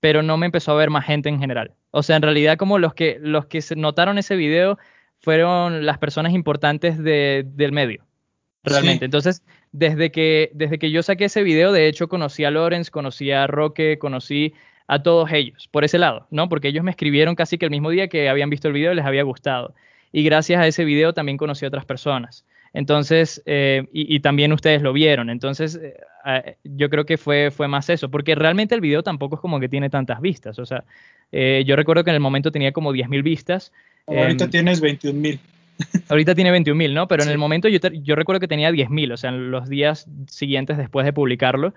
Pero 0.00 0.22
no 0.22 0.36
me 0.36 0.46
empezó 0.46 0.72
a 0.72 0.76
ver 0.76 0.90
más 0.90 1.04
gente 1.04 1.28
en 1.28 1.40
general. 1.40 1.72
O 1.90 2.02
sea, 2.02 2.16
en 2.16 2.22
realidad 2.22 2.56
como 2.56 2.78
los 2.78 2.94
que, 2.94 3.18
los 3.20 3.46
que 3.46 3.60
notaron 3.76 4.18
ese 4.18 4.36
video 4.36 4.78
fueron 5.20 5.84
las 5.84 5.98
personas 5.98 6.32
importantes 6.32 7.02
de- 7.02 7.44
del 7.46 7.72
medio. 7.72 8.04
Realmente. 8.62 9.00
Sí. 9.00 9.04
Entonces, 9.06 9.42
desde 9.72 10.10
que, 10.10 10.50
desde 10.54 10.78
que 10.78 10.90
yo 10.90 11.02
saqué 11.02 11.26
ese 11.26 11.42
video, 11.42 11.72
de 11.72 11.88
hecho, 11.88 12.08
conocí 12.08 12.44
a 12.44 12.50
Lorenz, 12.50 12.90
conocí 12.90 13.30
a 13.30 13.46
Roque, 13.46 13.98
conocí 13.98 14.54
a 14.88 15.02
todos 15.02 15.30
ellos, 15.32 15.68
por 15.68 15.84
ese 15.84 15.98
lado, 15.98 16.26
¿no? 16.30 16.48
Porque 16.48 16.68
ellos 16.68 16.84
me 16.84 16.90
escribieron 16.92 17.34
casi 17.34 17.58
que 17.58 17.64
el 17.64 17.70
mismo 17.72 17.90
día 17.90 18.08
que 18.08 18.28
habían 18.28 18.50
visto 18.50 18.68
el 18.68 18.74
video 18.74 18.92
y 18.92 18.96
les 18.96 19.04
había 19.04 19.22
gustado. 19.24 19.74
Y 20.12 20.22
gracias 20.22 20.60
a 20.60 20.66
ese 20.66 20.84
video 20.84 21.12
también 21.12 21.36
conocí 21.38 21.64
a 21.64 21.68
otras 21.68 21.84
personas. 21.84 22.44
Entonces, 22.72 23.42
eh, 23.46 23.86
y, 23.92 24.14
y 24.14 24.20
también 24.20 24.52
ustedes 24.52 24.82
lo 24.82 24.92
vieron. 24.92 25.30
Entonces, 25.30 25.80
eh, 26.26 26.56
yo 26.64 26.90
creo 26.90 27.06
que 27.06 27.16
fue, 27.16 27.50
fue 27.50 27.68
más 27.68 27.88
eso, 27.88 28.10
porque 28.10 28.34
realmente 28.34 28.74
el 28.74 28.80
video 28.80 29.02
tampoco 29.02 29.36
es 29.36 29.40
como 29.40 29.58
que 29.60 29.68
tiene 29.68 29.88
tantas 29.88 30.20
vistas. 30.20 30.58
O 30.58 30.66
sea, 30.66 30.84
eh, 31.32 31.64
yo 31.66 31.74
recuerdo 31.76 32.04
que 32.04 32.10
en 32.10 32.16
el 32.16 32.20
momento 32.20 32.52
tenía 32.52 32.72
como 32.72 32.92
10.000 32.92 33.22
vistas. 33.22 33.72
Ahorita 34.06 34.44
Em, 34.44 34.50
tienes 34.50 34.80
21 34.80 35.18
mil. 35.20 35.40
Ahorita 36.08 36.34
tiene 36.34 36.50
21.000, 36.52 36.92
¿no? 36.94 37.08
Pero 37.08 37.22
en 37.22 37.30
el 37.30 37.38
momento 37.38 37.68
yo, 37.68 37.80
te- 37.80 38.00
yo 38.02 38.14
recuerdo 38.14 38.40
que 38.40 38.48
tenía 38.48 38.70
10.000, 38.70 39.12
o 39.12 39.16
sea, 39.16 39.30
en 39.30 39.50
los 39.50 39.68
días 39.68 40.06
siguientes 40.26 40.76
después 40.78 41.04
de 41.06 41.12
publicarlo. 41.12 41.74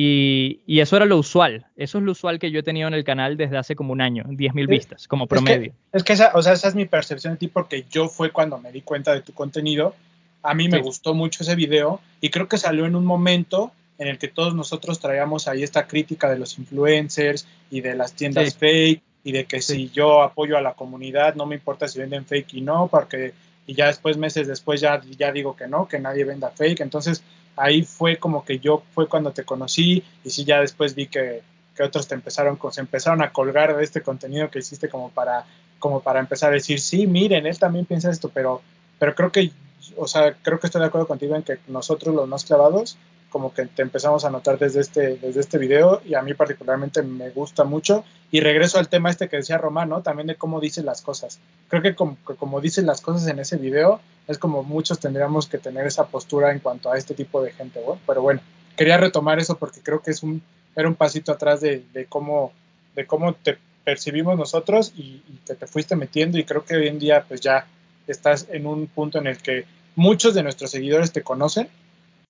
Y, 0.00 0.60
y 0.64 0.78
eso 0.78 0.96
era 0.96 1.06
lo 1.06 1.16
usual. 1.18 1.66
Eso 1.74 1.98
es 1.98 2.04
lo 2.04 2.12
usual 2.12 2.38
que 2.38 2.52
yo 2.52 2.60
he 2.60 2.62
tenido 2.62 2.86
en 2.86 2.94
el 2.94 3.02
canal 3.02 3.36
desde 3.36 3.56
hace 3.58 3.74
como 3.74 3.92
un 3.92 4.00
año, 4.00 4.22
10.000 4.28 4.66
Sí. 4.66 4.70
vistas, 4.70 5.08
como 5.08 5.26
promedio. 5.26 5.72
Es 5.92 6.04
que 6.04 6.12
esa, 6.12 6.30
o 6.36 6.40
sea, 6.42 6.52
esa 6.52 6.68
es 6.68 6.76
mi 6.76 6.84
percepción 6.84 7.32
de 7.34 7.38
ti 7.40 7.48
porque 7.48 7.84
yo 7.90 8.08
fue 8.08 8.30
cuando 8.30 8.58
me 8.58 8.70
di 8.70 8.82
cuenta 8.82 9.12
de 9.12 9.22
tu 9.22 9.32
contenido. 9.32 9.96
A 10.44 10.54
mí 10.54 10.68
me 10.68 10.76
Sí. 10.76 10.82
gustó 10.84 11.14
mucho 11.14 11.42
ese 11.42 11.56
video 11.56 12.00
y 12.20 12.28
creo 12.30 12.46
que 12.46 12.58
salió 12.58 12.86
en 12.86 12.94
un 12.94 13.04
momento 13.04 13.72
en 13.98 14.06
el 14.06 14.18
que 14.18 14.28
todos 14.28 14.54
nosotros 14.54 15.00
traíamos 15.00 15.48
ahí 15.48 15.64
esta 15.64 15.88
crítica 15.88 16.30
de 16.30 16.38
los 16.38 16.60
influencers 16.60 17.48
y 17.68 17.80
de 17.80 17.96
las 17.96 18.12
tiendas 18.12 18.52
Sí. 18.52 18.56
fake 18.56 19.02
y 19.24 19.32
de 19.32 19.46
que 19.46 19.60
Sí. 19.60 19.72
si 19.74 19.90
yo 19.90 20.22
apoyo 20.22 20.56
a 20.56 20.60
la 20.60 20.74
comunidad 20.74 21.34
no 21.34 21.44
me 21.44 21.56
importa 21.56 21.88
si 21.88 21.98
venden 21.98 22.24
fake 22.24 22.54
y 22.54 22.60
no, 22.60 22.86
porque 22.86 23.32
y 23.66 23.74
ya 23.74 23.88
después 23.88 24.16
meses 24.16 24.46
después 24.46 24.80
ya 24.80 25.02
ya 25.18 25.32
digo 25.32 25.56
que 25.56 25.66
no, 25.66 25.88
que 25.88 25.98
nadie 25.98 26.22
venda 26.22 26.50
fake. 26.50 26.82
Entonces 26.82 27.24
ahí 27.58 27.82
fue 27.82 28.16
como 28.16 28.44
que 28.44 28.58
yo 28.58 28.82
fue 28.94 29.08
cuando 29.08 29.32
te 29.32 29.44
conocí 29.44 30.04
y 30.24 30.30
sí 30.30 30.44
ya 30.44 30.60
después 30.60 30.94
vi 30.94 31.06
que, 31.06 31.42
que 31.74 31.82
otros 31.82 32.08
te 32.08 32.14
empezaron 32.14 32.58
se 32.70 32.80
empezaron 32.80 33.22
a 33.22 33.32
colgar 33.32 33.76
de 33.76 33.84
este 33.84 34.02
contenido 34.02 34.50
que 34.50 34.60
hiciste 34.60 34.88
como 34.88 35.10
para 35.10 35.44
como 35.78 36.00
para 36.00 36.20
empezar 36.20 36.50
a 36.50 36.54
decir, 36.54 36.80
sí, 36.80 37.06
miren, 37.06 37.46
él 37.46 37.58
también 37.58 37.86
piensa 37.86 38.10
esto, 38.10 38.30
pero, 38.32 38.62
pero 38.98 39.14
creo 39.14 39.30
que, 39.32 39.52
o 39.96 40.06
sea, 40.06 40.34
creo 40.42 40.58
que 40.58 40.66
estoy 40.66 40.80
de 40.80 40.88
acuerdo 40.88 41.06
contigo 41.06 41.36
en 41.36 41.42
que 41.42 41.58
nosotros 41.68 42.14
los 42.14 42.28
más 42.28 42.44
clavados, 42.44 42.98
como 43.30 43.52
que 43.52 43.66
te 43.66 43.82
empezamos 43.82 44.24
a 44.24 44.30
notar 44.30 44.58
desde 44.58 44.80
este, 44.80 45.16
desde 45.16 45.40
este 45.40 45.58
video 45.58 46.00
y 46.04 46.14
a 46.14 46.22
mí 46.22 46.34
particularmente 46.34 47.02
me 47.02 47.30
gusta 47.30 47.64
mucho. 47.64 48.04
Y 48.30 48.40
regreso 48.40 48.78
al 48.78 48.88
tema 48.88 49.10
este 49.10 49.28
que 49.28 49.38
decía 49.38 49.58
Román, 49.58 49.88
¿no? 49.88 50.02
También 50.02 50.26
de 50.26 50.36
cómo 50.36 50.60
dice 50.60 50.82
las 50.82 51.02
cosas. 51.02 51.38
Creo 51.68 51.82
que 51.82 51.94
como, 51.94 52.16
que 52.26 52.34
como 52.34 52.60
dicen 52.60 52.86
las 52.86 53.00
cosas 53.00 53.28
en 53.28 53.38
ese 53.38 53.56
video, 53.56 54.00
es 54.26 54.38
como 54.38 54.62
muchos 54.62 54.98
tendríamos 54.98 55.46
que 55.46 55.58
tener 55.58 55.86
esa 55.86 56.06
postura 56.06 56.52
en 56.52 56.60
cuanto 56.60 56.90
a 56.90 56.96
este 56.96 57.14
tipo 57.14 57.42
de 57.42 57.52
gente, 57.52 57.82
¿no? 57.86 57.98
Pero 58.06 58.22
bueno, 58.22 58.40
quería 58.76 58.96
retomar 58.96 59.38
eso 59.38 59.58
porque 59.58 59.80
creo 59.80 60.00
que 60.00 60.10
es 60.10 60.22
un, 60.22 60.42
era 60.74 60.88
un 60.88 60.94
pasito 60.94 61.32
atrás 61.32 61.60
de, 61.60 61.84
de 61.92 62.06
cómo, 62.06 62.52
de 62.94 63.06
cómo 63.06 63.34
te 63.34 63.58
percibimos 63.84 64.38
nosotros 64.38 64.92
y, 64.96 65.22
y 65.28 65.40
que 65.46 65.54
te 65.54 65.66
fuiste 65.66 65.96
metiendo 65.96 66.38
y 66.38 66.44
creo 66.44 66.64
que 66.64 66.76
hoy 66.76 66.88
en 66.88 66.98
día 66.98 67.24
pues 67.26 67.40
ya 67.40 67.66
estás 68.06 68.46
en 68.50 68.66
un 68.66 68.86
punto 68.86 69.18
en 69.18 69.26
el 69.26 69.38
que 69.38 69.64
muchos 69.96 70.34
de 70.34 70.42
nuestros 70.42 70.70
seguidores 70.70 71.12
te 71.12 71.22
conocen, 71.22 71.68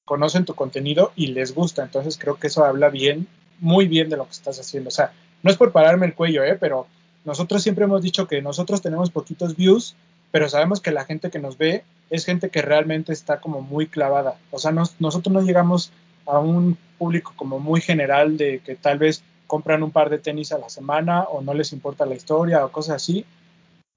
conocen 0.08 0.46
tu 0.46 0.54
contenido 0.54 1.12
y 1.16 1.26
les 1.28 1.54
gusta, 1.54 1.82
entonces 1.82 2.16
creo 2.16 2.36
que 2.36 2.46
eso 2.46 2.64
habla 2.64 2.88
bien, 2.88 3.28
muy 3.60 3.86
bien 3.86 4.08
de 4.08 4.16
lo 4.16 4.24
que 4.24 4.32
estás 4.32 4.58
haciendo, 4.58 4.88
o 4.88 4.90
sea, 4.90 5.12
no 5.42 5.50
es 5.50 5.58
por 5.58 5.70
pararme 5.70 6.06
el 6.06 6.14
cuello, 6.14 6.42
¿eh? 6.44 6.56
pero 6.58 6.86
nosotros 7.26 7.62
siempre 7.62 7.84
hemos 7.84 8.00
dicho 8.00 8.26
que 8.26 8.40
nosotros 8.40 8.80
tenemos 8.80 9.10
poquitos 9.10 9.54
views, 9.54 9.96
pero 10.30 10.48
sabemos 10.48 10.80
que 10.80 10.92
la 10.92 11.04
gente 11.04 11.30
que 11.30 11.40
nos 11.40 11.58
ve 11.58 11.84
es 12.08 12.24
gente 12.24 12.48
que 12.48 12.62
realmente 12.62 13.12
está 13.12 13.38
como 13.38 13.60
muy 13.60 13.86
clavada, 13.86 14.38
o 14.50 14.58
sea, 14.58 14.72
nos, 14.72 14.98
nosotros 14.98 15.30
no 15.30 15.42
llegamos 15.42 15.92
a 16.24 16.38
un 16.38 16.78
público 16.96 17.34
como 17.36 17.58
muy 17.58 17.82
general 17.82 18.38
de 18.38 18.60
que 18.60 18.76
tal 18.76 18.96
vez 18.96 19.22
compran 19.46 19.82
un 19.82 19.90
par 19.90 20.08
de 20.08 20.18
tenis 20.18 20.52
a 20.52 20.58
la 20.58 20.70
semana 20.70 21.24
o 21.24 21.42
no 21.42 21.52
les 21.52 21.74
importa 21.74 22.06
la 22.06 22.14
historia 22.14 22.64
o 22.64 22.72
cosas 22.72 22.96
así, 22.96 23.26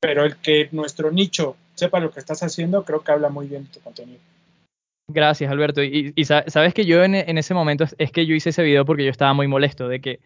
pero 0.02 0.26
el 0.26 0.36
que 0.36 0.68
nuestro 0.74 1.10
nicho 1.10 1.56
sepa 1.76 2.02
lo 2.02 2.12
que 2.12 2.20
estás 2.20 2.44
haciendo, 2.44 2.84
creo 2.84 3.02
que 3.02 3.14
habla 3.14 3.30
muy 3.30 3.48
bien 3.48 3.64
de 3.64 3.70
tu 3.70 3.80
contenido. 3.80 4.20
Gracias, 5.14 5.52
Alberto. 5.52 5.84
Y, 5.84 6.14
y 6.16 6.26
sa- 6.26 6.44
sabes 6.48 6.74
que 6.74 6.86
yo 6.86 7.04
en, 7.04 7.16
ese 7.38 7.54
momento 7.54 7.86
es 7.98 8.12
que 8.12 8.26
yo 8.26 8.36
hice 8.36 8.50
ese 8.52 8.64
video 8.64 8.86
porque 8.86 9.04
yo 9.04 9.10
estaba 9.12 9.34
muy 9.34 9.48
molesto 9.48 9.88
de 9.88 10.00
que 10.02 10.20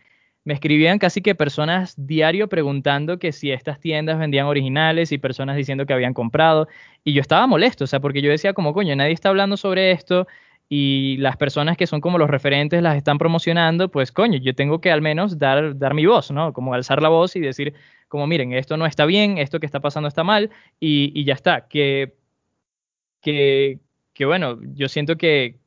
me 0.43 0.53
escribían 0.53 0.99
casi 0.99 1.21
que 1.21 1.33
personas 1.33 1.95
diario 1.97 2.47
preguntando 2.49 3.17
que 3.17 3.31
si 3.31 3.51
estas 3.51 3.79
tiendas 3.79 4.19
vendían 4.19 4.45
originales 4.45 5.11
y 5.11 5.17
personas 5.17 5.55
diciendo 5.57 5.85
que 5.85 5.93
habían 5.93 6.13
comprado. 6.13 6.67
Y 7.03 7.13
yo 7.13 7.21
estaba 7.21 7.47
molesto, 7.47 7.85
o 7.85 7.87
sea, 7.87 7.99
porque 7.99 8.21
yo 8.21 8.29
decía 8.29 8.53
como, 8.53 8.73
coño, 8.73 8.95
nadie 8.95 9.13
está 9.13 9.29
hablando 9.29 9.57
sobre 9.57 9.91
esto 9.91 10.27
y 10.69 11.17
las 11.17 11.37
personas 11.37 11.77
que 11.77 11.87
son 11.87 12.01
como 12.01 12.17
los 12.17 12.29
referentes 12.29 12.81
las 12.83 12.95
están 12.97 13.17
promocionando, 13.17 13.89
pues 13.89 14.11
coño, 14.11 14.37
yo 14.39 14.53
tengo 14.55 14.81
que 14.81 14.91
al 14.91 15.01
menos 15.01 15.37
dar, 15.39 15.77
dar 15.77 15.93
mi 15.93 16.05
voz, 16.05 16.31
¿no? 16.31 16.53
Como 16.53 16.73
alzar 16.73 17.01
la 17.01 17.09
voz 17.09 17.35
y 17.35 17.39
decir, 17.39 17.73
como 18.07 18.27
miren, 18.27 18.53
esto 18.53 18.77
no 18.77 18.85
está 18.85 19.05
bien, 19.05 19.37
esto 19.37 19.59
que 19.59 19.65
está 19.67 19.79
pasando 19.79 20.07
está 20.07 20.23
mal 20.23 20.51
y, 20.79 21.11
y 21.19 21.23
ya 21.25 21.33
está. 21.33 21.67
Que, 21.67 22.13
que, 23.21 23.79
que 24.15 24.25
bueno, 24.25 24.57
yo 24.73 24.87
siento 24.87 25.17
que, 25.17 25.59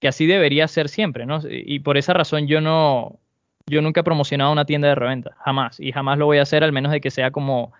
que 0.00 0.08
así 0.08 0.26
debería 0.26 0.66
ser 0.68 0.88
siempre, 0.88 1.26
¿no? 1.26 1.40
Y 1.46 1.80
por 1.80 1.98
esa 1.98 2.14
razón 2.14 2.46
yo 2.46 2.62
no, 2.62 3.18
yo 3.66 3.82
nunca 3.82 4.00
he 4.00 4.04
promocionado 4.04 4.52
una 4.52 4.64
tienda 4.64 4.88
de 4.88 4.94
reventa, 4.94 5.36
jamás, 5.44 5.80
y 5.80 5.92
jamás 5.92 6.16
lo 6.16 6.26
voy 6.26 6.38
a 6.38 6.42
hacer 6.42 6.64
al 6.64 6.72
menos 6.72 6.92
de 6.92 7.00
que 7.00 7.10
sea 7.10 7.32
como, 7.32 7.72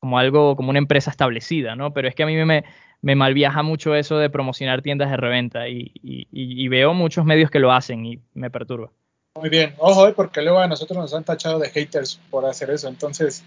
como 0.00 0.18
algo, 0.18 0.56
como 0.56 0.70
una 0.70 0.78
empresa 0.78 1.10
establecida, 1.10 1.76
¿no? 1.76 1.92
Pero 1.92 2.08
es 2.08 2.14
que 2.14 2.22
a 2.22 2.26
mí 2.26 2.34
me, 2.34 2.64
me 3.02 3.14
malviaja 3.14 3.62
mucho 3.62 3.94
eso 3.94 4.16
de 4.16 4.30
promocionar 4.30 4.80
tiendas 4.80 5.10
de 5.10 5.18
reventa 5.18 5.68
y, 5.68 5.92
y, 6.02 6.26
y, 6.32 6.68
veo 6.68 6.94
muchos 6.94 7.26
medios 7.26 7.50
que 7.50 7.58
lo 7.58 7.72
hacen 7.72 8.06
y 8.06 8.18
me 8.32 8.50
perturba. 8.50 8.90
Muy 9.34 9.50
bien, 9.50 9.74
ojo, 9.78 10.08
eh, 10.08 10.14
porque 10.14 10.40
luego 10.40 10.60
a 10.60 10.66
nosotros 10.66 10.98
nos 10.98 11.12
han 11.12 11.24
tachado 11.24 11.58
de 11.58 11.68
haters 11.68 12.18
por 12.30 12.46
hacer 12.46 12.70
eso, 12.70 12.88
entonces 12.88 13.44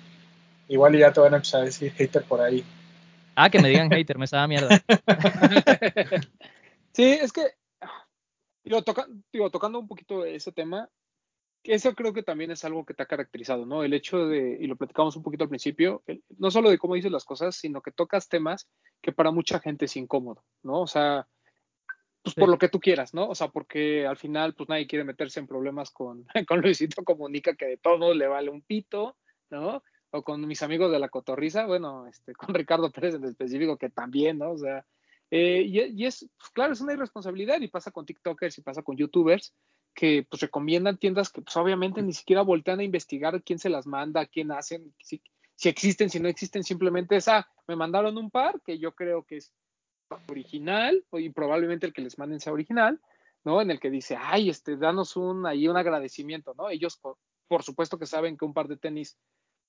igual 0.68 0.96
ya 0.98 1.12
te 1.12 1.20
van 1.20 1.34
a 1.34 1.38
empezar 1.38 1.62
a 1.62 1.66
decir 1.66 1.92
hater 1.94 2.24
por 2.24 2.42
ahí. 2.42 2.64
Ah, 3.38 3.50
que 3.50 3.60
me 3.60 3.70
digan 3.70 3.90
hater, 3.90 4.18
me 4.18 4.28
sabe 4.28 4.48
mierda. 4.48 4.70
sí, 6.94 7.04
es 7.04 7.34
que, 7.34 7.42
digo, 8.64 8.82
toca, 8.82 9.08
digo, 9.32 9.52
tocando 9.52 9.78
un 9.78 9.88
poquito 9.88 10.24
ese 10.24 10.54
tema, 10.54 10.90
eso 11.64 11.94
creo 11.96 12.14
que 12.14 12.24
también 12.24 12.52
es 12.52 12.64
algo 12.64 12.86
que 12.86 12.94
te 12.94 13.04
ha 13.04 13.08
caracterizado, 13.08 13.66
¿no? 13.66 13.84
El 13.84 13.94
hecho 13.94 14.28
de, 14.28 14.58
y 14.60 14.68
lo 14.68 14.76
platicamos 14.76 15.16
un 15.16 15.24
poquito 15.24 15.44
al 15.44 15.50
principio, 15.50 16.04
el, 16.06 16.24
no 16.38 16.52
solo 16.52 16.70
de 16.70 16.78
cómo 16.78 16.96
dices 16.96 17.12
las 17.12 17.26
cosas, 17.26 17.56
sino 17.56 17.82
que 17.82 17.92
tocas 17.92 18.30
temas 18.30 18.70
que 19.02 19.12
para 19.12 19.32
mucha 19.32 19.60
gente 19.60 19.86
es 19.86 19.96
incómodo, 19.98 20.44
¿no? 20.64 20.82
O 20.82 20.88
sea, 20.88 21.28
pues 22.22 22.36
sí. 22.36 22.40
por 22.40 22.50
lo 22.50 22.58
que 22.58 22.70
tú 22.70 22.80
quieras, 22.80 23.14
¿no? 23.14 23.28
O 23.28 23.36
sea, 23.36 23.50
porque 23.50 24.06
al 24.08 24.18
final, 24.18 24.54
pues 24.54 24.70
nadie 24.70 24.88
quiere 24.88 25.04
meterse 25.04 25.40
en 25.40 25.48
problemas 25.48 25.92
con, 25.92 26.26
con 26.48 26.62
Luisito 26.62 27.04
Comunica, 27.04 27.56
que 27.56 27.66
de 27.66 27.78
todo 27.78 28.14
le 28.14 28.28
vale 28.28 28.50
un 28.50 28.62
pito, 28.62 29.18
¿no? 29.50 29.84
O 30.16 30.24
con 30.24 30.48
mis 30.48 30.64
amigos 30.64 30.92
de 30.92 31.00
la 31.00 31.10
cotorriza, 31.10 31.66
bueno, 31.66 32.08
este, 32.08 32.34
con 32.54 32.56
Ricardo 32.56 32.92
Pérez 32.92 33.16
en 33.16 33.26
específico, 33.26 33.78
que 33.78 33.90
también, 33.90 34.38
¿no? 34.38 34.52
O 34.52 34.58
sea, 34.58 34.86
eh, 35.32 35.64
y, 35.66 35.82
y, 35.82 36.06
es, 36.06 36.30
pues, 36.38 36.50
claro, 36.52 36.74
es 36.74 36.82
una 36.82 36.94
irresponsabilidad 36.94 37.60
y 37.62 37.68
pasa 37.68 37.92
con 37.92 38.06
TikTokers 38.06 38.58
y 38.58 38.62
pasa 38.62 38.84
con 38.84 38.96
YouTubers 38.96 39.54
que 39.96 40.28
pues 40.30 40.42
recomiendan 40.42 40.98
tiendas 40.98 41.32
que 41.32 41.42
pues 41.42 41.56
obviamente 41.56 42.02
ni 42.02 42.12
siquiera 42.14 42.42
voltean 42.42 42.82
a 42.82 42.84
investigar 42.84 43.42
quién 43.44 43.58
se 43.60 43.70
las 43.70 43.88
manda, 43.88 44.26
quién 44.26 44.52
hacen, 44.52 44.94
si, 45.02 45.22
si 45.56 45.70
existen, 45.70 46.10
si 46.10 46.20
no 46.20 46.28
existen, 46.28 46.64
simplemente 46.64 47.16
es, 47.16 47.28
ah, 47.30 47.48
me 47.68 47.78
mandaron 47.78 48.18
un 48.18 48.30
par 48.30 48.62
que 48.62 48.78
yo 48.78 48.94
creo 48.94 49.24
que 49.24 49.38
es 49.38 49.54
original 50.28 51.04
y 51.14 51.30
probablemente 51.30 51.86
el 51.88 51.94
que 51.94 52.02
les 52.02 52.20
manden 52.20 52.42
sea 52.42 52.54
original, 52.54 53.02
¿no? 53.46 53.62
En 53.62 53.72
el 53.72 53.80
que 53.80 53.90
dice, 53.90 54.18
ay, 54.20 54.50
este, 54.50 54.76
danos 54.76 55.16
un, 55.16 55.46
ahí 55.46 55.68
un 55.68 55.78
agradecimiento, 55.78 56.54
¿no? 56.58 56.70
Ellos, 56.70 56.98
por, 56.98 57.18
por 57.48 57.64
supuesto 57.64 57.98
que 57.98 58.06
saben 58.06 58.38
que 58.38 58.46
un 58.46 58.54
par 58.54 58.68
de 58.68 58.78
tenis 58.78 59.18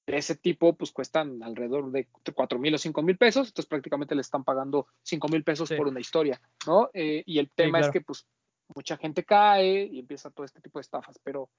de 0.06 0.16
ese 0.16 0.36
tipo, 0.36 0.74
pues 0.74 0.92
cuestan 0.92 1.42
alrededor 1.42 1.90
de 1.90 2.06
cuatro 2.34 2.58
mil 2.58 2.74
o 2.74 2.78
cinco 2.78 3.02
mil 3.02 3.16
pesos, 3.16 3.48
entonces 3.48 3.68
prácticamente 3.68 4.14
le 4.14 4.20
están 4.20 4.44
pagando 4.44 4.86
cinco 5.02 5.28
mil 5.28 5.42
pesos 5.42 5.68
sí. 5.68 5.74
por 5.74 5.88
una 5.88 6.00
historia, 6.00 6.40
¿no? 6.66 6.90
Eh, 6.94 7.24
y 7.26 7.38
el 7.38 7.50
tema 7.50 7.78
sí, 7.78 7.82
claro. 7.82 7.86
es 7.86 7.92
que, 7.92 8.00
pues, 8.02 8.26
mucha 8.74 8.96
gente 8.96 9.24
cae 9.24 9.84
y 9.84 9.98
empieza 9.98 10.30
todo 10.30 10.44
este 10.44 10.60
tipo 10.60 10.78
de 10.78 10.82
estafas, 10.82 11.18
pero, 11.22 11.50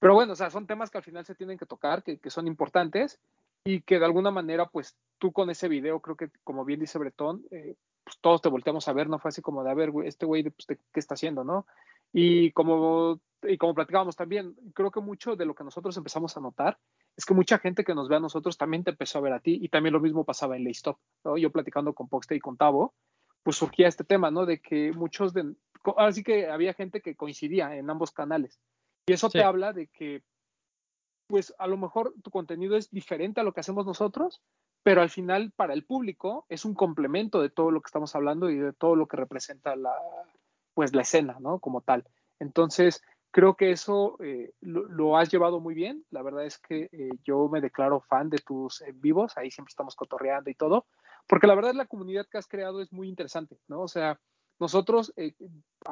pero 0.00 0.14
bueno, 0.14 0.34
o 0.34 0.36
sea, 0.36 0.50
son 0.50 0.66
temas 0.66 0.90
que 0.90 0.98
al 0.98 1.04
final 1.04 1.24
se 1.24 1.34
tienen 1.34 1.58
que 1.58 1.66
tocar, 1.66 2.02
que, 2.02 2.18
que 2.18 2.30
son 2.30 2.46
importantes 2.46 3.18
y 3.64 3.80
que 3.82 3.98
de 3.98 4.04
alguna 4.04 4.30
manera, 4.30 4.66
pues 4.66 4.96
tú 5.18 5.32
con 5.32 5.48
ese 5.48 5.68
video, 5.68 6.00
creo 6.00 6.16
que 6.16 6.30
como 6.44 6.64
bien 6.64 6.80
dice 6.80 6.98
Bretón, 6.98 7.44
eh, 7.50 7.76
pues 8.04 8.18
todos 8.20 8.42
te 8.42 8.48
volteamos 8.48 8.86
a 8.88 8.92
ver, 8.92 9.08
no 9.08 9.18
fue 9.18 9.30
así 9.30 9.40
como 9.40 9.64
de, 9.64 9.70
a 9.70 9.74
ver, 9.74 9.90
güey, 9.90 10.08
este 10.08 10.26
güey, 10.26 10.42
pues, 10.42 10.66
¿qué 10.66 11.00
está 11.00 11.14
haciendo, 11.14 11.44
no? 11.44 11.66
Y 12.12 12.50
como, 12.52 13.20
y 13.42 13.56
como 13.56 13.74
platicábamos 13.74 14.16
también, 14.16 14.54
creo 14.74 14.90
que 14.90 15.00
mucho 15.00 15.36
de 15.36 15.46
lo 15.46 15.54
que 15.54 15.64
nosotros 15.64 15.96
empezamos 15.96 16.36
a 16.36 16.40
notar 16.40 16.78
es 17.16 17.24
que 17.24 17.34
mucha 17.34 17.58
gente 17.58 17.84
que 17.84 17.94
nos 17.94 18.08
ve 18.08 18.16
a 18.16 18.20
nosotros 18.20 18.56
también 18.56 18.84
te 18.84 18.90
empezó 18.90 19.18
a 19.18 19.22
ver 19.22 19.32
a 19.32 19.40
ti 19.40 19.58
y 19.60 19.68
también 19.68 19.92
lo 19.92 20.00
mismo 20.00 20.24
pasaba 20.24 20.56
en 20.56 20.64
Laystop, 20.64 20.98
¿no? 21.24 21.36
Yo 21.36 21.50
platicando 21.50 21.92
con 21.94 22.08
Poxte 22.08 22.34
y 22.34 22.40
con 22.40 22.56
Tavo, 22.56 22.94
pues 23.42 23.56
surgía 23.56 23.88
este 23.88 24.04
tema, 24.04 24.30
¿no? 24.30 24.46
De 24.46 24.60
que 24.60 24.92
muchos 24.92 25.32
de, 25.34 25.54
así 25.96 26.22
que 26.22 26.48
había 26.48 26.74
gente 26.74 27.00
que 27.00 27.16
coincidía 27.16 27.76
en 27.76 27.90
ambos 27.90 28.12
canales. 28.12 28.60
Y 29.06 29.12
eso 29.12 29.28
sí. 29.28 29.38
te 29.38 29.44
habla 29.44 29.72
de 29.72 29.88
que, 29.88 30.22
pues 31.26 31.54
a 31.58 31.66
lo 31.66 31.76
mejor 31.76 32.14
tu 32.22 32.30
contenido 32.30 32.76
es 32.76 32.90
diferente 32.90 33.40
a 33.40 33.44
lo 33.44 33.52
que 33.52 33.60
hacemos 33.60 33.84
nosotros, 33.84 34.40
pero 34.82 35.02
al 35.02 35.10
final 35.10 35.52
para 35.52 35.74
el 35.74 35.84
público 35.84 36.46
es 36.48 36.64
un 36.64 36.74
complemento 36.74 37.40
de 37.40 37.50
todo 37.50 37.70
lo 37.70 37.80
que 37.80 37.88
estamos 37.88 38.14
hablando 38.14 38.50
y 38.50 38.58
de 38.58 38.72
todo 38.72 38.96
lo 38.96 39.06
que 39.06 39.16
representa 39.16 39.76
la, 39.76 39.94
pues 40.74 40.94
la 40.94 41.02
escena, 41.02 41.36
¿no? 41.40 41.58
Como 41.58 41.80
tal. 41.82 42.04
Entonces, 42.38 43.02
creo 43.32 43.56
que 43.56 43.72
eso 43.72 44.16
eh, 44.22 44.52
lo, 44.60 45.16
has 45.16 45.30
llevado 45.30 45.58
muy 45.58 45.74
bien. 45.74 46.04
La 46.10 46.22
verdad 46.22 46.44
es 46.44 46.58
que 46.58 46.88
eh, 46.92 47.10
yo 47.24 47.48
me 47.48 47.60
declaro 47.60 48.00
fan 48.00 48.30
de 48.30 48.38
tus 48.38 48.82
en 48.82 49.00
vivos, 49.00 49.36
ahí 49.36 49.50
siempre 49.50 49.70
estamos 49.70 49.96
cotorreando 49.96 50.50
y 50.50 50.54
todo, 50.54 50.86
porque 51.26 51.46
la 51.46 51.54
verdad 51.54 51.74
la 51.74 51.86
comunidad 51.86 52.26
que 52.30 52.38
has 52.38 52.46
creado 52.46 52.80
es 52.80 52.92
muy 52.92 53.08
interesante, 53.08 53.58
¿no? 53.66 53.80
O 53.80 53.88
sea, 53.88 54.20
nosotros 54.60 55.12
eh, 55.16 55.34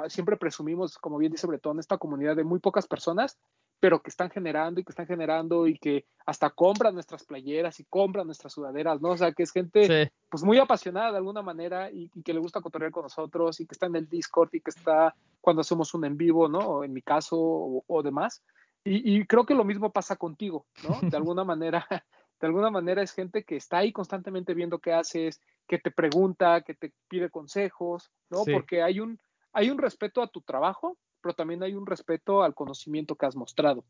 siempre 0.08 0.36
presumimos, 0.36 0.98
como 0.98 1.18
bien 1.18 1.32
dice 1.32 1.46
Bretón, 1.46 1.80
esta 1.80 1.98
comunidad 1.98 2.36
de 2.36 2.44
muy 2.44 2.60
pocas 2.60 2.86
personas, 2.86 3.38
pero 3.80 4.02
que 4.02 4.10
están 4.10 4.30
generando 4.30 4.78
y 4.78 4.84
que 4.84 4.92
están 4.92 5.06
generando 5.06 5.66
y 5.66 5.78
que 5.78 6.04
hasta 6.26 6.50
compran 6.50 6.94
nuestras 6.94 7.24
playeras 7.24 7.80
y 7.80 7.84
compran 7.84 8.26
nuestras 8.26 8.52
sudaderas, 8.52 9.00
¿no? 9.00 9.10
O 9.10 9.16
sea, 9.16 9.32
que 9.32 9.42
es 9.42 9.50
gente 9.50 9.86
sí. 9.86 10.12
pues 10.28 10.44
muy 10.44 10.58
apasionada 10.58 11.10
de 11.10 11.16
alguna 11.16 11.40
manera 11.40 11.90
y, 11.90 12.10
y, 12.14 12.22
que 12.22 12.34
le 12.34 12.40
gusta 12.40 12.60
cotorrear 12.60 12.92
con 12.92 13.04
nosotros 13.04 13.58
y 13.58 13.66
que 13.66 13.72
está 13.72 13.86
en 13.86 13.96
el 13.96 14.08
Discord 14.08 14.50
y 14.52 14.60
que 14.60 14.70
está 14.70 15.14
cuando 15.40 15.62
hacemos 15.62 15.94
un 15.94 16.04
en 16.04 16.18
vivo, 16.18 16.46
¿no? 16.48 16.58
O 16.58 16.84
en 16.84 16.92
mi 16.92 17.00
caso 17.00 17.36
o, 17.40 17.84
o 17.86 18.02
demás. 18.02 18.42
Y, 18.84 19.16
y, 19.16 19.24
creo 19.24 19.46
que 19.46 19.54
lo 19.54 19.64
mismo 19.64 19.90
pasa 19.90 20.16
contigo, 20.16 20.66
¿no? 20.86 21.08
De 21.08 21.16
alguna 21.16 21.44
manera, 21.44 21.86
de 22.40 22.46
alguna 22.46 22.70
manera 22.70 23.02
es 23.02 23.12
gente 23.12 23.44
que 23.44 23.56
está 23.56 23.78
ahí 23.78 23.92
constantemente 23.92 24.52
viendo 24.52 24.78
qué 24.78 24.92
haces, 24.92 25.40
que 25.66 25.78
te 25.78 25.90
pregunta, 25.90 26.60
que 26.60 26.74
te 26.74 26.92
pide 27.08 27.30
consejos, 27.30 28.10
¿no? 28.28 28.44
Sí. 28.44 28.52
Porque 28.52 28.82
hay 28.82 29.00
un, 29.00 29.18
hay 29.52 29.70
un 29.70 29.78
respeto 29.78 30.22
a 30.22 30.28
tu 30.28 30.42
trabajo, 30.42 30.98
pero 31.20 31.34
también 31.34 31.62
hay 31.62 31.74
un 31.74 31.86
respeto 31.86 32.42
al 32.42 32.54
conocimiento 32.54 33.16
que 33.16 33.26
has 33.26 33.36
mostrado. 33.36 33.84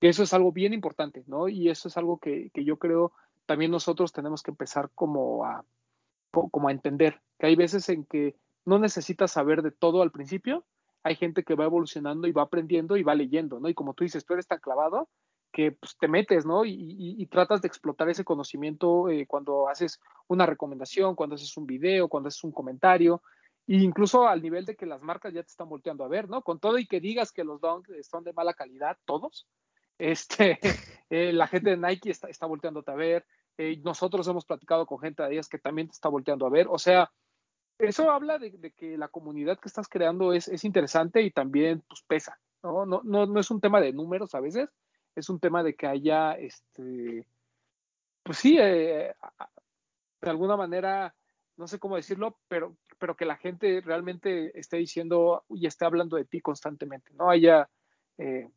Eso 0.00 0.22
es 0.22 0.32
algo 0.34 0.52
bien 0.52 0.72
importante, 0.74 1.24
¿no? 1.26 1.48
Y 1.48 1.68
eso 1.68 1.88
es 1.88 1.96
algo 1.96 2.18
que, 2.18 2.50
que 2.52 2.64
yo 2.64 2.78
creo 2.78 3.12
también 3.46 3.70
nosotros 3.70 4.12
tenemos 4.12 4.42
que 4.42 4.50
empezar 4.50 4.90
como 4.94 5.44
a, 5.44 5.64
como 6.30 6.68
a 6.68 6.72
entender, 6.72 7.22
que 7.38 7.46
hay 7.46 7.56
veces 7.56 7.88
en 7.88 8.04
que 8.04 8.36
no 8.64 8.78
necesitas 8.78 9.30
saber 9.30 9.62
de 9.62 9.70
todo 9.70 10.02
al 10.02 10.10
principio, 10.10 10.64
hay 11.02 11.14
gente 11.14 11.44
que 11.44 11.54
va 11.54 11.64
evolucionando 11.64 12.26
y 12.26 12.32
va 12.32 12.42
aprendiendo 12.42 12.96
y 12.96 13.04
va 13.04 13.14
leyendo, 13.14 13.60
¿no? 13.60 13.68
Y 13.68 13.74
como 13.74 13.94
tú 13.94 14.02
dices, 14.02 14.26
tú 14.26 14.34
eres 14.34 14.48
tan 14.48 14.58
clavado 14.58 15.08
que 15.52 15.70
pues, 15.72 15.96
te 15.98 16.08
metes, 16.08 16.44
¿no? 16.44 16.64
Y, 16.64 16.72
y, 16.72 17.22
y, 17.22 17.26
tratas 17.26 17.62
de 17.62 17.68
explotar 17.68 18.08
ese 18.08 18.24
conocimiento 18.24 19.08
eh, 19.08 19.24
cuando 19.26 19.68
haces 19.68 20.00
una 20.26 20.44
recomendación, 20.44 21.14
cuando 21.14 21.36
haces 21.36 21.56
un 21.56 21.66
video, 21.66 22.08
cuando 22.08 22.26
haces 22.26 22.42
un 22.42 22.50
comentario, 22.50 23.22
incluso 23.66 24.28
al 24.28 24.42
nivel 24.42 24.64
de 24.64 24.76
que 24.76 24.86
las 24.86 25.02
marcas 25.02 25.32
ya 25.32 25.42
te 25.42 25.48
están 25.48 25.68
volteando 25.68 26.04
a 26.04 26.08
ver, 26.08 26.28
¿no? 26.28 26.42
Con 26.42 26.58
todo 26.60 26.78
y 26.78 26.86
que 26.86 27.00
digas 27.00 27.32
que 27.32 27.44
los 27.44 27.60
donks 27.60 27.90
son 28.06 28.24
de 28.24 28.32
mala 28.32 28.54
calidad, 28.54 28.98
todos, 29.04 29.48
este, 29.98 30.58
eh, 31.10 31.32
la 31.32 31.46
gente 31.46 31.70
de 31.70 31.76
Nike 31.76 32.10
está, 32.10 32.28
está 32.28 32.46
volteándote 32.46 32.90
a 32.90 32.94
ver, 32.94 33.26
eh, 33.58 33.80
nosotros 33.82 34.26
hemos 34.28 34.44
platicado 34.44 34.86
con 34.86 34.98
gente 34.98 35.22
de 35.22 35.32
ellas 35.32 35.48
que 35.48 35.58
también 35.58 35.88
te 35.88 35.92
está 35.92 36.08
volteando 36.08 36.46
a 36.46 36.50
ver, 36.50 36.66
o 36.68 36.78
sea, 36.78 37.10
eso 37.78 38.10
habla 38.10 38.38
de, 38.38 38.50
de 38.50 38.72
que 38.72 38.96
la 38.96 39.08
comunidad 39.08 39.58
que 39.58 39.68
estás 39.68 39.88
creando 39.88 40.32
es, 40.32 40.48
es 40.48 40.64
interesante 40.64 41.22
y 41.22 41.30
también 41.30 41.82
pues 41.88 42.02
pesa, 42.02 42.38
¿no? 42.62 42.86
No, 42.86 43.02
¿no? 43.04 43.26
no 43.26 43.40
es 43.40 43.50
un 43.50 43.60
tema 43.60 43.80
de 43.80 43.92
números 43.92 44.34
a 44.34 44.40
veces, 44.40 44.70
es 45.14 45.30
un 45.30 45.40
tema 45.40 45.62
de 45.62 45.74
que 45.74 45.86
haya, 45.86 46.32
este, 46.32 47.26
pues 48.22 48.38
sí, 48.38 48.58
eh, 48.60 49.14
de 50.20 50.30
alguna 50.30 50.56
manera, 50.56 51.14
no 51.56 51.66
sé 51.66 51.78
cómo 51.78 51.96
decirlo, 51.96 52.38
pero, 52.48 52.76
pero 52.98 53.16
que 53.16 53.24
la 53.24 53.36
gente 53.36 53.80
realmente 53.84 54.58
esté 54.58 54.76
diciendo 54.76 55.44
y 55.50 55.66
esté 55.66 55.84
hablando 55.84 56.16
de 56.16 56.24
ti 56.24 56.40
constantemente, 56.40 57.12
¿no? 57.18 57.30
Haya, 57.30 57.68
eh, 58.18 58.48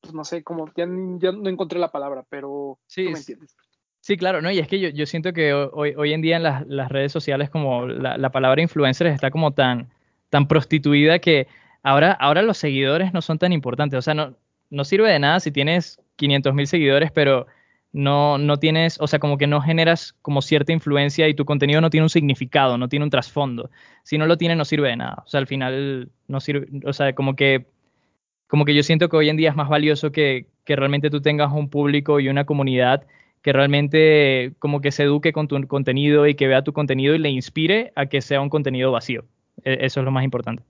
pues 0.00 0.14
no 0.14 0.24
sé, 0.24 0.42
como, 0.42 0.66
ya, 0.76 0.86
ya, 1.18 1.32
no 1.32 1.48
encontré 1.48 1.78
la 1.78 1.92
palabra, 1.92 2.24
pero 2.28 2.78
sí, 2.86 3.04
tú 3.04 3.10
me 3.12 3.18
entiendes. 3.18 3.56
Sí, 4.00 4.16
claro, 4.16 4.42
¿no? 4.42 4.50
Y 4.50 4.58
es 4.58 4.66
que 4.66 4.80
yo, 4.80 4.88
yo 4.88 5.06
siento 5.06 5.32
que 5.32 5.54
hoy, 5.54 5.94
hoy 5.96 6.12
en 6.12 6.22
día 6.22 6.36
en 6.36 6.42
las, 6.42 6.66
las 6.66 6.90
redes 6.90 7.12
sociales 7.12 7.50
como 7.50 7.86
la, 7.86 8.18
la, 8.18 8.30
palabra 8.30 8.60
influencer 8.60 9.06
está 9.06 9.30
como 9.30 9.52
tan, 9.52 9.90
tan 10.28 10.48
prostituida 10.48 11.20
que 11.20 11.46
ahora, 11.84 12.10
ahora 12.12 12.42
los 12.42 12.58
seguidores 12.58 13.12
no 13.12 13.22
son 13.22 13.38
tan 13.38 13.52
importantes. 13.52 13.96
O 13.96 14.02
sea, 14.02 14.14
no, 14.14 14.36
no 14.70 14.84
sirve 14.84 15.08
de 15.10 15.20
nada 15.20 15.38
si 15.38 15.52
tienes 15.52 16.00
500 16.16 16.52
mil 16.52 16.66
seguidores, 16.66 17.12
pero 17.12 17.46
no, 17.92 18.38
no 18.38 18.58
tienes, 18.58 18.98
o 19.00 19.06
sea, 19.06 19.18
como 19.18 19.38
que 19.38 19.46
no 19.46 19.60
generas 19.60 20.14
como 20.22 20.42
cierta 20.42 20.72
influencia 20.72 21.28
y 21.28 21.34
tu 21.34 21.44
contenido 21.44 21.80
no 21.80 21.90
tiene 21.90 22.04
un 22.04 22.10
significado, 22.10 22.78
no 22.78 22.88
tiene 22.88 23.04
un 23.04 23.10
trasfondo. 23.10 23.70
Si 24.02 24.18
no 24.18 24.26
lo 24.26 24.38
tiene, 24.38 24.56
no 24.56 24.64
sirve 24.64 24.88
de 24.88 24.96
nada. 24.96 25.22
O 25.26 25.28
sea, 25.28 25.40
al 25.40 25.46
final 25.46 26.10
no 26.28 26.40
sirve, 26.40 26.68
o 26.86 26.92
sea, 26.92 27.14
como 27.14 27.36
que 27.36 27.66
como 28.46 28.64
que 28.64 28.74
yo 28.74 28.82
siento 28.82 29.08
que 29.08 29.16
hoy 29.16 29.28
en 29.30 29.36
día 29.36 29.50
es 29.50 29.56
más 29.56 29.68
valioso 29.68 30.12
que, 30.12 30.46
que 30.64 30.76
realmente 30.76 31.10
tú 31.10 31.20
tengas 31.22 31.52
un 31.52 31.68
público 31.70 32.20
y 32.20 32.28
una 32.28 32.44
comunidad 32.44 33.06
que 33.42 33.52
realmente 33.52 34.52
como 34.58 34.80
que 34.80 34.92
se 34.92 35.04
eduque 35.04 35.32
con 35.32 35.48
tu 35.48 35.66
contenido 35.66 36.26
y 36.26 36.34
que 36.34 36.46
vea 36.48 36.62
tu 36.62 36.72
contenido 36.72 37.14
y 37.14 37.18
le 37.18 37.30
inspire 37.30 37.92
a 37.96 38.06
que 38.06 38.20
sea 38.20 38.40
un 38.40 38.50
contenido 38.50 38.92
vacío. 38.92 39.24
E- 39.64 39.78
Eso 39.86 40.00
es 40.00 40.04
lo 40.04 40.10
más 40.12 40.24
importante. 40.24 40.62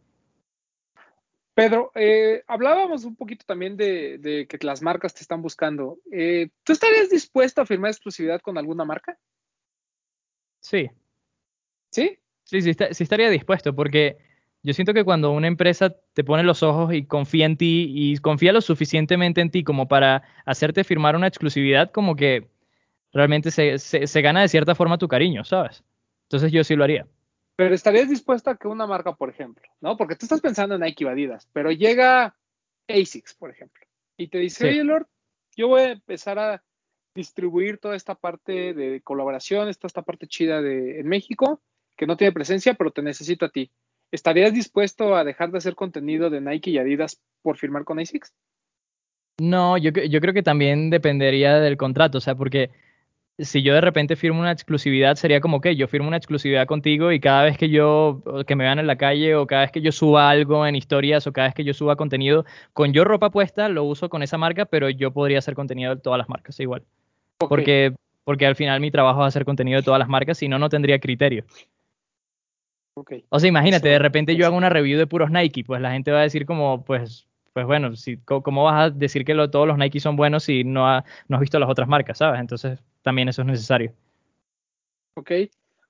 Pedro, 1.54 1.92
eh, 1.94 2.42
hablábamos 2.46 3.04
un 3.04 3.14
poquito 3.14 3.44
también 3.46 3.76
de, 3.76 4.18
de, 4.18 4.46
que 4.46 4.58
las 4.64 4.80
marcas 4.80 5.14
te 5.14 5.20
están 5.20 5.42
buscando. 5.42 5.98
Eh, 6.10 6.48
¿Tú 6.64 6.72
estarías 6.72 7.10
dispuesto 7.10 7.60
a 7.60 7.66
firmar 7.66 7.90
exclusividad 7.90 8.40
con 8.40 8.56
alguna 8.56 8.84
marca? 8.84 9.18
Sí. 10.60 10.90
¿Sí? 11.90 12.18
Sí, 12.44 12.62
sí, 12.62 12.70
está, 12.70 12.94
sí 12.94 13.02
estaría 13.02 13.28
dispuesto 13.28 13.74
porque 13.74 14.16
yo 14.62 14.72
siento 14.72 14.94
que 14.94 15.04
cuando 15.04 15.32
una 15.32 15.46
empresa 15.46 15.94
te 16.14 16.24
pone 16.24 16.42
los 16.42 16.62
ojos 16.62 16.94
y 16.94 17.04
confía 17.04 17.46
en 17.46 17.56
ti 17.56 17.86
y 17.94 18.16
confía 18.18 18.52
lo 18.52 18.60
suficientemente 18.60 19.40
en 19.40 19.50
ti 19.50 19.62
como 19.62 19.88
para 19.88 20.22
hacerte 20.46 20.84
firmar 20.84 21.16
una 21.16 21.26
exclusividad, 21.26 21.90
como 21.90 22.16
que 22.16 22.48
realmente 23.12 23.50
se, 23.50 23.78
se, 23.78 24.06
se 24.06 24.22
gana 24.22 24.40
de 24.40 24.48
cierta 24.48 24.74
forma 24.74 24.98
tu 24.98 25.08
cariño, 25.08 25.44
¿sabes? 25.44 25.84
Entonces 26.24 26.50
yo 26.50 26.64
sí 26.64 26.76
lo 26.76 26.84
haría. 26.84 27.06
Pero 27.56 27.74
estarías 27.74 28.08
dispuesto 28.08 28.50
a 28.50 28.56
que 28.56 28.68
una 28.68 28.86
marca, 28.86 29.14
por 29.14 29.28
ejemplo, 29.28 29.62
¿no? 29.80 29.96
Porque 29.96 30.16
tú 30.16 30.26
estás 30.26 30.40
pensando 30.40 30.74
en 30.74 30.80
Nike 30.80 31.04
o 31.04 31.08
Adidas, 31.08 31.48
pero 31.52 31.70
llega 31.70 32.34
ASICS, 32.88 33.34
por 33.34 33.50
ejemplo, 33.50 33.84
y 34.16 34.28
te 34.28 34.38
dice, 34.38 34.64
Sí. 34.64 34.68
oye, 34.68 34.84
Lord, 34.84 35.06
yo 35.56 35.68
voy 35.68 35.82
a 35.82 35.92
empezar 35.92 36.38
a 36.38 36.62
distribuir 37.14 37.78
toda 37.78 37.94
esta 37.94 38.14
parte 38.14 38.72
de 38.72 39.02
colaboraciones, 39.02 39.78
toda 39.78 39.88
esta 39.88 40.02
parte 40.02 40.26
chida 40.26 40.62
de, 40.62 41.00
en 41.00 41.08
México, 41.08 41.60
que 41.96 42.06
no 42.06 42.16
tiene 42.16 42.32
presencia, 42.32 42.74
pero 42.74 42.90
te 42.90 43.02
necesito 43.02 43.44
a 43.44 43.50
ti. 43.50 43.70
¿Estarías 44.10 44.52
dispuesto 44.52 45.14
a 45.14 45.24
dejar 45.24 45.50
de 45.50 45.58
hacer 45.58 45.74
contenido 45.74 46.30
de 46.30 46.40
Nike 46.40 46.70
y 46.70 46.78
Adidas 46.78 47.20
por 47.42 47.58
firmar 47.58 47.84
con 47.84 47.98
ASICS? 47.98 48.32
No, 49.38 49.76
yo, 49.78 49.90
yo 49.90 50.20
creo 50.20 50.34
que 50.34 50.42
también 50.42 50.90
dependería 50.90 51.58
del 51.60 51.76
contrato, 51.76 52.18
o 52.18 52.20
sea, 52.20 52.34
porque 52.34 52.70
si 53.38 53.62
yo 53.62 53.74
de 53.74 53.80
repente 53.80 54.16
firmo 54.16 54.40
una 54.40 54.52
exclusividad, 54.52 55.16
sería 55.16 55.40
como 55.40 55.60
que 55.60 55.74
yo 55.74 55.88
firmo 55.88 56.08
una 56.08 56.16
exclusividad 56.16 56.66
contigo 56.66 57.12
y 57.12 57.20
cada 57.20 57.44
vez 57.44 57.56
que 57.56 57.70
yo, 57.70 58.22
que 58.46 58.56
me 58.56 58.64
vean 58.64 58.78
en 58.78 58.86
la 58.86 58.96
calle 58.96 59.34
o 59.34 59.46
cada 59.46 59.62
vez 59.62 59.72
que 59.72 59.80
yo 59.80 59.90
suba 59.92 60.28
algo 60.28 60.66
en 60.66 60.76
historias 60.76 61.26
o 61.26 61.32
cada 61.32 61.48
vez 61.48 61.54
que 61.54 61.64
yo 61.64 61.74
suba 61.74 61.96
contenido 61.96 62.44
con 62.72 62.92
yo 62.92 63.04
ropa 63.04 63.30
puesta, 63.30 63.68
lo 63.68 63.84
uso 63.84 64.08
con 64.08 64.22
esa 64.22 64.38
marca, 64.38 64.66
pero 64.66 64.90
yo 64.90 65.12
podría 65.12 65.38
hacer 65.38 65.54
contenido 65.54 65.94
de 65.94 66.00
todas 66.00 66.18
las 66.18 66.28
marcas 66.28 66.58
igual. 66.60 66.82
Porque, 67.38 67.94
porque 68.24 68.46
al 68.46 68.56
final 68.56 68.80
mi 68.80 68.90
trabajo 68.90 69.22
es 69.22 69.28
hacer 69.28 69.44
contenido 69.44 69.78
de 69.78 69.84
todas 69.84 69.98
las 69.98 70.08
marcas, 70.08 70.38
si 70.38 70.48
no, 70.48 70.58
no 70.58 70.68
tendría 70.68 71.00
criterio. 71.00 71.44
O 73.30 73.40
sea, 73.40 73.48
imagínate, 73.48 73.88
de 73.88 73.98
repente 73.98 74.36
yo 74.36 74.46
hago 74.46 74.56
una 74.56 74.68
review 74.68 74.98
de 74.98 75.06
puros 75.06 75.30
Nike, 75.30 75.64
pues 75.64 75.80
la 75.80 75.92
gente 75.92 76.12
va 76.12 76.20
a 76.20 76.24
decir 76.24 76.44
como, 76.44 76.84
pues, 76.84 77.26
pues 77.52 77.66
bueno, 77.66 77.94
si, 77.96 78.16
¿cómo 78.18 78.64
vas 78.64 78.86
a 78.86 78.90
decir 78.90 79.24
que 79.24 79.34
lo- 79.34 79.50
todos 79.50 79.66
los 79.68 79.76
Nike 79.78 80.00
son 80.00 80.16
buenos 80.16 80.44
si 80.44 80.64
no, 80.64 80.88
ha- 80.88 81.04
no 81.28 81.36
has 81.36 81.40
visto 81.40 81.58
las 81.58 81.68
otras 81.68 81.88
marcas, 81.88 82.18
¿sabes? 82.18 82.40
Entonces 82.40 82.78
también 83.02 83.28
eso 83.28 83.42
es 83.42 83.46
necesario. 83.48 83.92
Ok. 85.14 85.30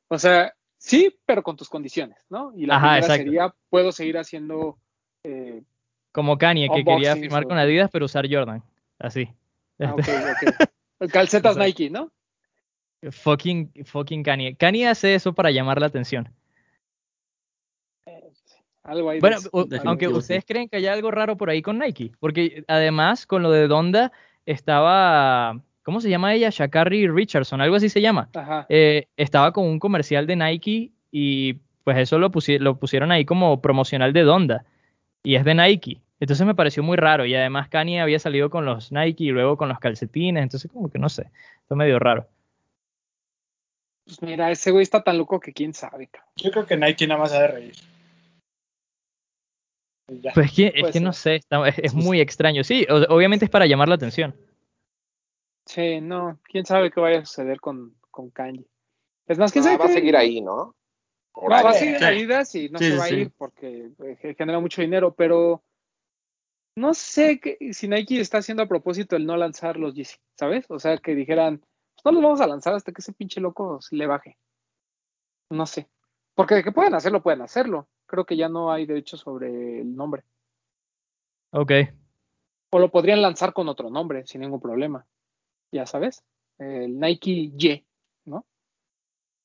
O 0.09 0.19
sea, 0.19 0.53
sí, 0.77 1.17
pero 1.25 1.43
con 1.43 1.57
tus 1.57 1.69
condiciones, 1.69 2.19
¿no? 2.29 2.53
Y 2.57 2.67
la 2.67 2.77
Ajá, 2.77 2.87
primera 2.89 3.07
exacto. 3.07 3.25
sería, 3.25 3.55
puedo 3.71 3.93
seguir 3.93 4.19
haciendo 4.19 4.79
eh, 5.25 5.63
Como 6.11 6.37
Kanye, 6.37 6.69
que 6.69 6.85
quería 6.85 7.15
firmar 7.17 7.45
o- 7.45 7.49
con 7.49 7.59
Adidas, 7.59 7.91
pero 7.93 8.05
usar 8.07 8.27
Jordan. 8.31 8.63
Así. 8.99 9.29
Ah, 9.81 9.95
Este, 9.97 10.13
ok, 10.13 10.25
ok. 11.01 11.11
Calcetas. 11.13 11.57
Nike, 11.57 11.91
¿no? 11.91 12.11
fucking, 13.11 13.73
fucking 13.85 14.23
Kanye. 14.23 14.55
Kanye 14.57 14.89
hace 14.89 15.15
eso 15.15 15.33
para 15.33 15.51
llamar 15.51 15.81
la 15.81 15.87
atención. 15.87 16.29
Algo 18.85 19.11
ahí. 19.11 19.21
Bueno, 19.21 19.37
aunque 19.85 20.07
sí. 20.07 20.13
ustedes 20.13 20.45
creen 20.45 20.69
que 20.69 20.77
hay 20.77 20.87
algo 20.87 21.11
raro 21.11 21.37
por 21.37 21.51
ahí 21.51 21.63
con 21.63 21.79
Nike, 21.79 22.13
porque 22.19 22.65
además 22.67 23.27
con 23.27 23.43
lo 23.43 23.51
de 23.51 23.69
Donda 23.69 24.11
estaba, 24.45 25.61
¿cómo 25.83 26.01
se 26.01 26.11
llama 26.11 26.35
ella? 26.35 26.51
Shakari 26.51 27.07
Richardson, 27.09 27.61
algo 27.61 27.77
así 27.77 27.89
se 27.89 28.01
llama. 28.01 28.29
Ajá. 28.35 28.67
Eh, 28.69 29.07
estaba 29.17 29.53
con 29.53 29.65
un 29.67 29.79
comercial 29.79 30.27
de 30.27 30.37
Nike 30.37 30.91
y 31.13 31.55
pues 31.85 31.99
eso 31.99 32.19
lo, 32.19 32.31
pusi- 32.31 32.59
lo 32.59 32.77
pusieron 32.77 33.13
ahí 33.13 33.25
como 33.25 33.61
promocional 33.61 34.13
de 34.13 34.23
Donda 34.23 34.65
y 35.23 35.37
es 35.37 35.45
de 35.45 35.55
Nike. 35.55 36.01
Entonces 36.19 36.47
me 36.47 36.55
pareció 36.55 36.83
muy 36.85 36.97
raro 36.97 37.25
y 37.27 37.35
además 37.35 37.69
Kanye 37.69 38.01
había 38.01 38.19
salido 38.21 38.49
con 38.51 38.65
los 38.65 38.93
Nike 38.93 39.25
y 39.25 39.31
luego 39.31 39.57
con 39.57 39.69
los 39.69 39.79
calcetines, 39.81 40.43
entonces 40.43 40.71
como 40.73 40.89
que 40.91 40.99
no 40.99 41.09
sé, 41.09 41.31
está 41.61 41.75
medio 41.75 41.99
raro. 41.99 42.27
Pues 44.05 44.21
mira, 44.23 44.51
ese 44.51 44.71
güey 44.71 44.83
está 44.83 45.03
tan 45.03 45.19
loco 45.19 45.39
que 45.41 45.53
quién 45.53 45.75
sabe. 45.75 46.11
Yo 46.37 46.51
creo 46.51 46.67
que 46.67 46.77
Nike 46.77 47.07
nada 47.07 47.21
más 47.21 47.33
ha 47.33 47.41
de 47.43 47.49
reír. 47.49 47.75
Ya. 50.21 50.33
Pues 50.35 50.47
es 50.51 50.53
que, 50.57 50.67
es 50.67 50.81
Puede 50.81 50.93
que 50.93 51.01
no 51.01 51.13
sé, 51.13 51.37
está- 51.37 51.67
es, 51.69 51.79
es 51.79 51.95
muy 51.95 52.21
extraño. 52.21 52.65
Sí, 52.65 52.87
o- 52.91 53.15
obviamente 53.15 53.45
es 53.47 53.51
para 53.51 53.67
llamar 53.67 53.89
la 53.89 53.95
atención. 53.95 54.35
Sí, 55.67 56.01
no, 56.01 56.39
quién 56.45 56.67
sabe 56.67 56.91
qué 56.91 57.01
vaya 57.01 57.21
a 57.21 57.25
suceder 57.25 57.61
con, 57.61 57.95
con 58.11 58.31
Kanye. 58.31 58.67
Es 59.27 59.39
más, 59.39 59.53
quién 59.53 59.63
Ah, 59.65 59.67
sabe 59.69 59.79
va 59.79 59.85
a 59.87 59.89
seguir 59.89 60.17
ahí, 60.17 60.41
¿no? 60.41 60.75
Va, 61.37 61.63
va 61.63 61.71
a 61.71 61.73
ahí. 61.73 61.79
seguir 61.79 61.95
en 61.95 62.01
Sí. 62.01 62.05
Adidas 62.07 62.55
y 62.57 62.69
no 62.69 62.79
Sí, 62.79 62.91
se 62.91 62.97
va 62.97 63.07
sí, 63.07 63.15
a 63.15 63.19
ir 63.19 63.31
porque 63.39 63.91
eh, 64.05 64.35
genera 64.37 64.61
mucho 64.61 64.83
dinero, 64.83 65.15
pero 65.15 65.63
no 66.77 66.93
sé 66.95 67.39
que, 67.41 67.73
si 67.73 67.87
Nike 67.89 68.21
está 68.21 68.39
haciendo 68.39 68.63
a 68.63 68.69
propósito 68.69 69.17
el 69.17 69.25
no 69.27 69.37
lanzar 69.37 69.77
los 69.77 69.95
Yeezy, 69.95 70.17
¿sabes? 70.39 70.67
O 70.69 70.79
sea, 70.79 70.99
que 70.99 71.15
dijeran, 71.15 71.59
"Pues 71.95 72.05
no 72.05 72.13
los 72.13 72.23
vamos 72.23 72.41
a 72.41 72.47
lanzar 72.47 72.75
hasta 72.75 72.93
que 72.93 73.01
ese 73.01 73.13
pinche 73.13 73.41
loco 73.41 73.79
le 73.91 74.07
baje. 74.07 74.37
No 75.51 75.67
sé. 75.67 75.89
Porque 76.35 76.55
de 76.57 76.65
que 76.65 76.73
pueden 76.73 76.95
hacerlo, 76.95 77.23
pueden 77.23 77.43
hacerlo. 77.43 77.89
Creo 78.13 78.27
que 78.27 78.37
ya 78.37 78.51
no 78.51 78.71
hay 78.71 78.85
derecho 78.85 79.17
sobre 79.17 79.81
el 79.81 79.97
nombre. 79.97 80.23
Ok. 81.51 81.73
O 82.71 82.79
lo 82.79 82.91
podrían 82.91 83.23
lanzar 83.23 83.55
con 83.55 83.71
otro 83.71 83.89
nombre, 83.89 84.27
sin 84.27 84.43
ningún 84.43 84.61
problema. 84.61 85.07
Ya 85.73 85.87
sabes. 85.87 86.23
El 86.59 87.01
Nike 87.01 87.31
Y, 87.31 87.87
¿no? 88.27 88.45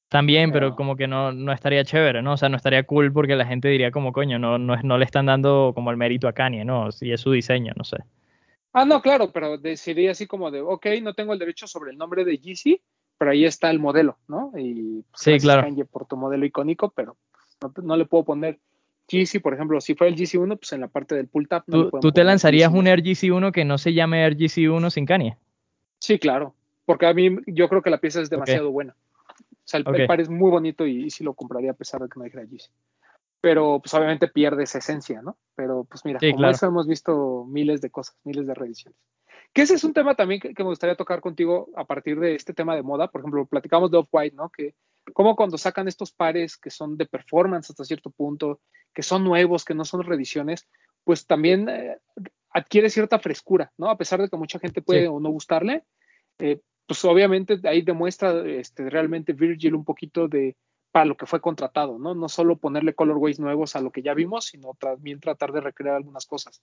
También, 0.10 0.52
pero 0.52 0.68
Pero- 0.68 0.76
como 0.76 0.98
que 0.98 1.08
no, 1.08 1.32
no 1.32 1.54
estaría 1.54 1.86
chévere, 1.86 2.22
¿no? 2.22 2.34
O 2.34 2.38
sea, 2.38 2.50
no 2.50 2.58
estaría 2.58 2.84
cool 2.84 3.14
porque 3.14 3.38
la 3.38 3.46
gente 3.46 3.70
diría 3.70 3.90
como, 3.90 4.12
coño, 4.12 4.38
no, 4.38 4.58
no, 4.58 4.76
no 4.76 4.98
le 4.98 5.06
están 5.06 5.28
dando 5.28 5.72
como 5.74 5.90
el 5.92 5.96
mérito 5.96 6.28
a 6.28 6.34
Kanye, 6.34 6.66
¿no? 6.66 6.92
Si 6.92 7.10
es 7.14 7.22
su 7.22 7.32
diseño, 7.32 7.72
no 7.78 7.86
sé. 7.86 7.98
Ah, 8.74 8.84
no, 8.84 9.02
claro, 9.02 9.32
pero 9.32 9.58
decidiría 9.58 10.12
así 10.12 10.28
como 10.28 10.52
de, 10.52 10.60
ok, 10.60 10.88
no 11.02 11.14
tengo 11.14 11.32
el 11.32 11.40
derecho 11.40 11.68
sobre 11.68 11.92
el 11.92 11.98
nombre 11.98 12.26
de 12.26 12.38
Yeezy, 12.38 12.82
pero 13.18 13.32
ahí 13.32 13.46
está 13.46 13.70
el 13.72 13.80
modelo, 13.80 14.18
¿no? 14.28 14.52
Y 14.58 15.04
pues, 15.10 15.22
Sí, 15.22 15.38
claro. 15.40 15.62
Kanye, 15.62 15.86
por 15.86 16.06
tu 16.06 16.18
modelo 16.18 16.46
icónico, 16.46 16.92
pero 16.92 17.16
no, 17.62 17.74
no 17.84 17.98
le 17.98 18.06
puedo 18.06 18.24
poner 18.24 18.60
Yeezy, 19.08 19.40
por 19.40 19.54
ejemplo, 19.54 19.80
si 19.80 19.96
fuera 19.96 20.10
el 20.10 20.18
Yeezy 20.18 20.38
1, 20.38 20.58
pues 20.58 20.74
en 20.74 20.82
la 20.82 20.88
parte 20.88 21.16
del 21.16 21.28
pull 21.28 21.48
tab. 21.48 21.64
No 21.68 21.90
¿Tú, 21.90 22.00
tú 22.00 22.12
te 22.12 22.24
lanzarías 22.24 22.72
un 22.74 22.88
Air 22.88 23.02
GC1 23.02 23.52
que 23.52 23.64
no 23.66 23.78
se 23.78 23.94
llame 23.94 24.24
Air 24.24 24.36
GC1 24.36 24.90
sin 24.90 25.06
Kanye? 25.06 25.38
Sí, 26.00 26.20
claro, 26.20 26.54
porque 26.86 27.06
a 27.06 27.14
mí 27.14 27.38
yo 27.48 27.70
creo 27.70 27.82
que 27.82 27.90
la 27.90 28.00
pieza 28.00 28.22
es 28.22 28.30
demasiado 28.30 28.72
buena. 28.72 28.96
O 29.30 29.70
sea, 29.70 29.80
el, 29.80 29.88
el 29.96 30.02
Ok. 30.02 30.08
par 30.08 30.22
es 30.22 30.30
muy 30.30 30.50
bonito 30.50 30.86
y, 30.86 31.06
y 31.06 31.10
sí 31.10 31.24
lo 31.24 31.34
compraría 31.34 31.72
a 31.72 31.76
pesar 31.76 32.02
de 32.02 32.10
que 32.10 32.20
no 32.20 32.26
dijera 32.26 32.44
Yeezy. 32.46 32.70
Pero 33.40 33.80
pues 33.80 33.94
obviamente 33.94 34.28
pierde 34.28 34.64
esa 34.64 34.80
esencia, 34.80 35.22
¿no? 35.22 35.38
Pero 35.56 35.86
pues 35.86 36.04
mira, 36.06 36.20
Sí, 36.20 36.32
como 36.32 36.40
claro. 36.40 36.56
eso 36.56 36.66
hemos 36.66 36.88
visto 36.88 37.46
miles 37.48 37.82
de 37.82 37.90
cosas, 37.90 38.18
miles 38.24 38.48
de 38.48 38.54
reediciones. 38.54 39.00
Que 39.54 39.62
ese 39.62 39.76
es 39.76 39.84
un 39.84 39.94
tema 39.94 40.16
también 40.16 40.42
que, 40.42 40.54
que 40.54 40.64
me 40.64 40.70
gustaría 40.70 40.96
tocar 40.96 41.22
contigo 41.22 41.70
a 41.76 41.86
partir 41.86 42.20
de 42.20 42.36
este 42.36 42.54
tema 42.54 42.76
de 42.76 42.84
moda. 42.84 43.10
Por 43.10 43.22
ejemplo, 43.22 43.46
platicamos 43.46 43.90
de 43.92 43.98
Off-White, 43.98 44.36
¿no? 44.36 44.50
Que 44.50 44.74
como 45.14 45.36
cuando 45.36 45.58
sacan 45.58 45.88
estos 45.88 46.12
pares 46.12 46.58
que 46.58 46.70
son 46.70 46.98
de 46.98 47.06
performance 47.06 47.70
hasta 47.70 47.86
cierto 47.86 48.10
punto, 48.10 48.62
que 48.94 49.04
son 49.04 49.24
nuevos, 49.24 49.66
que 49.66 49.74
no 49.74 49.86
son 49.86 50.04
reediciones, 50.04 50.68
pues 51.04 51.26
también 51.26 51.70
eh, 51.70 51.98
adquiere 52.50 52.90
cierta 52.90 53.20
frescura, 53.20 53.72
¿no? 53.78 53.90
A 53.90 53.98
pesar 53.98 54.22
de 54.22 54.30
que 54.30 54.38
mucha 54.38 54.60
gente 54.60 54.82
puede 54.82 55.02
Sí. 55.02 55.08
o 55.08 55.20
no 55.20 55.30
gustarle, 55.30 55.84
eh, 56.40 56.62
pues 56.86 57.04
obviamente 57.06 57.60
ahí 57.66 57.82
demuestra 57.82 58.46
este, 58.48 58.90
realmente 58.90 59.34
Virgil 59.34 59.76
un 59.76 59.86
poquito 59.86 60.28
de 60.28 60.56
para 60.92 61.06
lo 61.06 61.18
que 61.18 61.26
fue 61.26 61.42
contratado, 61.42 62.00
¿no? 62.00 62.16
No 62.16 62.30
solo 62.30 62.58
ponerle 62.58 62.96
colorways 62.96 63.40
nuevos 63.40 63.76
a 63.76 63.82
lo 63.82 63.92
que 63.92 64.02
ya 64.02 64.14
vimos, 64.14 64.46
sino 64.46 64.74
también 64.80 65.20
tratar 65.20 65.52
de 65.52 65.62
recrear 65.62 65.96
algunas 65.96 66.26
cosas. 66.26 66.62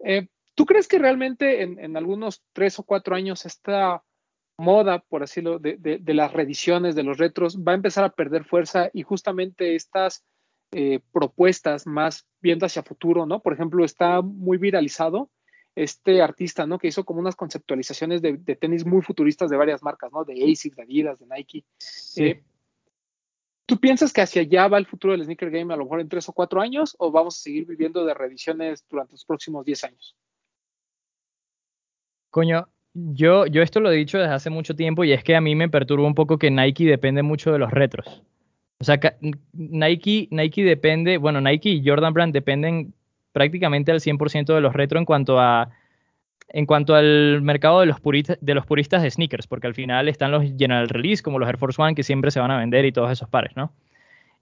Eh, 0.00 0.28
¿Tú 0.54 0.66
crees 0.66 0.86
que 0.86 0.98
realmente 0.98 1.62
en, 1.62 1.78
en, 1.78 1.96
algunos 1.96 2.42
tres 2.52 2.78
o 2.78 2.82
cuatro 2.82 3.14
años 3.14 3.46
esta 3.46 4.02
moda, 4.56 5.00
por 5.00 5.22
así 5.22 5.40
decirlo, 5.40 5.58
de, 5.58 5.76
de, 5.76 5.98
de, 5.98 6.14
las 6.14 6.32
reediciones, 6.32 6.94
de 6.94 7.02
los 7.02 7.18
retros, 7.18 7.58
va 7.58 7.72
a 7.72 7.76
empezar 7.76 8.04
a 8.04 8.10
perder 8.10 8.44
fuerza 8.44 8.90
y 8.92 9.02
justamente 9.02 9.74
estas 9.74 10.24
eh, 10.72 11.00
propuestas 11.12 11.86
más 11.86 12.26
viendo 12.40 12.66
hacia 12.66 12.82
futuro, 12.82 13.26
¿no? 13.26 13.40
Por 13.40 13.52
ejemplo, 13.52 13.84
está 13.84 14.22
muy 14.22 14.58
viralizado 14.58 15.30
este 15.76 16.22
artista, 16.22 16.66
¿no? 16.66 16.78
Que 16.78 16.88
hizo 16.88 17.04
como 17.04 17.20
unas 17.20 17.36
conceptualizaciones 17.36 18.22
de, 18.22 18.38
de 18.38 18.56
tenis 18.56 18.84
muy 18.84 19.02
futuristas 19.02 19.50
de 19.50 19.56
varias 19.56 19.82
marcas, 19.82 20.12
¿no? 20.12 20.24
De 20.24 20.34
ASICS, 20.34 20.76
de 20.76 20.82
Adidas, 20.82 21.18
de 21.18 21.26
Nike. 21.26 21.64
Sí. 21.78 22.24
Eh, 22.24 22.44
¿Tú 23.66 23.78
piensas 23.78 24.12
que 24.12 24.20
hacia 24.20 24.42
allá 24.42 24.68
va 24.68 24.78
el 24.78 24.86
futuro 24.86 25.12
del 25.12 25.24
sneaker 25.24 25.50
game 25.50 25.72
a 25.72 25.76
lo 25.76 25.84
mejor 25.84 26.00
en 26.00 26.08
tres 26.08 26.28
o 26.28 26.32
cuatro 26.32 26.60
años 26.60 26.94
o 26.98 27.10
vamos 27.10 27.38
a 27.38 27.42
seguir 27.42 27.66
viviendo 27.66 28.04
de 28.04 28.12
reediciones 28.12 28.84
durante 28.88 29.12
los 29.12 29.24
próximos 29.24 29.64
diez 29.64 29.84
años? 29.84 30.16
Coño, 32.30 32.68
yo, 32.94 33.46
yo 33.46 33.62
esto 33.62 33.80
lo 33.80 33.90
he 33.90 33.96
dicho 33.96 34.18
desde 34.18 34.32
hace 34.32 34.50
mucho 34.50 34.74
tiempo 34.74 35.04
y 35.04 35.12
es 35.12 35.22
que 35.24 35.36
a 35.36 35.40
mí 35.40 35.54
me 35.54 35.68
perturba 35.68 36.06
un 36.06 36.14
poco 36.14 36.38
que 36.38 36.50
Nike 36.50 36.84
depende 36.84 37.22
mucho 37.22 37.52
de 37.52 37.58
los 37.58 37.70
retros. 37.70 38.22
O 38.78 38.84
sea, 38.84 38.98
Nike, 39.52 40.28
Nike 40.30 40.64
depende, 40.64 41.18
bueno, 41.18 41.40
Nike 41.40 41.70
y 41.70 41.86
Jordan 41.86 42.12
Brand 42.12 42.32
dependen 42.32 42.94
prácticamente 43.32 43.90
al 43.92 44.00
100% 44.00 44.54
de 44.54 44.60
los 44.60 44.72
retro 44.74 44.98
en 44.98 45.04
cuanto 45.04 45.40
a 45.40 45.70
en 46.48 46.66
cuanto 46.66 46.94
al 46.94 47.42
mercado 47.42 47.80
de 47.80 47.86
los, 47.86 47.96
de 48.40 48.54
los 48.54 48.64
puristas 48.64 49.02
de 49.02 49.10
sneakers, 49.10 49.48
porque 49.48 49.66
al 49.66 49.74
final 49.74 50.08
están 50.08 50.30
los 50.30 50.44
General 50.56 50.88
Release, 50.88 51.20
como 51.20 51.40
los 51.40 51.48
Air 51.48 51.58
Force 51.58 51.82
One, 51.82 51.96
que 51.96 52.04
siempre 52.04 52.30
se 52.30 52.38
van 52.38 52.52
a 52.52 52.58
vender 52.58 52.84
y 52.84 52.92
todos 52.92 53.10
esos 53.10 53.28
pares, 53.28 53.56
¿no? 53.56 53.72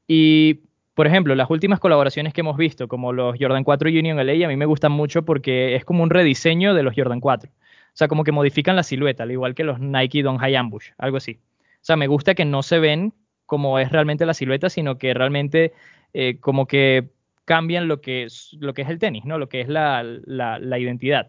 Y, 0.06 0.60
por 0.94 1.06
ejemplo, 1.06 1.34
las 1.34 1.48
últimas 1.48 1.80
colaboraciones 1.80 2.34
que 2.34 2.42
hemos 2.42 2.58
visto, 2.58 2.86
como 2.86 3.14
los 3.14 3.36
Jordan 3.40 3.64
4 3.64 3.88
Union 3.88 4.18
LA, 4.18 4.44
a 4.44 4.48
mí 4.48 4.56
me 4.56 4.66
gustan 4.66 4.92
mucho 4.92 5.24
porque 5.24 5.74
es 5.74 5.86
como 5.86 6.02
un 6.02 6.10
rediseño 6.10 6.74
de 6.74 6.82
los 6.82 6.94
Jordan 6.94 7.20
4. 7.20 7.50
O 7.94 7.97
sea, 7.97 8.09
como 8.09 8.24
que 8.24 8.32
modifican 8.32 8.77
la 8.77 8.82
silueta, 8.82 9.24
al 9.24 9.32
igual 9.32 9.55
que 9.55 9.64
los 9.64 9.78
Nike 9.81 10.23
Don 10.23 10.39
High 10.39 10.56
Ambush, 10.56 10.90
algo 10.98 11.19
así. 11.19 11.39
O 11.77 11.85
sea, 11.85 11.97
me 11.97 12.06
gusta 12.06 12.35
que 12.35 12.44
no 12.44 12.62
se 12.62 12.78
ven 12.78 13.12
como 13.47 13.78
es 13.78 13.93
realmente 13.93 14.24
la 14.24 14.35
silueta, 14.35 14.70
sino 14.70 14.98
que 14.98 15.12
realmente 15.14 15.73
eh, 16.14 16.39
como 16.40 16.66
que 16.66 17.10
cambian 17.44 17.89
lo 17.89 18.01
que, 18.01 18.24
es, 18.24 18.56
lo 18.60 18.73
que 18.73 18.82
es 18.82 18.89
el 18.89 18.98
tenis, 18.98 19.24
¿no? 19.24 19.39
Lo 19.39 19.48
que 19.48 19.60
es 19.60 19.69
la, 19.69 20.02
la, 20.02 20.59
la 20.59 20.78
identidad. 20.78 21.28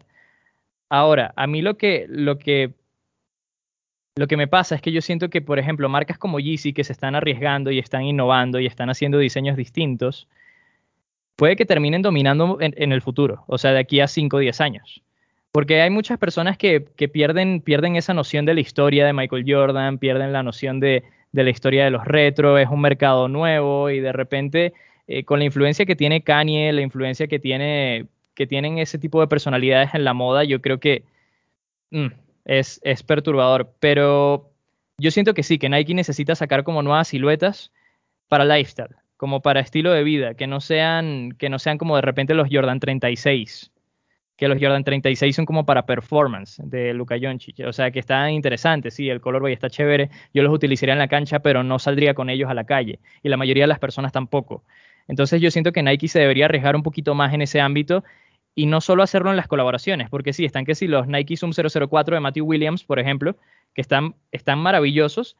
Ahora, 0.88 1.34
a 1.36 1.46
mí 1.46 1.60
lo 1.60 1.76
que, 1.76 2.06
lo 2.08 2.38
que 2.38 2.74
lo 4.16 4.28
que 4.28 4.36
me 4.36 4.46
pasa 4.46 4.76
es 4.76 4.80
que 4.80 4.92
yo 4.92 5.02
siento 5.02 5.28
que, 5.28 5.42
por 5.42 5.58
ejemplo, 5.58 5.88
marcas 5.88 6.18
como 6.18 6.38
Yeezy 6.38 6.72
que 6.72 6.84
se 6.84 6.92
están 6.92 7.16
arriesgando 7.16 7.72
y 7.72 7.80
están 7.80 8.04
innovando 8.04 8.60
y 8.60 8.66
están 8.66 8.88
haciendo 8.88 9.18
diseños 9.18 9.56
distintos, 9.56 10.28
puede 11.34 11.56
que 11.56 11.66
terminen 11.66 12.02
dominando 12.02 12.58
en, 12.60 12.92
el 12.92 13.02
futuro, 13.02 13.42
o 13.48 13.58
sea, 13.58 13.72
de 13.72 13.80
aquí 13.80 14.00
a 14.00 14.06
5 14.06 14.36
o 14.36 14.40
10 14.40 14.60
años. 14.60 15.02
Porque 15.54 15.80
hay 15.80 15.90
muchas 15.90 16.18
personas 16.18 16.58
que, 16.58 16.80
pierden, 16.80 17.60
pierden 17.60 17.94
esa 17.94 18.12
noción 18.12 18.44
de 18.44 18.54
la 18.54 18.60
historia 18.60 19.06
de 19.06 19.12
Michael 19.12 19.44
Jordan, 19.46 19.98
pierden 19.98 20.32
la 20.32 20.42
noción 20.42 20.80
de, 20.80 21.04
de 21.30 21.44
la 21.44 21.50
historia 21.50 21.84
de 21.84 21.92
los 21.92 22.04
retro, 22.04 22.58
es 22.58 22.68
un 22.68 22.80
mercado 22.80 23.28
nuevo 23.28 23.88
y 23.88 24.00
de 24.00 24.12
repente 24.12 24.72
eh, 25.06 25.24
con 25.24 25.38
la 25.38 25.44
influencia 25.44 25.86
que 25.86 25.94
tiene 25.94 26.24
Kanye, 26.24 26.72
la 26.72 26.80
influencia 26.80 27.28
que, 27.28 27.38
tiene, 27.38 28.06
que 28.34 28.48
tienen 28.48 28.78
ese 28.78 28.98
tipo 28.98 29.20
de 29.20 29.28
personalidades 29.28 29.94
en 29.94 30.02
la 30.02 30.12
moda, 30.12 30.42
yo 30.42 30.60
creo 30.60 30.80
que... 30.80 31.04
Mm, 31.90 32.08
es, 32.44 32.80
es 32.82 33.02
perturbador. 33.02 33.72
Pero 33.80 34.50
yo 34.98 35.10
siento 35.10 35.34
que 35.34 35.42
sí, 35.42 35.58
que 35.58 35.68
Nike 35.68 35.94
necesita 35.94 36.34
sacar 36.34 36.64
como 36.64 36.82
nuevas 36.82 37.08
siluetas 37.08 37.72
para 38.28 38.44
lifestyle, 38.44 38.96
como 39.16 39.40
para 39.40 39.60
estilo 39.60 39.92
de 39.92 40.04
vida, 40.04 40.34
que 40.34 40.46
no 40.46 40.60
sean, 40.60 41.32
que 41.32 41.48
no 41.48 41.58
sean 41.58 41.78
como 41.78 41.96
de 41.96 42.02
repente 42.02 42.34
los 42.34 42.48
Jordan 42.50 42.80
36, 42.80 43.70
que 44.36 44.48
los 44.48 44.58
Jordan 44.60 44.82
36 44.82 45.36
son 45.36 45.46
como 45.46 45.64
para 45.64 45.86
performance 45.86 46.60
de 46.64 46.92
Luka 46.92 47.16
Doncic, 47.18 47.60
o 47.66 47.72
sea 47.72 47.90
que 47.90 48.00
están 48.00 48.30
interesantes, 48.30 48.94
sí, 48.94 49.08
el 49.08 49.20
colorway 49.20 49.52
está 49.52 49.70
chévere, 49.70 50.10
yo 50.32 50.42
los 50.42 50.52
utilizaría 50.52 50.92
en 50.92 50.98
la 50.98 51.08
cancha, 51.08 51.38
pero 51.38 51.62
no 51.62 51.78
saldría 51.78 52.14
con 52.14 52.30
ellos 52.30 52.50
a 52.50 52.54
la 52.54 52.64
calle, 52.64 52.98
y 53.22 53.28
la 53.28 53.36
mayoría 53.36 53.64
de 53.64 53.68
las 53.68 53.78
personas 53.78 54.12
tampoco. 54.12 54.64
Entonces 55.06 55.40
yo 55.40 55.50
siento 55.50 55.72
que 55.72 55.82
Nike 55.82 56.08
se 56.08 56.18
debería 56.18 56.46
arriesgar 56.46 56.74
un 56.76 56.82
poquito 56.82 57.14
más 57.14 57.32
en 57.34 57.42
ese 57.42 57.60
ámbito 57.60 58.04
y 58.54 58.66
no 58.66 58.80
solo 58.80 59.02
hacerlo 59.02 59.30
en 59.30 59.36
las 59.36 59.48
colaboraciones, 59.48 60.08
porque 60.08 60.32
sí, 60.32 60.44
están 60.44 60.64
que 60.64 60.74
sí, 60.74 60.86
los 60.86 61.06
Nike 61.06 61.36
Zoom 61.36 61.52
004 61.52 62.16
de 62.16 62.20
Matthew 62.20 62.46
Williams, 62.46 62.84
por 62.84 62.98
ejemplo, 62.98 63.36
que 63.74 63.80
están, 63.80 64.14
están 64.32 64.58
maravillosos, 64.58 65.36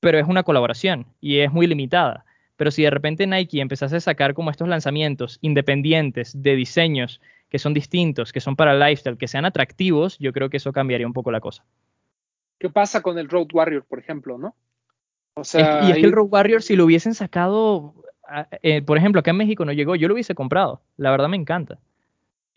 pero 0.00 0.18
es 0.18 0.26
una 0.26 0.42
colaboración 0.42 1.06
y 1.20 1.38
es 1.38 1.52
muy 1.52 1.66
limitada. 1.66 2.24
Pero 2.56 2.70
si 2.70 2.82
de 2.82 2.90
repente 2.90 3.26
Nike 3.26 3.60
empezase 3.60 3.96
a 3.96 4.00
sacar 4.00 4.34
como 4.34 4.50
estos 4.50 4.68
lanzamientos 4.68 5.38
independientes 5.42 6.42
de 6.42 6.56
diseños 6.56 7.20
que 7.48 7.58
son 7.58 7.74
distintos, 7.74 8.32
que 8.32 8.40
son 8.40 8.56
para 8.56 8.74
lifestyle, 8.74 9.18
que 9.18 9.28
sean 9.28 9.44
atractivos, 9.44 10.18
yo 10.18 10.32
creo 10.32 10.50
que 10.50 10.56
eso 10.56 10.72
cambiaría 10.72 11.06
un 11.06 11.12
poco 11.12 11.30
la 11.30 11.40
cosa. 11.40 11.64
¿Qué 12.58 12.70
pasa 12.70 13.02
con 13.02 13.18
el 13.18 13.28
Road 13.28 13.48
Warrior, 13.52 13.84
por 13.84 13.98
ejemplo, 13.98 14.38
no? 14.38 14.56
O 15.34 15.44
sea, 15.44 15.84
y 15.86 15.90
es 15.90 15.96
que 15.98 16.06
el 16.06 16.12
Road 16.12 16.28
Warrior, 16.30 16.62
si 16.62 16.76
lo 16.76 16.84
hubiesen 16.84 17.14
sacado, 17.14 17.94
eh, 18.62 18.82
por 18.82 18.96
ejemplo, 18.96 19.20
acá 19.20 19.32
en 19.32 19.36
México 19.36 19.64
no 19.64 19.72
llegó, 19.72 19.94
yo 19.94 20.08
lo 20.08 20.14
hubiese 20.14 20.34
comprado. 20.34 20.80
La 20.96 21.10
verdad 21.10 21.28
me 21.28 21.36
encanta 21.36 21.78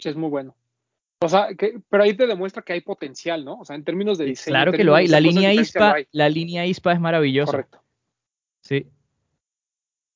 es 0.08 0.16
muy 0.16 0.30
bueno. 0.30 0.56
O 1.22 1.28
sea, 1.28 1.50
que, 1.58 1.82
pero 1.90 2.04
ahí 2.04 2.14
te 2.14 2.28
demuestra 2.28 2.62
que 2.62 2.72
hay 2.72 2.82
potencial, 2.82 3.44
¿no? 3.44 3.60
O 3.60 3.66
sea, 3.66 3.76
en 3.76 3.84
términos 3.84 4.18
de 4.18 4.26
diseño. 4.26 4.54
Claro 4.54 4.72
que 4.72 4.86
lo 4.86 4.96
hay. 4.96 5.08
La 5.08 5.20
línea 5.20 5.54
ISPA, 5.54 5.96
la 6.12 6.30
línea 6.30 6.66
ISPA 6.66 6.94
es 6.94 7.00
maravillosa. 7.02 7.52
Correcto. 7.52 7.82
Sí. 8.62 8.88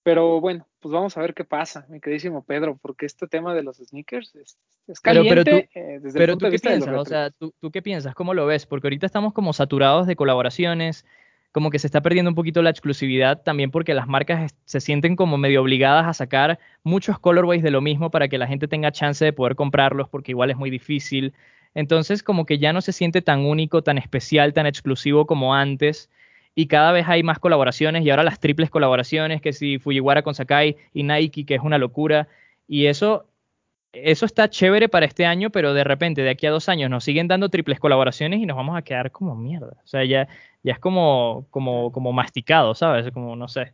Pero 0.04 0.40
bueno, 0.40 0.66
pues 0.84 0.92
vamos 0.92 1.18
a 1.18 1.22
ver 1.22 1.34
qué 1.34 1.46
pasa, 1.46 1.86
mi 1.88 2.02
queridísimo 2.02 2.44
Pedro, 2.44 2.78
porque 2.80 3.06
este 3.06 3.26
tema 3.26 3.56
de 3.56 3.64
los 3.64 3.78
sneakers 3.78 4.36
es, 4.36 5.00
caliente 5.00 5.30
pero, 5.30 5.44
pero 5.46 5.62
tú, 5.62 5.80
eh, 5.80 6.00
desde 6.02 6.20
pero 6.20 6.38
tú 6.38 6.50
qué 6.50 6.60
piensas, 6.60 6.94
o 6.94 7.06
sea, 7.06 7.32
¿tú, 7.32 7.54
¿tú 7.62 7.72
qué 7.72 7.82
piensas? 7.82 8.14
¿Cómo 8.14 8.34
lo 8.34 8.46
ves? 8.46 8.66
Porque 8.66 8.88
ahorita 8.88 9.06
estamos 9.06 9.32
como 9.32 9.54
saturados 9.54 10.08
de 10.08 10.18
colaboraciones, 10.18 11.06
como 11.54 11.70
que 11.70 11.80
se 11.80 11.88
está 11.88 12.02
perdiendo 12.02 12.32
un 12.32 12.36
poquito 12.36 12.62
la 12.62 12.70
exclusividad 12.70 13.44
también 13.44 13.72
porque 13.72 13.94
las 13.94 14.08
marcas 14.08 14.54
se 14.66 14.82
sienten 14.82 15.16
como 15.16 15.38
medio 15.38 15.62
obligadas 15.62 16.06
a 16.06 16.14
sacar 16.14 16.60
muchos 16.84 17.18
colorways 17.18 17.64
de 17.64 17.72
lo 17.72 17.80
mismo 17.80 18.12
para 18.12 18.28
que 18.28 18.38
la 18.38 18.48
gente 18.48 18.68
tenga 18.68 18.92
chance 18.92 19.24
de 19.24 19.32
poder 19.32 19.56
comprarlos 19.56 20.10
porque 20.10 20.34
igual 20.34 20.52
es 20.52 20.58
muy 20.58 20.70
difícil. 20.70 21.34
Entonces 21.76 22.24
como 22.24 22.46
que 22.46 22.58
ya 22.58 22.74
no 22.74 22.82
se 22.82 22.92
siente 22.92 23.22
tan 23.22 23.46
único, 23.46 23.84
tan 23.84 23.98
especial, 23.98 24.54
tan 24.54 24.66
exclusivo 24.66 25.26
como 25.26 25.56
antes 25.56 26.10
y 26.56 26.68
cada 26.68 26.92
vez 26.92 27.08
hay 27.08 27.24
más 27.24 27.40
colaboraciones 27.40 28.06
y 28.06 28.10
ahora 28.10 28.24
las 28.24 28.40
triples 28.40 28.70
colaboraciones 28.70 29.42
que 29.42 29.54
si 29.54 29.80
Fujiwara 29.80 30.22
con 30.22 30.36
Sakai 30.36 30.78
y 30.94 31.04
Nike 31.04 31.46
que 31.46 31.56
es 31.56 31.62
una 31.62 31.78
locura 31.78 32.28
y 32.68 32.86
eso 32.86 33.26
eso 33.94 34.26
está 34.26 34.50
chévere 34.50 34.90
para 34.90 35.06
este 35.06 35.26
año, 35.26 35.52
pero 35.52 35.74
de 35.74 35.84
repente 35.84 36.24
de 36.24 36.32
aquí 36.32 36.48
a 36.48 36.52
dos 36.52 36.68
años 36.68 36.90
nos 36.90 37.04
siguen 37.04 37.28
dando 37.28 37.50
triples 37.50 37.80
colaboraciones 37.80 38.40
y 38.40 38.46
nos 38.46 38.58
vamos 38.58 38.76
a 38.76 38.82
quedar 38.82 39.12
como 39.12 39.36
mierda. 39.36 39.78
O 39.84 39.88
sea, 39.88 40.04
ya, 40.04 40.28
ya 40.64 40.74
es 40.74 40.80
como, 40.80 41.46
como, 41.52 41.92
como 41.92 42.12
masticado, 42.12 42.74
¿sabes? 42.74 43.12
Como, 43.12 43.36
no 43.36 43.48
sé. 43.48 43.74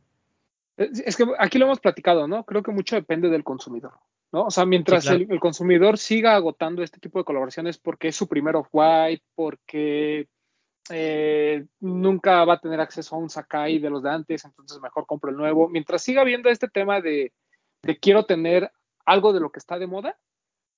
Es 0.77 1.15
que 1.15 1.25
aquí 1.39 1.57
lo 1.57 1.65
hemos 1.65 1.79
platicado, 1.79 2.27
¿no? 2.27 2.43
Creo 2.43 2.63
que 2.63 2.71
mucho 2.71 2.95
depende 2.95 3.29
del 3.29 3.43
consumidor, 3.43 3.93
¿no? 4.31 4.43
O 4.43 4.51
sea, 4.51 4.65
mientras 4.65 5.07
el, 5.07 5.27
consumidor 5.39 5.97
siga 5.97 6.35
agotando 6.35 6.83
este 6.83 6.99
tipo 6.99 7.19
de 7.19 7.25
colaboraciones 7.25 7.77
porque 7.77 8.09
es 8.09 8.15
su 8.15 8.27
primer 8.27 8.55
off-white, 8.57 9.23
porque 9.35 10.27
eh, 10.89 11.65
nunca 11.79 12.43
va 12.45 12.53
a 12.53 12.59
tener 12.59 12.79
acceso 12.79 13.15
a 13.15 13.19
un 13.19 13.29
Sakai 13.29 13.79
de 13.79 13.89
los 13.89 14.03
de 14.03 14.09
antes, 14.09 14.45
entonces 14.45 14.79
mejor 14.81 15.05
compro 15.05 15.31
el 15.31 15.37
nuevo. 15.37 15.69
Mientras 15.69 16.01
siga 16.01 16.23
viendo 16.23 16.49
este 16.49 16.67
tema 16.67 17.01
de, 17.01 17.33
de 17.81 17.99
quiero 17.99 18.25
tener 18.25 18.71
algo 19.05 19.33
de 19.33 19.39
lo 19.39 19.51
que 19.51 19.59
está 19.59 19.79
de 19.79 19.87
moda, 19.87 20.17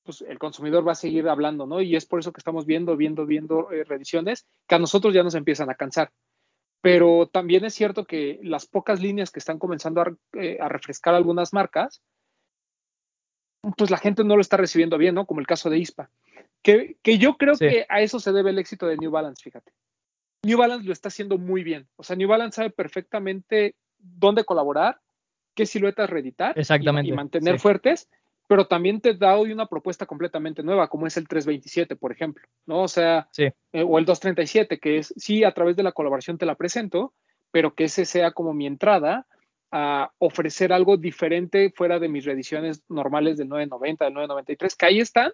pues 0.03 0.21
el 0.21 0.39
consumidor 0.39 0.87
va 0.87 0.93
a 0.93 0.95
seguir 0.95 1.27
hablando, 1.29 1.65
¿no? 1.65 1.81
Y 1.81 1.95
es 1.95 2.05
por 2.05 2.19
eso 2.19 2.31
que 2.31 2.39
estamos 2.39 2.65
viendo, 2.65 2.97
viendo, 2.97 3.25
viendo 3.25 3.71
eh, 3.71 3.83
revisiones 3.83 4.47
que 4.67 4.75
a 4.75 4.79
nosotros 4.79 5.13
ya 5.13 5.23
nos 5.23 5.35
empiezan 5.35 5.69
a 5.69 5.75
cansar. 5.75 6.11
Pero 6.81 7.29
también 7.31 7.63
es 7.65 7.75
cierto 7.75 8.05
que 8.05 8.39
las 8.41 8.65
pocas 8.65 8.99
líneas 8.99 9.29
que 9.29 9.39
están 9.39 9.59
comenzando 9.59 10.01
a, 10.01 10.15
eh, 10.33 10.57
refrescar 10.67 11.13
algunas 11.13 11.53
marcas, 11.53 12.01
pues 13.77 13.91
la 13.91 13.97
gente 13.97 14.23
no 14.23 14.35
lo 14.35 14.41
está 14.41 14.57
recibiendo 14.57 14.97
bien, 14.97 15.13
¿no? 15.13 15.27
Como 15.27 15.39
el 15.39 15.47
caso 15.47 15.69
de 15.69 15.77
ISPA. 15.77 16.09
Que, 16.63 16.97
que 17.03 17.17
yo 17.19 17.37
creo 17.37 17.55
que 17.57 17.85
a 17.89 18.01
eso 18.01 18.19
se 18.19 18.31
debe 18.31 18.49
el 18.49 18.59
éxito 18.59 18.87
de 18.87 18.97
New 18.97 19.11
Balance, 19.11 19.43
fíjate. 19.43 19.71
New 20.43 20.57
Balance 20.57 20.85
lo 20.85 20.93
está 20.93 21.09
haciendo 21.09 21.37
muy 21.37 21.63
bien. 21.63 21.87
O 21.95 22.03
sea, 22.03 22.15
New 22.15 22.27
Balance 22.27 22.55
sabe 22.55 22.69
perfectamente 22.71 23.75
dónde 23.97 24.43
colaborar, 24.43 24.99
qué 25.53 25.65
siluetas 25.65 26.09
reeditar 26.09 26.55
y, 26.57 27.11
mantener 27.11 27.59
fuertes 27.59 28.07
pero 28.51 28.67
también 28.67 28.99
te 28.99 29.13
da 29.13 29.37
hoy 29.37 29.53
una 29.53 29.67
propuesta 29.67 30.05
completamente 30.05 30.61
nueva, 30.61 30.89
como 30.89 31.07
es 31.07 31.15
el 31.15 31.25
327, 31.25 31.95
por 31.95 32.11
ejemplo, 32.11 32.45
¿no? 32.65 32.81
O 32.81 32.89
sea, 32.89 33.29
eh, 33.37 33.53
o 33.81 33.97
el 33.97 34.03
237, 34.03 34.77
que 34.77 34.97
es, 34.97 35.13
sí, 35.15 35.45
a 35.45 35.53
través 35.53 35.77
de 35.77 35.83
la 35.83 35.93
colaboración 35.93 36.37
te 36.37 36.45
la 36.45 36.55
presento, 36.55 37.13
pero 37.51 37.73
que 37.73 37.85
ese 37.85 38.03
sea 38.03 38.31
como 38.31 38.53
mi 38.53 38.67
entrada 38.67 39.25
a 39.71 40.11
ofrecer 40.17 40.73
algo 40.73 40.97
diferente 40.97 41.71
fuera 41.73 41.97
de 41.97 42.09
mis 42.09 42.25
reediciones 42.25 42.83
normales 42.89 43.37
del 43.37 43.47
990, 43.47 44.03
del 44.03 44.13
993, 44.15 44.75
que 44.75 44.85
ahí 44.85 44.99
están, 44.99 45.31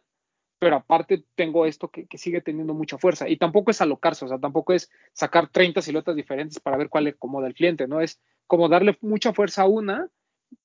pero 0.59 0.77
aparte 0.77 1.23
tengo 1.35 1.65
esto 1.65 1.89
que, 1.89 2.07
que, 2.07 2.17
sigue 2.17 2.41
teniendo 2.41 2.73
mucha 2.73 2.97
fuerza. 2.97 3.29
Y 3.29 3.38
tampoco 3.38 3.71
es 3.71 3.81
alocarse, 3.81 4.25
o 4.25 4.27
sea, 4.27 4.39
tampoco 4.39 4.73
es 4.73 4.89
sacar 5.13 5.49
30 5.49 5.81
siluetas 5.81 6.15
diferentes 6.15 6.59
para 6.59 6.77
ver 6.77 6.89
cuál 6.89 7.05
le 7.05 7.11
acomoda 7.11 7.47
al 7.47 7.53
cliente, 7.53 7.88
¿no? 7.88 8.01
Es 8.01 8.19
como 8.47 8.69
darle 8.69 8.97
mucha 9.01 9.34
fuerza 9.34 9.63
a 9.63 9.67
una 9.67 10.09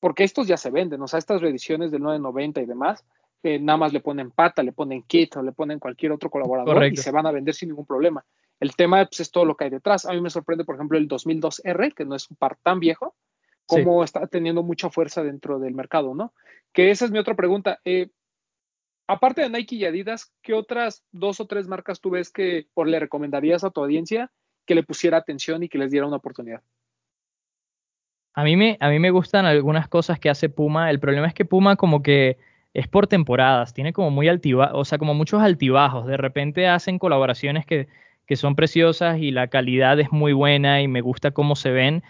porque 0.01 0.25
estos 0.25 0.47
ya 0.47 0.57
se 0.57 0.71
venden, 0.71 1.01
o 1.03 1.09
sea, 1.09 1.19
estas 1.19 1.41
reediciones 1.41 1.91
del 1.91 2.03
990 2.03 2.61
y 2.61 2.67
demás, 2.67 3.05
eh, 3.43 3.59
nada 3.59 3.77
más 3.77 3.93
le 3.93 4.01
ponen 4.01 4.31
pata, 4.31 4.63
le 4.63 4.73
ponen 4.73 5.03
kit 5.03 5.37
o 5.37 5.43
le 5.43 5.53
ponen 5.53 5.79
cualquier 5.79 6.13
otro 6.13 6.31
colaborador 6.31 6.85
y 6.87 6.97
se 6.97 7.11
van 7.11 7.27
a 7.27 7.33
vender 7.33 7.55
sin 7.55 7.71
ningún 7.71 7.87
problema. 7.87 8.25
El 8.61 8.77
tema 8.77 9.05
pues, 9.07 9.21
es 9.21 9.31
todo 9.33 9.45
lo 9.45 9.57
que 9.57 9.65
hay 9.65 9.71
detrás. 9.71 10.07
A 10.07 10.13
mí 10.13 10.21
me 10.21 10.31
sorprende, 10.31 10.65
por 10.65 10.77
ejemplo, 10.77 10.97
el 10.97 11.09
2002R, 11.09 11.95
que 11.95 12.05
no 12.05 12.15
es 12.15 12.31
un 12.31 12.37
par 12.37 12.57
tan 12.63 12.79
viejo, 12.79 13.17
cómo 13.67 14.05
está 14.05 14.27
teniendo 14.27 14.63
mucha 14.63 14.91
fuerza 14.91 15.25
dentro 15.25 15.59
del 15.59 15.75
mercado, 15.75 16.15
¿no? 16.15 16.33
Que 16.73 16.91
esa 16.91 17.05
es 17.05 17.11
mi 17.11 17.19
otra 17.19 17.35
pregunta. 17.35 17.81
Eh, 17.85 18.11
aparte 19.07 19.43
de 19.43 19.51
Nike 19.51 19.77
y 19.77 19.85
Adidas, 19.85 20.33
¿qué 20.43 20.55
otras 20.55 21.05
dos 21.13 21.41
o 21.41 21.47
tres 21.47 21.69
marcas 21.69 22.01
tú 22.01 22.11
ves 22.11 22.31
que 22.31 22.67
o 22.75 22.85
le 22.85 22.99
recomendarías 23.01 23.65
a 23.65 23.71
tu 23.71 23.83
audiencia 23.83 24.31
que 24.67 24.75
le 24.75 24.83
pusiera 24.83 25.19
atención 25.19 25.63
y 25.63 25.69
que 25.69 25.79
les 25.79 25.91
diera 25.91 26.07
una 26.07 26.17
oportunidad? 26.17 26.63
A 28.35 28.45
mí, 28.45 28.57
me, 28.57 28.79
a 28.81 28.89
mí 28.89 28.99
me 28.99 29.11
gustan 29.11 29.45
algunas 29.45 29.89
cosas 29.89 30.19
que 30.19 30.31
hace 30.31 30.49
Puma. 30.49 30.91
El 30.91 31.01
problema 31.01 31.27
es 31.27 31.35
que 31.35 31.45
Puma 31.45 31.77
como 31.77 32.03
que 32.03 32.39
es 32.73 32.89
por 32.89 33.07
temporadas, 33.07 33.75
tiene 33.75 33.93
como 33.93 34.11
muy 34.11 34.29
altiva, 34.29 34.71
o 34.73 34.85
sea, 34.85 34.97
como 34.97 35.15
muchos 35.15 35.43
altibajos. 35.43 36.07
De 36.07 36.17
repente 36.17 36.67
hacen 36.67 36.99
colaboraciones 36.99 37.67
que, 37.67 37.89
que 38.27 38.37
son 38.37 38.57
preciosas 38.57 39.19
y 39.19 39.31
la 39.31 39.49
calidad 39.49 40.01
es 40.01 40.11
muy 40.11 40.33
buena 40.33 40.81
y 40.81 40.89
me 40.89 41.03
gusta 41.03 41.33
cómo 41.33 41.57
se 41.57 41.71
ven. 41.71 42.03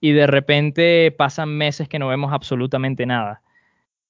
Y 0.00 0.12
de 0.12 0.26
repente 0.26 1.14
pasan 1.16 1.50
meses 1.50 1.88
que 1.88 1.98
no 1.98 2.08
vemos 2.08 2.32
absolutamente 2.32 3.06
nada. 3.06 3.42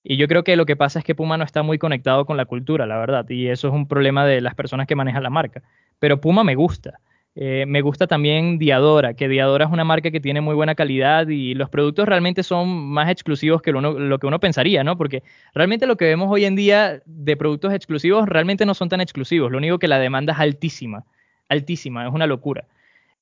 Y 0.02 0.16
yo 0.16 0.28
creo 0.28 0.44
que 0.44 0.56
lo 0.56 0.66
que 0.66 0.76
pasa 0.76 1.00
es 1.00 1.04
que 1.04 1.14
Puma 1.14 1.36
no 1.36 1.44
está 1.44 1.62
muy 1.62 1.78
conectado 1.78 2.24
con 2.24 2.36
la 2.36 2.44
cultura, 2.44 2.86
la 2.86 2.98
verdad, 2.98 3.28
y 3.28 3.48
eso 3.48 3.68
es 3.68 3.74
un 3.74 3.88
problema 3.88 4.24
de 4.24 4.40
las 4.40 4.54
personas 4.54 4.86
que 4.86 4.94
manejan 4.94 5.22
la 5.22 5.30
marca. 5.30 5.62
Pero 5.98 6.20
Puma 6.20 6.44
me 6.44 6.54
gusta. 6.54 7.00
Eh, 7.40 7.66
me 7.68 7.82
gusta 7.82 8.08
también 8.08 8.58
Diadora, 8.58 9.14
que 9.14 9.28
Diadora 9.28 9.66
es 9.66 9.70
una 9.70 9.84
marca 9.84 10.10
que 10.10 10.18
tiene 10.18 10.40
muy 10.40 10.56
buena 10.56 10.74
calidad 10.74 11.28
y 11.28 11.54
los 11.54 11.70
productos 11.70 12.08
realmente 12.08 12.42
son 12.42 12.68
más 12.68 13.08
exclusivos 13.10 13.62
que 13.62 13.70
lo, 13.70 13.80
lo, 13.80 14.18
que 14.18 14.26
uno 14.26 14.40
pensaría, 14.40 14.82
¿no? 14.82 14.96
Porque 14.98 15.22
realmente 15.54 15.86
lo 15.86 15.96
que 15.96 16.06
vemos 16.06 16.28
hoy 16.32 16.46
en 16.46 16.56
día 16.56 17.00
de 17.06 17.36
productos 17.36 17.72
exclusivos 17.72 18.28
realmente 18.28 18.66
no 18.66 18.74
son 18.74 18.88
tan 18.88 19.00
exclusivos. 19.00 19.52
Lo 19.52 19.58
único 19.58 19.78
que 19.78 19.86
la 19.86 20.00
demanda 20.00 20.32
es 20.32 20.40
altísima, 20.40 21.04
altísima, 21.48 22.08
es 22.08 22.12
una 22.12 22.26
locura. 22.26 22.64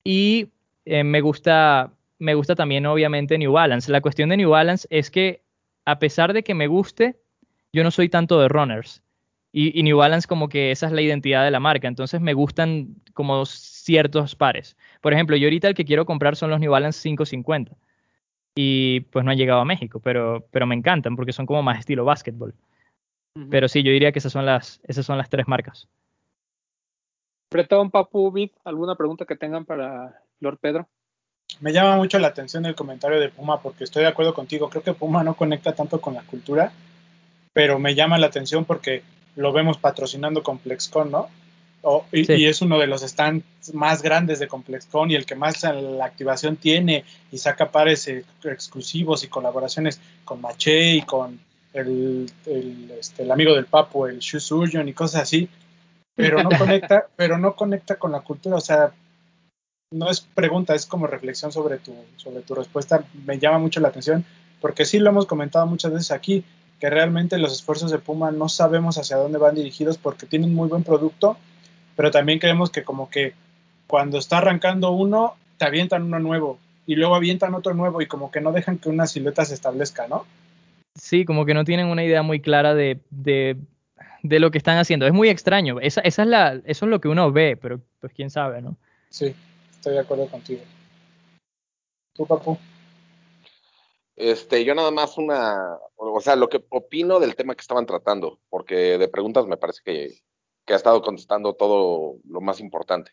Y 0.03 0.47
eh, 0.85 1.03
me 1.03 1.21
gusta, 1.21 1.91
me 2.17 2.33
gusta 2.33 2.55
también 2.55 2.87
obviamente 2.87 3.37
New 3.37 3.51
Balance. 3.51 3.91
La 3.91 4.01
cuestión 4.01 4.29
de 4.29 4.37
New 4.37 4.49
Balance 4.49 4.87
es 4.89 5.11
que 5.11 5.41
a 5.87 5.99
pesar 5.99 6.33
de 6.33 6.43
que 6.43 6.53
me 6.53 6.67
guste, 6.67 7.17
yo 7.71 7.81
no 7.81 7.91
soy 7.91 8.09
tanto 8.09 8.41
de 8.41 8.49
runners. 8.49 9.01
Y, 9.53 9.81
New 9.83 9.97
Balance 9.97 10.27
como 10.27 10.49
que 10.49 10.71
esa 10.71 10.87
es 10.87 10.91
la 10.91 11.01
identidad 11.01 11.45
de 11.45 11.49
la 11.49 11.61
marca. 11.61 11.87
Entonces 11.87 12.19
me 12.19 12.33
gustan 12.33 12.95
como 13.13 13.45
ciertos 13.45 14.35
pares. 14.35 14.75
Por 15.01 15.13
ejemplo, 15.13 15.37
yo 15.37 15.47
ahorita 15.47 15.69
el 15.69 15.75
que 15.75 15.85
quiero 15.85 16.05
comprar 16.05 16.35
son 16.35 16.49
los 16.49 16.59
New 16.59 16.71
Balance 16.71 17.01
550. 17.01 17.71
Y 18.53 18.99
pues 19.11 19.23
no 19.23 19.31
han 19.31 19.37
llegado 19.37 19.61
a 19.61 19.65
México, 19.65 20.01
pero, 20.01 20.45
pero 20.51 20.67
me 20.67 20.75
encantan 20.75 21.15
porque 21.15 21.31
son 21.31 21.45
como 21.45 21.63
más 21.63 21.79
estilo 21.79 22.03
básquetbol. 22.03 22.53
Pero 23.49 23.69
sí, 23.69 23.81
yo 23.81 23.91
diría 23.91 24.11
que 24.11 24.19
esas 24.19 24.33
son 24.33 24.45
las, 24.45 24.81
esas 24.83 25.05
son 25.05 25.17
las 25.17 25.29
tres 25.29 25.47
marcas. 25.47 25.87
Bretón, 27.49 27.91
Papu, 27.91 28.29
Vid, 28.31 28.51
¿alguna 28.65 28.95
pregunta 28.95 29.25
que 29.25 29.37
tengan 29.37 29.63
para 29.63 30.21
Lord 30.41 30.57
Pedro? 30.59 30.89
Me 31.59 31.73
llama 31.73 31.95
mucho 31.95 32.19
la 32.19 32.27
atención 32.27 32.65
el 32.65 32.75
comentario 32.75 33.19
de 33.19 33.29
Puma 33.29 33.61
porque 33.61 33.83
estoy 33.83 34.03
de 34.03 34.09
acuerdo 34.09 34.33
contigo. 34.33 34.69
Creo 34.69 34.83
que 34.83 34.93
Puma 34.93 35.23
no 35.23 35.35
conecta 35.35 35.73
tanto 35.73 35.99
con 35.99 36.13
la 36.13 36.21
cultura, 36.23 36.71
pero 37.53 37.79
me 37.79 37.95
llama 37.95 38.17
la 38.17 38.27
atención 38.27 38.65
porque 38.65 39.03
lo 39.35 39.51
vemos 39.51 39.77
patrocinando 39.77 40.43
ComplexCon, 40.43 41.11
¿no? 41.11 41.29
y, 42.11 42.45
es 42.45 42.61
uno 42.61 42.79
de 42.79 42.87
los 42.87 43.01
stands 43.01 43.73
más 43.73 44.01
grandes 44.01 44.39
de 44.39 44.47
ComplexCon 44.47 45.11
y 45.11 45.15
el 45.15 45.25
que 45.25 45.35
más 45.35 45.63
la 45.63 46.05
activación 46.05 46.57
tiene 46.57 47.05
y 47.31 47.37
saca 47.37 47.71
pares 47.71 48.07
eh, 48.07 48.25
exclusivos 48.43 49.23
y 49.23 49.27
colaboraciones 49.27 50.01
con 50.25 50.41
Maché 50.41 50.95
y 50.95 51.01
con 51.03 51.39
el, 51.73 52.31
este, 52.99 53.23
el 53.23 53.31
amigo 53.31 53.53
del 53.53 53.65
Papu, 53.65 54.07
el 54.07 54.19
Shoe 54.19 54.39
Surgeon 54.39 54.87
y 54.89 54.93
cosas 54.93 55.23
así, 55.23 55.47
pero 56.15 56.43
no 56.43 56.49
conecta, 56.57 57.07
pero 57.15 57.37
no 57.37 57.55
conecta 57.55 57.95
con 57.95 58.11
la 58.11 58.21
cultura, 58.21 58.57
o 58.57 58.61
sea, 58.61 58.91
no 59.91 60.09
es 60.09 60.21
pregunta, 60.21 60.75
es 60.75 60.85
como 60.85 61.07
reflexión 61.07 61.51
sobre 61.51 61.77
tu, 61.77 61.93
sobre 62.17 62.41
tu 62.41 62.55
respuesta. 62.55 63.03
Me 63.25 63.39
llama 63.39 63.59
mucho 63.59 63.79
la 63.79 63.89
atención 63.89 64.25
porque 64.59 64.85
sí 64.85 64.99
lo 64.99 65.09
hemos 65.09 65.25
comentado 65.25 65.65
muchas 65.67 65.93
veces 65.93 66.11
aquí, 66.11 66.43
que 66.79 66.89
realmente 66.89 67.37
los 67.37 67.53
esfuerzos 67.53 67.91
de 67.91 67.99
Puma 67.99 68.31
no 68.31 68.49
sabemos 68.49 68.97
hacia 68.97 69.17
dónde 69.17 69.37
van 69.37 69.55
dirigidos 69.55 69.97
porque 69.97 70.25
tienen 70.25 70.53
muy 70.53 70.67
buen 70.67 70.83
producto, 70.83 71.37
pero 71.95 72.11
también 72.11 72.39
creemos 72.39 72.69
que 72.69 72.83
como 72.83 73.09
que 73.09 73.33
cuando 73.87 74.17
está 74.17 74.39
arrancando 74.39 74.91
uno, 74.91 75.35
te 75.57 75.65
avientan 75.65 76.03
uno 76.03 76.19
nuevo 76.19 76.59
y 76.85 76.95
luego 76.95 77.15
avientan 77.15 77.53
otro 77.53 77.73
nuevo 77.73 78.01
y 78.01 78.07
como 78.07 78.31
que 78.31 78.41
no 78.41 78.51
dejan 78.51 78.77
que 78.77 78.89
una 78.89 79.07
silueta 79.07 79.45
se 79.45 79.53
establezca, 79.53 80.07
¿no? 80.07 80.25
Sí, 80.95 81.25
como 81.25 81.45
que 81.45 81.53
no 81.53 81.63
tienen 81.63 81.87
una 81.87 82.03
idea 82.03 82.23
muy 82.23 82.39
clara 82.39 82.73
de, 82.73 82.99
de, 83.11 83.57
de 84.23 84.39
lo 84.39 84.49
que 84.49 84.57
están 84.57 84.77
haciendo. 84.77 85.05
Es 85.05 85.13
muy 85.13 85.29
extraño. 85.29 85.79
Esa, 85.79 86.01
esa 86.01 86.23
es 86.23 86.27
la, 86.27 86.53
eso 86.65 86.85
es 86.85 86.89
lo 86.89 86.99
que 86.99 87.07
uno 87.07 87.31
ve, 87.31 87.57
pero 87.61 87.79
pues 87.99 88.13
quién 88.13 88.31
sabe, 88.31 88.61
¿no? 88.61 88.75
Sí 89.09 89.35
estoy 89.77 89.93
de 89.93 89.99
acuerdo 89.99 90.29
contigo. 90.29 90.61
¿Tú, 92.13 92.25
Papu? 92.25 92.57
Este, 94.15 94.65
yo 94.65 94.73
nada 94.73 94.89
más 94.89 95.17
una, 95.17 95.77
o 95.95 96.19
sea, 96.19 96.35
lo 96.35 96.49
que 96.49 96.65
opino 96.69 97.19
del 97.19 97.35
tema 97.35 97.53
que 97.53 97.61
estaban 97.61 97.85
tratando, 97.85 98.39
porque 98.49 98.97
de 98.97 99.07
preguntas 99.07 99.45
me 99.45 99.57
parece 99.57 99.81
que, 99.85 100.21
que 100.65 100.73
ha 100.73 100.75
estado 100.75 101.01
contestando 101.03 101.53
todo 101.53 102.15
lo 102.27 102.41
más 102.41 102.59
importante. 102.59 103.11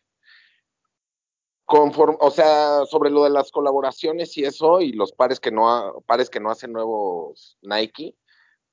Conforme, 1.66 2.16
o 2.20 2.30
sea, 2.30 2.86
sobre 2.86 3.10
lo 3.10 3.24
de 3.24 3.30
las 3.30 3.50
colaboraciones 3.50 4.36
y 4.38 4.44
eso, 4.44 4.80
y 4.80 4.92
los 4.92 5.12
pares 5.12 5.40
que 5.40 5.50
no, 5.50 6.02
pares 6.06 6.30
que 6.30 6.40
no 6.40 6.50
hacen 6.50 6.72
nuevos 6.72 7.58
Nike, 7.60 8.16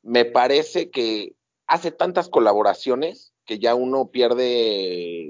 me 0.02 0.24
parece 0.24 0.90
que 0.90 1.36
hace 1.68 1.92
tantas 1.92 2.30
colaboraciones 2.30 3.31
que 3.46 3.60
ya 3.60 3.76
uno 3.76 4.10
pierde 4.12 5.30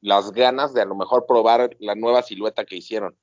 las 0.00 0.32
ganas 0.32 0.74
de 0.74 0.82
a 0.82 0.86
lo 0.86 0.94
mejor 0.94 1.26
probar 1.26 1.76
la 1.78 1.94
nueva 1.94 2.22
silueta 2.22 2.64
que 2.64 2.76
hicieron. 2.76 3.16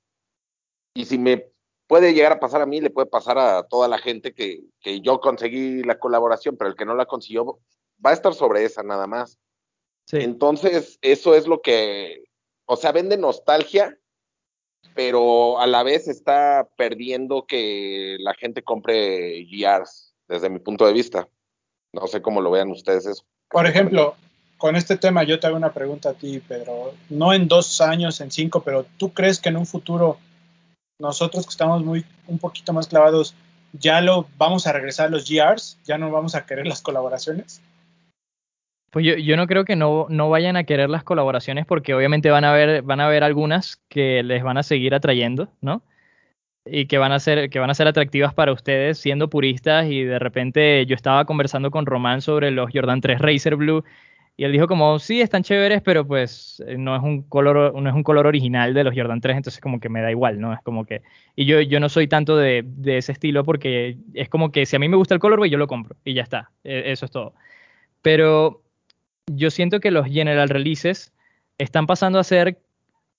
Y 0.94 1.06
si 1.06 1.18
me 1.18 1.52
puede 1.88 2.14
llegar 2.14 2.32
a 2.34 2.40
pasar 2.40 2.62
a 2.62 2.66
mí, 2.66 2.82
le 2.82 2.90
puede 2.90 3.08
pasar 3.08 3.38
a 3.38 3.64
toda 3.64 3.88
la 3.88 3.98
gente 3.98 4.34
que, 4.34 4.62
que 4.82 5.02
yo 5.02 5.20
conseguí 5.20 5.84
la 5.84 6.00
colaboración, 6.00 6.58
pero 6.58 6.70
el 6.70 6.76
que 6.76 6.86
no 6.86 6.96
la 6.96 7.06
consiguió 7.06 7.60
va 8.04 8.12
a 8.12 8.14
estar 8.14 8.34
sobre 8.34 8.64
esa 8.64 8.84
nada 8.84 9.08
más. 9.08 9.40
Entonces, 10.12 10.98
eso 11.02 11.36
es 11.36 11.46
lo 11.46 11.62
que, 11.62 12.24
o 12.66 12.76
sea, 12.76 12.92
vende 12.92 13.18
nostalgia, 13.18 13.98
pero 14.96 15.60
a 15.60 15.68
la 15.68 15.84
vez 15.84 16.08
está 16.08 16.68
perdiendo 16.76 17.46
que 17.46 18.18
la 18.20 18.34
gente 18.34 18.64
compre 18.64 19.46
GRs, 19.46 20.16
desde 20.28 20.50
mi 20.50 20.60
punto 20.60 20.86
de 20.86 20.94
vista. 20.94 21.30
No 21.94 22.08
sé 22.08 22.22
cómo 22.22 22.42
lo 22.42 22.52
vean 22.52 22.72
ustedes 22.72 23.06
eso. 23.06 23.24
Por 23.50 23.66
ejemplo, 23.66 24.16
con 24.58 24.76
este 24.76 24.98
tema 24.98 25.24
yo 25.24 25.40
te 25.40 25.48
hago 25.48 25.58
una 25.58 25.74
pregunta 25.74 26.10
a 26.10 26.14
ti, 26.14 26.40
Pedro. 26.40 26.94
No 27.10 27.34
en 27.34 27.48
dos 27.48 27.82
años, 27.82 28.22
en 28.22 28.30
cinco, 28.30 28.62
pero 28.62 28.86
¿tú 28.98 29.14
crees 29.14 29.40
que 29.40 29.50
en 29.50 29.58
un 29.58 29.66
futuro 29.66 30.18
nosotros 31.00 31.46
que 31.46 31.52
estamos 31.52 31.84
muy 31.84 32.06
un 32.28 32.38
poquito 32.40 32.74
más 32.74 32.88
clavados, 32.88 33.34
ya 33.74 34.02
lo 34.02 34.28
vamos 34.38 34.68
a 34.68 34.74
regresar 34.74 35.08
a 35.08 35.10
los 35.10 35.30
GRs? 35.30 35.78
¿Ya 35.86 35.98
no 35.98 36.12
vamos 36.12 36.36
a 36.36 36.46
querer 36.46 36.68
las 36.68 36.82
colaboraciones? 36.82 37.62
Pues 38.92 39.06
yo, 39.06 39.16
yo 39.16 39.38
no 39.38 39.48
creo 39.48 39.66
que 39.66 39.76
no, 39.76 40.08
no, 40.10 40.30
vayan 40.30 40.58
a 40.58 40.64
querer 40.64 40.90
las 40.90 41.04
colaboraciones 41.04 41.66
porque 41.66 41.94
obviamente 41.94 42.32
van 42.32 42.44
a 42.44 42.52
haber, 42.52 42.82
van 42.82 43.00
a 43.00 43.06
haber 43.06 43.24
algunas 43.24 43.80
que 43.88 44.24
les 44.24 44.44
van 44.44 44.58
a 44.58 44.64
seguir 44.64 44.96
atrayendo, 44.96 45.48
¿no? 45.62 45.84
Y 46.66 46.86
que 46.86 46.98
van 46.98 47.12
a 47.12 47.20
ser 47.20 47.50
que 47.50 47.60
van 47.60 47.70
a 47.70 47.74
ser 47.74 47.88
atractivas 47.88 48.34
para 48.34 48.52
ustedes 48.52 48.98
siendo 48.98 49.30
puristas 49.30 49.88
y 49.88 50.04
de 50.04 50.20
repente 50.20 50.86
yo 50.86 50.96
estaba 50.96 51.26
conversando 51.26 51.72
con 51.72 51.86
Román 51.86 52.22
sobre 52.22 52.52
los 52.52 52.70
Jordan 52.74 53.02
3 53.02 53.20
Racer 53.20 53.56
Blue 53.56 53.84
y 54.36 54.44
él 54.44 54.52
dijo 54.52 54.68
como 54.68 55.00
sí 55.00 55.22
están 55.22 55.44
chéveres 55.44 55.82
pero 55.82 56.06
pues 56.06 56.62
eh, 56.68 56.78
no 56.78 56.96
es 56.96 57.02
un 57.02 57.24
color 57.24 57.74
no 57.82 57.90
es 57.90 57.96
un 57.96 58.04
color 58.04 58.28
original 58.28 58.74
de 58.74 58.84
los 58.84 58.94
Jordan 58.96 59.22
3 59.22 59.38
entonces 59.38 59.62
como 59.62 59.80
que 59.80 59.90
me 59.90 60.02
da 60.02 60.12
igual 60.12 60.40
no 60.40 60.54
es 60.54 60.62
como 60.62 60.86
que 60.86 61.02
y 61.36 61.46
yo 61.46 61.62
yo 61.62 61.80
no 61.80 61.90
soy 61.90 62.08
tanto 62.08 62.38
de, 62.38 62.64
de 62.66 62.98
ese 62.98 63.14
estilo 63.14 63.44
porque 63.44 63.98
es 64.14 64.30
como 64.30 64.52
que 64.52 64.66
si 64.66 64.76
a 64.76 64.80
mí 64.80 64.90
me 64.90 64.98
gusta 64.98 65.14
el 65.14 65.20
color 65.20 65.46
yo 65.46 65.58
lo 65.58 65.68
compro 65.68 65.96
y 66.04 66.14
ya 66.14 66.24
está 66.24 66.52
e, 66.64 66.92
eso 66.92 67.06
es 67.06 67.12
todo 67.12 67.34
pero 68.02 68.62
yo 69.28 69.50
siento 69.50 69.80
que 69.80 69.92
los 69.92 70.08
general 70.08 70.50
releases 70.50 71.14
están 71.58 71.88
pasando 71.88 72.20
a 72.20 72.24
ser 72.24 72.60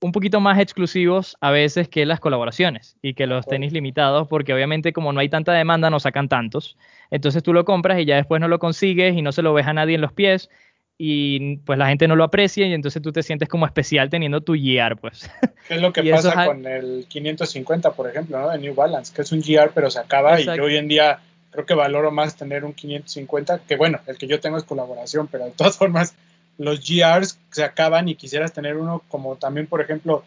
un 0.00 0.12
poquito 0.12 0.40
más 0.40 0.58
exclusivos 0.58 1.36
a 1.40 1.50
veces 1.50 1.88
que 1.88 2.06
las 2.06 2.20
colaboraciones 2.20 2.96
y 3.02 3.14
que 3.14 3.26
los 3.26 3.46
tenis 3.46 3.72
limitados, 3.72 4.28
porque 4.28 4.54
obviamente 4.54 4.92
como 4.92 5.12
no 5.12 5.20
hay 5.20 5.28
tanta 5.28 5.52
demanda, 5.52 5.90
no 5.90 6.00
sacan 6.00 6.28
tantos. 6.28 6.76
Entonces 7.10 7.42
tú 7.42 7.52
lo 7.52 7.64
compras 7.64 7.98
y 7.98 8.06
ya 8.06 8.16
después 8.16 8.40
no 8.40 8.48
lo 8.48 8.58
consigues 8.58 9.14
y 9.16 9.22
no 9.22 9.32
se 9.32 9.42
lo 9.42 9.52
ves 9.52 9.66
a 9.66 9.74
nadie 9.74 9.96
en 9.96 10.00
los 10.00 10.12
pies 10.12 10.48
y 10.96 11.56
pues 11.58 11.78
la 11.78 11.88
gente 11.88 12.08
no 12.08 12.16
lo 12.16 12.24
aprecia 12.24 12.66
y 12.66 12.74
entonces 12.74 13.00
tú 13.02 13.12
te 13.12 13.22
sientes 13.22 13.48
como 13.48 13.66
especial 13.66 14.10
teniendo 14.10 14.40
tu 14.40 14.54
GR, 14.54 14.96
pues. 14.96 15.30
¿Qué 15.68 15.74
es 15.74 15.80
lo 15.80 15.92
que 15.92 16.02
pasa 16.10 16.46
con 16.46 16.66
el 16.66 17.06
550, 17.08 17.92
por 17.92 18.08
ejemplo, 18.08 18.38
¿no? 18.38 18.50
de 18.50 18.58
New 18.58 18.74
Balance, 18.74 19.12
que 19.14 19.22
es 19.22 19.32
un 19.32 19.40
GR 19.40 19.70
pero 19.74 19.90
se 19.90 19.98
acaba 19.98 20.40
y 20.40 20.44
yo 20.44 20.64
hoy 20.64 20.76
en 20.76 20.88
día 20.88 21.20
creo 21.50 21.66
que 21.66 21.74
valoro 21.74 22.10
más 22.10 22.36
tener 22.36 22.64
un 22.64 22.72
550, 22.72 23.60
que 23.66 23.76
bueno, 23.76 24.00
el 24.06 24.16
que 24.16 24.26
yo 24.26 24.40
tengo 24.40 24.56
es 24.56 24.64
colaboración, 24.64 25.26
pero 25.26 25.44
de 25.44 25.50
todas 25.50 25.76
formas 25.76 26.14
los 26.60 26.86
GRs 26.86 27.38
se 27.50 27.64
acaban 27.64 28.06
y 28.08 28.16
quisieras 28.16 28.52
tener 28.52 28.76
uno 28.76 29.02
como 29.08 29.36
también, 29.36 29.66
por 29.66 29.80
ejemplo, 29.80 30.24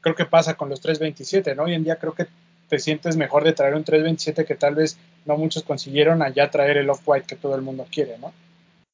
creo 0.00 0.14
que 0.14 0.24
pasa 0.24 0.54
con 0.54 0.70
los 0.70 0.80
327, 0.80 1.54
¿no? 1.54 1.64
Hoy 1.64 1.74
en 1.74 1.84
día 1.84 1.96
creo 1.96 2.14
que 2.14 2.26
te 2.70 2.78
sientes 2.78 3.18
mejor 3.18 3.44
de 3.44 3.52
traer 3.52 3.74
un 3.74 3.84
327 3.84 4.46
que 4.46 4.54
tal 4.54 4.76
vez 4.76 4.98
no 5.26 5.36
muchos 5.36 5.62
consiguieron 5.62 6.22
allá 6.22 6.50
traer 6.50 6.78
el 6.78 6.88
off-white 6.88 7.26
que 7.26 7.36
todo 7.36 7.54
el 7.54 7.60
mundo 7.60 7.86
quiere, 7.90 8.16
¿no? 8.16 8.32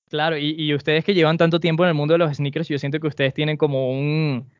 Claro, 0.09 0.37
y, 0.37 0.75
ustedes 0.75 1.05
que 1.05 1.15
llevan 1.15 1.39
tanto 1.39 1.61
tiempo 1.61 1.85
en 1.85 1.91
el 1.91 1.95
mundo 1.95 2.15
de 2.15 2.19
los 2.19 2.37
sneakers, 2.37 2.67
yo 2.67 2.81
siento 2.81 2.99
que 2.99 3.07
ustedes 3.07 3.33
tienen 3.33 3.57
como 3.57 3.93
un 3.93 4.51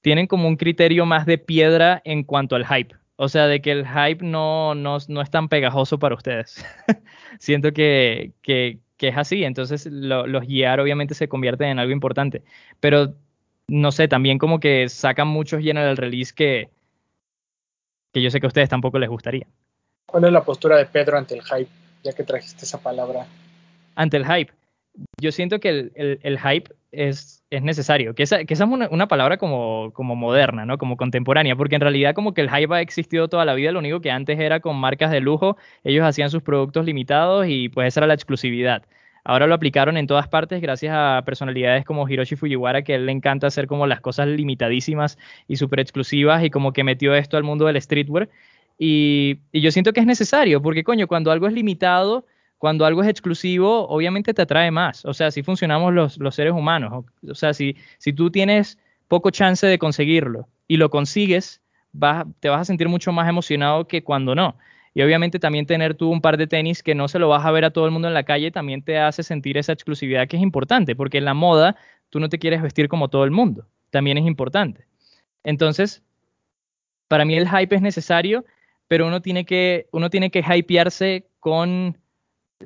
tienen 0.00 0.28
como 0.28 0.46
un 0.46 0.56
criterio 0.56 1.06
más 1.06 1.26
de 1.26 1.38
piedra 1.38 2.00
en 2.04 2.22
cuanto 2.22 2.54
al 2.54 2.64
hype. 2.64 2.94
O 3.16 3.28
sea, 3.28 3.48
de 3.48 3.60
que 3.60 3.72
el 3.72 3.84
hype 3.84 4.24
no, 4.24 4.76
no, 4.76 4.98
no 5.08 5.22
es 5.22 5.30
tan 5.30 5.48
pegajoso 5.48 5.98
para 5.98 6.14
ustedes. 6.14 6.64
siento 7.40 7.72
que, 7.72 8.30
que, 8.42 8.78
que 8.98 9.08
es 9.08 9.16
así, 9.16 9.44
entonces 9.44 9.86
los 9.86 10.46
guiar 10.46 10.80
obviamente 10.80 11.14
se 11.14 11.28
convierten 11.28 11.68
en 11.68 11.78
algo 11.78 11.92
importante, 11.92 12.42
pero 12.80 13.14
no 13.68 13.92
sé, 13.92 14.08
también 14.08 14.38
como 14.38 14.60
que 14.60 14.88
sacan 14.88 15.28
muchos 15.28 15.62
general 15.62 15.96
release 15.96 16.34
que, 16.34 16.68
que 18.12 18.20
yo 18.20 18.30
sé 18.30 18.40
que 18.40 18.46
a 18.46 18.48
ustedes 18.48 18.68
tampoco 18.68 18.98
les 18.98 19.08
gustaría. 19.08 19.46
¿Cuál 20.06 20.24
es 20.24 20.32
la 20.32 20.42
postura 20.42 20.76
de 20.76 20.86
Pedro 20.86 21.16
ante 21.16 21.34
el 21.34 21.42
hype, 21.42 21.70
ya 22.02 22.12
que 22.12 22.24
trajiste 22.24 22.64
esa 22.64 22.80
palabra? 22.80 23.26
Ante 23.94 24.16
el 24.16 24.26
hype. 24.26 24.52
Yo 25.20 25.30
siento 25.30 25.60
que 25.60 25.68
el, 25.68 26.18
el, 26.22 26.38
hype 26.40 26.74
es, 26.90 27.37
es 27.50 27.62
necesario. 27.62 28.14
Que 28.14 28.22
esa, 28.24 28.44
que 28.44 28.54
esa 28.54 28.64
es 28.64 28.70
una, 28.70 29.08
palabra 29.08 29.38
como, 29.38 29.92
como 29.94 30.16
moderna, 30.16 30.66
¿no? 30.66 30.78
Como 30.78 30.96
contemporánea, 30.96 31.56
porque 31.56 31.76
en 31.76 31.80
realidad 31.80 32.14
como 32.14 32.34
que 32.34 32.42
el 32.42 32.50
hype 32.50 32.74
ha 32.74 32.80
existido 32.80 33.28
toda 33.28 33.44
la 33.44 33.54
vida, 33.54 33.72
lo 33.72 33.78
único 33.78 34.00
que 34.00 34.10
antes 34.10 34.38
era 34.38 34.60
con 34.60 34.76
marcas 34.76 35.10
de 35.10 35.20
lujo, 35.20 35.56
ellos 35.84 36.04
hacían 36.04 36.30
sus 36.30 36.42
productos 36.42 36.84
limitados 36.84 37.46
y 37.48 37.68
pues 37.68 37.88
esa 37.88 38.00
era 38.00 38.06
la 38.08 38.14
exclusividad. 38.14 38.84
Ahora 39.24 39.46
lo 39.46 39.54
aplicaron 39.54 39.96
en 39.96 40.06
todas 40.06 40.28
partes 40.28 40.60
gracias 40.62 40.94
a 40.96 41.22
personalidades 41.24 41.84
como 41.84 42.08
Hiroshi 42.08 42.36
Fujiwara, 42.36 42.82
que 42.82 42.94
a 42.94 42.96
él 42.96 43.06
le 43.06 43.12
encanta 43.12 43.46
hacer 43.46 43.66
como 43.66 43.86
las 43.86 44.00
cosas 44.00 44.28
limitadísimas 44.28 45.18
y 45.46 45.56
súper 45.56 45.80
exclusivas 45.80 46.44
y 46.44 46.50
como 46.50 46.72
que 46.72 46.84
metió 46.84 47.14
esto 47.14 47.36
al 47.36 47.44
mundo 47.44 47.66
del 47.66 47.80
streetwear. 47.80 48.28
Y, 48.78 49.40
y 49.52 49.60
yo 49.60 49.70
siento 49.70 49.92
que 49.92 50.00
es 50.00 50.06
necesario, 50.06 50.62
porque 50.62 50.84
coño, 50.84 51.08
cuando 51.08 51.30
algo 51.30 51.46
es 51.46 51.52
limitado, 51.52 52.24
cuando 52.58 52.84
algo 52.84 53.02
es 53.02 53.08
exclusivo, 53.08 53.88
obviamente 53.88 54.34
te 54.34 54.42
atrae 54.42 54.70
más. 54.70 55.04
O 55.04 55.14
sea, 55.14 55.30
si 55.30 55.42
funcionamos 55.42 55.94
los, 55.94 56.18
los 56.18 56.34
seres 56.34 56.52
humanos. 56.52 57.04
O, 57.28 57.34
sea, 57.34 57.54
si, 57.54 57.76
si 57.98 58.12
tú 58.12 58.30
tienes 58.30 58.78
poco 59.06 59.30
chance 59.30 59.66
de 59.66 59.78
conseguirlo 59.78 60.48
y 60.66 60.76
lo 60.76 60.90
consigues, 60.90 61.62
vas, 61.92 62.26
te 62.40 62.48
vas 62.48 62.62
a 62.62 62.64
sentir 62.64 62.88
mucho 62.88 63.12
más 63.12 63.28
emocionado 63.28 63.86
que 63.86 64.02
cuando 64.02 64.34
no. 64.34 64.56
Y 64.92 65.02
obviamente 65.02 65.38
también 65.38 65.66
tener 65.66 65.94
tú 65.94 66.10
un 66.10 66.20
par 66.20 66.36
de 66.36 66.48
tenis 66.48 66.82
que 66.82 66.94
no 66.94 67.06
se 67.06 67.20
lo 67.20 67.28
vas 67.28 67.46
a 67.46 67.52
ver 67.52 67.64
a 67.64 67.70
todo 67.70 67.86
el 67.86 67.92
mundo 67.92 68.08
en 68.08 68.14
la 68.14 68.24
calle 68.24 68.50
también 68.50 68.82
te 68.82 68.98
hace 68.98 69.22
sentir 69.22 69.56
esa 69.56 69.72
exclusividad 69.72 70.26
que 70.26 70.36
es 70.36 70.42
importante, 70.42 70.96
porque 70.96 71.18
en 71.18 71.24
la 71.24 71.34
moda 71.34 71.76
tú 72.10 72.18
no 72.18 72.28
te 72.28 72.38
quieres 72.40 72.60
vestir 72.60 72.88
como 72.88 73.08
todo 73.08 73.22
el 73.24 73.30
mundo. 73.30 73.66
También 73.90 74.18
es 74.18 74.26
importante. 74.26 74.86
Entonces, 75.44 76.02
para 77.06 77.24
mí 77.24 77.36
el 77.36 77.48
hype 77.48 77.76
es 77.76 77.82
necesario, 77.82 78.44
pero 78.88 79.06
uno 79.06 79.22
tiene 79.22 79.44
que, 79.44 79.86
uno 79.92 80.10
tiene 80.10 80.30
que 80.30 80.40
hypearse 80.40 81.28
con 81.38 81.96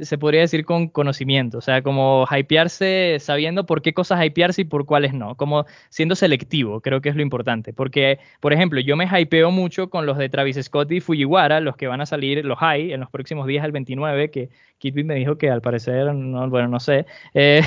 se 0.00 0.16
podría 0.16 0.40
decir 0.40 0.64
con 0.64 0.88
conocimiento, 0.88 1.58
o 1.58 1.60
sea, 1.60 1.82
como 1.82 2.26
hypearse 2.30 3.18
sabiendo 3.20 3.66
por 3.66 3.82
qué 3.82 3.92
cosas 3.92 4.24
hypearse 4.24 4.62
y 4.62 4.64
por 4.64 4.86
cuáles 4.86 5.12
no, 5.12 5.36
como 5.36 5.66
siendo 5.90 6.14
selectivo, 6.14 6.80
creo 6.80 7.02
que 7.02 7.10
es 7.10 7.16
lo 7.16 7.20
importante, 7.20 7.74
porque, 7.74 8.18
por 8.40 8.54
ejemplo, 8.54 8.80
yo 8.80 8.96
me 8.96 9.06
hypeo 9.06 9.50
mucho 9.50 9.90
con 9.90 10.06
los 10.06 10.16
de 10.16 10.30
Travis 10.30 10.58
Scott 10.62 10.90
y 10.92 11.00
Fujiwara, 11.00 11.60
los 11.60 11.76
que 11.76 11.88
van 11.88 12.00
a 12.00 12.06
salir, 12.06 12.42
los 12.44 12.58
hay, 12.62 12.92
en 12.92 13.00
los 13.00 13.10
próximos 13.10 13.46
días, 13.46 13.64
el 13.66 13.72
29, 13.72 14.30
que 14.30 14.48
Kitby 14.78 15.04
me 15.04 15.14
dijo 15.14 15.36
que 15.36 15.50
al 15.50 15.60
parecer, 15.60 16.14
no, 16.14 16.48
bueno, 16.48 16.68
no 16.68 16.80
sé, 16.80 17.04
eh, 17.34 17.60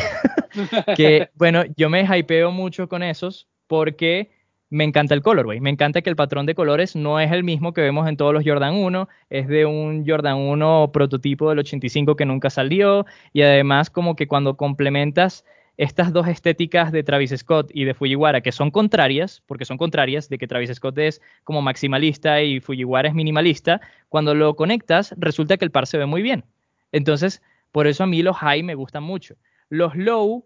que, 0.97 1.29
bueno, 1.35 1.63
yo 1.77 1.89
me 1.89 2.03
hypeo 2.03 2.51
mucho 2.51 2.89
con 2.89 3.03
esos 3.03 3.47
porque 3.67 4.31
me 4.75 4.83
encanta 4.83 5.13
el 5.13 5.21
colorway, 5.21 5.61
me 5.61 5.69
encanta 5.69 6.01
que 6.01 6.09
el 6.09 6.17
patrón 6.17 6.45
de 6.45 6.53
colores 6.53 6.97
no 6.97 7.21
es 7.21 7.31
el 7.31 7.45
mismo 7.45 7.73
que 7.73 7.79
vemos 7.79 8.09
en 8.09 8.17
todos 8.17 8.33
los 8.33 8.43
Jordan 8.45 8.75
1, 8.75 9.07
es 9.29 9.47
de 9.47 9.65
un 9.65 10.05
Jordan 10.05 10.35
1 10.35 10.91
prototipo 10.91 11.49
del 11.49 11.59
85 11.59 12.17
que 12.17 12.25
nunca 12.25 12.49
salió 12.49 13.05
y 13.31 13.41
además 13.41 13.89
como 13.89 14.17
que 14.17 14.27
cuando 14.27 14.57
complementas 14.57 15.45
estas 15.77 16.11
dos 16.11 16.27
estéticas 16.27 16.91
de 16.91 17.03
Travis 17.03 17.33
Scott 17.37 17.71
y 17.73 17.85
de 17.85 17.93
Fujiwara 17.93 18.41
que 18.41 18.51
son 18.51 18.69
contrarias, 18.69 19.41
porque 19.45 19.63
son 19.63 19.77
contrarias 19.77 20.27
de 20.27 20.37
que 20.37 20.47
Travis 20.47 20.73
Scott 20.73 20.97
es 20.97 21.21
como 21.45 21.61
maximalista 21.61 22.41
y 22.41 22.59
Fujiwara 22.59 23.07
es 23.07 23.15
minimalista, 23.15 23.79
cuando 24.09 24.35
lo 24.35 24.57
conectas 24.57 25.15
resulta 25.17 25.55
que 25.55 25.63
el 25.63 25.71
par 25.71 25.87
se 25.87 25.97
ve 25.97 26.05
muy 26.05 26.21
bien. 26.21 26.43
Entonces, 26.91 27.41
por 27.71 27.87
eso 27.87 28.03
a 28.03 28.07
mí 28.07 28.21
los 28.21 28.35
high 28.35 28.61
me 28.61 28.75
gustan 28.75 29.03
mucho. 29.03 29.35
Los 29.69 29.95
low 29.95 30.45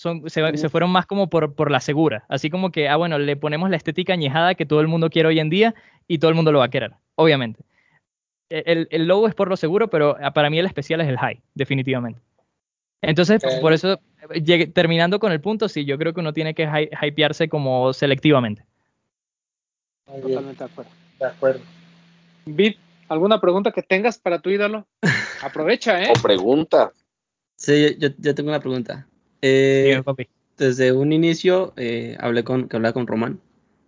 se, 0.00 0.68
fueron 0.70 0.90
más 0.90 1.04
como 1.04 1.28
por, 1.28 1.54
por, 1.54 1.70
la 1.70 1.80
segura. 1.80 2.24
Así 2.28 2.48
como 2.48 2.72
que, 2.72 2.88
ah, 2.88 2.96
bueno, 2.96 3.18
le 3.18 3.36
ponemos 3.36 3.68
la 3.68 3.76
estética 3.76 4.14
añejada 4.14 4.54
que 4.54 4.64
todo 4.64 4.80
el 4.80 4.88
mundo 4.88 5.10
quiere 5.10 5.28
hoy 5.28 5.38
en 5.38 5.50
día 5.50 5.74
y 6.08 6.18
todo 6.18 6.30
el 6.30 6.34
mundo 6.34 6.52
lo 6.52 6.60
va 6.60 6.66
a 6.66 6.70
querer, 6.70 6.92
obviamente. 7.16 7.62
E, 8.48 8.62
el, 8.66 8.88
el 8.90 9.06
logo 9.06 9.28
es 9.28 9.34
por 9.34 9.48
lo 9.48 9.56
seguro, 9.56 9.90
pero 9.90 10.16
ah, 10.22 10.32
para 10.32 10.48
mí 10.48 10.58
el 10.58 10.64
especial 10.64 11.02
es 11.02 11.08
el 11.08 11.18
high, 11.18 11.42
definitivamente. 11.54 12.20
Entonces, 13.02 13.42
por 13.60 13.72
eso, 13.72 14.00
terminando 14.74 15.20
con 15.20 15.32
el 15.32 15.40
punto, 15.40 15.68
sí, 15.68 15.84
yo 15.84 15.96
creo 15.98 16.12
que 16.12 16.20
uno 16.20 16.32
tiene 16.32 16.54
que 16.54 16.68
hypearse 17.02 17.48
como 17.48 17.92
selectivamente. 17.92 18.64
Totalmente 20.06 20.64
de 20.64 20.70
acuerdo. 20.70 20.90
De 21.18 21.26
acuerdo. 21.26 21.60
Bit, 22.44 22.78
¿alguna 23.08 23.40
pregunta 23.40 23.72
que 23.72 23.82
tengas 23.82 24.18
para 24.18 24.38
tu 24.38 24.50
ídolo? 24.50 24.86
Aprovecha, 25.42 26.02
¿eh? 26.02 26.12
O 26.14 26.20
pregunta. 26.20 26.92
Sí, 27.56 27.96
yo, 27.98 28.08
yo 28.18 28.34
tengo 28.34 28.50
una 28.50 28.60
pregunta. 28.60 29.06
Eh, 29.42 30.02
desde 30.56 30.92
un 30.92 31.12
inicio 31.12 31.72
eh, 31.76 32.16
hablé 32.20 32.44
con, 32.44 32.68
que 32.68 32.76
hablaba 32.76 32.92
con 32.92 33.06
Román. 33.06 33.40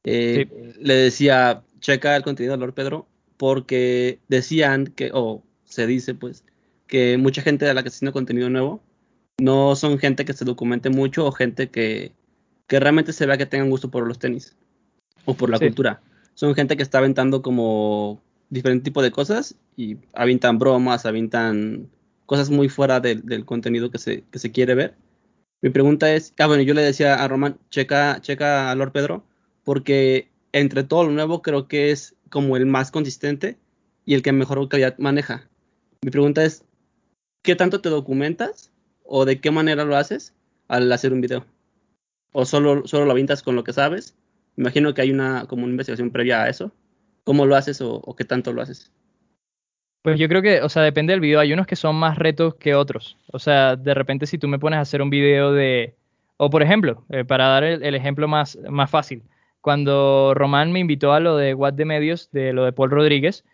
Eh, 0.04 0.48
sí. 0.48 0.80
Le 0.80 0.94
decía, 0.94 1.62
checa 1.80 2.16
el 2.16 2.22
contenido 2.22 2.54
de 2.54 2.60
Lord 2.60 2.74
Pedro, 2.74 3.06
porque 3.36 4.18
decían 4.28 4.86
que, 4.86 5.10
o 5.12 5.42
se 5.64 5.86
dice 5.86 6.14
pues, 6.14 6.44
que 6.86 7.18
mucha 7.18 7.42
gente 7.42 7.64
de 7.64 7.74
la 7.74 7.82
que 7.82 7.88
está 7.88 7.98
haciendo 7.98 8.12
contenido 8.12 8.48
nuevo 8.50 8.82
no 9.38 9.76
son 9.76 9.98
gente 9.98 10.24
que 10.24 10.32
se 10.32 10.44
documente 10.44 10.90
mucho 10.90 11.26
o 11.26 11.32
gente 11.32 11.68
que, 11.68 12.12
que 12.66 12.80
realmente 12.80 13.12
se 13.12 13.26
vea 13.26 13.38
que 13.38 13.46
tengan 13.46 13.70
gusto 13.70 13.90
por 13.90 14.06
los 14.06 14.18
tenis 14.18 14.56
o 15.24 15.34
por 15.34 15.50
la 15.50 15.58
sí. 15.58 15.66
cultura. 15.66 16.00
Son 16.34 16.54
gente 16.54 16.76
que 16.76 16.82
está 16.82 16.98
aventando 16.98 17.42
como 17.42 18.22
diferente 18.48 18.84
tipo 18.84 19.02
de 19.02 19.10
cosas 19.10 19.56
y 19.76 19.96
avientan 20.14 20.58
bromas, 20.58 21.06
avientan 21.06 21.88
cosas 22.26 22.50
muy 22.50 22.68
fuera 22.68 23.00
de, 23.00 23.16
del 23.16 23.44
contenido 23.44 23.90
que 23.90 23.98
se, 23.98 24.24
que 24.30 24.38
se 24.38 24.52
quiere 24.52 24.74
ver 24.74 24.94
mi 25.62 25.70
pregunta 25.70 26.12
es, 26.12 26.34
ah, 26.38 26.48
bueno, 26.48 26.64
yo 26.64 26.74
le 26.74 26.82
decía 26.82 27.14
a 27.14 27.28
Román, 27.28 27.56
checa, 27.70 28.20
checa 28.20 28.70
a 28.70 28.74
Lord 28.74 28.90
Pedro, 28.90 29.24
porque 29.62 30.28
entre 30.50 30.82
todo 30.82 31.04
lo 31.04 31.12
nuevo 31.12 31.40
creo 31.40 31.68
que 31.68 31.92
es 31.92 32.16
como 32.30 32.56
el 32.56 32.66
más 32.66 32.90
consistente 32.90 33.56
y 34.04 34.14
el 34.14 34.22
que 34.22 34.32
mejor 34.32 34.68
calidad 34.68 34.98
maneja. 34.98 35.48
Mi 36.02 36.10
pregunta 36.10 36.44
es, 36.44 36.64
¿qué 37.42 37.54
tanto 37.54 37.80
te 37.80 37.90
documentas 37.90 38.72
o 39.04 39.24
de 39.24 39.40
qué 39.40 39.52
manera 39.52 39.84
lo 39.84 39.96
haces 39.96 40.34
al 40.66 40.90
hacer 40.90 41.12
un 41.12 41.20
video? 41.20 41.46
¿O 42.32 42.44
solo, 42.44 42.86
solo 42.88 43.04
lo 43.04 43.12
avientas 43.12 43.44
con 43.44 43.54
lo 43.54 43.62
que 43.62 43.72
sabes? 43.72 44.16
Imagino 44.56 44.94
que 44.94 45.02
hay 45.02 45.12
una 45.12 45.46
como 45.46 45.62
una 45.62 45.70
investigación 45.70 46.10
previa 46.10 46.42
a 46.42 46.48
eso. 46.48 46.72
¿Cómo 47.22 47.46
lo 47.46 47.54
haces 47.54 47.80
o 47.80 48.16
qué 48.16 48.24
tanto 48.24 48.52
lo 48.52 48.62
haces? 48.62 48.90
Pues 50.02 50.18
yo 50.18 50.28
creo 50.28 50.42
que, 50.42 50.60
o 50.62 50.68
sea, 50.68 50.82
depende 50.82 51.12
del 51.12 51.20
video. 51.20 51.40
Hay 51.40 51.52
unos 51.52 51.66
que 51.66 51.76
son 51.76 51.96
más 51.96 52.18
retos 52.18 52.56
que 52.56 52.74
otros. 52.74 53.16
O 53.32 53.38
sea, 53.38 53.76
de 53.76 53.94
repente 53.94 54.26
si 54.26 54.36
tú 54.38 54.48
me 54.48 54.58
pones 54.58 54.78
a 54.78 54.82
hacer 54.82 55.00
un 55.00 55.10
video 55.10 55.52
de, 55.52 55.94
o 56.36 56.50
por 56.50 56.62
ejemplo, 56.62 57.04
eh, 57.08 57.24
para 57.24 57.46
dar 57.46 57.64
el, 57.64 57.94
ejemplo 57.94 58.26
más, 58.26 58.58
más 58.68 58.90
fácil, 58.90 59.22
cuando 59.60 60.34
Román 60.34 60.72
me 60.72 60.80
invitó 60.80 61.12
a 61.12 61.20
lo 61.20 61.36
de 61.36 61.54
What 61.54 61.74
de 61.74 61.84
Medios, 61.84 62.30
de 62.32 62.52
lo 62.52 62.64
de 62.64 62.72
Paul 62.72 62.90
Rodríguez, 62.90 63.44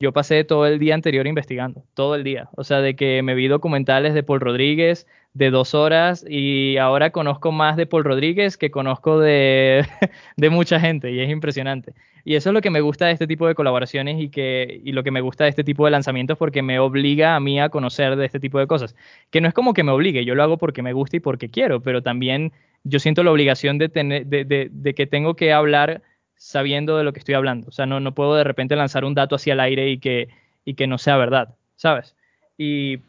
yo 0.00 0.12
pasé 0.12 0.44
todo 0.44 0.66
el 0.66 0.78
día 0.78 0.94
anterior 0.94 1.26
investigando, 1.26 1.84
todo 1.94 2.14
el 2.14 2.24
día. 2.24 2.48
O 2.56 2.64
sea, 2.64 2.80
de 2.80 2.96
que 2.96 3.22
me 3.22 3.34
vi 3.34 3.48
documentales 3.48 4.14
de 4.14 4.22
Paul 4.22 4.40
Rodríguez 4.40 5.06
de 5.34 5.50
dos 5.50 5.74
horas 5.74 6.24
y 6.28 6.76
ahora 6.76 7.10
conozco 7.10 7.50
más 7.52 7.76
de 7.76 7.86
Paul 7.86 8.04
Rodríguez 8.04 8.56
que 8.56 8.70
conozco 8.70 9.18
de, 9.18 9.84
de 10.36 10.50
mucha 10.50 10.80
gente 10.80 11.10
y 11.12 11.20
es 11.20 11.30
impresionante. 11.30 11.92
Y 12.24 12.36
eso 12.36 12.50
es 12.50 12.54
lo 12.54 12.62
que 12.62 12.70
me 12.70 12.80
gusta 12.80 13.06
de 13.06 13.12
este 13.12 13.26
tipo 13.26 13.46
de 13.46 13.54
colaboraciones 13.54 14.20
y, 14.20 14.30
que, 14.30 14.80
y 14.82 14.92
lo 14.92 15.02
que 15.02 15.10
me 15.10 15.20
gusta 15.20 15.44
de 15.44 15.50
este 15.50 15.64
tipo 15.64 15.84
de 15.84 15.90
lanzamientos 15.90 16.38
porque 16.38 16.62
me 16.62 16.78
obliga 16.78 17.36
a 17.36 17.40
mí 17.40 17.60
a 17.60 17.68
conocer 17.68 18.16
de 18.16 18.24
este 18.24 18.40
tipo 18.40 18.58
de 18.58 18.66
cosas. 18.66 18.96
Que 19.30 19.40
no 19.40 19.48
es 19.48 19.54
como 19.54 19.74
que 19.74 19.82
me 19.82 19.92
obligue, 19.92 20.24
yo 20.24 20.34
lo 20.34 20.42
hago 20.42 20.56
porque 20.56 20.82
me 20.82 20.92
gusta 20.92 21.16
y 21.16 21.20
porque 21.20 21.50
quiero, 21.50 21.80
pero 21.82 22.02
también 22.02 22.52
yo 22.84 22.98
siento 22.98 23.22
la 23.22 23.30
obligación 23.30 23.78
de, 23.78 23.88
tener, 23.88 24.26
de, 24.26 24.44
de, 24.44 24.68
de 24.72 24.94
que 24.94 25.06
tengo 25.06 25.34
que 25.34 25.52
hablar 25.52 26.02
sabiendo 26.44 26.98
de 26.98 27.04
lo 27.04 27.14
que 27.14 27.20
estoy 27.20 27.34
hablando. 27.34 27.68
O 27.68 27.72
sea, 27.72 27.86
no, 27.86 28.00
no 28.00 28.14
puedo 28.14 28.34
de 28.34 28.44
repente 28.44 28.76
lanzar 28.76 29.06
un 29.06 29.14
dato 29.14 29.34
hacia 29.34 29.54
el 29.54 29.60
aire 29.60 29.88
y 29.88 29.98
que, 29.98 30.28
y 30.66 30.74
que 30.74 30.86
no 30.86 30.98
sea 30.98 31.16
verdad, 31.16 31.54
¿sabes? 31.76 32.14
Y 32.58 33.00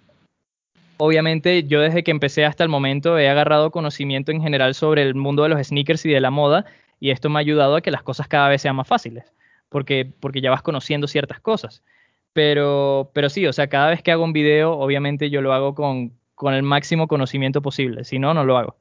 obviamente 0.96 1.64
yo 1.66 1.82
desde 1.82 2.04
que 2.04 2.12
empecé 2.12 2.46
hasta 2.46 2.64
el 2.64 2.70
momento 2.70 3.20
he 3.20 3.28
agarrado 3.28 3.72
conocimiento 3.72 4.32
en 4.32 4.42
general 4.42 4.74
sobre 4.74 5.02
el 5.02 5.16
mundo 5.16 5.44
de 5.44 5.50
los 5.50 5.68
sneakers 5.68 6.06
y 6.06 6.12
de 6.12 6.22
la 6.22 6.32
moda 6.32 6.66
y 7.02 7.12
esto 7.12 7.30
me 7.30 7.38
ha 7.38 7.42
ayudado 7.42 7.76
a 7.76 7.82
que 7.82 7.92
las 7.92 8.04
cosas 8.04 8.30
cada 8.30 8.48
vez 8.48 8.62
sean 8.62 8.78
más 8.78 8.88
fáciles, 8.88 9.34
porque, 9.68 10.10
porque 10.22 10.40
ya 10.40 10.50
vas 10.50 10.62
conociendo 10.62 11.06
ciertas 11.08 11.42
cosas. 11.42 11.84
Pero, 12.32 13.12
pero 13.14 13.30
sí, 13.30 13.46
o 13.48 13.54
sea, 13.54 13.68
cada 13.68 13.90
vez 13.90 14.02
que 14.02 14.12
hago 14.14 14.24
un 14.24 14.34
video, 14.34 14.72
obviamente 14.78 15.30
yo 15.30 15.42
lo 15.42 15.52
hago 15.54 15.76
con, 15.76 16.14
con 16.36 16.54
el 16.54 16.64
máximo 16.64 17.08
conocimiento 17.10 17.62
posible, 17.62 18.06
si 18.06 18.18
no, 18.18 18.34
no 18.34 18.46
lo 18.46 18.58
hago. 18.58 18.78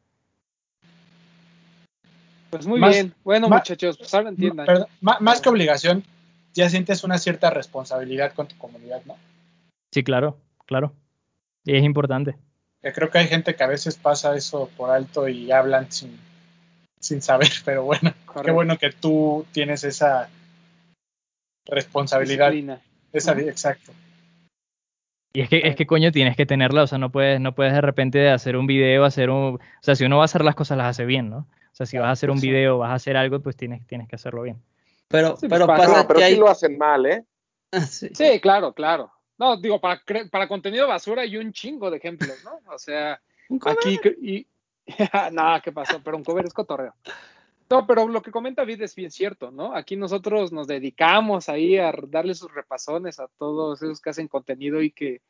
Pues 2.59 2.69
muy 2.69 2.79
más, 2.79 2.91
bien, 2.91 3.15
bueno 3.25 3.49
más, 3.49 3.63
muchachos, 3.63 3.99
pues 3.99 4.15
ahora 4.15 4.29
entiendan. 4.29 4.65
Perdón, 4.65 4.87
más, 5.01 5.21
más 5.21 5.41
que 5.41 5.49
obligación, 5.49 6.05
ya 6.53 6.69
sientes 6.69 7.03
una 7.03 7.19
cierta 7.19 7.51
responsabilidad 7.51 8.33
con 8.33 8.47
tu 8.47 8.57
comunidad, 8.59 9.03
¿no? 9.07 9.17
Sí, 9.91 10.05
claro, 10.05 10.39
claro. 10.65 10.93
Y 11.65 11.77
es 11.77 11.83
importante. 11.83 12.37
Yo 12.83 12.93
creo 12.93 13.11
que 13.11 13.19
hay 13.19 13.27
gente 13.27 13.57
que 13.57 13.65
a 13.65 13.67
veces 13.67 13.97
pasa 13.97 14.37
eso 14.37 14.71
por 14.77 14.91
alto 14.91 15.29
y 15.29 15.51
hablan 15.51 15.91
sin, 15.91 16.17
sin 17.01 17.23
saber, 17.23 17.49
pero 17.65 17.83
bueno, 17.83 18.15
Correcto. 18.25 18.43
qué 18.45 18.51
bueno 18.53 18.79
que 18.79 18.93
tú 18.93 19.45
tienes 19.51 19.83
esa 19.83 20.29
responsabilidad. 21.67 22.53
Disciplina. 22.53 22.81
Esa, 23.13 23.33
uh 23.33 23.37
-huh. 23.37 23.49
Exacto. 23.49 23.93
Y 25.33 25.41
es 25.41 25.49
que, 25.49 25.63
es 25.65 25.75
que 25.75 25.87
coño 25.87 26.13
tienes 26.13 26.37
que 26.37 26.47
tenerla, 26.47 26.85
o 26.85 26.87
sea, 26.87 26.99
no 26.99 27.11
puedes, 27.11 27.41
no 27.41 27.57
puedes 27.57 27.73
de 27.73 27.81
repente 27.81 28.31
hacer 28.31 28.57
un 28.57 28.69
video, 28.69 29.05
hacer 29.05 29.31
un, 29.31 29.55
o 29.57 29.61
sea, 29.81 29.97
si 29.97 30.05
uno 30.05 30.19
va 30.19 30.23
a 30.23 30.27
hacer 30.27 30.45
las 30.45 30.55
cosas 30.55 30.79
las 30.79 30.87
hace 30.87 31.05
bien, 31.05 31.31
¿no? 31.31 31.49
O 31.75 31.77
sea, 31.77 31.87
si 31.87 31.99
vas 31.99 32.07
a 32.07 32.13
hacer 32.13 32.31
un 32.31 32.39
video, 32.39 32.79
vas 32.79 32.93
a 32.93 32.95
hacer 32.95 33.17
algo, 33.17 33.41
pues 33.41 33.57
tienes, 33.57 33.85
tienes 33.89 34.09
que 34.09 34.15
hacerlo 34.15 34.43
bien. 34.43 34.63
Pero, 35.09 35.37
Sí, 35.37 35.49
pero 35.49 35.67
pasa 35.67 36.03
No, 36.03 36.07
pero 36.07 36.21
que 36.21 36.27
sí 36.29 36.33
hay... 36.35 36.39
lo 36.39 36.49
hacen 36.49 36.79
mal, 36.79 37.05
¿eh? 37.05 37.25
Ah, 37.73 37.81
sí. 37.81 38.11
Sí, 38.15 38.39
claro, 38.41 38.73
claro. 38.73 39.11
No, 39.37 39.57
digo, 39.57 39.81
para, 39.81 40.01
cre- 40.05 40.31
para 40.31 40.47
contenido 40.47 40.87
basura 40.87 41.23
hay 41.23 41.37
un 41.37 41.53
chingo 41.53 41.91
de 41.91 41.97
ejemplos, 41.97 42.37
¿no? 42.45 42.61
O 42.73 42.79
sea, 42.79 43.21
aquí, 43.67 43.99
y, 44.23 44.47
no, 45.33 45.61
¿qué 45.65 45.73
pasó? 45.73 46.01
Pero 46.05 46.17
un 46.17 46.23
cover 46.23 46.47
es 46.47 46.55
cotorreo. 46.55 46.95
No, 47.69 47.85
pero 47.89 48.07
lo 48.07 48.23
que 48.23 48.31
comenta 48.31 48.63
Vid 48.63 48.81
es 48.83 48.95
bien 48.95 49.11
cierto, 49.11 49.51
¿no? 49.51 49.75
Aquí 49.75 49.97
nosotros 49.97 50.53
nos 50.53 50.69
dedicamos 50.69 51.49
ahí 51.49 51.77
a 51.77 51.93
darle 52.07 52.37
sus 52.37 52.55
repasones 52.55 53.19
a 53.19 53.27
todos 53.37 53.83
esos 53.83 54.01
que 54.01 54.11
hacen 54.11 54.29
contenido 54.29 54.81
y 54.81 54.93
que 54.93 55.23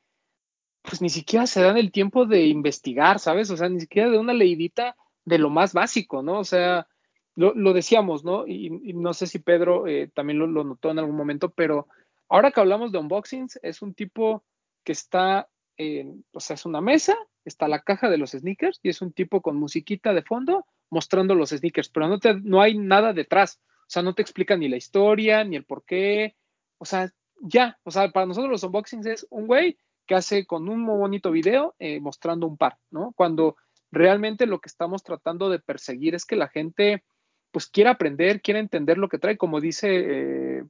pues 0.83 1.01
ni 1.01 1.09
siquiera 1.09 1.47
se 1.47 1.63
dan 1.63 1.79
el 1.79 1.91
tiempo 1.91 2.27
de 2.27 2.43
investigar, 2.49 3.19
¿sabes? 3.19 3.51
O 3.51 3.57
sea, 3.57 3.71
ni 3.71 3.81
siquiera 3.81 4.11
de 4.11 4.19
una 4.19 4.35
leidita 4.35 4.95
de 5.25 5.39
lo 5.39 5.51
más 5.51 5.73
básico, 5.73 6.23
¿no? 6.23 6.39
O 6.39 6.45
sea, 6.45 6.87
lo, 7.37 7.55
lo 7.55 7.73
decíamos, 7.73 8.25
¿no? 8.25 8.47
Y, 8.47 8.67
y, 8.83 8.93
no 8.93 9.13
sé 9.15 9.27
si 9.27 9.39
Pedro 9.39 9.87
eh, 9.87 10.11
también 10.15 10.39
lo, 10.39 10.47
notó 10.47 10.91
en 10.91 10.99
algún 10.99 11.17
momento, 11.17 11.51
pero 11.51 11.89
ahora 12.29 12.51
que 12.51 12.61
hablamos 12.61 12.93
de 12.93 12.99
unboxings, 12.99 13.59
es 13.63 13.83
un 13.83 13.95
tipo 13.95 14.45
que 14.85 14.93
está, 14.93 15.49
en, 15.77 16.25
o 16.33 16.41
sea, 16.41 16.55
es 16.55 16.67
una 16.67 16.81
mesa, 16.81 17.17
está 17.45 17.69
la 17.69 17.83
caja 17.83 18.09
de 18.09 18.19
los 18.19 18.31
sneakers 18.31 18.81
y 18.83 18.89
es 18.91 19.03
un 19.03 19.13
tipo 19.13 19.41
con 19.41 19.57
musiquita 19.57 20.13
de 20.13 20.23
fondo 20.23 20.67
mostrando 20.91 21.35
los 21.35 21.51
sneakers, 21.51 21.89
pero 21.89 22.09
no, 22.09 22.19
te, 22.19 22.35
no 22.35 22.61
hay 22.61 22.79
nada 22.79 23.13
detrás, 23.13 23.61
o 23.81 23.89
sea, 23.89 24.03
no 24.03 24.15
te 24.15 24.23
explica 24.23 24.57
ni 24.57 24.69
la 24.69 24.77
historia, 24.77 25.43
ni 25.43 25.57
el 25.57 25.65
por 25.65 25.85
qué, 25.85 26.37
o 26.79 26.85
sea, 26.85 27.11
ya, 27.41 27.79
o 27.83 27.91
sea, 27.91 28.11
para 28.11 28.27
nosotros 28.27 28.51
los 28.51 28.63
unboxings 28.63 29.07
es 29.07 29.27
un 29.31 29.47
güey 29.47 29.77
que 30.07 30.15
hace 30.15 30.47
con 30.47 30.69
un 30.69 30.81
muy 30.81 30.97
bonito 30.97 31.31
video 31.31 31.75
eh, 31.79 31.99
mostrando 32.01 32.47
un 32.47 32.57
par, 32.57 32.79
¿no? 32.91 33.13
Cuando 33.17 33.57
realmente 33.95 34.47
lo 34.47 34.61
que 34.61 34.69
estamos 34.69 35.03
tratando 35.03 35.49
de 35.49 35.59
perseguir 35.59 36.15
es 36.15 36.25
que 36.25 36.37
la 36.37 36.49
gente 36.49 37.05
pues 37.51 37.69
quiera 37.69 37.93
aprender, 37.93 38.43
quiera 38.43 38.59
entender 38.59 38.99
lo 38.99 39.09
que 39.09 39.19
trae, 39.19 39.39
como 39.39 39.61
dice 39.61 39.89
eh, 40.59 40.65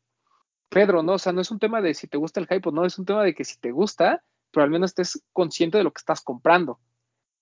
Pedro, 0.69 1.03
¿no? 1.03 1.15
O 1.15 1.19
sea, 1.19 1.33
no 1.33 1.41
es 1.41 1.51
un 1.51 1.59
tema 1.59 1.81
de 1.81 1.95
si 1.95 2.07
te 2.09 2.19
gusta 2.19 2.41
el 2.41 2.47
hype 2.47 2.69
o 2.69 2.73
no, 2.73 2.85
es 2.85 2.99
un 2.99 3.07
tema 3.07 3.23
de 3.23 3.35
que 3.35 3.45
si 3.45 3.59
te 3.59 3.73
gusta, 3.73 4.23
pero 4.51 4.65
al 4.65 4.71
menos 4.71 4.91
estés 4.91 5.25
consciente 5.33 5.79
de 5.79 5.85
lo 5.85 5.93
que 5.93 6.01
estás 6.01 6.21
comprando. 6.21 6.79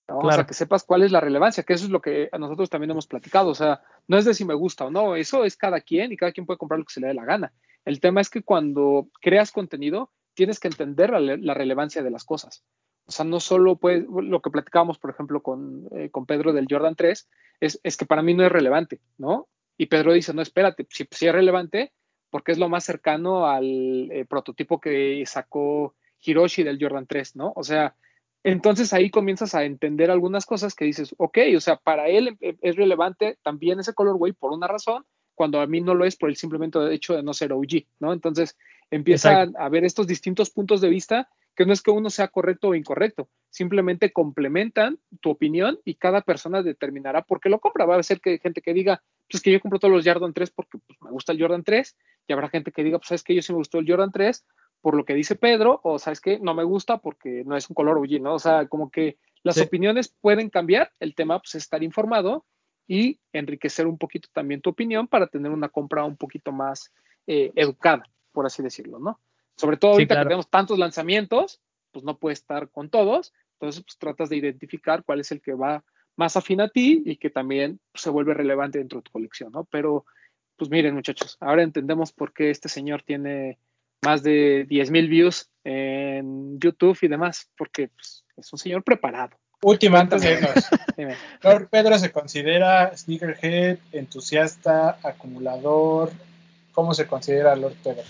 ¿no? 0.08 0.20
Claro. 0.20 0.28
O 0.28 0.32
sea, 0.32 0.46
que 0.46 0.54
sepas 0.54 0.84
cuál 0.84 1.02
es 1.02 1.10
la 1.10 1.20
relevancia, 1.20 1.64
que 1.64 1.72
eso 1.72 1.86
es 1.86 1.90
lo 1.90 2.00
que 2.00 2.28
a 2.30 2.38
nosotros 2.38 2.70
también 2.70 2.92
hemos 2.92 3.06
platicado. 3.06 3.50
O 3.50 3.54
sea, 3.54 3.82
no 4.06 4.16
es 4.16 4.24
de 4.24 4.34
si 4.34 4.44
me 4.44 4.54
gusta 4.54 4.84
o 4.84 4.90
no, 4.90 5.16
eso 5.16 5.44
es 5.44 5.56
cada 5.56 5.80
quien 5.80 6.12
y 6.12 6.16
cada 6.16 6.32
quien 6.32 6.46
puede 6.46 6.58
comprar 6.58 6.78
lo 6.78 6.84
que 6.84 6.92
se 6.92 7.00
le 7.00 7.08
dé 7.08 7.14
la 7.14 7.24
gana. 7.24 7.52
El 7.84 7.98
tema 7.98 8.20
es 8.20 8.30
que 8.30 8.42
cuando 8.42 9.08
creas 9.20 9.50
contenido, 9.50 10.12
tienes 10.34 10.60
que 10.60 10.68
entender 10.68 11.10
la, 11.10 11.36
la 11.36 11.54
relevancia 11.54 12.02
de 12.02 12.10
las 12.10 12.24
cosas. 12.24 12.64
O 13.06 13.12
sea, 13.12 13.24
no 13.24 13.40
solo 13.40 13.76
puede, 13.76 14.06
lo 14.08 14.40
que 14.40 14.50
platicábamos, 14.50 14.98
por 14.98 15.10
ejemplo, 15.10 15.42
con, 15.42 15.88
eh, 15.92 16.10
con 16.10 16.26
Pedro 16.26 16.52
del 16.52 16.66
Jordan 16.68 16.94
3, 16.94 17.28
es, 17.60 17.80
es, 17.82 17.96
que 17.96 18.06
para 18.06 18.22
mí 18.22 18.34
no 18.34 18.44
es 18.44 18.52
relevante, 18.52 19.00
¿no? 19.18 19.48
Y 19.76 19.86
Pedro 19.86 20.12
dice, 20.12 20.32
no, 20.32 20.42
espérate, 20.42 20.86
si, 20.90 21.06
si 21.10 21.26
es 21.26 21.32
relevante, 21.32 21.92
porque 22.30 22.52
es 22.52 22.58
lo 22.58 22.68
más 22.68 22.84
cercano 22.84 23.46
al 23.46 24.10
eh, 24.10 24.24
prototipo 24.24 24.80
que 24.80 25.22
sacó 25.26 25.94
Hiroshi 26.24 26.62
del 26.62 26.78
Jordan 26.80 27.06
3, 27.06 27.36
¿no? 27.36 27.52
O 27.56 27.62
sea, 27.62 27.94
entonces 28.44 28.92
ahí 28.92 29.10
comienzas 29.10 29.54
a 29.54 29.64
entender 29.64 30.10
algunas 30.10 30.46
cosas 30.46 30.74
que 30.74 30.84
dices, 30.84 31.14
ok, 31.18 31.38
o 31.56 31.60
sea, 31.60 31.76
para 31.76 32.08
él 32.08 32.36
es 32.40 32.76
relevante 32.76 33.38
también 33.42 33.80
ese 33.80 33.94
colorway 33.94 34.32
por 34.32 34.52
una 34.52 34.66
razón, 34.66 35.04
cuando 35.34 35.60
a 35.60 35.66
mí 35.66 35.80
no 35.80 35.94
lo 35.94 36.04
es 36.04 36.16
por 36.16 36.28
el 36.28 36.36
simplemente 36.36 36.78
hecho 36.92 37.14
de 37.14 37.22
no 37.22 37.34
ser 37.34 37.52
OG, 37.52 37.84
¿no? 38.00 38.12
Entonces 38.12 38.56
empiezan 38.90 39.54
a 39.58 39.68
ver 39.68 39.84
estos 39.84 40.06
distintos 40.06 40.50
puntos 40.50 40.80
de 40.80 40.88
vista 40.88 41.28
que 41.54 41.66
no 41.66 41.72
es 41.72 41.82
que 41.82 41.90
uno 41.90 42.10
sea 42.10 42.28
correcto 42.28 42.68
o 42.68 42.74
incorrecto, 42.74 43.28
simplemente 43.50 44.12
complementan 44.12 44.98
tu 45.20 45.30
opinión 45.30 45.78
y 45.84 45.96
cada 45.96 46.22
persona 46.22 46.62
determinará 46.62 47.22
por 47.22 47.40
qué 47.40 47.48
lo 47.48 47.60
compra. 47.60 47.84
Va 47.84 47.96
a 47.96 48.02
ser 48.02 48.20
que 48.20 48.30
hay 48.30 48.38
gente 48.38 48.62
que 48.62 48.72
diga, 48.72 49.02
pues 49.30 49.42
que 49.42 49.52
yo 49.52 49.60
compro 49.60 49.78
todos 49.78 49.94
los 49.94 50.06
Jordan 50.06 50.32
3 50.32 50.50
porque 50.50 50.78
pues, 50.78 51.00
me 51.02 51.10
gusta 51.10 51.32
el 51.32 51.40
Jordan 51.40 51.64
3, 51.64 51.96
y 52.26 52.32
habrá 52.32 52.48
gente 52.48 52.72
que 52.72 52.84
diga, 52.84 52.98
pues 52.98 53.08
sabes 53.08 53.22
que 53.22 53.34
yo 53.34 53.42
sí 53.42 53.52
me 53.52 53.58
gustó 53.58 53.78
el 53.78 53.88
Jordan 53.88 54.12
3 54.12 54.44
por 54.80 54.96
lo 54.96 55.04
que 55.04 55.14
dice 55.14 55.36
Pedro, 55.36 55.80
o 55.84 55.98
sabes 55.98 56.20
que 56.20 56.40
no 56.40 56.54
me 56.54 56.64
gusta 56.64 56.98
porque 56.98 57.44
no 57.46 57.56
es 57.56 57.70
un 57.70 57.74
color 57.74 57.98
OG, 57.98 58.20
¿no? 58.20 58.34
O 58.34 58.38
sea, 58.38 58.66
como 58.66 58.90
que 58.90 59.16
las 59.44 59.54
sí. 59.54 59.62
opiniones 59.62 60.14
pueden 60.20 60.50
cambiar, 60.50 60.92
el 60.98 61.14
tema 61.14 61.38
pues 61.38 61.54
es 61.54 61.62
estar 61.62 61.82
informado 61.82 62.44
y 62.88 63.20
enriquecer 63.32 63.86
un 63.86 63.96
poquito 63.96 64.28
también 64.32 64.60
tu 64.60 64.70
opinión 64.70 65.06
para 65.06 65.28
tener 65.28 65.52
una 65.52 65.68
compra 65.68 66.04
un 66.04 66.16
poquito 66.16 66.50
más 66.50 66.92
eh, 67.28 67.52
educada, 67.54 68.04
por 68.32 68.44
así 68.44 68.62
decirlo, 68.62 68.98
¿no? 68.98 69.20
Sobre 69.56 69.76
todo 69.76 69.92
ahorita 69.92 70.14
sí, 70.14 70.16
claro. 70.16 70.24
que 70.24 70.28
tenemos 70.30 70.50
tantos 70.50 70.78
lanzamientos, 70.78 71.60
pues 71.92 72.04
no 72.04 72.18
puedes 72.18 72.40
estar 72.40 72.70
con 72.70 72.88
todos, 72.88 73.32
entonces 73.54 73.82
pues 73.84 73.98
tratas 73.98 74.28
de 74.28 74.36
identificar 74.36 75.04
cuál 75.04 75.20
es 75.20 75.30
el 75.30 75.40
que 75.40 75.54
va 75.54 75.84
más 76.16 76.36
afín 76.36 76.60
a 76.60 76.68
ti 76.68 77.02
y 77.04 77.16
que 77.16 77.30
también 77.30 77.80
pues, 77.92 78.02
se 78.02 78.10
vuelve 78.10 78.34
relevante 78.34 78.78
dentro 78.78 78.98
de 78.98 79.04
tu 79.04 79.12
colección, 79.12 79.52
¿no? 79.52 79.64
Pero, 79.64 80.04
pues 80.56 80.70
miren 80.70 80.94
muchachos, 80.94 81.36
ahora 81.40 81.62
entendemos 81.62 82.12
por 82.12 82.32
qué 82.32 82.50
este 82.50 82.68
señor 82.68 83.02
tiene 83.02 83.58
más 84.02 84.22
de 84.22 84.64
10 84.68 84.90
mil 84.90 85.08
views 85.08 85.48
en 85.64 86.58
YouTube 86.58 86.98
y 87.02 87.08
demás, 87.08 87.50
porque 87.56 87.88
pues, 87.88 88.24
es 88.36 88.52
un 88.52 88.58
señor 88.58 88.82
preparado. 88.82 89.36
Última, 89.62 90.00
antes 90.00 90.22
de 90.22 90.32
irnos. 90.32 91.16
Lord 91.42 91.68
Pedro 91.68 91.96
se 91.98 92.10
considera 92.10 92.96
sneakerhead, 92.96 93.78
entusiasta, 93.92 94.98
acumulador. 95.04 96.10
¿Cómo 96.72 96.94
se 96.94 97.06
considera 97.06 97.54
Lord 97.54 97.76
Pedro? 97.82 98.02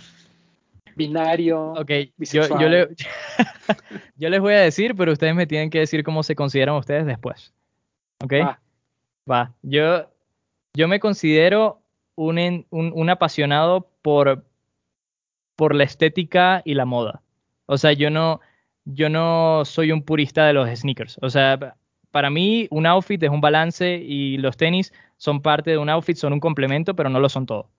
Binario. 0.96 1.72
Ok, 1.72 1.90
yo, 2.18 2.42
yo, 2.58 2.68
le, 2.68 2.88
yo, 4.16 4.28
les 4.28 4.40
voy 4.40 4.54
a 4.54 4.60
decir, 4.60 4.94
pero 4.96 5.12
ustedes 5.12 5.34
me 5.34 5.46
tienen 5.46 5.70
que 5.70 5.80
decir 5.80 6.02
cómo 6.04 6.22
se 6.22 6.34
consideran 6.34 6.76
ustedes 6.76 7.06
después. 7.06 7.52
¿Ok? 8.22 8.32
Va. 8.34 8.60
Va. 9.30 9.54
Yo, 9.62 10.10
yo 10.74 10.88
me 10.88 11.00
considero 11.00 11.80
un, 12.14 12.38
un, 12.38 12.92
un, 12.94 13.10
apasionado 13.10 13.88
por, 14.02 14.44
por 15.56 15.74
la 15.74 15.84
estética 15.84 16.62
y 16.64 16.74
la 16.74 16.84
moda. 16.84 17.22
O 17.66 17.78
sea, 17.78 17.92
yo 17.92 18.10
no, 18.10 18.40
yo 18.84 19.08
no 19.08 19.64
soy 19.64 19.92
un 19.92 20.02
purista 20.02 20.46
de 20.46 20.52
los 20.52 20.68
sneakers. 20.68 21.18
O 21.22 21.30
sea, 21.30 21.76
para 22.10 22.30
mí 22.30 22.68
un 22.70 22.86
outfit 22.86 23.22
es 23.22 23.30
un 23.30 23.40
balance 23.40 23.96
y 23.96 24.36
los 24.38 24.56
tenis 24.56 24.92
son 25.16 25.40
parte 25.40 25.70
de 25.70 25.78
un 25.78 25.88
outfit, 25.88 26.16
son 26.16 26.32
un 26.32 26.40
complemento, 26.40 26.94
pero 26.94 27.08
no 27.08 27.20
lo 27.20 27.28
son 27.28 27.46
todo. 27.46 27.70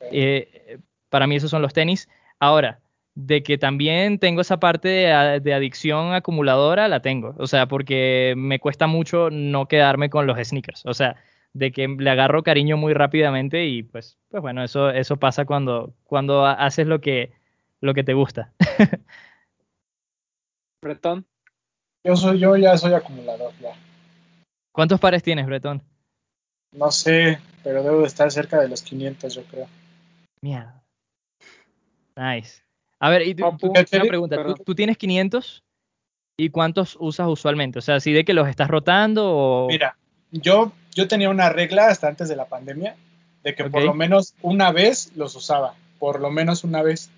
Eh, 0.00 0.78
para 1.08 1.26
mí 1.26 1.36
esos 1.36 1.50
son 1.50 1.62
los 1.62 1.72
tenis. 1.72 2.08
Ahora, 2.40 2.80
de 3.14 3.42
que 3.42 3.56
también 3.58 4.18
tengo 4.18 4.42
esa 4.42 4.60
parte 4.60 4.88
de, 4.88 5.40
de, 5.40 5.54
adicción 5.54 6.12
acumuladora, 6.12 6.88
la 6.88 7.00
tengo. 7.00 7.34
O 7.38 7.46
sea, 7.46 7.66
porque 7.66 8.34
me 8.36 8.58
cuesta 8.60 8.86
mucho 8.86 9.30
no 9.30 9.66
quedarme 9.68 10.10
con 10.10 10.26
los 10.26 10.38
sneakers. 10.38 10.84
O 10.84 10.94
sea, 10.94 11.16
de 11.54 11.72
que 11.72 11.88
le 11.88 12.10
agarro 12.10 12.42
cariño 12.42 12.76
muy 12.76 12.92
rápidamente 12.92 13.66
y 13.66 13.82
pues, 13.82 14.18
pues 14.28 14.42
bueno, 14.42 14.62
eso, 14.62 14.90
eso 14.90 15.16
pasa 15.16 15.46
cuando, 15.46 15.94
cuando 16.04 16.44
haces 16.44 16.86
lo 16.86 17.00
que, 17.00 17.32
lo 17.80 17.94
que 17.94 18.04
te 18.04 18.12
gusta. 18.12 18.52
Bretón. 20.82 21.26
Yo 22.04 22.16
soy, 22.16 22.38
yo 22.38 22.56
ya 22.56 22.76
soy 22.76 22.92
acumulador, 22.92 23.52
ya. 23.60 23.72
¿Cuántos 24.72 25.00
pares 25.00 25.22
tienes, 25.22 25.46
Bretón? 25.46 25.82
No 26.72 26.90
sé, 26.90 27.38
pero 27.64 27.82
debo 27.82 28.00
de 28.02 28.06
estar 28.06 28.30
cerca 28.30 28.60
de 28.60 28.68
los 28.68 28.82
500, 28.82 29.34
yo 29.34 29.42
creo. 29.44 29.66
Mierda. 30.42 30.85
Nice. 32.16 32.62
A 32.98 33.10
ver, 33.10 33.22
y 33.22 33.34
tú, 33.34 33.44
tú, 33.58 33.68
una 33.68 33.84
pregunta, 33.84 34.42
¿tú, 34.42 34.54
¿tú, 34.64 34.74
tienes 34.74 34.96
500? 34.96 35.62
¿Y 36.38 36.50
cuántos 36.50 36.96
usas 36.98 37.28
usualmente? 37.28 37.78
O 37.78 37.82
sea, 37.82 38.00
¿sí 38.00 38.12
de 38.12 38.24
que 38.24 38.34
los 38.34 38.48
estás 38.48 38.68
rotando 38.68 39.30
o...? 39.30 39.68
Mira, 39.68 39.96
yo, 40.30 40.72
yo 40.94 41.08
tenía 41.08 41.30
una 41.30 41.50
regla 41.50 41.88
hasta 41.88 42.08
antes 42.08 42.28
de 42.28 42.36
la 42.36 42.46
pandemia 42.46 42.96
de 43.42 43.54
que 43.54 43.62
okay. 43.62 43.72
por 43.72 43.84
lo 43.84 43.94
menos 43.94 44.34
una 44.42 44.72
vez 44.72 45.12
los 45.14 45.36
usaba, 45.36 45.74
por 45.98 46.20
lo 46.20 46.30
menos 46.30 46.64
una 46.64 46.82
vez. 46.82 47.10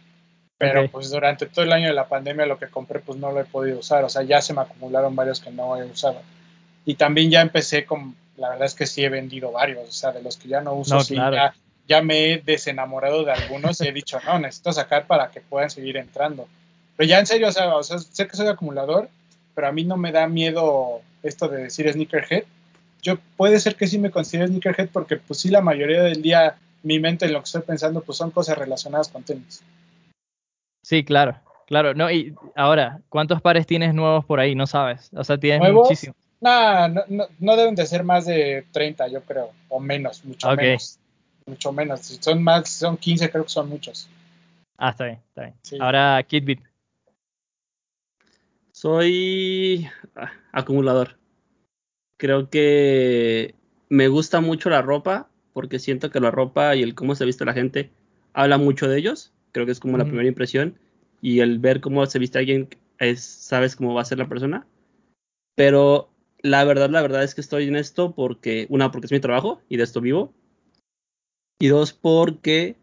Pero 0.59 0.81
okay. 0.81 0.89
pues 0.89 1.11
durante 1.11 1.47
todo 1.47 1.65
el 1.65 1.73
año 1.73 1.87
de 1.87 1.95
la 1.95 2.09
pandemia 2.09 2.45
lo 2.45 2.59
que 2.59 2.66
compré 2.66 2.99
pues 2.99 3.19
no 3.19 3.31
lo 3.33 3.41
he 3.41 3.45
podido 3.45 3.79
usar, 3.79 4.05
o 4.05 4.09
sea, 4.09 4.23
ya 4.23 4.43
se 4.43 4.53
me 4.53 4.61
acumularon 4.61 5.15
varios 5.16 5.41
que 5.41 5.51
no 5.51 5.77
he 5.77 5.85
usado. 5.85 6.20
Y 6.85 6.97
también 6.97 7.31
ya 7.31 7.41
empecé 7.41 7.87
con, 7.87 8.15
la 8.37 8.51
verdad 8.51 8.66
es 8.66 8.75
que 8.75 8.87
sí 8.87 9.05
he 9.05 9.09
vendido 9.09 9.53
varios, 9.53 9.89
o 9.89 9.93
sea, 9.93 10.11
de 10.12 10.23
los 10.23 10.37
que 10.37 10.49
ya 10.49 10.61
no 10.61 10.75
uso, 10.75 10.97
no, 10.97 11.01
sí, 11.01 11.15
claro. 11.15 11.37
ya, 11.37 11.55
ya 11.89 12.02
me 12.02 12.32
he 12.32 12.39
desenamorado 12.39 13.24
de 13.24 13.32
algunos 13.32 13.81
y 13.81 13.89
he 13.89 13.93
dicho, 13.93 14.19
no, 14.27 14.39
necesito 14.39 14.73
sacar 14.73 15.06
para 15.06 15.31
que 15.31 15.40
puedan 15.40 15.70
seguir 15.70 15.97
entrando. 15.97 16.47
Pero 16.97 17.09
ya 17.09 17.19
en 17.19 17.27
serio, 17.27 17.48
o 17.48 17.52
sea, 17.52 17.74
o 17.74 17.82
sea, 17.82 17.98
sé 17.98 18.28
que 18.28 18.36
soy 18.36 18.47
acumulador, 18.47 19.09
pero 19.55 19.69
a 19.69 19.73
mí 19.73 19.85
no 19.85 19.97
me 19.97 20.12
da 20.12 20.28
miedo 20.28 21.01
esto 21.23 21.48
de 21.48 21.65
decir 21.65 21.90
sneakerhead. 21.90 22.44
Yo 23.01 23.16
puede 23.36 23.59
ser 23.59 23.74
que 23.77 23.86
sí 23.86 23.98
me 23.98 24.10
considere 24.10 24.48
sneakerhead 24.48 24.90
porque 24.93 25.16
pues 25.16 25.40
sí 25.40 25.48
la 25.48 25.62
mayoría 25.62 26.02
del 26.02 26.20
día 26.20 26.56
mi 26.82 27.01
mente 27.01 27.24
en 27.24 27.32
lo 27.32 27.40
que 27.40 27.47
estoy 27.47 27.62
pensando 27.62 28.02
pues 28.02 28.19
son 28.19 28.31
cosas 28.31 28.59
relacionadas 28.59 29.09
con 29.09 29.23
tenis. 29.23 29.62
Sí, 30.82 31.05
claro, 31.05 31.36
claro. 31.66 31.94
No, 31.94 32.10
y 32.10 32.35
ahora, 32.55 33.01
¿cuántos 33.09 33.40
pares 33.40 33.66
tienes 33.66 33.94
nuevos 33.94 34.24
por 34.24 34.40
ahí? 34.40 34.55
No 34.55 34.66
sabes. 34.66 35.10
O 35.15 35.24
sea, 35.24 35.39
tienes 35.39 35.60
¿Nuevos? 35.60 35.89
muchísimos. 35.89 36.16
Nah, 36.40 36.86
no, 36.89 37.02
no, 37.09 37.27
no, 37.40 37.56
deben 37.56 37.74
de 37.74 37.85
ser 37.86 38.05
más 38.05 38.27
de 38.27 38.65
30, 38.73 39.09
yo 39.09 39.23
creo, 39.23 39.51
o 39.69 39.81
menos, 39.81 40.24
mucho 40.24 40.48
okay. 40.48 40.69
menos. 40.69 40.98
Mucho 41.49 41.73
menos. 41.73 42.01
Si 42.01 42.16
son 42.20 42.43
más, 42.43 42.69
son 42.69 42.97
15, 42.97 43.31
creo 43.31 43.45
que 43.45 43.51
son 43.51 43.69
muchos. 43.69 44.09
Ah, 44.77 44.91
está 44.91 45.07
bien, 45.07 45.19
está 45.29 45.43
bien. 45.43 45.55
Sí. 45.62 45.79
Ahora, 45.81 46.23
Kitbit. 46.23 46.61
Soy 48.73 49.89
ah, 50.15 50.31
acumulador. 50.53 51.19
Creo 52.16 52.51
que 52.51 53.55
me 53.89 54.09
gusta 54.09 54.41
mucho 54.41 54.70
la 54.70 54.83
ropa 54.83 55.29
porque 55.53 55.79
siento 55.79 56.11
que 56.11 56.20
la 56.20 56.31
ropa 56.31 56.77
y 56.77 56.83
el 56.83 56.95
cómo 56.95 57.15
se 57.15 57.25
viste 57.25 57.45
la 57.45 57.55
gente 57.55 57.91
habla 58.33 58.59
mucho 58.59 58.89
de 58.89 58.99
ellos. 58.99 59.33
Creo 59.53 59.66
que 59.66 59.73
es 59.73 59.81
como 59.81 59.97
mm. 59.97 59.99
la 59.99 60.05
primera 60.05 60.29
impresión. 60.29 60.79
Y 61.20 61.41
el 61.41 61.59
ver 61.59 61.81
cómo 61.81 62.07
se 62.07 62.20
viste 62.20 62.39
alguien, 62.39 62.69
es, 62.99 63.20
sabes 63.20 63.75
cómo 63.75 63.95
va 63.95 64.03
a 64.03 64.05
ser 64.05 64.19
la 64.19 64.29
persona. 64.29 64.66
Pero 65.57 66.11
la 66.41 66.62
verdad, 66.65 66.91
la 66.91 67.03
verdad 67.03 67.25
es 67.25 67.35
que 67.35 67.41
estoy 67.41 67.66
en 67.66 67.75
esto 67.75 68.15
porque, 68.15 68.66
una, 68.70 68.93
porque 68.93 69.07
es 69.07 69.12
mi 69.12 69.19
trabajo 69.19 69.61
y 69.69 69.77
de 69.77 69.83
esto 69.83 70.01
vivo. 70.01 70.33
Y 71.59 71.69
dos, 71.69 71.93
porque 71.93 72.77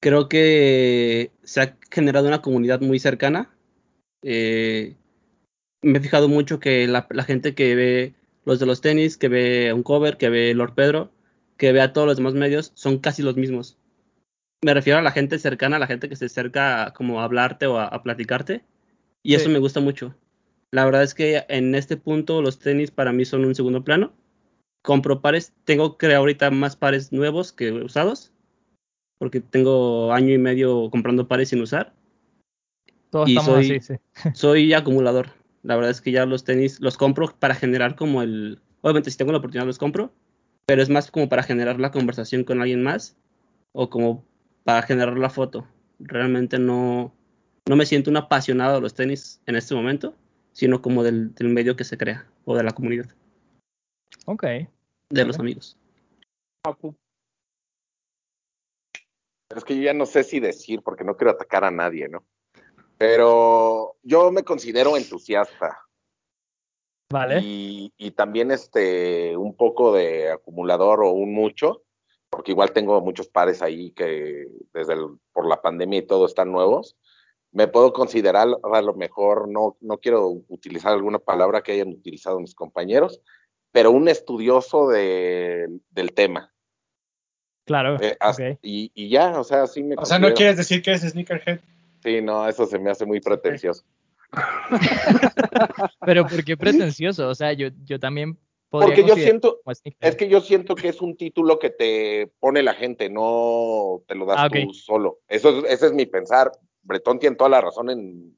creo 0.00 0.28
que 0.28 1.32
se 1.42 1.60
ha 1.60 1.76
generado 1.90 2.28
una 2.28 2.42
comunidad 2.42 2.80
muy 2.80 2.98
cercana. 2.98 3.50
Eh, 4.22 4.94
me 5.82 5.98
he 5.98 6.02
fijado 6.02 6.28
mucho 6.28 6.60
que 6.60 6.86
la, 6.86 7.06
la, 7.10 7.24
gente 7.24 7.54
que 7.54 7.74
ve 7.74 8.14
los 8.44 8.58
de 8.58 8.66
los 8.66 8.80
tenis, 8.80 9.16
que 9.16 9.28
ve 9.28 9.72
un 9.72 9.82
cover, 9.82 10.16
que 10.18 10.28
ve 10.28 10.54
Lord 10.54 10.74
Pedro, 10.74 11.10
que 11.56 11.72
ve 11.72 11.80
a 11.80 11.92
todos 11.92 12.06
los 12.06 12.16
demás 12.16 12.34
medios, 12.34 12.72
son 12.74 12.98
casi 12.98 13.22
los 13.22 13.36
mismos. 13.36 13.78
Me 14.62 14.74
refiero 14.74 14.98
a 14.98 15.02
la 15.02 15.12
gente 15.12 15.38
cercana, 15.38 15.76
a 15.76 15.80
la 15.80 15.86
gente 15.86 16.08
que 16.08 16.16
se 16.16 16.26
acerca 16.26 16.92
como 16.94 17.20
a 17.20 17.24
hablarte 17.24 17.66
o 17.66 17.78
a, 17.78 17.86
a 17.86 18.02
platicarte. 18.02 18.64
Y 19.22 19.30
sí. 19.30 19.36
eso 19.36 19.50
me 19.50 19.58
gusta 19.58 19.80
mucho. 19.80 20.14
La 20.70 20.84
verdad 20.84 21.02
es 21.02 21.14
que 21.14 21.44
en 21.48 21.74
este 21.74 21.96
punto 21.96 22.42
los 22.42 22.58
tenis 22.58 22.90
para 22.90 23.12
mí 23.12 23.24
son 23.24 23.44
un 23.44 23.54
segundo 23.54 23.84
plano. 23.84 24.12
Compro 24.88 25.20
pares, 25.20 25.52
tengo 25.66 25.98
que 25.98 26.14
ahorita 26.14 26.50
más 26.50 26.74
pares 26.74 27.12
nuevos 27.12 27.52
que 27.52 27.70
usados, 27.70 28.32
porque 29.18 29.42
tengo 29.42 30.14
año 30.14 30.32
y 30.32 30.38
medio 30.38 30.88
comprando 30.88 31.28
pares 31.28 31.50
sin 31.50 31.60
usar. 31.60 31.92
Todos 33.10 33.28
y 33.28 33.36
estamos 33.36 33.66
soy, 33.66 33.76
así, 33.76 33.94
sí. 34.14 34.30
soy 34.32 34.72
acumulador. 34.72 35.28
La 35.62 35.76
verdad 35.76 35.90
es 35.90 36.00
que 36.00 36.10
ya 36.10 36.24
los 36.24 36.44
tenis 36.44 36.80
los 36.80 36.96
compro 36.96 37.34
para 37.38 37.54
generar 37.54 37.96
como 37.96 38.22
el... 38.22 38.62
Obviamente 38.80 39.10
si 39.10 39.18
tengo 39.18 39.32
la 39.32 39.38
oportunidad 39.38 39.66
los 39.66 39.76
compro, 39.76 40.10
pero 40.64 40.80
es 40.80 40.88
más 40.88 41.10
como 41.10 41.28
para 41.28 41.42
generar 41.42 41.78
la 41.78 41.90
conversación 41.90 42.44
con 42.44 42.62
alguien 42.62 42.82
más 42.82 43.14
o 43.72 43.90
como 43.90 44.24
para 44.64 44.80
generar 44.80 45.18
la 45.18 45.28
foto. 45.28 45.66
Realmente 45.98 46.58
no, 46.58 47.12
no 47.68 47.76
me 47.76 47.84
siento 47.84 48.10
un 48.10 48.16
apasionado 48.16 48.76
de 48.76 48.80
los 48.80 48.94
tenis 48.94 49.42
en 49.44 49.56
este 49.56 49.74
momento 49.74 50.14
sino 50.58 50.82
como 50.82 51.04
del, 51.04 51.34
del, 51.36 51.50
medio 51.50 51.76
que 51.76 51.84
se 51.84 51.96
crea 51.96 52.26
o 52.44 52.56
de 52.56 52.64
la 52.64 52.72
comunidad. 52.72 53.06
Ok. 54.26 54.44
De 55.10 55.24
los 55.24 55.38
amigos. 55.38 55.76
Es 59.54 59.64
que 59.64 59.76
yo 59.76 59.82
ya 59.82 59.94
no 59.94 60.06
sé 60.06 60.24
si 60.24 60.40
decir 60.40 60.82
porque 60.82 61.04
no 61.04 61.16
quiero 61.16 61.30
atacar 61.30 61.64
a 61.64 61.70
nadie, 61.70 62.08
¿no? 62.08 62.24
Pero 62.98 63.96
yo 64.02 64.30
me 64.30 64.42
considero 64.42 64.96
entusiasta. 64.96 65.78
Vale. 67.10 67.40
Y, 67.42 67.92
y 67.96 68.10
también 68.10 68.50
este 68.50 69.34
un 69.36 69.56
poco 69.56 69.92
de 69.92 70.30
acumulador 70.30 71.02
o 71.02 71.12
un 71.12 71.32
mucho, 71.32 71.84
porque 72.28 72.52
igual 72.52 72.72
tengo 72.72 73.00
muchos 73.00 73.28
pares 73.28 73.62
ahí 73.62 73.92
que 73.92 74.46
desde 74.74 74.92
el, 74.92 75.18
por 75.32 75.48
la 75.48 75.62
pandemia 75.62 76.00
y 76.00 76.06
todo 76.06 76.26
están 76.26 76.52
nuevos 76.52 76.96
me 77.52 77.68
puedo 77.68 77.92
considerar 77.92 78.48
a 78.62 78.82
lo 78.82 78.94
mejor, 78.94 79.48
no, 79.48 79.76
no 79.80 79.98
quiero 79.98 80.28
utilizar 80.48 80.92
alguna 80.92 81.18
palabra 81.18 81.62
que 81.62 81.72
hayan 81.72 81.88
utilizado 81.88 82.40
mis 82.40 82.54
compañeros, 82.54 83.20
pero 83.72 83.90
un 83.90 84.08
estudioso 84.08 84.88
de, 84.88 85.68
del 85.90 86.12
tema. 86.12 86.52
Claro. 87.64 88.00
Eh, 88.00 88.16
hasta, 88.18 88.42
okay. 88.42 88.58
y, 88.62 88.90
y, 88.94 89.10
ya, 89.10 89.38
o 89.38 89.44
sea, 89.44 89.66
sí 89.66 89.82
me. 89.82 89.94
O 89.94 89.98
considero. 89.98 90.20
sea, 90.20 90.30
no 90.30 90.34
quieres 90.34 90.56
decir 90.56 90.82
que 90.82 90.92
es 90.92 91.02
sneakerhead. 91.02 91.60
Sí, 92.02 92.22
no, 92.22 92.48
eso 92.48 92.66
se 92.66 92.78
me 92.78 92.90
hace 92.90 93.04
muy 93.04 93.20
pretencioso. 93.20 93.84
pero 96.06 96.26
¿por 96.26 96.44
qué 96.44 96.56
pretencioso? 96.56 97.28
O 97.28 97.34
sea, 97.34 97.52
yo, 97.52 97.68
yo 97.84 97.98
también. 97.98 98.38
Porque 98.70 99.02
yo 99.02 99.14
siento, 99.14 99.62
es 99.98 100.16
que 100.16 100.28
yo 100.28 100.42
siento 100.42 100.74
que 100.74 100.88
es 100.88 101.00
un 101.00 101.16
título 101.16 101.58
que 101.58 101.70
te 101.70 102.30
pone 102.38 102.62
la 102.62 102.74
gente, 102.74 103.08
no 103.08 104.02
te 104.06 104.14
lo 104.14 104.26
das 104.26 104.36
ah, 104.38 104.46
okay. 104.46 104.66
tú 104.66 104.74
solo. 104.74 105.20
Eso 105.26 105.60
es, 105.60 105.72
ese 105.72 105.86
es 105.86 105.92
mi 105.94 106.04
pensar. 106.04 106.52
Bretón 106.82 107.18
tiene 107.18 107.36
toda 107.36 107.48
la 107.48 107.62
razón 107.62 107.88
en 107.88 108.36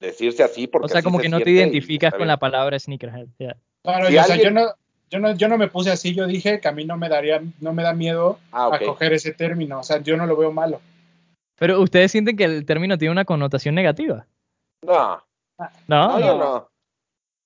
decirse 0.00 0.42
así 0.42 0.66
porque 0.66 0.86
o 0.86 0.88
sea 0.88 1.02
como 1.02 1.18
que 1.18 1.28
no 1.28 1.40
te 1.40 1.50
identificas 1.50 2.14
con 2.14 2.28
la 2.28 2.38
palabra 2.38 2.78
sneakerhead 2.78 3.26
yeah. 3.38 3.56
Claro 3.82 4.08
si 4.08 4.18
o 4.18 4.24
sea, 4.24 4.36
yo 4.36 4.50
no 4.50 4.66
yo 5.10 5.18
no 5.18 5.34
yo 5.34 5.48
no 5.48 5.58
me 5.58 5.68
puse 5.68 5.90
así 5.90 6.14
yo 6.14 6.26
dije 6.26 6.60
que 6.60 6.68
a 6.68 6.72
mí 6.72 6.84
no 6.84 6.96
me 6.96 7.08
daría 7.08 7.42
no 7.60 7.72
me 7.72 7.82
da 7.82 7.94
miedo 7.94 8.38
ah, 8.52 8.68
okay. 8.68 8.86
a 8.86 8.90
coger 8.90 9.12
ese 9.12 9.32
término 9.32 9.80
o 9.80 9.82
sea 9.82 9.98
yo 9.98 10.16
no 10.16 10.26
lo 10.26 10.36
veo 10.36 10.52
malo. 10.52 10.80
Pero 11.58 11.80
ustedes 11.80 12.12
sienten 12.12 12.36
que 12.36 12.44
el 12.44 12.64
término 12.64 12.96
tiene 12.98 13.12
una 13.12 13.24
connotación 13.24 13.74
negativa. 13.74 14.26
No. 14.82 15.20
No. 15.58 15.68
No, 15.88 16.20
yo 16.20 16.38
no. 16.38 16.70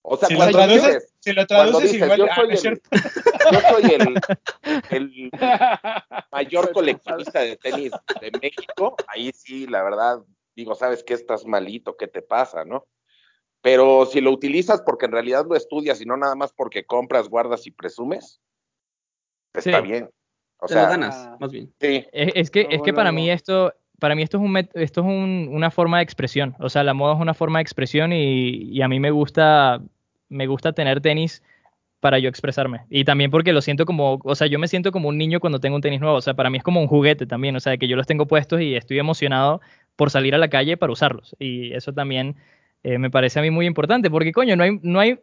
O 0.03 0.17
sea, 0.17 0.29
si 0.29 0.35
cuando 0.35 0.59
lo 0.59 0.65
traduces, 0.65 0.95
dices, 0.95 1.15
si 1.21 1.33
lo 1.33 1.47
traduces 1.47 1.93
dices, 1.93 2.03
igual, 2.03 2.19
yo 2.19 2.27
ah, 2.29 2.35
soy, 2.35 2.51
el, 2.51 2.83
yo 3.53 3.61
soy 3.61 3.95
el, 3.95 4.91
el, 4.91 5.31
mayor 6.33 6.73
coleccionista 6.73 7.41
de 7.41 7.57
tenis 7.57 7.93
de 8.21 8.33
México, 8.43 8.97
ahí 9.07 9.31
sí, 9.33 9.69
la 9.69 9.83
verdad, 9.85 10.19
digo, 10.57 10.75
sabes 10.75 11.05
que 11.05 11.15
estás 11.15 11.47
malito, 11.47 11.97
¿qué 11.97 12.09
te 12.09 12.21
pasa, 12.21 12.65
no? 12.65 12.85
Pero 13.63 14.07
si 14.07 14.21
lo 14.21 14.33
utilizas 14.33 14.83
porque 14.83 15.07
en 15.07 15.13
realidad 15.13 15.47
lo 15.49 15.55
estudias 15.55 16.01
y 16.01 16.05
no 16.05 16.17
nada 16.17 16.35
más 16.35 16.53
porque 16.53 16.85
compras, 16.85 17.29
guardas 17.29 17.67
y 17.67 17.71
presumes, 17.71 18.41
está 19.55 19.81
sí. 19.81 19.87
bien. 19.87 20.11
O 20.59 20.67
Te 20.67 20.75
sea, 20.75 20.85
lo 20.85 20.89
ganas, 20.91 21.31
más 21.41 21.51
bien. 21.51 21.73
Sí. 21.81 22.05
Es, 22.13 22.33
es 22.35 22.51
que, 22.51 22.67
es 22.71 22.83
que 22.83 22.93
para 22.93 23.13
mí 23.13 23.31
esto, 23.31 23.73
para 23.99 24.17
mí 24.17 24.23
esto 24.23 24.37
es, 24.37 24.43
un, 24.43 24.57
esto 24.57 25.01
es 25.01 25.07
un, 25.07 25.49
una 25.53 25.71
forma 25.71 25.99
de 25.99 26.05
expresión. 26.05 26.57
O 26.59 26.69
sea, 26.69 26.83
la 26.83 26.93
moda 26.93 27.15
es 27.15 27.21
una 27.21 27.35
forma 27.35 27.61
de 27.61 27.63
expresión 27.63 28.13
y, 28.13 28.71
y, 28.71 28.83
a 28.83 28.89
mí 28.89 28.99
me 28.99 29.13
gusta, 29.13 29.81
me 30.29 30.47
gusta 30.49 30.73
tener 30.73 31.01
tenis 31.01 31.43
para 32.01 32.19
yo 32.19 32.29
expresarme. 32.29 32.81
Y 32.91 33.05
también 33.05 33.31
porque 33.31 33.53
lo 33.53 33.63
siento 33.63 33.87
como, 33.87 34.21
o 34.25 34.35
sea, 34.35 34.49
yo 34.49 34.59
me 34.59 34.67
siento 34.67 34.91
como 34.91 35.09
un 35.09 35.19
niño 35.19 35.39
cuando 35.39 35.61
tengo 35.61 35.77
un 35.77 35.83
tenis 35.83 36.01
nuevo. 36.01 36.17
O 36.17 36.21
sea, 36.21 36.35
para 36.35 36.51
mí 36.51 36.59
es 36.59 36.65
como 36.65 36.81
un 36.81 36.89
juguete 36.89 37.27
también. 37.27 37.55
O 37.55 37.61
sea, 37.61 37.77
que 37.77 37.87
yo 37.87 37.95
los 37.95 38.09
tengo 38.09 38.27
puestos 38.27 38.61
y 38.61 38.75
estoy 38.75 38.99
emocionado 38.99 39.61
por 39.95 40.11
salir 40.11 40.35
a 40.35 40.39
la 40.39 40.49
calle 40.49 40.77
para 40.77 40.93
usarlos. 40.93 41.37
Y 41.39 41.73
eso 41.75 41.93
también 41.93 42.35
eh, 42.83 42.99
me 42.99 43.11
parece 43.11 43.39
a 43.39 43.43
mí 43.43 43.51
muy 43.51 43.67
importante. 43.67 44.11
Porque, 44.11 44.33
coño, 44.33 44.57
no 44.57 44.65
hay, 44.65 44.79
no 44.83 45.01
hay, 45.01 45.19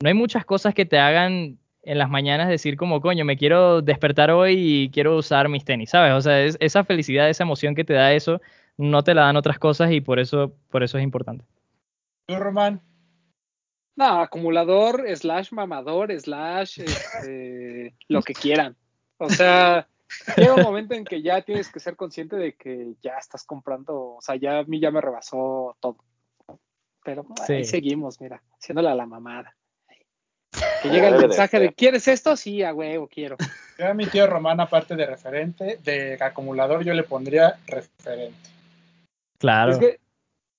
no 0.00 0.08
hay 0.08 0.14
muchas 0.14 0.44
cosas 0.44 0.74
que 0.74 0.86
te 0.86 0.98
hagan 0.98 1.58
en 1.82 1.98
las 1.98 2.10
mañanas 2.10 2.48
decir 2.48 2.76
como, 2.76 3.00
coño, 3.00 3.24
me 3.24 3.36
quiero 3.36 3.82
despertar 3.82 4.30
hoy 4.30 4.54
y 4.56 4.90
quiero 4.90 5.16
usar 5.16 5.48
mis 5.48 5.64
tenis, 5.64 5.90
¿sabes? 5.90 6.12
O 6.12 6.20
sea, 6.20 6.42
es, 6.42 6.56
esa 6.60 6.84
felicidad, 6.84 7.28
esa 7.28 7.44
emoción 7.44 7.74
que 7.74 7.84
te 7.84 7.94
da 7.94 8.12
eso, 8.12 8.40
no 8.76 9.02
te 9.02 9.14
la 9.14 9.22
dan 9.22 9.36
otras 9.36 9.58
cosas 9.58 9.90
y 9.92 10.00
por 10.00 10.18
eso, 10.18 10.54
por 10.70 10.82
eso 10.82 10.98
es 10.98 11.04
importante. 11.04 11.44
¿Tú, 12.26 12.36
Román? 12.36 12.82
No, 13.96 14.20
acumulador, 14.20 15.04
slash 15.14 15.52
mamador, 15.52 16.18
slash 16.18 16.80
este, 16.80 17.94
lo 18.08 18.22
que 18.22 18.34
quieran. 18.34 18.76
O 19.18 19.28
sea, 19.28 19.86
llega 20.36 20.54
un 20.54 20.62
momento 20.62 20.94
en 20.94 21.04
que 21.04 21.22
ya 21.22 21.42
tienes 21.42 21.70
que 21.70 21.80
ser 21.80 21.96
consciente 21.96 22.36
de 22.36 22.54
que 22.54 22.94
ya 23.02 23.14
estás 23.18 23.44
comprando, 23.44 24.14
o 24.16 24.22
sea, 24.22 24.36
ya 24.36 24.60
a 24.60 24.64
mí 24.64 24.80
ya 24.80 24.90
me 24.90 25.00
rebasó 25.00 25.76
todo. 25.80 25.98
Pero 27.04 27.26
sí. 27.46 27.54
ahí 27.54 27.64
seguimos, 27.64 28.20
mira, 28.20 28.42
haciéndola 28.58 28.92
a 28.92 28.94
la 28.94 29.06
mamada. 29.06 29.56
Que 30.82 30.88
llega 30.88 31.08
el 31.08 31.18
mensaje 31.18 31.60
de, 31.60 31.72
¿quieres 31.72 32.08
esto? 32.08 32.36
Sí, 32.36 32.62
a 32.62 32.74
huevo, 32.74 33.08
quiero. 33.08 33.36
Yo 33.78 33.88
a 33.88 33.94
mi 33.94 34.06
tío 34.06 34.26
Román, 34.26 34.60
aparte 34.60 34.96
de 34.96 35.06
referente, 35.06 35.78
de 35.84 36.18
acumulador, 36.20 36.84
yo 36.84 36.92
le 36.92 37.02
pondría 37.02 37.58
referente. 37.66 38.50
Claro. 39.38 39.72
Es 39.72 39.78
que, 39.78 40.00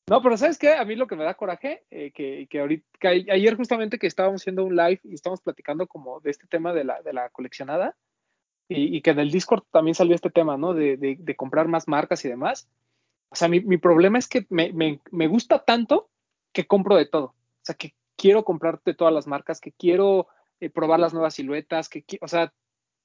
no, 0.10 0.22
pero 0.24 0.38
¿sabes 0.38 0.58
qué? 0.58 0.74
A 0.74 0.84
mí 0.86 0.96
lo 0.96 1.06
que 1.06 1.16
me 1.16 1.24
da 1.24 1.36
coraje, 1.36 1.84
eh, 1.92 2.12
que, 2.12 2.48
que, 2.50 2.60
ahorita, 2.60 2.86
que 3.00 3.08
ayer 3.08 3.56
justamente 3.56 4.00
que 4.00 4.08
estábamos 4.08 4.42
haciendo 4.42 4.66
un 4.66 4.76
live 4.76 5.00
y 5.04 5.14
estábamos 5.14 5.42
platicando 5.42 5.86
como 5.86 6.20
de 6.20 6.32
este 6.32 6.48
tema 6.48 6.74
de 6.74 6.84
la, 6.84 7.02
de 7.02 7.14
la 7.14 7.30
coleccionada, 7.30 7.96
y, 8.68 8.98
y, 8.98 9.02
que 9.02 9.12
en 9.12 9.20
el 9.20 9.32
Discord 9.32 9.64
también 9.70 9.96
salió 9.96 10.16
este 10.16 10.30
tema, 10.30 10.58
¿no? 10.58 10.74
De, 10.74 10.98
de, 10.98 11.18
de 11.20 11.36
comprar 11.36 11.68
más 11.68 11.88
marcas 11.88 12.26
y 12.26 12.30
demás. 12.30 12.68
O 13.30 13.36
sea, 13.36 13.48
mi, 13.48 13.60
mi 13.60 13.78
problema 13.78 14.18
es 14.18 14.28
que 14.28 14.46
me, 14.50 14.74
me, 14.74 15.00
me 15.12 15.28
gusta 15.28 15.60
tanto 15.60 16.10
que 16.52 16.68
compro 16.68 16.96
de 16.96 17.06
todo. 17.06 17.26
O 17.26 17.64
sea, 17.64 17.76
que 17.76 17.94
quiero 18.16 18.44
comprarte 18.44 18.94
todas 18.94 19.14
las 19.14 19.28
marcas, 19.28 19.60
que 19.60 19.72
quiero 19.72 20.28
eh, 20.60 20.70
probar 20.70 21.00
las 21.00 21.14
nuevas 21.14 21.36
siluetas, 21.36 21.90
que, 21.90 22.06
o 22.22 22.28
sea, 22.28 22.54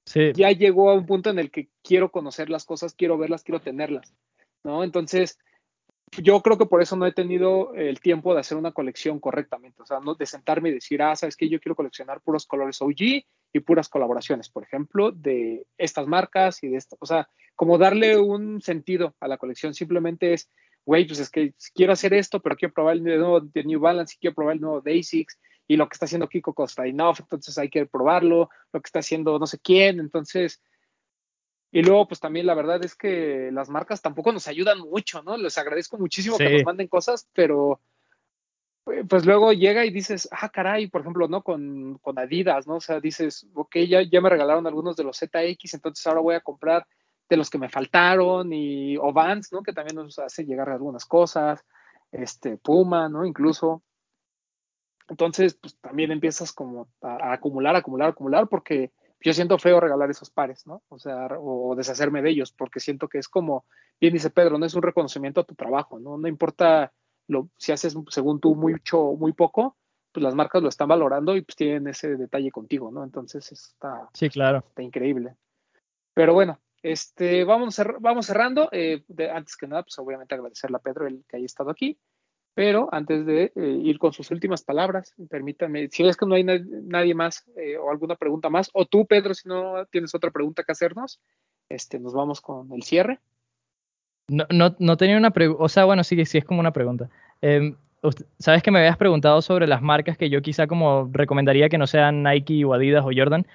sí. 0.05 0.33
ya 0.35 0.51
llegó 0.51 0.91
a 0.91 0.95
un 0.95 1.07
punto 1.07 1.31
en 1.31 1.39
el 1.39 1.51
que 1.51 1.69
quiero 1.83 2.11
conocer 2.11 2.51
las 2.51 2.65
cosas, 2.65 2.95
quiero 2.95 3.19
verlas, 3.19 3.43
quiero 3.43 3.61
tenerlas, 3.61 4.15
¿no? 4.63 4.85
Entonces, 4.85 5.39
yo 6.19 6.41
creo 6.41 6.57
que 6.57 6.67
por 6.67 6.83
eso 6.83 6.97
no 6.97 7.07
he 7.07 7.13
tenido 7.13 7.75
el 7.75 8.01
tiempo 8.01 8.33
de 8.33 8.41
hacer 8.41 8.57
una 8.57 8.73
colección 8.73 9.19
correctamente, 9.19 9.83
o 9.83 9.87
sea, 9.87 10.01
no 10.01 10.15
de 10.15 10.27
sentarme 10.27 10.69
y 10.69 10.75
decir, 10.75 11.03
ah, 11.03 11.17
sabes 11.17 11.37
que 11.37 11.49
yo 11.49 11.61
quiero 11.61 11.75
coleccionar 11.75 12.21
puros 12.21 12.47
colores 12.47 12.81
OG 12.81 13.25
y 13.53 13.61
puras 13.61 13.89
colaboraciones, 13.89 14.49
por 14.49 14.63
ejemplo, 14.63 15.11
de 15.11 15.67
estas 15.79 16.07
marcas 16.07 16.63
y 16.63 16.69
de 16.69 16.77
esto, 16.77 16.97
o 17.01 17.07
sea, 17.07 17.29
como 17.55 17.79
darle 17.79 18.19
un 18.19 18.61
sentido 18.61 19.15
a 19.19 19.29
la 19.29 19.39
colección, 19.39 19.75
simplemente 19.75 20.35
es, 20.35 20.51
güey, 20.87 21.05
pues 21.05 21.19
es 21.19 21.29
que 21.29 21.53
quiero 21.75 21.93
hacer 21.93 22.15
esto, 22.15 22.41
pero 22.41 22.57
quiero 22.57 22.73
probar 22.73 22.95
el 22.95 23.03
nuevo 23.03 23.41
de 23.41 23.65
New 23.65 23.81
Balance 23.81 24.15
y 24.15 24.19
quiero 24.21 24.37
probar 24.37 24.55
el 24.55 24.61
nuevo 24.61 24.81
Basics 24.81 25.39
y 25.67 25.77
lo 25.77 25.89
que 25.89 25.95
está 25.95 26.07
haciendo 26.07 26.29
Kiko 26.29 26.55
Kostainov, 26.55 27.17
entonces 27.19 27.59
hay 27.59 27.69
que 27.69 27.87
probarlo, 27.87 28.49
lo 28.73 28.81
que 28.81 28.87
está 28.87 29.01
haciendo 29.01 29.37
no 29.39 29.49
sé 29.49 29.59
quién, 29.59 29.99
entonces, 29.99 30.63
y 31.73 31.83
luego 31.83 32.07
pues 32.07 32.21
también 32.21 32.47
la 32.47 32.55
verdad 32.55 32.83
es 32.85 32.95
que 32.95 33.51
las 33.53 33.69
marcas 33.69 34.01
tampoco 34.01 34.31
nos 34.31 34.47
ayudan 34.47 34.79
mucho, 34.79 35.25
¿no? 35.25 35.37
Les 35.37 35.59
agradezco 35.59 35.99
muchísimo 35.99 36.37
Sí. 36.37 36.45
que 36.45 36.53
nos 36.53 36.65
manden 36.65 36.87
cosas, 36.87 37.29
pero 37.33 37.81
pues 39.09 39.27
luego 39.27 39.53
llega 39.53 39.85
y 39.85 39.91
dices, 39.91 40.29
ah, 40.31 40.49
caray, 40.49 40.87
por 40.87 41.01
ejemplo, 41.01 41.27
¿no? 41.27 41.43
Con, 41.43 41.99
con 41.99 42.17
Adidas, 42.21 42.69
¿no? 42.69 42.77
O 42.77 42.81
sea, 42.81 43.01
dices, 43.01 43.45
ok, 43.53 43.79
ya, 43.89 44.03
ya 44.03 44.21
me 44.21 44.31
regalaron 44.31 44.65
algunos 44.69 44.95
de 44.95 45.03
los 45.03 45.19
ZX, 45.19 45.75
entonces 45.75 46.07
ahora 46.07 46.21
voy 46.21 46.37
a 46.37 46.41
comprar 46.41 46.87
de 47.29 47.37
los 47.37 47.51
que 47.51 47.59
me 47.59 47.69
faltaron 47.69 48.53
y 48.53 48.97
o 48.97 49.13
Vans, 49.13 49.53
¿no? 49.53 49.63
Que 49.63 49.73
también 49.73 49.97
nos 49.97 50.19
hace 50.19 50.45
llegar 50.45 50.71
algunas 50.71 51.05
cosas, 51.05 51.65
este 52.13 52.57
Puma, 52.57 53.09
¿no? 53.09 53.25
Incluso. 53.25 53.83
Entonces, 55.09 55.55
pues 55.55 55.77
también 55.79 56.11
empiezas 56.11 56.53
como 56.53 56.89
a, 57.01 57.31
a 57.31 57.33
acumular, 57.35 57.77
acumular, 57.77 58.11
acumular, 58.11 58.49
porque 58.49 58.93
yo 59.21 59.33
siento 59.33 59.59
feo 59.59 59.81
regalar 59.81 60.11
esos 60.11 60.31
pares, 60.31 60.67
¿no? 60.67 60.83
O 60.89 60.99
sea, 60.99 61.29
o 61.39 61.75
deshacerme 61.75 62.23
de 62.23 62.31
ellos, 62.31 62.53
porque 62.53 62.81
siento 62.81 63.09
que 63.09 63.19
es 63.19 63.29
como, 63.29 63.65
bien 64.01 64.13
dice 64.13 64.31
Pedro, 64.31 64.59
no 64.59 64.67
es 64.67 64.75
un 64.75 64.83
reconocimiento 64.83 65.41
a 65.41 65.45
tu 65.45 65.55
trabajo, 65.55 65.99
¿no? 65.99 66.19
No 66.19 66.29
importa 66.29 66.93
lo, 67.29 67.49
si 67.57 67.73
haces 67.73 67.97
según 68.09 68.41
tú 68.41 68.55
mucho 68.55 69.15
muy 69.19 69.33
poco, 69.33 69.77
pues 70.13 70.23
las 70.23 70.35
marcas 70.35 70.63
lo 70.63 70.69
están 70.69 70.89
valorando 70.89 71.37
y 71.37 71.43
pues 71.43 71.57
tienen 71.57 71.89
ese 71.89 72.17
detalle 72.17 72.51
contigo, 72.51 72.91
¿no? 72.91 73.05
Entonces 73.05 73.51
está, 73.51 74.09
sí, 74.13 74.29
claro. 74.29 74.59
está 74.59 74.83
increíble. 74.83 75.37
Pero 76.15 76.33
bueno, 76.33 76.59
este, 76.83 77.45
vamos, 77.45 77.81
vamos 78.01 78.27
cerrando. 78.27 78.69
Eh, 78.73 79.03
antes 79.33 79.57
que 79.57 79.67
nada, 79.67 79.83
pues 79.83 79.99
obviamente 79.99 80.35
agradecerle 80.35 80.77
a 80.77 80.81
Pedro 80.81 81.07
el 81.07 81.25
que 81.29 81.37
haya 81.37 81.47
estado 81.47 81.71
aquí. 81.71 81.99
Pero 82.55 82.89
antes 82.91 83.27
de 83.27 83.53
eh, 83.55 83.81
ir 83.83 83.99
con 83.99 84.15
sus 84.15 84.31
últimas 84.31 84.63
palabras, 84.63 85.15
permítanme, 85.29 85.89
si 85.91 86.03
ves 86.03 86.17
que 86.17 86.25
no 86.25 86.37
hay 86.37 86.45
nadie 86.45 87.15
más 87.15 87.45
eh, 87.57 87.77
o 87.77 87.91
alguna 87.91 88.17
pregunta 88.17 88.49
más, 88.49 88.71
o 88.73 88.87
tú, 88.87 89.07
Pedro, 89.07 89.35
si 89.35 89.47
no 89.47 89.85
tienes 89.91 90.15
otra 90.15 90.31
pregunta 90.31 90.65
que 90.65 90.73
hacernos, 90.73 91.21
este, 91.69 91.99
nos 91.99 92.15
vamos 92.15 92.41
con 92.41 92.73
el 92.73 92.83
cierre. 92.83 93.21
No, 94.29 94.47
no, 94.51 94.75
no 94.79 94.97
tenía 94.97 95.19
una 95.19 95.33
pregunta, 95.33 95.63
o 95.63 95.69
sea, 95.69 95.85
bueno, 95.85 96.03
sí, 96.03 96.25
sí 96.25 96.39
es 96.39 96.47
como 96.47 96.61
una 96.61 96.73
pregunta. 96.73 97.11
Eh, 97.43 97.77
Sabes 98.39 98.63
que 98.63 98.71
me 98.71 98.79
habías 98.79 98.97
preguntado 98.97 99.43
sobre 99.43 99.67
las 99.67 99.83
marcas 99.83 100.17
que 100.17 100.31
yo 100.31 100.43
quizá 100.43 100.67
como 100.67 101.09
recomendaría 101.13 101.69
que 101.69 101.79
no 101.79 101.87
sean 101.87 102.23
Nike 102.23 102.65
o 102.65 102.75
Adidas 102.75 103.05
o 103.05 103.11
Jordan. 103.15 103.47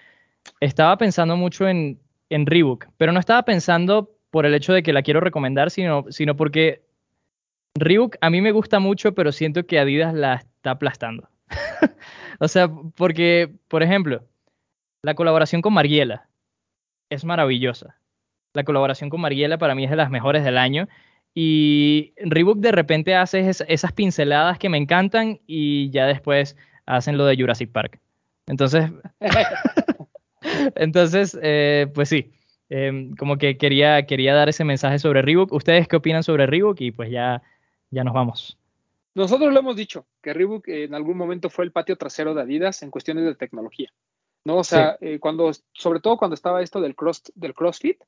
Estaba 0.59 0.97
pensando 0.97 1.35
mucho 1.35 1.67
en, 1.67 1.99
en 2.31 2.45
Reebok, 2.45 2.87
pero 2.97 3.11
no 3.11 3.19
estaba 3.19 3.43
pensando 3.43 4.09
por 4.31 4.45
el 4.45 4.55
hecho 4.55 4.73
de 4.73 4.81
que 4.81 4.93
la 4.93 5.03
quiero 5.03 5.19
recomendar, 5.19 5.69
sino, 5.69 6.05
sino 6.09 6.35
porque 6.35 6.81
Reebok 7.75 8.15
a 8.21 8.29
mí 8.29 8.41
me 8.41 8.53
gusta 8.53 8.79
mucho, 8.79 9.13
pero 9.13 9.31
siento 9.31 9.65
que 9.65 9.79
Adidas 9.79 10.13
la 10.13 10.35
está 10.35 10.71
aplastando. 10.71 11.29
o 12.39 12.47
sea, 12.47 12.69
porque, 12.95 13.51
por 13.67 13.83
ejemplo, 13.83 14.23
la 15.03 15.13
colaboración 15.13 15.61
con 15.61 15.73
Mariela 15.73 16.29
es 17.09 17.25
maravillosa. 17.25 17.97
La 18.53 18.63
colaboración 18.63 19.09
con 19.09 19.21
Mariela 19.21 19.57
para 19.57 19.75
mí 19.75 19.83
es 19.83 19.89
de 19.89 19.97
las 19.97 20.09
mejores 20.09 20.45
del 20.45 20.57
año. 20.57 20.87
Y 21.33 22.13
Reebok 22.17 22.59
de 22.59 22.71
repente 22.71 23.15
hace 23.15 23.49
esas 23.49 23.91
pinceladas 23.91 24.57
que 24.57 24.69
me 24.69 24.77
encantan 24.77 25.39
y 25.47 25.89
ya 25.91 26.05
después 26.05 26.55
hacen 26.85 27.17
lo 27.17 27.25
de 27.25 27.35
Jurassic 27.35 27.71
Park. 27.71 27.99
Entonces, 28.47 28.89
entonces 30.75 31.37
eh, 31.41 31.87
pues 31.93 32.09
sí, 32.09 32.31
eh, 32.69 33.11
como 33.17 33.37
que 33.37 33.57
quería, 33.57 34.05
quería 34.05 34.33
dar 34.33 34.49
ese 34.49 34.63
mensaje 34.63 34.99
sobre 34.99 35.21
Reebok. 35.21 35.51
¿Ustedes 35.53 35.87
qué 35.87 35.95
opinan 35.95 36.23
sobre 36.23 36.45
Reebok? 36.45 36.79
Y 36.81 36.91
pues 36.91 37.09
ya 37.09 37.41
ya 37.91 38.03
nos 38.03 38.13
vamos. 38.13 38.57
Nosotros 39.13 39.53
lo 39.53 39.59
hemos 39.59 39.75
dicho, 39.75 40.05
que 40.21 40.33
Reebok 40.33 40.69
en 40.69 40.95
algún 40.95 41.17
momento 41.17 41.49
fue 41.49 41.65
el 41.65 41.71
patio 41.71 41.97
trasero 41.97 42.33
de 42.33 42.41
Adidas 42.41 42.81
en 42.81 42.91
cuestiones 42.91 43.25
de 43.25 43.35
tecnología. 43.35 43.91
¿no? 44.45 44.57
O 44.57 44.63
sea, 44.63 44.97
sí. 44.99 45.07
eh, 45.07 45.19
cuando, 45.19 45.51
sobre 45.73 45.99
todo 45.99 46.17
cuando 46.17 46.33
estaba 46.33 46.61
esto 46.61 46.79
del, 46.79 46.95
cross, 46.95 47.23
del 47.35 47.53
CrossFit, 47.53 48.01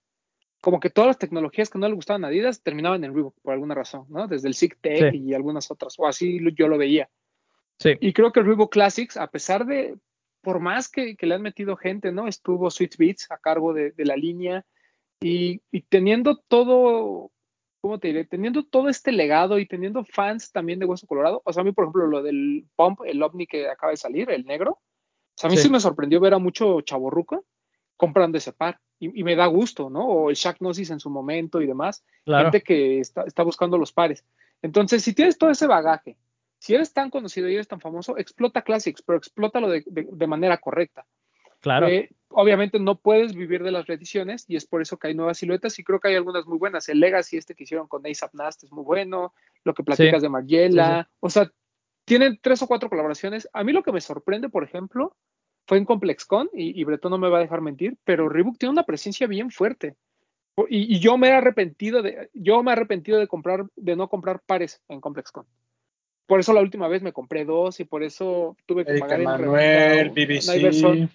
como 0.61 0.79
que 0.79 0.89
todas 0.89 1.09
las 1.09 1.17
tecnologías 1.17 1.69
que 1.69 1.77
no 1.77 1.87
le 1.87 1.93
gustaban 1.93 2.23
a 2.23 2.29
Adidas 2.29 2.63
terminaban 2.63 3.03
en 3.03 3.13
Reebok 3.13 3.35
por 3.41 3.53
alguna 3.53 3.75
razón, 3.75 4.05
¿no? 4.07 4.27
Desde 4.27 4.47
el 4.47 4.53
SIG-Tech 4.53 5.11
sí. 5.11 5.17
y 5.17 5.33
algunas 5.33 5.69
otras, 5.69 5.95
o 5.99 6.07
así 6.07 6.39
yo 6.55 6.69
lo 6.69 6.77
veía. 6.77 7.09
Sí. 7.79 7.95
Y 7.99 8.13
creo 8.13 8.31
que 8.31 8.39
el 8.39 8.45
Reebok 8.45 8.71
Classics, 8.71 9.17
a 9.17 9.27
pesar 9.27 9.65
de, 9.65 9.97
por 10.43 10.59
más 10.59 10.89
que, 10.89 11.15
que 11.15 11.25
le 11.25 11.35
han 11.35 11.41
metido 11.41 11.77
gente, 11.77 12.11
¿no? 12.11 12.27
Estuvo 12.27 12.69
Sweet 12.69 12.97
Beats 12.97 13.31
a 13.31 13.37
cargo 13.37 13.73
de, 13.73 13.91
de 13.91 14.05
la 14.05 14.17
línea 14.17 14.65
y, 15.21 15.61
y, 15.71 15.81
teniendo 15.83 16.37
todo, 16.37 17.31
¿cómo 17.81 17.97
te 17.97 18.09
diré? 18.09 18.25
Teniendo 18.25 18.63
todo 18.63 18.89
este 18.89 19.13
legado 19.13 19.57
y 19.57 19.65
teniendo 19.65 20.03
fans 20.03 20.51
también 20.51 20.79
de 20.79 20.85
Hueso 20.85 21.07
Colorado. 21.07 21.41
O 21.45 21.53
sea, 21.53 21.61
a 21.61 21.63
mí, 21.63 21.71
por 21.71 21.85
ejemplo, 21.85 22.07
lo 22.07 22.21
del 22.21 22.65
Pump, 22.75 22.99
el 23.05 23.23
ovni 23.23 23.47
que 23.47 23.69
acaba 23.69 23.91
de 23.91 23.97
salir, 23.97 24.29
el 24.29 24.45
negro, 24.45 24.71
o 25.35 25.39
sea, 25.39 25.47
a 25.47 25.51
mí 25.51 25.57
sí, 25.57 25.63
sí 25.63 25.69
me 25.69 25.79
sorprendió 25.79 26.19
ver 26.19 26.33
a 26.33 26.39
mucho 26.39 26.81
chaborruco 26.81 27.45
comprando 27.95 28.37
ese 28.37 28.51
par. 28.51 28.79
Y, 28.99 29.19
y, 29.19 29.23
me 29.23 29.35
da 29.35 29.45
gusto, 29.47 29.89
¿no? 29.89 30.05
O 30.05 30.29
el 30.29 30.35
Shaq 30.35 30.57
Gnosis 30.59 30.91
en 30.91 30.99
su 30.99 31.09
momento 31.09 31.61
y 31.61 31.67
demás. 31.67 32.03
Claro. 32.25 32.51
Gente 32.51 32.61
que 32.61 32.99
está, 32.99 33.23
está, 33.23 33.43
buscando 33.43 33.77
los 33.77 33.93
pares. 33.93 34.25
Entonces, 34.61 35.03
si 35.03 35.13
tienes 35.13 35.37
todo 35.37 35.49
ese 35.49 35.67
bagaje, 35.67 36.17
si 36.63 36.73
eres 36.73 36.93
tan 36.93 37.09
conocido 37.09 37.49
y 37.49 37.55
eres 37.55 37.67
tan 37.67 37.81
famoso, 37.81 38.17
explota 38.17 38.61
Classics, 38.61 39.01
pero 39.01 39.17
explótalo 39.17 39.67
de, 39.67 39.83
de, 39.85 40.07
de 40.09 40.27
manera 40.27 40.59
correcta. 40.59 41.05
Claro. 41.59 41.89
Eh, 41.89 42.09
obviamente 42.29 42.79
no 42.79 42.95
puedes 42.95 43.35
vivir 43.35 43.63
de 43.63 43.71
las 43.71 43.85
reediciones 43.85 44.45
y 44.47 44.55
es 44.55 44.65
por 44.65 44.81
eso 44.81 44.95
que 44.95 45.07
hay 45.07 45.13
nuevas 45.13 45.39
siluetas 45.39 45.77
y 45.77 45.83
creo 45.83 45.99
que 45.99 46.07
hay 46.07 46.15
algunas 46.15 46.45
muy 46.45 46.57
buenas. 46.57 46.87
El 46.87 47.01
Legacy 47.01 47.35
este 47.35 47.53
que 47.53 47.65
hicieron 47.65 47.89
con 47.89 48.07
ASAP 48.07 48.33
Nast 48.35 48.63
es 48.63 48.71
muy 48.71 48.85
bueno, 48.85 49.33
lo 49.65 49.73
que 49.73 49.83
platicas 49.83 50.21
sí. 50.21 50.29
de 50.29 50.69
sí, 50.69 50.73
sí. 50.73 50.79
o 51.19 51.29
sea, 51.29 51.51
tienen 52.05 52.39
tres 52.41 52.61
o 52.61 52.67
cuatro 52.67 52.87
colaboraciones. 52.87 53.49
A 53.51 53.65
mí 53.65 53.73
lo 53.73 53.83
que 53.83 53.91
me 53.91 53.99
sorprende, 53.99 54.47
por 54.47 54.63
ejemplo, 54.63 55.17
fue 55.67 55.79
en 55.79 55.83
ComplexCon 55.83 56.49
y, 56.53 56.79
y 56.79 56.85
Bretón 56.85 57.11
no 57.11 57.17
me 57.17 57.27
va 57.27 57.39
a 57.39 57.41
dejar 57.41 57.59
mentir, 57.59 57.97
pero 58.05 58.29
Reebok 58.29 58.57
tiene 58.57 58.71
una 58.71 58.83
presencia 58.83 59.27
bien 59.27 59.51
fuerte. 59.51 59.97
Y, 60.69 60.95
y, 60.95 60.99
yo 60.99 61.17
me 61.17 61.27
he 61.27 61.33
arrepentido 61.33 62.01
de, 62.01 62.29
yo 62.33 62.63
me 62.63 62.71
he 62.71 62.73
arrepentido 62.73 63.19
de 63.19 63.27
comprar, 63.27 63.65
de 63.75 63.97
no 63.97 64.07
comprar 64.07 64.39
pares 64.45 64.81
en 64.87 65.01
ComplexCon. 65.01 65.45
Por 66.25 66.39
eso 66.39 66.53
la 66.53 66.61
última 66.61 66.87
vez 66.87 67.01
me 67.01 67.11
compré 67.11 67.45
dos 67.45 67.79
y 67.79 67.83
por 67.83 68.03
eso 68.03 68.55
tuve 68.65 68.85
que 68.85 68.91
Erika 68.91 69.07
pagar 69.07 69.23
Manuel, 69.23 70.07
en 70.07 70.13
BBC. 70.13 71.09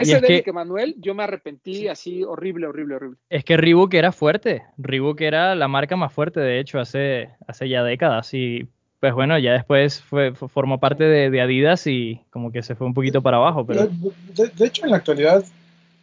Ese 0.00 0.20
de 0.20 0.42
que, 0.42 0.52
Manuel, 0.52 0.96
yo 0.98 1.14
me 1.14 1.22
arrepentí 1.22 1.74
sí. 1.74 1.88
así 1.88 2.24
horrible, 2.24 2.66
horrible, 2.66 2.96
horrible. 2.96 3.18
Es 3.30 3.44
que 3.44 3.56
Reebok 3.56 3.94
era 3.94 4.10
fuerte. 4.10 4.64
Reebok 4.76 5.20
era 5.20 5.54
la 5.54 5.68
marca 5.68 5.94
más 5.94 6.12
fuerte, 6.12 6.40
de 6.40 6.58
hecho, 6.58 6.80
hace, 6.80 7.30
hace 7.46 7.68
ya 7.68 7.84
décadas. 7.84 8.34
Y 8.34 8.66
pues 8.98 9.14
bueno, 9.14 9.38
ya 9.38 9.52
después 9.52 10.02
fue, 10.02 10.34
formó 10.34 10.80
parte 10.80 11.04
de, 11.04 11.30
de, 11.30 11.40
Adidas 11.40 11.86
y 11.86 12.22
como 12.30 12.50
que 12.50 12.62
se 12.64 12.74
fue 12.74 12.88
un 12.88 12.94
poquito 12.94 13.22
para 13.22 13.36
abajo. 13.36 13.64
Pero... 13.64 13.86
De, 13.86 14.48
de, 14.48 14.66
hecho, 14.66 14.84
en 14.84 14.90
la 14.90 14.96
actualidad, 14.96 15.44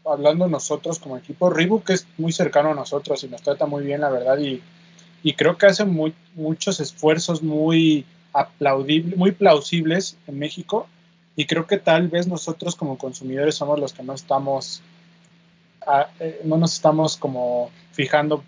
hablando 0.05 0.47
nosotros 0.47 0.97
como 0.97 1.17
equipo, 1.17 1.49
Reebok 1.49 1.89
es 1.89 2.07
muy 2.17 2.31
cercano 2.31 2.71
a 2.71 2.75
nosotros 2.75 3.21
y 3.25 3.27
nos 3.27 3.41
trata 3.41 3.65
muy 3.65 3.83
bien, 3.83 3.99
la 3.99 4.09
verdad. 4.09 4.39
Y, 4.39 4.61
y 5.21 5.33
creo 5.33 5.57
que 5.57 5.65
hace 5.65 5.83
muy, 5.83 6.13
muchos 6.35 6.79
esfuerzos 6.79 7.43
muy 7.43 8.05
aplaudibles, 8.33 9.17
muy 9.17 9.31
plausibles 9.31 10.17
en 10.27 10.39
México 10.39 10.87
y 11.35 11.45
creo 11.45 11.67
que 11.67 11.77
tal 11.77 12.07
vez 12.07 12.27
nosotros 12.27 12.75
como 12.75 12.97
consumidores 12.97 13.55
somos 13.55 13.79
los 13.79 13.93
que 13.93 14.03
no 14.03 14.13
estamos 14.13 14.81
a, 15.85 16.09
eh, 16.19 16.41
no 16.43 16.57
nos 16.57 16.73
estamos 16.73 17.17
como 17.17 17.71
fijando 17.91 18.43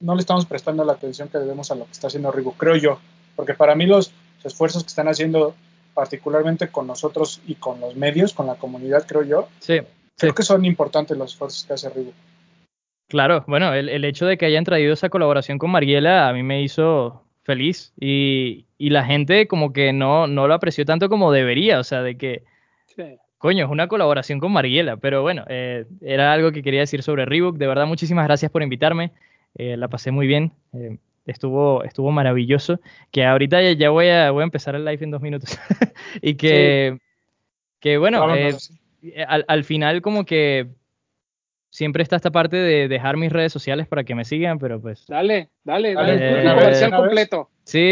no 0.00 0.14
le 0.14 0.20
estamos 0.20 0.46
prestando 0.46 0.84
la 0.84 0.92
atención 0.92 1.28
que 1.28 1.38
debemos 1.38 1.70
a 1.70 1.74
lo 1.74 1.86
que 1.86 1.92
está 1.92 2.06
haciendo 2.08 2.30
Reebok, 2.30 2.56
creo 2.56 2.76
yo 2.76 2.98
porque 3.34 3.54
para 3.54 3.74
mí 3.74 3.86
los 3.86 4.12
esfuerzos 4.44 4.82
que 4.84 4.88
están 4.88 5.08
haciendo 5.08 5.54
particularmente 5.94 6.68
con 6.68 6.86
nosotros 6.86 7.40
y 7.46 7.54
con 7.54 7.80
los 7.80 7.96
medios, 7.96 8.34
con 8.34 8.46
la 8.46 8.56
comunidad, 8.56 9.06
creo 9.06 9.22
yo, 9.22 9.48
sí, 9.60 9.78
creo 10.16 10.32
sí. 10.32 10.36
que 10.36 10.42
son 10.42 10.64
importantes 10.64 11.16
los 11.16 11.32
esfuerzos 11.32 11.64
que 11.64 11.72
hace 11.72 11.88
Reebok. 11.88 12.14
Claro, 13.08 13.44
bueno, 13.46 13.72
el, 13.72 13.88
el, 13.88 14.04
hecho 14.04 14.26
de 14.26 14.36
que 14.36 14.46
hayan 14.46 14.64
traído 14.64 14.92
esa 14.92 15.08
colaboración 15.08 15.58
con 15.58 15.70
Mariela 15.70 16.28
a 16.28 16.32
mí 16.32 16.42
me 16.42 16.60
hizo 16.62 17.22
feliz. 17.46 17.94
Y, 17.98 18.66
y, 18.76 18.90
la 18.90 19.04
gente 19.04 19.46
como 19.46 19.72
que 19.72 19.92
no, 19.92 20.26
no 20.26 20.48
lo 20.48 20.54
apreció 20.54 20.84
tanto 20.84 21.08
como 21.08 21.32
debería, 21.32 21.78
o 21.78 21.84
sea, 21.84 22.02
de 22.02 22.18
que, 22.18 22.42
sí. 22.94 23.04
coño, 23.38 23.64
es 23.64 23.70
una 23.70 23.88
colaboración 23.88 24.40
con 24.40 24.52
Mariela, 24.52 24.98
pero 24.98 25.22
bueno, 25.22 25.44
eh, 25.48 25.86
era 26.02 26.32
algo 26.32 26.52
que 26.52 26.62
quería 26.62 26.80
decir 26.80 27.02
sobre 27.02 27.24
Reebok, 27.24 27.56
de 27.56 27.68
verdad 27.68 27.86
muchísimas 27.86 28.26
gracias 28.26 28.50
por 28.50 28.62
invitarme, 28.62 29.12
eh, 29.54 29.76
la 29.76 29.88
pasé 29.88 30.10
muy 30.10 30.26
bien, 30.26 30.52
eh, 30.74 30.98
estuvo, 31.24 31.84
estuvo 31.84 32.10
maravilloso, 32.10 32.80
que 33.12 33.24
ahorita 33.24 33.62
ya, 33.62 33.72
ya, 33.72 33.90
voy, 33.90 34.08
a, 34.08 34.32
voy 34.32 34.42
a 34.42 34.44
empezar 34.44 34.74
el 34.74 34.84
live 34.84 35.04
en 35.04 35.12
dos 35.12 35.22
minutos, 35.22 35.56
y 36.20 36.34
que, 36.34 36.94
sí. 36.94 37.02
que 37.80 37.98
bueno, 37.98 38.24
al, 38.24 39.44
al 39.46 39.64
final 39.64 40.02
como 40.02 40.26
que 40.26 40.66
siempre 41.76 42.02
está 42.02 42.16
esta 42.16 42.30
parte 42.30 42.56
de 42.56 42.88
dejar 42.88 43.18
mis 43.18 43.30
redes 43.30 43.52
sociales 43.52 43.86
para 43.86 44.02
que 44.02 44.14
me 44.14 44.24
sigan, 44.24 44.58
pero 44.58 44.80
pues... 44.80 45.04
Dale, 45.06 45.50
dale, 45.62 45.92
dale. 45.92 46.40
Eh, 46.40 46.44
comercial 46.48 46.90
completo. 46.90 47.50
Sí, 47.64 47.82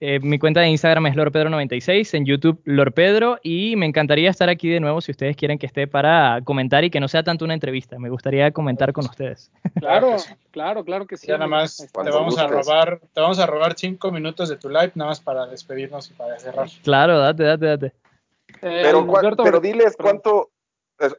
eh, 0.00 0.18
mi 0.22 0.38
cuenta 0.38 0.60
de 0.60 0.68
Instagram 0.68 1.08
es 1.08 1.14
lorpedro96, 1.14 2.14
en 2.14 2.24
YouTube 2.24 2.62
lorpedro, 2.64 3.38
y 3.42 3.76
me 3.76 3.84
encantaría 3.84 4.30
estar 4.30 4.48
aquí 4.48 4.70
de 4.70 4.80
nuevo 4.80 5.02
si 5.02 5.10
ustedes 5.10 5.36
quieren 5.36 5.58
que 5.58 5.66
esté 5.66 5.86
para 5.86 6.40
comentar 6.42 6.84
y 6.84 6.90
que 6.90 7.00
no 7.00 7.08
sea 7.08 7.22
tanto 7.22 7.44
una 7.44 7.52
entrevista. 7.52 7.98
Me 7.98 8.08
gustaría 8.08 8.50
comentar 8.50 8.94
con 8.94 9.04
ustedes. 9.04 9.52
Claro, 9.78 10.16
claro, 10.50 10.84
claro 10.86 11.06
que 11.06 11.18
sí. 11.18 11.26
Ya 11.26 11.34
nada 11.34 11.48
más 11.48 11.76
te 11.76 12.10
vamos, 12.10 12.38
a 12.38 12.46
robar, 12.46 12.98
te 13.12 13.20
vamos 13.20 13.40
a 13.40 13.46
robar 13.46 13.74
cinco 13.76 14.10
minutos 14.10 14.48
de 14.48 14.56
tu 14.56 14.70
live, 14.70 14.92
nada 14.94 15.10
más 15.10 15.20
para 15.20 15.46
despedirnos 15.46 16.10
y 16.10 16.14
para 16.14 16.38
cerrar. 16.38 16.68
Claro, 16.82 17.18
date, 17.18 17.42
date, 17.42 17.66
date. 17.66 17.92
Eh, 18.62 18.80
pero, 18.82 19.06
pero 19.42 19.60
diles 19.60 19.94
cuánto, 20.00 20.48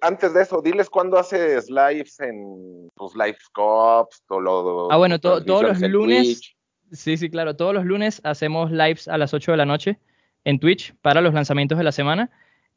antes 0.01 0.33
de 0.33 0.41
eso, 0.41 0.61
diles 0.61 0.89
cuándo 0.89 1.17
haces 1.17 1.69
lives 1.69 2.19
en 2.19 2.89
tus 2.95 3.15
live 3.15 3.37
scopes, 3.43 4.23
todo 4.27 4.39
lo, 4.39 4.91
Ah, 4.91 4.97
bueno, 4.97 5.19
to 5.19 5.43
todos 5.43 5.63
los 5.63 5.81
lunes. 5.81 6.23
Twitch. 6.23 6.57
Sí, 6.91 7.17
sí, 7.17 7.29
claro. 7.29 7.55
Todos 7.55 7.73
los 7.73 7.85
lunes 7.85 8.21
hacemos 8.23 8.71
lives 8.71 9.07
a 9.07 9.17
las 9.17 9.33
8 9.33 9.51
de 9.51 9.57
la 9.57 9.65
noche 9.65 9.99
en 10.43 10.59
Twitch 10.59 10.95
para 11.01 11.21
los 11.21 11.33
lanzamientos 11.33 11.77
de 11.77 11.83
la 11.83 11.91
semana. 11.91 12.29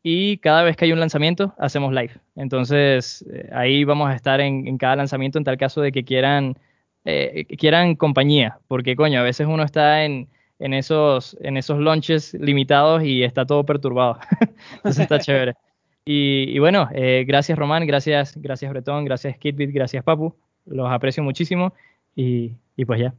Y 0.03 0.39
cada 0.39 0.63
vez 0.63 0.77
que 0.77 0.87
hay 0.87 0.93
un 0.93 1.01
lanzamiento, 1.01 1.55
hacemos 1.59 1.93
live. 1.93 2.13
Entonces, 2.37 3.25
eh, 3.31 3.49
ahí 3.53 3.85
vamos 3.85 4.09
a 4.09 4.15
estar 4.15 4.41
en, 4.41 4.67
en, 4.67 4.79
cada 4.79 4.97
lanzamiento 4.97 5.39
en 5.39 5.45
tal 5.45 5.59
caso 5.59 5.81
de 5.81 5.93
que 5.93 6.05
quieran, 6.05 6.57
eh, 7.05 7.45
quieran 7.59 7.97
compañía. 7.97 8.59
Porque, 8.69 8.97
coño, 8.97 9.21
a 9.21 9.25
veces 9.25 9.47
uno 9.47 9.65
está 9.65 10.05
en, 10.05 10.29
en 10.59 10.75
esos, 10.75 11.37
en 11.41 11.57
esos 11.57 11.79
launches 11.79 12.35
limitados 12.35 13.03
y 13.05 13.23
está 13.23 13.45
todo 13.45 13.65
perturbado. 13.65 14.19
Entonces 14.77 15.03
está 15.03 15.19
chévere. 15.19 15.55
Y, 16.11 16.57
y 16.57 16.59
bueno, 16.59 16.89
eh, 16.95 17.27
gracias 17.29 17.59
Román, 17.59 17.87
gracias, 17.87 18.33
gracias 18.39 18.71
Bretón, 18.73 19.05
gracias 19.05 19.37
Kitbit, 19.37 19.75
gracias 19.75 20.03
Papu. 20.03 20.35
Los 20.65 20.91
aprecio 20.91 21.23
muchísimo 21.23 21.75
y, 22.17 22.53
y 22.77 22.87
pues 22.87 22.99
ya. 22.99 23.13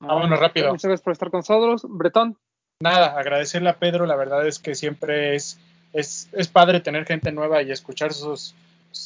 Vámonos 0.00 0.40
rápido. 0.40 0.70
Muchas 0.70 0.88
gracias 0.88 1.04
por 1.04 1.12
estar 1.12 1.30
con 1.30 1.40
nosotros. 1.40 1.82
Bretón. 1.86 2.38
Nada, 2.80 3.18
agradecerle 3.18 3.68
a 3.68 3.76
Pedro, 3.76 4.06
la 4.06 4.16
verdad 4.16 4.46
es 4.48 4.58
que 4.58 4.74
siempre 4.74 5.34
es, 5.34 5.60
es, 5.92 6.30
es 6.32 6.48
padre 6.48 6.80
tener 6.80 7.04
gente 7.04 7.32
nueva 7.32 7.62
y 7.62 7.70
escuchar 7.70 8.14
sus 8.14 8.54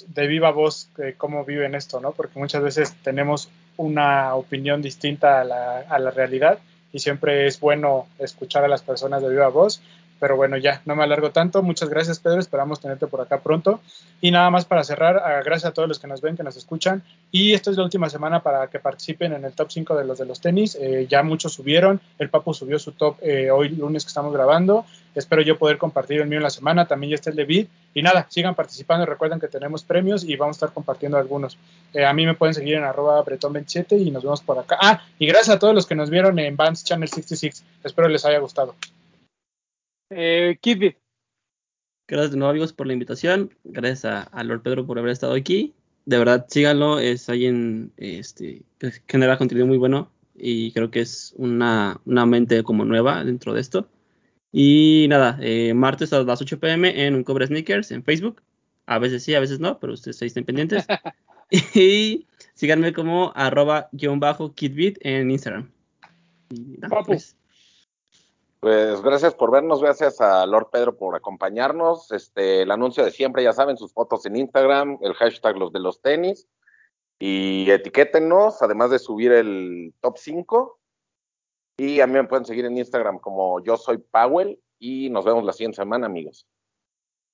de 0.07 0.29
viva 0.29 0.53
voz 0.53 0.89
de 0.97 1.15
cómo 1.15 1.45
viven 1.45 1.75
esto, 1.75 2.01
¿no? 2.01 2.13
Porque 2.13 2.39
muchas 2.39 2.63
veces 2.63 2.95
tenemos 3.03 3.51
una 3.77 4.37
opinión 4.37 4.83
distinta 4.83 5.41
a 5.41 5.45
la, 5.45 5.81
a 5.81 5.99
la 5.99 6.13
realidad 6.13 6.61
y 6.93 7.01
siempre 7.01 7.49
es 7.49 7.59
bueno 7.59 8.07
escuchar 8.21 8.63
a 8.63 8.69
las 8.69 8.83
personas 8.83 9.21
de 9.21 9.31
viva 9.31 9.49
voz. 9.49 9.83
Pero 10.19 10.37
bueno, 10.37 10.57
ya, 10.57 10.83
no 10.87 10.97
me 10.97 11.05
alargo 11.05 11.31
tanto. 11.31 11.63
Muchas 11.63 11.89
gracias, 11.89 12.19
Pedro. 12.19 12.41
Esperamos 12.41 12.81
tenerte 12.81 13.07
por 13.07 13.21
acá 13.21 13.41
pronto. 13.41 13.81
Y 14.21 14.31
nada 14.31 14.51
más 14.51 14.65
para 14.65 14.83
cerrar, 14.83 15.19
ah, 15.19 15.43
gracias 15.45 15.71
a 15.71 15.75
todos 15.75 15.89
los 15.89 15.99
que 15.99 16.07
nos 16.07 16.21
ven, 16.21 16.37
que 16.37 16.43
nos 16.43 16.57
escuchan. 16.57 17.03
Y 17.31 17.53
esta 17.53 17.71
es 17.71 17.77
la 17.77 17.85
última 17.85 18.09
semana 18.09 18.43
para 18.43 18.69
que 18.69 18.79
participen 18.79 19.35
en 19.35 19.45
el 19.45 19.53
top 19.53 19.71
5 19.71 19.97
de 19.97 20.05
los 20.05 20.19
de 20.19 20.25
los 20.25 20.41
tenis. 20.41 20.77
Eh, 20.81 21.07
ya 21.09 21.23
muchos 21.23 21.53
subieron. 21.53 22.01
El 22.19 22.31
Papu 22.31 22.55
subió 22.55 22.79
su 22.79 22.93
top 22.93 23.19
eh, 23.21 23.51
hoy, 23.51 23.69
lunes 23.69 24.05
que 24.05 24.09
estamos 24.09 24.33
grabando. 24.33 24.87
Espero 25.15 25.43
yo 25.43 25.59
poder 25.59 25.79
compartir 25.79 26.21
el 26.21 26.29
mío 26.29 26.39
en 26.39 26.43
la 26.43 26.51
semana. 26.51 26.87
También 26.87 27.11
ya 27.11 27.15
está 27.15 27.31
el 27.31 27.37
de 27.37 27.45
Vid. 27.45 27.67
Y 27.95 28.03
nada, 28.03 28.27
sigan 28.31 28.55
participando. 28.55 29.05
Recuerden 29.07 29.41
que 29.41 29.49
tenemos 29.49 29.85
premios 29.85 30.25
y 30.25 30.37
vamos 30.37 30.57
a 30.57 30.59
estar 30.59 30.73
compartiendo 30.73 31.19
algunos. 31.19 31.59
Eh, 31.93 32.05
a 32.05 32.13
mí 32.13 32.25
me 32.25 32.35
pueden 32.35 32.55
seguir 32.55 32.75
en 32.75 32.85
arroba 32.85 33.23
bretón27 33.23 34.01
y 34.01 34.11
nos 34.11 34.23
vemos 34.23 34.41
por 34.41 34.59
acá. 34.59 34.79
Ah, 34.81 35.03
y 35.19 35.27
gracias 35.27 35.57
a 35.57 35.59
todos 35.59 35.75
los 35.75 35.87
que 35.87 35.95
nos 35.95 36.11
vieron 36.11 36.39
en 36.39 36.57
Vans 36.57 36.85
Channel 36.85 37.09
66. 37.09 37.65
Espero 37.85 38.09
les 38.09 38.25
haya 38.25 38.39
gustado. 38.39 38.75
Eh, 40.11 40.59
Kidbit. 40.61 40.97
Gracias 42.09 42.33
de 42.33 42.37
nuevo 42.37 42.51
amigos 42.51 42.73
por 42.73 42.87
la 42.87 42.93
invitación. 42.93 43.53
Gracias 43.65 44.05
a, 44.05 44.23
a, 44.23 44.45
Lord 44.45 44.63
Pedro 44.63 44.87
por 44.87 44.99
haber 44.99 45.11
estado 45.11 45.35
aquí. 45.35 45.75
De 46.05 46.19
verdad, 46.19 46.47
síganlo. 46.49 47.01
Es 47.01 47.29
alguien 47.29 47.93
este, 47.97 48.63
que 48.79 48.93
genera 49.09 49.39
contenido 49.39 49.67
muy 49.67 49.79
bueno 49.79 50.11
y 50.39 50.73
creo 50.73 50.91
que 50.91 51.01
es 51.01 51.35
una, 51.37 52.01
una 52.05 52.27
mente 52.27 52.63
como 52.63 52.85
nueva 52.85 53.25
dentro 53.25 53.53
de 53.53 53.61
esto. 53.61 53.89
Y 54.53 55.07
nada, 55.09 55.39
eh, 55.41 55.75
martes 55.75 56.13
a 56.13 56.23
las 56.23 56.41
8 56.41 56.61
pm 56.61 57.07
en 57.07 57.15
un 57.15 57.25
Cobra 57.25 57.47
Sneakers 57.47 57.91
en 57.91 58.05
Facebook. 58.05 58.43
A 58.87 58.99
veces 58.99 59.25
sí, 59.25 59.35
a 59.35 59.41
veces 59.41 59.59
no, 59.59 59.81
pero 59.81 59.93
ustedes 59.93 60.23
ahí 60.23 60.29
estén 60.29 60.45
pendientes. 60.45 60.87
y 61.75 62.27
síganme 62.55 62.93
como 62.93 63.33
arroba 63.35 63.89
guion 63.93 64.21
bajo 64.21 64.55
kitbit 64.55 64.99
en 65.01 65.31
Instagram. 65.31 65.71
Y 66.51 66.79
nada, 66.79 67.03
pues, 67.05 67.37
pues 68.61 69.03
gracias 69.03 69.35
por 69.35 69.51
vernos, 69.51 69.83
gracias 69.83 70.21
a 70.21 70.47
Lord 70.47 70.71
Pedro 70.71 70.97
por 70.97 71.15
acompañarnos. 71.15 72.11
Este, 72.13 72.63
el 72.63 72.71
anuncio 72.71 73.05
de 73.05 73.11
siempre, 73.11 73.43
ya 73.43 73.53
saben, 73.53 73.77
sus 73.77 73.93
fotos 73.93 74.25
en 74.27 74.37
Instagram, 74.37 74.99
el 75.03 75.15
hashtag 75.15 75.57
los 75.57 75.73
de 75.73 75.81
los 75.81 76.01
tenis. 76.01 76.49
Y 77.19 77.71
etiquétenos, 77.71 78.63
además 78.63 78.91
de 78.91 78.99
subir 78.99 79.33
el 79.33 79.95
top 80.01 80.19
5. 80.19 80.81
Y 81.79 82.01
a 82.01 82.07
mí 82.07 82.15
me 82.15 82.25
pueden 82.25 82.45
seguir 82.45 82.65
en 82.65 82.79
Instagram 82.79 83.19
como 83.19 83.63
yo 83.63 83.77
soy 83.77 83.99
Powell. 83.99 84.59
Y 84.79 85.11
nos 85.11 85.25
vemos 85.25 85.45
la 85.45 85.53
siguiente 85.53 85.77
semana, 85.77 86.07
amigos. 86.07 86.47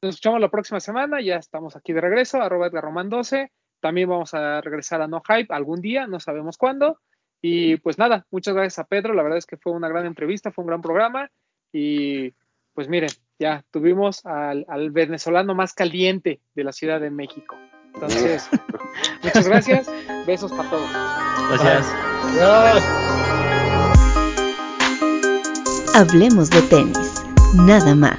Nos 0.03 0.15
escuchamos 0.15 0.41
la 0.41 0.51
próxima 0.51 0.81
semana, 0.81 1.21
ya 1.21 1.37
estamos 1.37 1.77
aquí 1.77 1.93
de 1.93 2.01
regreso, 2.01 2.43
arroba 2.43 2.67
Edgar 2.67 2.83
Román 2.83 3.09
12. 3.09 3.53
También 3.81 4.09
vamos 4.09 4.35
a 4.35 4.61
regresar 4.61 5.01
a 5.01 5.07
No 5.07 5.23
Hype 5.27 5.55
algún 5.55 5.81
día, 5.81 6.07
no 6.09 6.19
sabemos 6.19 6.59
cuándo. 6.59 6.99
Y 7.43 7.77
pues 7.79 7.99
nada, 7.99 8.25
muchas 8.31 8.55
gracias 8.55 8.79
a 8.79 8.85
Pedro, 8.85 9.15
la 9.15 9.25
verdad 9.25 9.39
es 9.39 9.47
que 9.47 9.57
fue 9.57 9.73
una 9.73 9.89
gran 9.89 10.07
entrevista, 10.07 10.53
fue 10.53 10.63
un 10.63 10.69
gran 10.69 10.81
programa 10.81 11.29
y 11.73 12.33
pues 12.73 12.89
miren, 12.89 13.11
ya 13.39 13.65
tuvimos 13.73 14.25
al, 14.25 14.65
al 14.69 14.93
venezolano 14.93 15.55
más 15.55 15.75
caliente 15.75 16.41
de 16.55 16.65
la 16.65 16.73
Ciudad 16.73 17.01
de 17.01 17.11
México. 17.11 17.57
Entonces, 17.95 18.49
muchas 19.23 19.49
gracias, 19.49 19.91
besos 20.27 20.53
para 20.53 20.71
todos. 20.71 20.89
Gracias. 21.49 21.87
Adiós. 22.41 22.83
Hablemos 25.95 26.49
de 26.49 26.63
tenis, 26.63 27.25
nada 27.55 27.95
más. 27.95 28.19